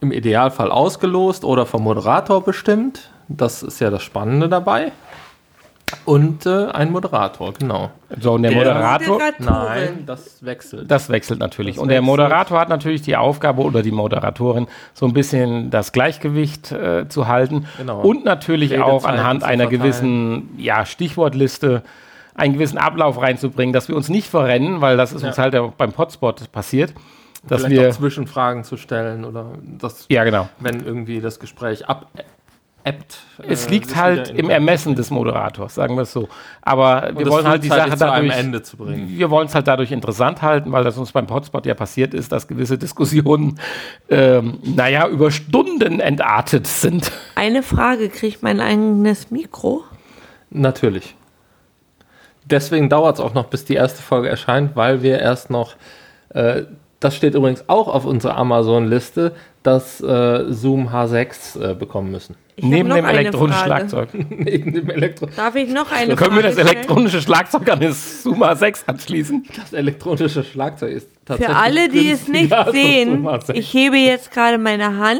im 0.00 0.12
Idealfall 0.12 0.70
ausgelost 0.70 1.44
oder 1.44 1.66
vom 1.66 1.82
Moderator 1.82 2.42
bestimmt. 2.42 3.10
Das 3.28 3.62
ist 3.62 3.80
ja 3.80 3.90
das 3.90 4.02
Spannende 4.02 4.48
dabei. 4.48 4.92
Und 6.06 6.46
äh, 6.46 6.66
ein 6.66 6.90
Moderator, 6.90 7.52
genau. 7.52 7.90
So, 8.20 8.32
und 8.32 8.42
der 8.42 8.50
der- 8.50 8.58
Moderator, 8.60 9.14
Moderatorin. 9.18 9.44
Nein, 9.46 10.02
das 10.06 10.44
wechselt. 10.44 10.90
das 10.90 11.08
wechselt 11.08 11.40
natürlich. 11.40 11.76
Das 11.76 11.82
und 11.82 11.88
der 11.88 11.98
wechselt. 11.98 12.06
Moderator 12.06 12.58
hat 12.60 12.68
natürlich 12.68 13.02
die 13.02 13.16
Aufgabe 13.16 13.62
oder 13.62 13.82
die 13.82 13.90
Moderatorin, 13.92 14.66
so 14.94 15.06
ein 15.06 15.12
bisschen 15.12 15.70
das 15.70 15.92
Gleichgewicht 15.92 16.72
äh, 16.72 17.08
zu 17.08 17.28
halten. 17.28 17.66
Genau. 17.78 18.00
Und 18.00 18.24
natürlich 18.24 18.72
Redezeiten 18.72 18.90
auch 18.92 19.04
anhand 19.04 19.44
einer 19.44 19.66
gewissen 19.66 20.50
ja, 20.56 20.84
Stichwortliste 20.86 21.82
einen 22.34 22.54
gewissen 22.54 22.78
Ablauf 22.78 23.20
reinzubringen, 23.20 23.72
dass 23.72 23.88
wir 23.88 23.94
uns 23.94 24.08
nicht 24.08 24.28
verrennen, 24.28 24.80
weil 24.80 24.96
das 24.96 25.12
ist 25.12 25.22
uns 25.22 25.36
Ja. 25.36 25.42
halt 25.44 25.54
auch 25.54 25.72
beim 25.72 25.92
Potspot 25.92 26.50
passiert, 26.50 26.92
dass 27.46 27.62
Vielleicht 27.62 27.80
wir 27.82 27.90
auch 27.90 27.94
Zwischenfragen 27.94 28.64
zu 28.64 28.76
stellen 28.76 29.24
oder 29.24 29.50
das, 29.78 30.06
ja 30.08 30.24
genau. 30.24 30.48
wenn 30.58 30.84
irgendwie 30.84 31.20
das 31.20 31.38
Gespräch 31.38 31.84
Es 32.84 33.66
äh, 33.66 33.70
liegt 33.70 33.88
sich 33.88 33.96
halt 33.96 34.30
im 34.30 34.50
Ermessen 34.50 34.94
des 34.94 35.10
Moderators, 35.10 35.74
sagen 35.74 35.96
wir 35.96 36.02
es 36.02 36.12
so. 36.12 36.28
Aber 36.60 37.10
wir 37.16 37.26
wollen 37.28 37.48
halt 37.48 37.64
die 37.64 37.68
Sache 37.68 37.96
zu 37.96 38.12
einem 38.12 38.28
dadurch, 38.28 38.38
Ende 38.38 38.62
zu 38.62 38.76
bringen. 38.76 39.08
wir 39.08 39.30
wollen 39.30 39.46
es 39.46 39.54
halt 39.54 39.66
dadurch 39.66 39.90
interessant 39.90 40.42
halten, 40.42 40.70
weil 40.70 40.84
das 40.84 40.98
uns 40.98 41.10
beim 41.12 41.28
Hotspot 41.30 41.64
ja 41.64 41.72
passiert 41.74 42.12
ist, 42.12 42.30
dass 42.30 42.46
gewisse 42.46 42.76
Diskussionen, 42.76 43.58
ähm, 44.10 44.58
naja, 44.62 45.08
über 45.08 45.30
Stunden 45.30 45.98
entartet 45.98 46.66
sind. 46.66 47.10
Eine 47.34 47.62
Frage, 47.62 48.10
kriege 48.10 48.26
ich 48.26 48.42
mein 48.42 48.60
eigenes 48.60 49.30
Mikro? 49.30 49.84
Natürlich. 50.50 51.16
Deswegen 52.44 52.90
dauert 52.90 53.16
es 53.16 53.20
auch 53.20 53.32
noch, 53.32 53.46
bis 53.46 53.64
die 53.64 53.74
erste 53.74 54.02
Folge 54.02 54.28
erscheint, 54.28 54.76
weil 54.76 55.02
wir 55.02 55.18
erst 55.18 55.48
noch, 55.48 55.76
äh, 56.30 56.64
das 57.00 57.16
steht 57.16 57.34
übrigens 57.34 57.64
auch 57.68 57.88
auf 57.88 58.04
unserer 58.06 58.36
Amazon-Liste, 58.36 59.34
das 59.62 60.00
äh, 60.00 60.44
Zoom 60.52 60.88
H6 60.88 61.60
äh, 61.72 61.74
bekommen 61.74 62.10
müssen. 62.10 62.36
Neben 62.56 62.88
noch 62.88 62.96
dem 62.96 63.04
eine 63.04 63.18
elektronischen 63.18 63.58
Frage. 63.66 63.88
Schlagzeug. 63.88 64.08
Neben 64.30 64.72
dem 64.72 64.88
Elektro 64.90 65.26
Darf 65.34 65.54
ich 65.56 65.68
noch 65.70 65.90
eine 65.90 66.14
Können 66.14 66.36
wir 66.36 66.42
das 66.42 66.54
Frage 66.54 66.68
stellen? 66.68 66.76
elektronische 66.78 67.20
Schlagzeug 67.20 67.68
an 67.70 67.80
das 67.80 68.22
Suma 68.22 68.54
6 68.54 68.84
anschließen? 68.88 69.44
das 69.56 69.72
elektronische 69.72 70.44
Schlagzeug 70.44 70.92
ist 70.92 71.08
Für 71.10 71.24
tatsächlich 71.26 71.56
alle, 71.56 71.88
die 71.88 72.10
es 72.10 72.28
nicht 72.28 72.54
sehen, 72.70 73.10
Zoom 73.22 73.28
H6. 73.28 73.54
ich 73.54 73.72
hebe 73.74 73.96
jetzt 73.96 74.30
gerade 74.30 74.58
meine 74.58 74.96
Hand, 74.98 75.18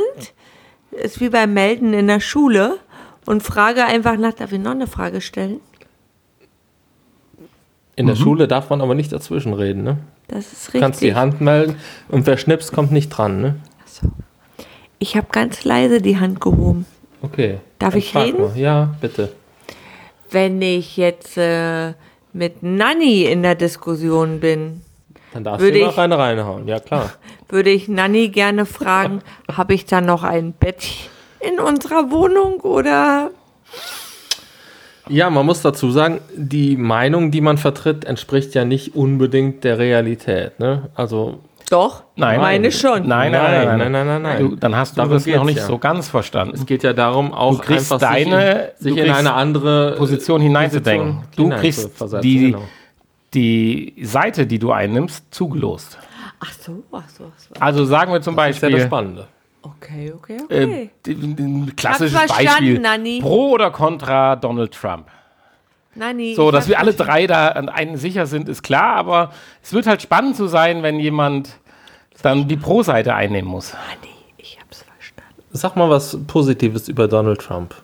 ist 0.92 1.20
wie 1.20 1.28
beim 1.28 1.52
Melden 1.54 1.92
in 1.92 2.06
der 2.06 2.20
Schule 2.20 2.76
und 3.26 3.42
frage 3.42 3.84
einfach 3.84 4.16
nach, 4.16 4.32
darf 4.34 4.52
ich 4.52 4.60
noch 4.60 4.70
eine 4.70 4.86
Frage 4.86 5.20
stellen? 5.20 5.58
In 7.96 8.04
Mhm. 8.06 8.10
der 8.10 8.16
Schule 8.16 8.48
darf 8.48 8.70
man 8.70 8.80
aber 8.80 8.94
nicht 8.94 9.12
dazwischen 9.12 9.54
reden, 9.54 9.82
ne? 9.82 9.98
Das 10.28 10.52
ist 10.52 10.68
Du 10.68 10.72
richtig. 10.72 10.80
kannst 10.80 11.00
die 11.02 11.14
Hand 11.14 11.40
melden 11.40 11.76
und 12.08 12.26
wer 12.26 12.36
schnippst, 12.38 12.72
kommt 12.72 12.92
nicht 12.92 13.10
dran, 13.10 13.40
ne? 13.40 13.56
So. 13.86 14.08
Ich 14.98 15.16
habe 15.16 15.26
ganz 15.30 15.64
leise 15.64 16.00
die 16.00 16.18
Hand 16.18 16.40
gehoben. 16.40 16.86
Okay. 17.22 17.58
Darf 17.78 17.94
ich 17.94 18.14
reden? 18.16 18.40
mal. 18.42 18.56
Ja, 18.56 18.94
bitte. 19.00 19.32
Wenn 20.30 20.60
ich 20.62 20.96
jetzt 20.96 21.36
äh, 21.36 21.92
mit 22.32 22.62
Nanny 22.62 23.24
in 23.24 23.42
der 23.42 23.54
Diskussion 23.54 24.40
bin, 24.40 24.82
Dann 25.32 25.44
darfst 25.44 25.60
Würde 25.60 25.78
du 25.80 25.84
noch 25.86 25.98
eine 25.98 26.18
reinhauen. 26.18 26.66
Ja, 26.66 26.80
klar. 26.80 27.12
würde 27.48 27.70
ich 27.70 27.88
Nanny 27.88 28.28
gerne 28.28 28.66
fragen, 28.66 29.20
habe 29.52 29.74
ich 29.74 29.84
da 29.84 30.00
noch 30.00 30.22
ein 30.22 30.52
Bett 30.52 30.84
in 31.40 31.60
unserer 31.60 32.10
Wohnung 32.10 32.60
oder 32.60 33.30
Ja, 35.08 35.28
man 35.30 35.44
muss 35.44 35.60
dazu 35.62 35.90
sagen, 35.90 36.20
die 36.36 36.76
Meinung, 36.76 37.30
die 37.30 37.40
man 37.40 37.58
vertritt, 37.58 38.04
entspricht 38.04 38.54
ja 38.54 38.64
nicht 38.64 38.94
unbedingt 38.94 39.62
der 39.64 39.78
Realität. 39.78 40.58
Ne? 40.58 40.88
Also, 40.94 41.40
doch? 41.70 42.04
Nein. 42.16 42.40
Meine 42.40 42.70
schon. 42.72 43.06
Nein, 43.06 43.32
nein, 43.32 43.42
nein, 43.42 43.66
nein, 43.66 43.78
nein, 43.78 43.92
nein, 43.92 44.06
nein, 44.06 44.22
nein. 44.22 44.38
Du, 44.50 44.56
dann 44.56 44.76
hast 44.76 44.92
du 44.92 44.96
Darum 44.96 45.12
das 45.12 45.26
noch 45.26 45.44
nicht 45.44 45.58
ja. 45.58 45.66
so 45.66 45.78
ganz 45.78 46.08
verstanden. 46.08 46.54
es 46.54 46.66
geht 46.66 46.82
ja 46.82 46.92
darum, 46.92 47.32
auch 47.32 47.62
Du 47.64 47.72
einfach 47.72 47.98
deine- 47.98 48.72
sich 48.78 48.92
in, 48.92 48.94
sich 48.96 49.02
du 49.04 49.08
in 49.08 49.12
eine 49.12 49.34
andere 49.34 49.94
Position 49.96 50.40
hineinzudenken. 50.40 51.22
Position 51.36 51.50
Du 51.50 51.56
kriegst 51.56 51.90
die, 52.22 52.52
genau. 52.52 52.62
die 53.34 53.94
Seite, 54.02 54.46
die 54.46 54.58
du 54.58 54.72
einnimmst, 54.72 55.34
zugelost. 55.34 55.98
Ach 56.40 56.52
so, 56.52 56.82
ach 56.92 57.08
so, 57.08 57.24
ach 57.34 57.38
so. 57.40 57.54
Also 57.60 57.84
sagen 57.84 58.12
wir 58.12 58.20
zum 58.20 58.36
Das 58.36 58.50
ist 58.50 58.62
ja 58.62 58.68
das 58.68 58.72
Beispiel, 58.72 58.86
Spannende. 58.86 59.26
Okay, 59.84 60.12
okay, 60.16 60.36
äh, 60.48 60.64
okay. 60.64 60.90
d- 61.06 61.14
d- 61.14 61.72
klassisches 61.76 62.14
Beispiel, 62.28 62.78
Nanni. 62.78 63.18
pro 63.20 63.50
oder 63.50 63.70
contra 63.70 64.34
Donald 64.36 64.72
Trump. 64.72 65.06
Nanny, 65.94 66.34
So, 66.34 66.50
dass 66.50 66.68
wir 66.68 66.78
alle 66.80 66.92
drei 66.94 67.26
da 67.26 67.48
an 67.48 67.68
einen 67.68 67.96
sicher 67.98 68.26
sind, 68.26 68.48
ist 68.48 68.62
klar, 68.62 68.96
aber 68.96 69.30
es 69.62 69.72
wird 69.72 69.86
halt 69.86 70.02
spannend 70.02 70.36
zu 70.36 70.46
sein, 70.46 70.82
wenn 70.82 70.98
jemand 70.98 71.50
dann 72.22 72.48
die 72.48 72.56
Pro-Seite 72.56 73.14
einnehmen 73.14 73.48
muss. 73.50 73.72
Nanny, 73.74 74.12
ich 74.38 74.58
hab's 74.60 74.82
verstanden. 74.82 75.42
Sag 75.52 75.76
mal 75.76 75.90
was 75.90 76.18
Positives 76.26 76.88
über 76.88 77.06
Donald 77.06 77.40
Trump. 77.40 77.74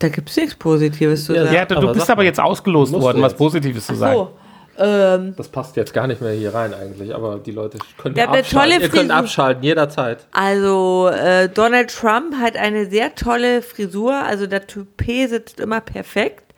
Da 0.00 0.08
gibt's 0.08 0.36
nichts 0.36 0.56
Positives 0.56 1.26
zu 1.26 1.34
Ja, 1.34 1.44
sagen. 1.44 1.54
Ja, 1.54 1.64
du, 1.64 1.76
aber 1.76 1.92
bist 1.92 2.06
sag 2.06 2.14
aber 2.14 2.22
mal. 2.22 2.26
jetzt 2.26 2.40
ausgelost 2.40 2.92
worden, 2.92 3.22
was. 3.22 3.34
Positives 3.34 3.86
zu 3.86 3.94
sagen. 3.94 4.16
So, 4.16 4.30
ähm, 4.78 5.34
Das 5.36 5.48
passt 5.48 5.76
jetzt 5.76 5.92
gar 5.92 6.06
nicht 6.06 6.20
mehr 6.20 6.32
hier 6.32 6.54
rein 6.54 6.74
eigentlich, 6.74 7.14
aber 7.14 7.38
die 7.38 7.50
Leute 7.50 7.78
können 7.98 8.18
eine 8.18 8.38
abschalten. 8.38 8.80
Ihr 8.80 8.88
könnt 8.88 9.10
abschalten, 9.10 9.62
jederzeit. 9.62 10.26
also 10.32 11.08
äh, 11.08 11.48
Donald 11.48 11.94
Trump 11.94 12.34
hat 12.36 12.56
eine 12.56 12.86
sehr 12.86 13.14
tolle 13.14 13.62
Frisur, 13.62 14.14
also 14.14 14.46
der 14.46 14.66
Toupet 14.66 15.28
sitzt 15.28 15.60
immer 15.60 15.80
perfekt. 15.80 16.54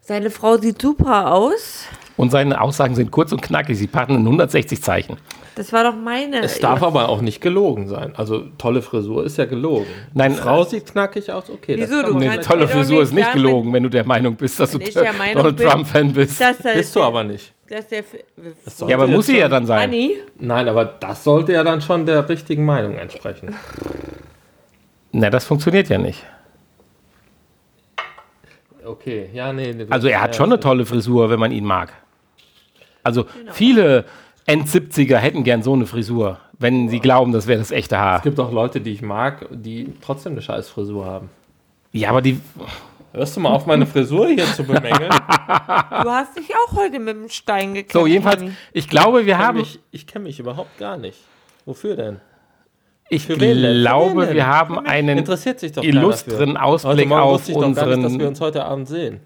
Seine 0.00 0.30
Frau 0.30 0.56
sieht 0.58 0.80
super 0.80 1.32
aus. 1.32 1.84
Und 2.16 2.30
seine 2.30 2.60
Aussagen 2.60 2.94
sind 2.94 3.10
kurz 3.10 3.32
und 3.32 3.42
knackig, 3.42 3.76
sie 3.76 3.86
packen 3.86 4.14
in 4.14 4.22
160 4.22 4.82
Zeichen. 4.82 5.18
Das 5.54 5.72
war 5.72 5.84
doch 5.84 5.94
meine. 5.94 6.40
Es 6.40 6.58
darf 6.60 6.82
aber 6.82 7.08
auch 7.08 7.20
nicht 7.20 7.40
gelogen 7.40 7.88
sein. 7.88 8.12
Also 8.16 8.44
tolle 8.56 8.80
Frisur 8.82 9.24
ist 9.24 9.36
ja 9.36 9.44
gelogen. 9.44 9.86
Nein, 10.14 10.32
Die 10.32 10.38
Frau 10.38 10.64
sieht 10.64 10.86
knackig 10.86 11.30
aus, 11.30 11.50
okay. 11.50 11.76
Wieso, 11.78 12.02
du 12.02 12.18
vielleicht- 12.18 12.44
tolle 12.44 12.68
Frisur 12.68 13.02
ist 13.02 13.12
nicht 13.12 13.32
gelogen, 13.32 13.72
wenn 13.72 13.82
du 13.82 13.90
der 13.90 14.06
Meinung 14.06 14.34
bist, 14.34 14.58
dass 14.58 14.70
du 14.70 14.78
Donald 14.78 15.56
bin, 15.56 15.68
Trump-Fan 15.68 16.12
bist. 16.12 16.42
Bist 16.74 16.96
du 16.96 17.02
aber 17.02 17.24
nicht. 17.24 17.52
Ja, 18.86 18.96
aber 18.96 19.06
muss 19.08 19.26
sie 19.26 19.38
ja 19.38 19.48
dann 19.48 19.66
sein. 19.66 19.80
Anni, 19.80 20.16
Nein, 20.38 20.68
aber 20.68 20.84
das 20.84 21.24
sollte 21.24 21.52
ja 21.52 21.64
dann 21.64 21.80
schon 21.80 22.06
der 22.06 22.28
richtigen 22.28 22.64
Meinung 22.64 22.96
entsprechen. 22.96 23.54
Na, 25.12 25.30
das 25.30 25.44
funktioniert 25.44 25.88
ja 25.88 25.98
nicht. 25.98 26.24
Okay, 28.84 29.30
ja, 29.32 29.52
nee. 29.52 29.72
nee 29.72 29.86
Also 29.90 30.06
er 30.06 30.20
hat 30.22 30.34
ja, 30.34 30.38
schon 30.38 30.52
eine 30.52 30.60
tolle 30.60 30.86
Frisur, 30.86 31.28
wenn 31.28 31.40
man 31.40 31.50
ihn 31.50 31.64
mag. 31.64 31.92
Also 33.06 33.24
viele 33.52 34.04
End-70er 34.46 35.16
hätten 35.16 35.44
gern 35.44 35.62
so 35.62 35.72
eine 35.72 35.86
Frisur, 35.86 36.38
wenn 36.58 36.88
sie 36.88 37.00
glauben, 37.00 37.32
das 37.32 37.46
wäre 37.46 37.58
das 37.58 37.70
echte 37.70 37.98
Haar. 37.98 38.18
Es 38.18 38.22
gibt 38.22 38.38
auch 38.38 38.52
Leute, 38.52 38.80
die 38.80 38.92
ich 38.92 39.02
mag, 39.02 39.46
die 39.50 39.92
trotzdem 40.02 40.32
eine 40.32 40.42
scheiß 40.42 40.68
Frisur 40.68 41.06
haben. 41.06 41.30
Ja, 41.92 42.10
aber 42.10 42.20
die, 42.22 42.40
Hörst 43.16 43.34
du 43.34 43.40
mal 43.40 43.48
auf, 43.48 43.64
meine 43.64 43.86
Frisur 43.86 44.28
hier 44.28 44.44
zu 44.44 44.62
bemängeln? 44.62 45.08
du 45.08 46.10
hast 46.10 46.36
dich 46.36 46.50
auch 46.54 46.76
heute 46.76 46.98
mit 46.98 47.16
dem 47.16 47.28
Stein 47.30 47.72
gekämpft. 47.72 47.94
so 47.94 48.06
jedenfalls, 48.06 48.42
ich 48.74 48.88
glaube, 48.90 49.24
wir 49.24 49.36
Ich 49.36 49.40
haben, 49.40 49.58
mich, 49.58 49.80
ich 49.90 50.06
kenne 50.06 50.24
mich 50.24 50.38
überhaupt 50.38 50.76
gar 50.76 50.98
nicht. 50.98 51.18
Wofür 51.64 51.96
denn? 51.96 52.20
ich 53.08 53.24
für 53.24 53.36
glaube, 53.38 54.26
denn? 54.26 54.34
wir 54.34 54.46
haben 54.46 54.78
einen 54.80 55.16
Interessiert 55.16 55.60
sich 55.60 55.72
doch 55.72 55.82
illustren. 55.82 56.58
Ausblick 56.58 56.92
Heute 56.92 57.06
Morgen 57.06 57.22
auf 57.22 57.32
wusste 57.32 57.52
ich 57.52 57.56
doch 57.56 57.62
gar 57.62 57.68
nicht, 57.68 57.78
dass 57.78 57.88
wir 57.88 58.04
unseren 58.04 58.28
uns 58.28 58.40
heute 58.42 58.64
Abend 58.66 58.88
sehen. 58.88 59.20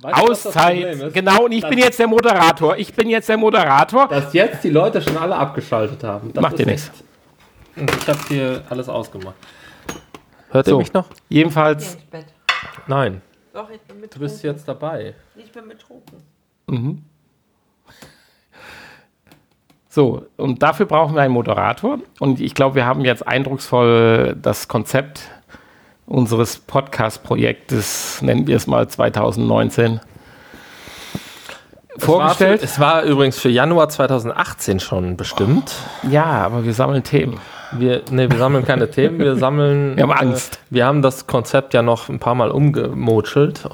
Weißt 0.00 0.20
du, 0.22 0.26
das 0.26 0.46
Auszeit. 0.46 1.12
Genau, 1.12 1.44
und 1.44 1.52
ich 1.52 1.66
bin 1.68 1.78
jetzt 1.78 1.98
der 1.98 2.06
Moderator. 2.06 2.76
Ich 2.76 2.92
bin 2.94 3.08
jetzt 3.10 3.28
der 3.28 3.36
Moderator. 3.36 4.08
Dass 4.08 4.32
jetzt 4.32 4.62
die 4.64 4.70
Leute 4.70 5.02
schon 5.02 5.16
alle 5.16 5.34
abgeschaltet 5.36 6.02
haben. 6.04 6.32
Das 6.32 6.42
Macht 6.42 6.58
dir 6.58 6.66
nichts. 6.66 6.90
ich 7.76 8.08
habe 8.08 8.18
hier 8.28 8.62
alles 8.70 8.88
ausgemacht. 8.88 9.34
Hört 10.50 10.66
So. 10.66 10.72
ihr 10.76 10.78
mich 10.78 10.92
noch? 10.92 11.06
Jedenfalls. 11.28 11.98
Nein. 12.86 13.20
Doch, 13.52 13.68
ich 13.70 13.80
bin 13.80 14.08
Du 14.08 14.18
bist 14.20 14.42
jetzt 14.44 14.66
dabei. 14.68 15.14
Ich 15.36 15.50
bin 15.50 15.68
betrunken. 15.68 17.04
so, 19.88 20.26
und 20.36 20.62
dafür 20.62 20.86
brauchen 20.86 21.14
wir 21.16 21.22
einen 21.22 21.34
Moderator. 21.34 21.98
Und 22.20 22.40
ich 22.40 22.54
glaube, 22.54 22.76
wir 22.76 22.86
haben 22.86 23.04
jetzt 23.04 23.26
eindrucksvoll 23.26 24.36
das 24.40 24.68
Konzept 24.68 25.22
unseres 26.08 26.58
Podcast-Projektes, 26.58 28.22
nennen 28.22 28.46
wir 28.46 28.56
es 28.56 28.66
mal 28.66 28.88
2019, 28.88 30.00
vorgestellt. 31.98 32.62
Es 32.62 32.80
war, 32.80 33.00
für, 33.00 33.04
es 33.04 33.06
war 33.06 33.12
übrigens 33.12 33.38
für 33.38 33.50
Januar 33.50 33.88
2018 33.88 34.80
schon 34.80 35.16
bestimmt. 35.16 35.74
ja, 36.10 36.24
aber 36.24 36.64
wir 36.64 36.74
sammeln 36.74 37.02
Themen. 37.02 37.38
Wir, 37.72 38.02
nee, 38.10 38.30
wir 38.30 38.38
sammeln 38.38 38.64
keine 38.64 38.90
Themen, 38.90 39.18
wir 39.18 39.36
sammeln. 39.36 39.96
Wir 39.96 40.04
haben 40.04 40.12
Angst. 40.12 40.54
Äh, 40.54 40.74
wir 40.74 40.86
haben 40.86 41.02
das 41.02 41.26
Konzept 41.26 41.74
ja 41.74 41.82
noch 41.82 42.08
ein 42.08 42.18
paar 42.18 42.34
Mal 42.34 42.50
umgemotschelt. 42.50 43.68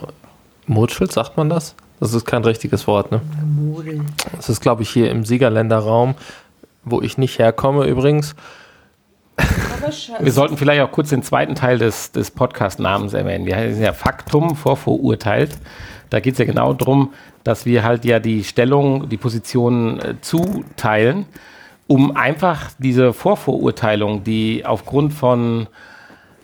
Motschelt, 0.67 1.13
sagt 1.13 1.37
man 1.37 1.49
das? 1.49 1.77
Das 2.01 2.13
ist 2.13 2.25
kein 2.25 2.43
richtiges 2.45 2.87
Wort, 2.89 3.13
ne? 3.13 3.21
Das 4.37 4.49
ist, 4.49 4.61
glaube 4.61 4.83
ich, 4.83 4.91
hier 4.91 5.11
im 5.11 5.25
Siegerländerraum, 5.25 6.17
wo 6.85 7.01
ich 7.01 7.19
nicht 7.19 7.39
herkomme 7.39 7.87
übrigens. 7.87 8.35
Wir 10.21 10.33
sollten 10.33 10.57
vielleicht 10.57 10.83
auch 10.83 10.91
kurz 10.91 11.11
den 11.11 11.23
zweiten 11.23 11.55
Teil 11.55 11.79
des, 11.79 12.13
des 12.13 12.31
Podcast-Namens 12.31 13.13
erwähnen. 13.13 13.47
Wir 13.47 13.57
sind 13.75 13.83
ja 13.83 13.93
Faktum 13.93 14.57
vorverurteilt. 14.57 15.59
Da 16.11 16.21
geht 16.21 16.35
es 16.35 16.39
ja 16.39 16.45
genau 16.45 16.73
darum, 16.73 17.13
dass 17.43 17.67
wir 17.67 17.85
halt 17.85 18.05
ja 18.05 18.19
die 18.19 18.45
Stellung, 18.45 19.09
die 19.09 19.17
Positionen 19.17 20.01
äh, 20.01 20.15
zuteilen, 20.21 21.27
um 21.87 22.17
einfach 22.17 22.71
diese 22.79 23.13
Vorverurteilung, 23.13 24.25
die 24.25 24.65
aufgrund 24.65 25.13
von 25.13 25.67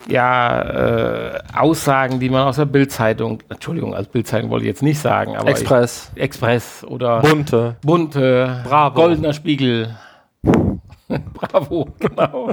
ja, 0.09 0.63
äh, 0.63 1.39
Aussagen, 1.55 2.21
die 2.21 2.31
man 2.31 2.47
aus 2.47 2.57
der 2.57 2.65
Bildzeitung, 2.65 3.43
Entschuldigung, 3.49 3.95
als 3.95 4.09
Bildzeitung 4.09 4.51
wollte 4.51 4.65
ich 4.65 4.69
jetzt 4.69 4.83
nicht 4.83 4.99
sagen, 4.99 5.37
aber 5.37 5.49
Express, 5.49 6.11
Ich, 6.15 6.23
Express 6.23 6.85
oder 6.85 7.21
bunte, 7.21 7.77
Bunte, 7.83 8.63
Bravo. 8.67 8.95
Goldener 8.95 9.33
Spiegel, 9.33 9.95
Bravo, 11.35 11.89
genau. 11.99 12.51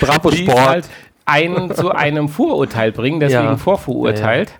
Bravo 0.00 0.30
die 0.30 0.44
Sport. 0.44 0.58
halt 0.68 0.88
einen 1.24 1.74
zu 1.74 1.90
einem 1.90 2.28
Vorurteil 2.28 2.92
bringen, 2.92 3.20
deswegen 3.20 3.44
Ja. 3.44 3.56
vorverurteilt. 3.56 4.52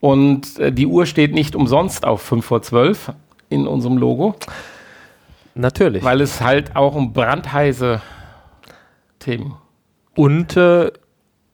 Und 0.00 0.58
äh, 0.58 0.72
die 0.72 0.86
Uhr 0.86 1.06
steht 1.06 1.32
nicht 1.34 1.54
umsonst 1.56 2.04
auf 2.04 2.22
5 2.22 2.44
vor 2.44 2.62
12 2.62 3.12
in 3.48 3.66
unserem 3.66 3.96
Logo, 3.98 4.34
Natürlich. 5.54 6.02
weil 6.04 6.20
es 6.20 6.40
halt 6.40 6.76
auch 6.76 6.94
um 6.94 7.12
brandheiße 7.12 8.00
Themen. 9.18 9.54
Und 10.14 10.56
äh, 10.56 10.90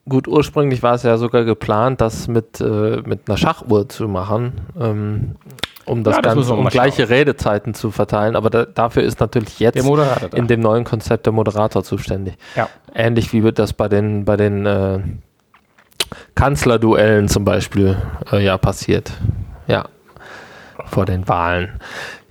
gut, 0.09 0.29
ursprünglich 0.29 0.83
war 0.83 0.95
es 0.95 1.03
ja 1.03 1.17
sogar 1.19 1.45
geplant, 1.45 2.01
das 2.01 2.29
mit, 2.29 2.61
äh, 2.61 3.03
mit 3.05 3.29
einer 3.29 3.37
Schachuhr 3.37 3.89
zu 3.89 4.09
machen, 4.09 4.61
ähm, 4.81 5.37
um 5.85 6.05
das 6.05 6.17
Ja, 6.17 6.23
das 6.23 6.35
Ganze, 6.35 6.51
wir 6.51 6.59
um 6.59 6.69
gleiche 6.69 7.09
Redezeiten 7.09 7.75
zu 7.75 7.91
verteilen. 7.91 8.37
Aber 8.37 8.51
da, 8.51 8.65
dafür 8.65 9.03
ist 9.03 9.21
natürlich 9.21 9.59
jetzt 9.61 9.85
in 10.35 10.47
dem 10.47 10.61
neuen 10.61 10.85
Konzept 10.85 11.27
der 11.27 11.33
Moderator 11.33 11.83
zuständig. 11.85 12.35
Ja. 12.57 12.69
Ähnlich 12.95 13.33
wie 13.33 13.43
wird 13.43 13.59
das 13.59 13.73
bei 13.73 13.89
den, 13.89 14.25
bei 14.25 14.37
den 14.37 14.67
äh, 14.67 15.01
Kanzlerduellen 16.35 17.29
zum 17.29 17.45
Beispiel 17.45 17.97
äh, 18.31 18.45
ja 18.45 18.59
passiert. 18.59 19.13
Ja. 19.67 19.87
Vor 20.87 21.05
den 21.05 21.29
Wahlen. 21.29 21.81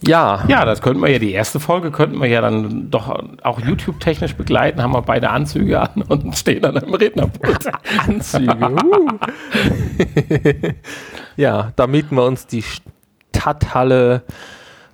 Ja, 0.04 0.44
Ja, 0.48 0.66
das 0.66 0.82
könnten 0.82 1.02
wir 1.02 1.10
ja, 1.12 1.20
die 1.20 1.32
erste 1.32 1.60
Folge 1.60 1.92
könnten 1.92 2.20
wir 2.20 2.28
ja 2.28 2.42
dann 2.42 2.90
doch 2.90 3.24
auch 3.44 3.62
YouTube-technisch 3.62 4.36
begleiten, 4.36 4.82
haben 4.82 4.94
wir 4.94 5.04
beide 5.04 5.30
Anzüge 5.30 5.80
an 5.80 6.02
und 6.08 6.36
stehen 6.36 6.64
dann 6.64 6.78
am 6.78 6.94
Rednerpult. 6.94 7.72
Anzüge. 8.08 8.76
uh. 8.84 9.10
ja, 11.36 11.72
da 11.76 11.88
mieten 11.88 12.16
wir 12.16 12.26
uns 12.26 12.48
die 12.48 12.64
Stadthalle. 13.42 14.22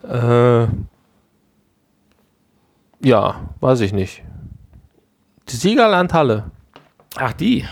Äh, 0.07 0.67
ja, 3.05 3.35
weiß 3.59 3.81
ich 3.81 3.91
nicht. 3.93 4.23
Die 5.49 5.55
Siegerlandhalle. 5.55 6.45
Ach, 7.17 7.33
die? 7.33 7.65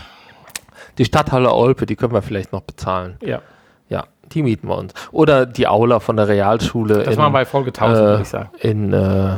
Die 0.98 1.04
Stadthalle 1.04 1.52
Olpe, 1.52 1.86
die 1.86 1.96
können 1.96 2.12
wir 2.12 2.22
vielleicht 2.22 2.52
noch 2.52 2.62
bezahlen. 2.62 3.16
Ja. 3.20 3.40
Ja, 3.88 4.04
die 4.32 4.42
mieten 4.42 4.68
wir 4.68 4.76
uns. 4.76 4.92
Oder 5.12 5.46
die 5.46 5.66
Aula 5.66 6.00
von 6.00 6.16
der 6.16 6.28
Realschule 6.28 7.04
Das 7.04 7.14
in, 7.14 7.20
war 7.20 7.30
bei 7.30 7.44
Folge 7.44 7.68
1000, 7.70 7.98
würde 7.98 8.22
ich 8.22 8.28
sagen. 8.28 8.50
in 8.60 8.92
äh, 8.92 9.36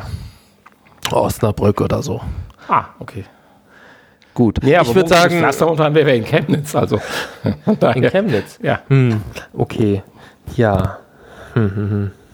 Osnabrück 1.12 1.80
oder 1.80 2.02
so. 2.02 2.20
Ah, 2.68 2.86
okay. 2.98 3.24
Gut, 4.34 4.62
Ja, 4.62 4.82
ich 4.82 4.94
würde 4.94 5.08
sagen, 5.08 5.38
Pflaster 5.38 5.68
unter 5.68 5.92
wäre 5.94 6.14
in 6.14 6.24
Chemnitz, 6.24 6.74
also. 6.74 7.00
In. 7.94 8.02
Chemnitz. 8.10 8.58
Ja. 8.62 8.80
Hm, 8.88 9.20
okay. 9.52 10.02
Ja. 10.56 10.98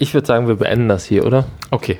Ich 0.00 0.14
würde 0.14 0.28
sagen, 0.28 0.46
wir 0.46 0.54
beenden 0.54 0.88
das 0.88 1.04
hier, 1.04 1.26
oder? 1.26 1.44
Okay. 1.72 1.98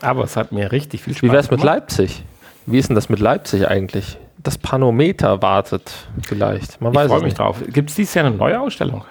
Aber 0.00 0.24
es 0.24 0.36
hat 0.36 0.52
mir 0.52 0.72
richtig 0.72 1.02
viel 1.02 1.12
Spaß 1.12 1.22
Wie 1.22 1.28
wäre 1.30 1.40
es 1.40 1.50
mit 1.50 1.60
gemacht. 1.60 1.76
Leipzig? 1.80 2.24
Wie 2.64 2.78
ist 2.78 2.88
denn 2.88 2.94
das 2.94 3.10
mit 3.10 3.18
Leipzig 3.20 3.68
eigentlich? 3.68 4.16
Das 4.38 4.56
Panometer 4.56 5.42
wartet 5.42 5.92
vielleicht. 6.26 6.80
Man 6.80 6.94
Ich 6.94 6.98
freue 6.98 7.06
es 7.08 7.12
mich 7.16 7.22
nicht. 7.24 7.38
drauf. 7.38 7.62
Gibt 7.68 7.90
es 7.90 7.96
dieses 7.96 8.14
Jahr 8.14 8.24
eine 8.24 8.34
neue 8.34 8.58
Ausstellung? 8.58 9.04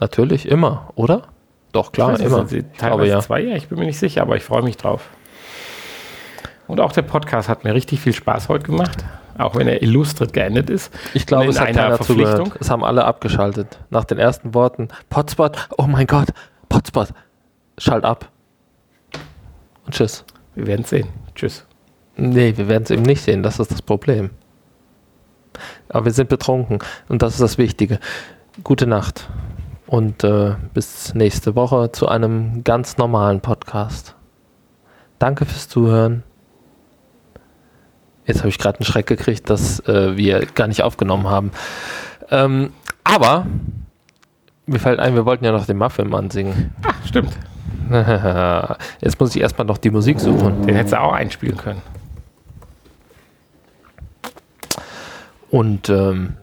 Natürlich, 0.00 0.48
immer, 0.48 0.90
oder? 0.96 1.22
Doch, 1.70 1.92
klar, 1.92 2.14
weiß, 2.14 2.20
immer. 2.20 2.48
sind 2.48 2.66
Ich 2.72 2.78
Teilweise 2.78 2.96
glaube, 2.96 3.06
ja. 3.06 3.20
zwei 3.20 3.40
Jahre, 3.42 3.58
ich 3.58 3.68
bin 3.68 3.78
mir 3.78 3.86
nicht 3.86 3.98
sicher, 3.98 4.22
aber 4.22 4.36
ich 4.36 4.42
freue 4.42 4.62
mich 4.62 4.76
drauf. 4.76 5.08
Und 6.66 6.80
auch 6.80 6.90
der 6.90 7.02
Podcast 7.02 7.48
hat 7.48 7.62
mir 7.62 7.74
richtig 7.74 8.00
viel 8.00 8.12
Spaß 8.12 8.48
heute 8.48 8.64
gemacht, 8.66 9.04
auch 9.38 9.54
wenn 9.54 9.68
er 9.68 9.82
illustret 9.82 10.32
geendet 10.32 10.70
ist. 10.70 10.92
Ich 11.14 11.26
glaube, 11.26 11.48
es 11.48 11.60
hat 11.60 11.68
einer 11.68 11.82
keiner 11.82 11.96
Verpflichtung. 11.96 12.46
zugehört. 12.46 12.60
Es 12.60 12.70
haben 12.70 12.84
alle 12.84 13.04
abgeschaltet. 13.04 13.78
Nach 13.90 14.04
den 14.04 14.18
ersten 14.18 14.54
Worten, 14.54 14.88
Potspot, 15.10 15.68
oh 15.76 15.86
mein 15.86 16.06
Gott, 16.06 16.28
Potspot, 16.68 17.08
schalt 17.78 18.04
ab. 18.04 18.30
Und 19.84 19.94
tschüss. 19.94 20.24
Wir 20.54 20.66
werden 20.66 20.84
sehen. 20.84 21.08
Tschüss. 21.34 21.66
Nee, 22.16 22.56
wir 22.56 22.68
werden 22.68 22.84
es 22.84 22.90
eben 22.90 23.02
nicht 23.02 23.22
sehen, 23.22 23.42
das 23.42 23.58
ist 23.60 23.70
das 23.70 23.82
Problem. 23.82 24.30
Aber 25.88 26.06
wir 26.06 26.12
sind 26.12 26.28
betrunken 26.28 26.78
und 27.08 27.22
das 27.22 27.34
ist 27.34 27.40
das 27.40 27.58
Wichtige. 27.58 28.00
Gute 28.64 28.86
Nacht 28.86 29.28
und 29.86 30.24
äh, 30.24 30.54
bis 30.74 31.14
nächste 31.14 31.54
Woche 31.54 31.92
zu 31.92 32.08
einem 32.08 32.64
ganz 32.64 32.96
normalen 32.96 33.40
Podcast. 33.40 34.14
Danke 35.18 35.44
fürs 35.44 35.68
Zuhören. 35.68 36.22
Jetzt 38.26 38.40
habe 38.40 38.48
ich 38.48 38.58
gerade 38.58 38.78
einen 38.78 38.86
Schreck 38.86 39.06
gekriegt, 39.06 39.48
dass 39.50 39.80
äh, 39.88 40.16
wir 40.16 40.46
gar 40.46 40.66
nicht 40.66 40.82
aufgenommen 40.82 41.28
haben. 41.28 41.50
Ähm, 42.30 42.72
aber 43.04 43.46
mir 44.66 44.80
fällt 44.80 44.98
ein, 44.98 45.14
wir 45.14 45.24
wollten 45.24 45.44
ja 45.44 45.52
noch 45.52 45.66
den 45.66 45.78
Muffin-Mann 45.78 46.30
singen. 46.30 46.74
Stimmt. 47.06 47.32
Jetzt 49.00 49.20
muss 49.20 49.34
ich 49.36 49.40
erstmal 49.40 49.66
noch 49.66 49.78
die 49.78 49.90
Musik 49.90 50.18
suchen. 50.18 50.66
Den 50.66 50.74
hättest 50.74 50.94
du 50.94 51.00
auch 51.00 51.12
einspielen 51.12 51.56
können. 51.56 51.82
Und 55.50 55.88
ähm, 55.88 56.34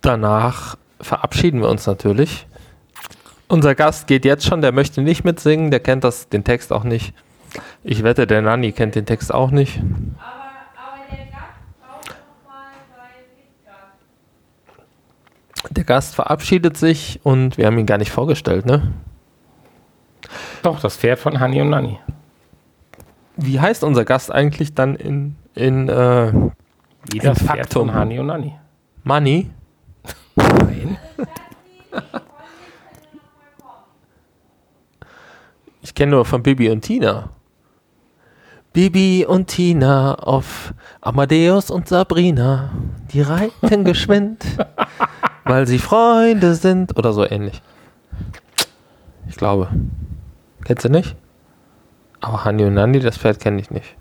danach 0.00 0.76
verabschieden 1.00 1.60
wir 1.60 1.68
uns 1.68 1.86
natürlich. 1.86 2.46
Unser 3.48 3.74
Gast 3.74 4.06
geht 4.06 4.24
jetzt 4.24 4.44
schon, 4.44 4.60
der 4.60 4.72
möchte 4.72 5.02
nicht 5.02 5.24
mitsingen, 5.24 5.70
der 5.70 5.80
kennt 5.80 6.02
das, 6.02 6.28
den 6.28 6.42
Text 6.42 6.72
auch 6.72 6.82
nicht. 6.82 7.14
Ich 7.84 8.02
wette, 8.02 8.26
der 8.26 8.42
Nanni 8.42 8.72
kennt 8.72 8.96
den 8.96 9.06
Text 9.06 9.32
auch 9.32 9.52
nicht. 9.52 9.78
Aber, 9.78 10.56
aber 10.76 10.98
der 11.10 11.26
Gast 11.26 11.60
braucht 11.80 12.08
noch 12.08 12.42
mal 12.48 12.72
seinen 12.90 13.30
Liedgast. 13.36 13.94
Der 15.70 15.84
Gast 15.84 16.14
verabschiedet 16.14 16.76
sich 16.76 17.20
und 17.22 17.58
wir 17.58 17.66
haben 17.66 17.78
ihn 17.78 17.86
gar 17.86 17.98
nicht 17.98 18.12
vorgestellt, 18.12 18.66
ne? 18.66 18.92
Doch, 20.62 20.80
das 20.80 20.96
Pferd 20.96 21.18
von 21.18 21.40
Hani 21.40 21.60
und 21.60 21.70
Nani. 21.70 21.98
Wie 23.36 23.60
heißt 23.60 23.84
unser 23.84 24.04
Gast 24.04 24.32
eigentlich 24.32 24.74
dann 24.74 24.96
in, 24.96 25.36
in 25.54 25.88
äh, 25.88 26.32
Wie 27.10 27.18
das 27.18 27.38
Pferd 27.38 27.58
Faktum. 27.58 27.88
von 27.88 27.94
Hani 27.94 28.18
und 28.18 28.26
Nani. 28.26 28.54
Money? 29.04 29.50
Nein. 30.36 30.96
Ich 35.82 35.94
kenne 35.94 36.12
nur 36.12 36.24
von 36.24 36.42
Bibi 36.42 36.70
und 36.70 36.80
Tina. 36.82 37.30
Bibi 38.76 39.24
und 39.26 39.46
Tina 39.46 40.16
auf 40.16 40.74
Amadeus 41.00 41.70
und 41.70 41.88
Sabrina, 41.88 42.72
die 43.10 43.22
reiten 43.22 43.84
geschwind, 43.84 44.44
weil 45.44 45.66
sie 45.66 45.78
Freunde 45.78 46.54
sind 46.54 46.94
oder 46.98 47.14
so 47.14 47.24
ähnlich. 47.26 47.62
Ich 49.30 49.36
glaube. 49.36 49.70
Kennst 50.62 50.84
du 50.84 50.90
nicht? 50.90 51.16
Aber 52.20 52.44
Hani 52.44 52.66
und 52.66 52.74
Nandi, 52.74 53.00
das 53.00 53.16
Pferd 53.16 53.40
kenne 53.40 53.62
ich 53.62 53.70
nicht. 53.70 53.96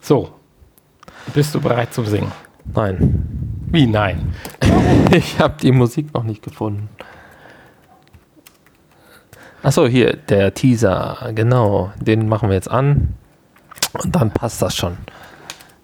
So. 0.00 0.32
Bist 1.34 1.54
du 1.54 1.60
bereit 1.60 1.92
zum 1.92 2.06
Singen? 2.06 2.32
Nein. 2.74 3.60
Wie 3.66 3.86
nein? 3.86 4.34
Ich 5.10 5.38
habe 5.38 5.56
die 5.60 5.72
Musik 5.72 6.14
noch 6.14 6.22
nicht 6.22 6.42
gefunden. 6.42 6.88
Achso, 9.64 9.86
hier, 9.86 10.12
der 10.28 10.52
Teaser, 10.52 11.32
genau. 11.34 11.90
Den 11.98 12.28
machen 12.28 12.50
wir 12.50 12.54
jetzt 12.54 12.70
an. 12.70 13.14
Und 13.94 14.14
dann 14.14 14.30
passt 14.30 14.60
das 14.60 14.76
schon. 14.76 14.98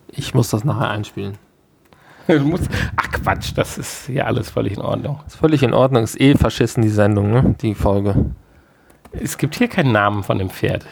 Ich 0.09 0.35
muss 0.35 0.51
das 0.51 0.65
nachher 0.65 0.91
einspielen. 0.91 1.39
Du 2.27 2.41
musst, 2.41 2.69
ach 2.97 3.11
Quatsch, 3.11 3.53
das 3.57 3.79
ist 3.79 4.07
hier 4.07 4.27
alles 4.27 4.51
völlig 4.51 4.75
in 4.75 4.83
Ordnung. 4.83 5.21
Ist 5.27 5.37
völlig 5.37 5.63
in 5.63 5.73
Ordnung. 5.73 6.05
Ist 6.05 6.21
eh 6.21 6.35
verschissen, 6.35 6.83
die 6.83 6.91
Sendung, 6.91 7.33
ne? 7.33 7.57
Die 7.63 7.75
Folge. 7.75 8.27
Es 9.13 9.39
gibt 9.39 9.57
hier 9.57 9.69
keinen 9.69 9.93
Namen 9.93 10.25
von 10.25 10.39
dem 10.39 10.51
Pferd. 10.51 10.85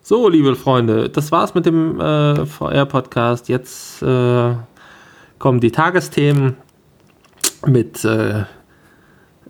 So, 0.00 0.30
liebe 0.30 0.56
Freunde, 0.56 1.10
das 1.10 1.30
war's 1.30 1.54
mit 1.54 1.66
dem 1.66 2.00
äh, 2.00 2.46
VR-Podcast. 2.46 3.50
Jetzt 3.50 4.02
äh, 4.02 4.54
kommen 5.38 5.60
die 5.60 5.70
Tagesthemen 5.70 6.56
mit 7.66 8.04
äh, 8.06 8.44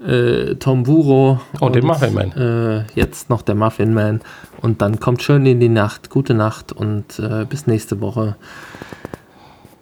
äh, 0.00 0.54
Tom 0.56 0.84
Buro. 0.84 1.40
Oh, 1.60 1.68
dem 1.68 1.86
Muffin 1.86 2.14
Man. 2.14 2.32
Äh, 2.32 2.84
jetzt 2.94 3.30
noch 3.30 3.42
der 3.42 3.54
Muffin 3.54 3.94
Man. 3.94 4.20
Und 4.60 4.82
dann 4.82 5.00
kommt 5.00 5.22
schön 5.22 5.44
in 5.46 5.60
die 5.60 5.68
Nacht. 5.68 6.10
Gute 6.10 6.34
Nacht 6.34 6.72
und 6.72 7.18
äh, 7.18 7.44
bis 7.44 7.66
nächste 7.66 8.00
Woche. 8.00 8.36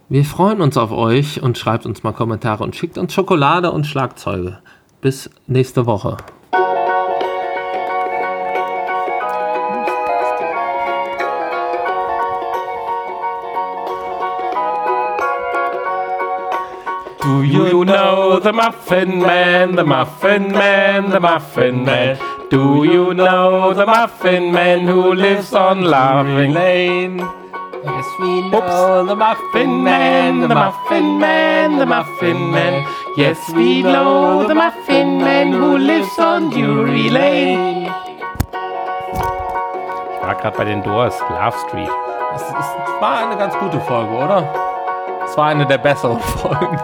Wir 0.09 0.24
freuen 0.24 0.60
uns 0.60 0.76
auf 0.76 0.93
euch 0.93 1.43
und 1.43 1.56
schreibt 1.56 1.86
uns 1.86 2.02
mal 2.02 2.12
Kommentare 2.12 2.62
und 2.64 2.76
schickt 2.76 2.98
uns 2.98 3.14
Schokolade 3.14 3.70
und 3.70 3.86
Schlagzeuge. 3.86 4.59
Bis 5.01 5.30
nächste 5.47 5.86
Woche. 5.86 6.18
Do 17.22 17.44
you 17.44 17.84
know 17.84 18.40
the 18.40 18.52
Muffin 18.52 19.20
Man, 19.20 19.76
the 19.76 19.84
Muffin 19.84 20.50
Man, 20.50 21.10
the 21.10 21.20
Muffin 21.20 21.84
Man? 21.84 22.18
Do 22.50 22.82
you 22.82 23.14
know 23.14 23.72
the 23.72 23.86
Muffin 23.86 24.50
Man 24.50 24.88
who 24.88 25.14
lives 25.14 25.54
on 25.54 25.82
Loving 25.82 26.52
Lane? 26.52 27.18
Yes, 27.18 28.06
we 28.18 28.50
know 28.50 29.06
the 29.06 29.14
Muffin 29.14 29.84
Man, 29.84 30.40
the 30.48 30.54
Muffin 30.54 31.20
Man, 31.20 31.78
the 31.78 31.86
Muffin 31.86 32.50
Man. 32.50 32.84
Yes, 33.16 33.38
we 33.54 33.82
know 33.82 34.44
the 34.48 34.56
Muffin 34.56 35.18
Man 35.18 35.52
who 35.52 35.78
lives 35.78 36.18
on 36.18 36.50
Drury 36.50 37.08
Lane. 37.08 37.88
Ich 40.16 40.26
war 40.26 40.34
gerade 40.34 40.56
bei 40.56 40.64
den 40.64 40.82
Doors, 40.82 41.20
Love 41.30 41.56
Street. 41.68 41.90
Es, 42.34 42.42
es 42.42 43.00
war 43.00 43.18
eine 43.18 43.36
ganz 43.36 43.56
gute 43.58 43.78
Folge, 43.80 44.12
oder? 44.12 44.71
Es 45.32 45.38
war 45.38 45.46
eine 45.46 45.64
der 45.64 45.78
besseren 45.78 46.20
Folgen. 46.42 46.78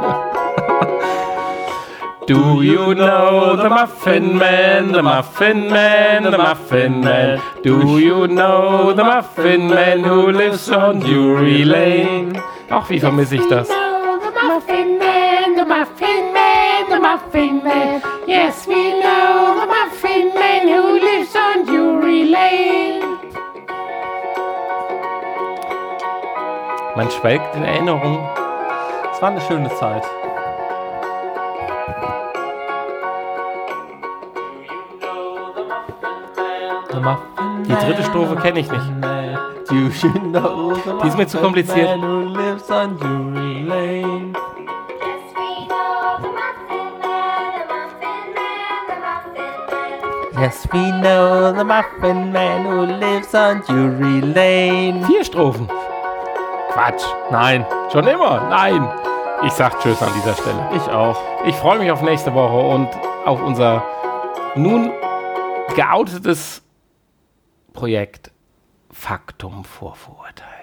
Do 2.26 2.62
you 2.62 2.94
know 2.94 3.56
the 3.56 3.68
Muffin 3.68 4.38
Man, 4.38 4.90
the 4.90 5.02
Muffin 5.02 5.68
Man, 5.68 6.24
the 6.24 6.38
Muffin 6.38 7.00
Man? 7.02 7.42
Do 7.62 7.98
you 7.98 8.26
know 8.26 8.94
the 8.96 9.04
Muffin 9.04 9.68
Man 9.68 10.02
who 10.02 10.30
lives 10.30 10.70
on 10.70 11.00
Drury 11.00 11.62
Lane? 11.62 12.40
Ach, 12.70 12.88
wie 12.88 12.98
vermisse 12.98 13.34
ich 13.34 13.46
das? 13.50 13.68
Muffin 13.68 14.96
Man, 14.96 15.54
the 15.54 15.66
Muffin 15.66 16.32
Man, 16.32 16.88
the 16.88 16.98
Muffin 17.00 17.62
Man. 17.62 18.00
Yes, 18.26 18.66
we 18.66 18.98
know 18.98 19.60
the 19.60 19.66
Muffin 19.66 20.32
Man 20.32 20.68
who 20.68 20.98
lives 20.98 21.36
on 21.36 21.66
Drury 21.66 22.24
Lane. 22.24 23.17
Man 26.98 27.08
schwelgt 27.12 27.54
in 27.54 27.62
Erinnerung. 27.62 28.28
Es 29.12 29.22
war 29.22 29.28
eine 29.28 29.40
schöne 29.40 29.72
Zeit. 29.76 30.02
Die 37.68 37.86
dritte 37.86 38.02
Strophe 38.02 38.34
kenne 38.42 38.58
ich 38.58 38.68
nicht. 38.68 38.84
Die 39.70 39.92
Die 41.02 41.06
ist 41.06 41.16
mir 41.16 41.28
zu 41.28 41.38
kompliziert. 41.38 41.88
Yes, 41.88 42.02
we 42.02 42.16
know 45.68 46.18
the 46.20 46.32
Muffin 46.34 46.98
Man, 47.00 47.52
the 47.54 47.64
Muffin 47.70 48.26
Man, 48.34 48.82
the 48.88 48.96
Muffin 49.06 49.54
Man. 50.32 50.42
Yes, 50.42 50.66
we 50.72 50.90
know 51.00 51.52
the 51.56 51.64
Muffin 51.64 52.32
Man 52.32 52.64
who 52.66 52.86
lives 52.86 53.32
on 53.36 53.62
Drury 53.68 54.20
Lane. 54.20 55.06
Vier 55.06 55.22
Strophen. 55.22 55.68
Quatsch. 56.72 57.04
Nein, 57.30 57.66
Schon 57.92 58.06
immer? 58.06 58.48
Nein. 58.50 58.86
Ich 59.44 59.52
sag 59.52 59.78
Tschüss 59.80 60.02
an 60.02 60.12
dieser 60.14 60.34
Stelle. 60.34 60.68
ich 60.74 60.82
auch. 60.90 61.16
Ich 61.46 61.54
freue 61.56 61.78
mich 61.78 61.90
auf 61.90 62.02
nächste 62.02 62.34
Woche 62.34 62.58
und 62.74 62.88
auf 63.24 63.40
unser 63.40 63.82
nun 64.56 64.90
geoutetes 65.74 66.62
Projekt 67.72 68.30
Faktum 68.90 69.64
vorverurteilt. 69.64 70.57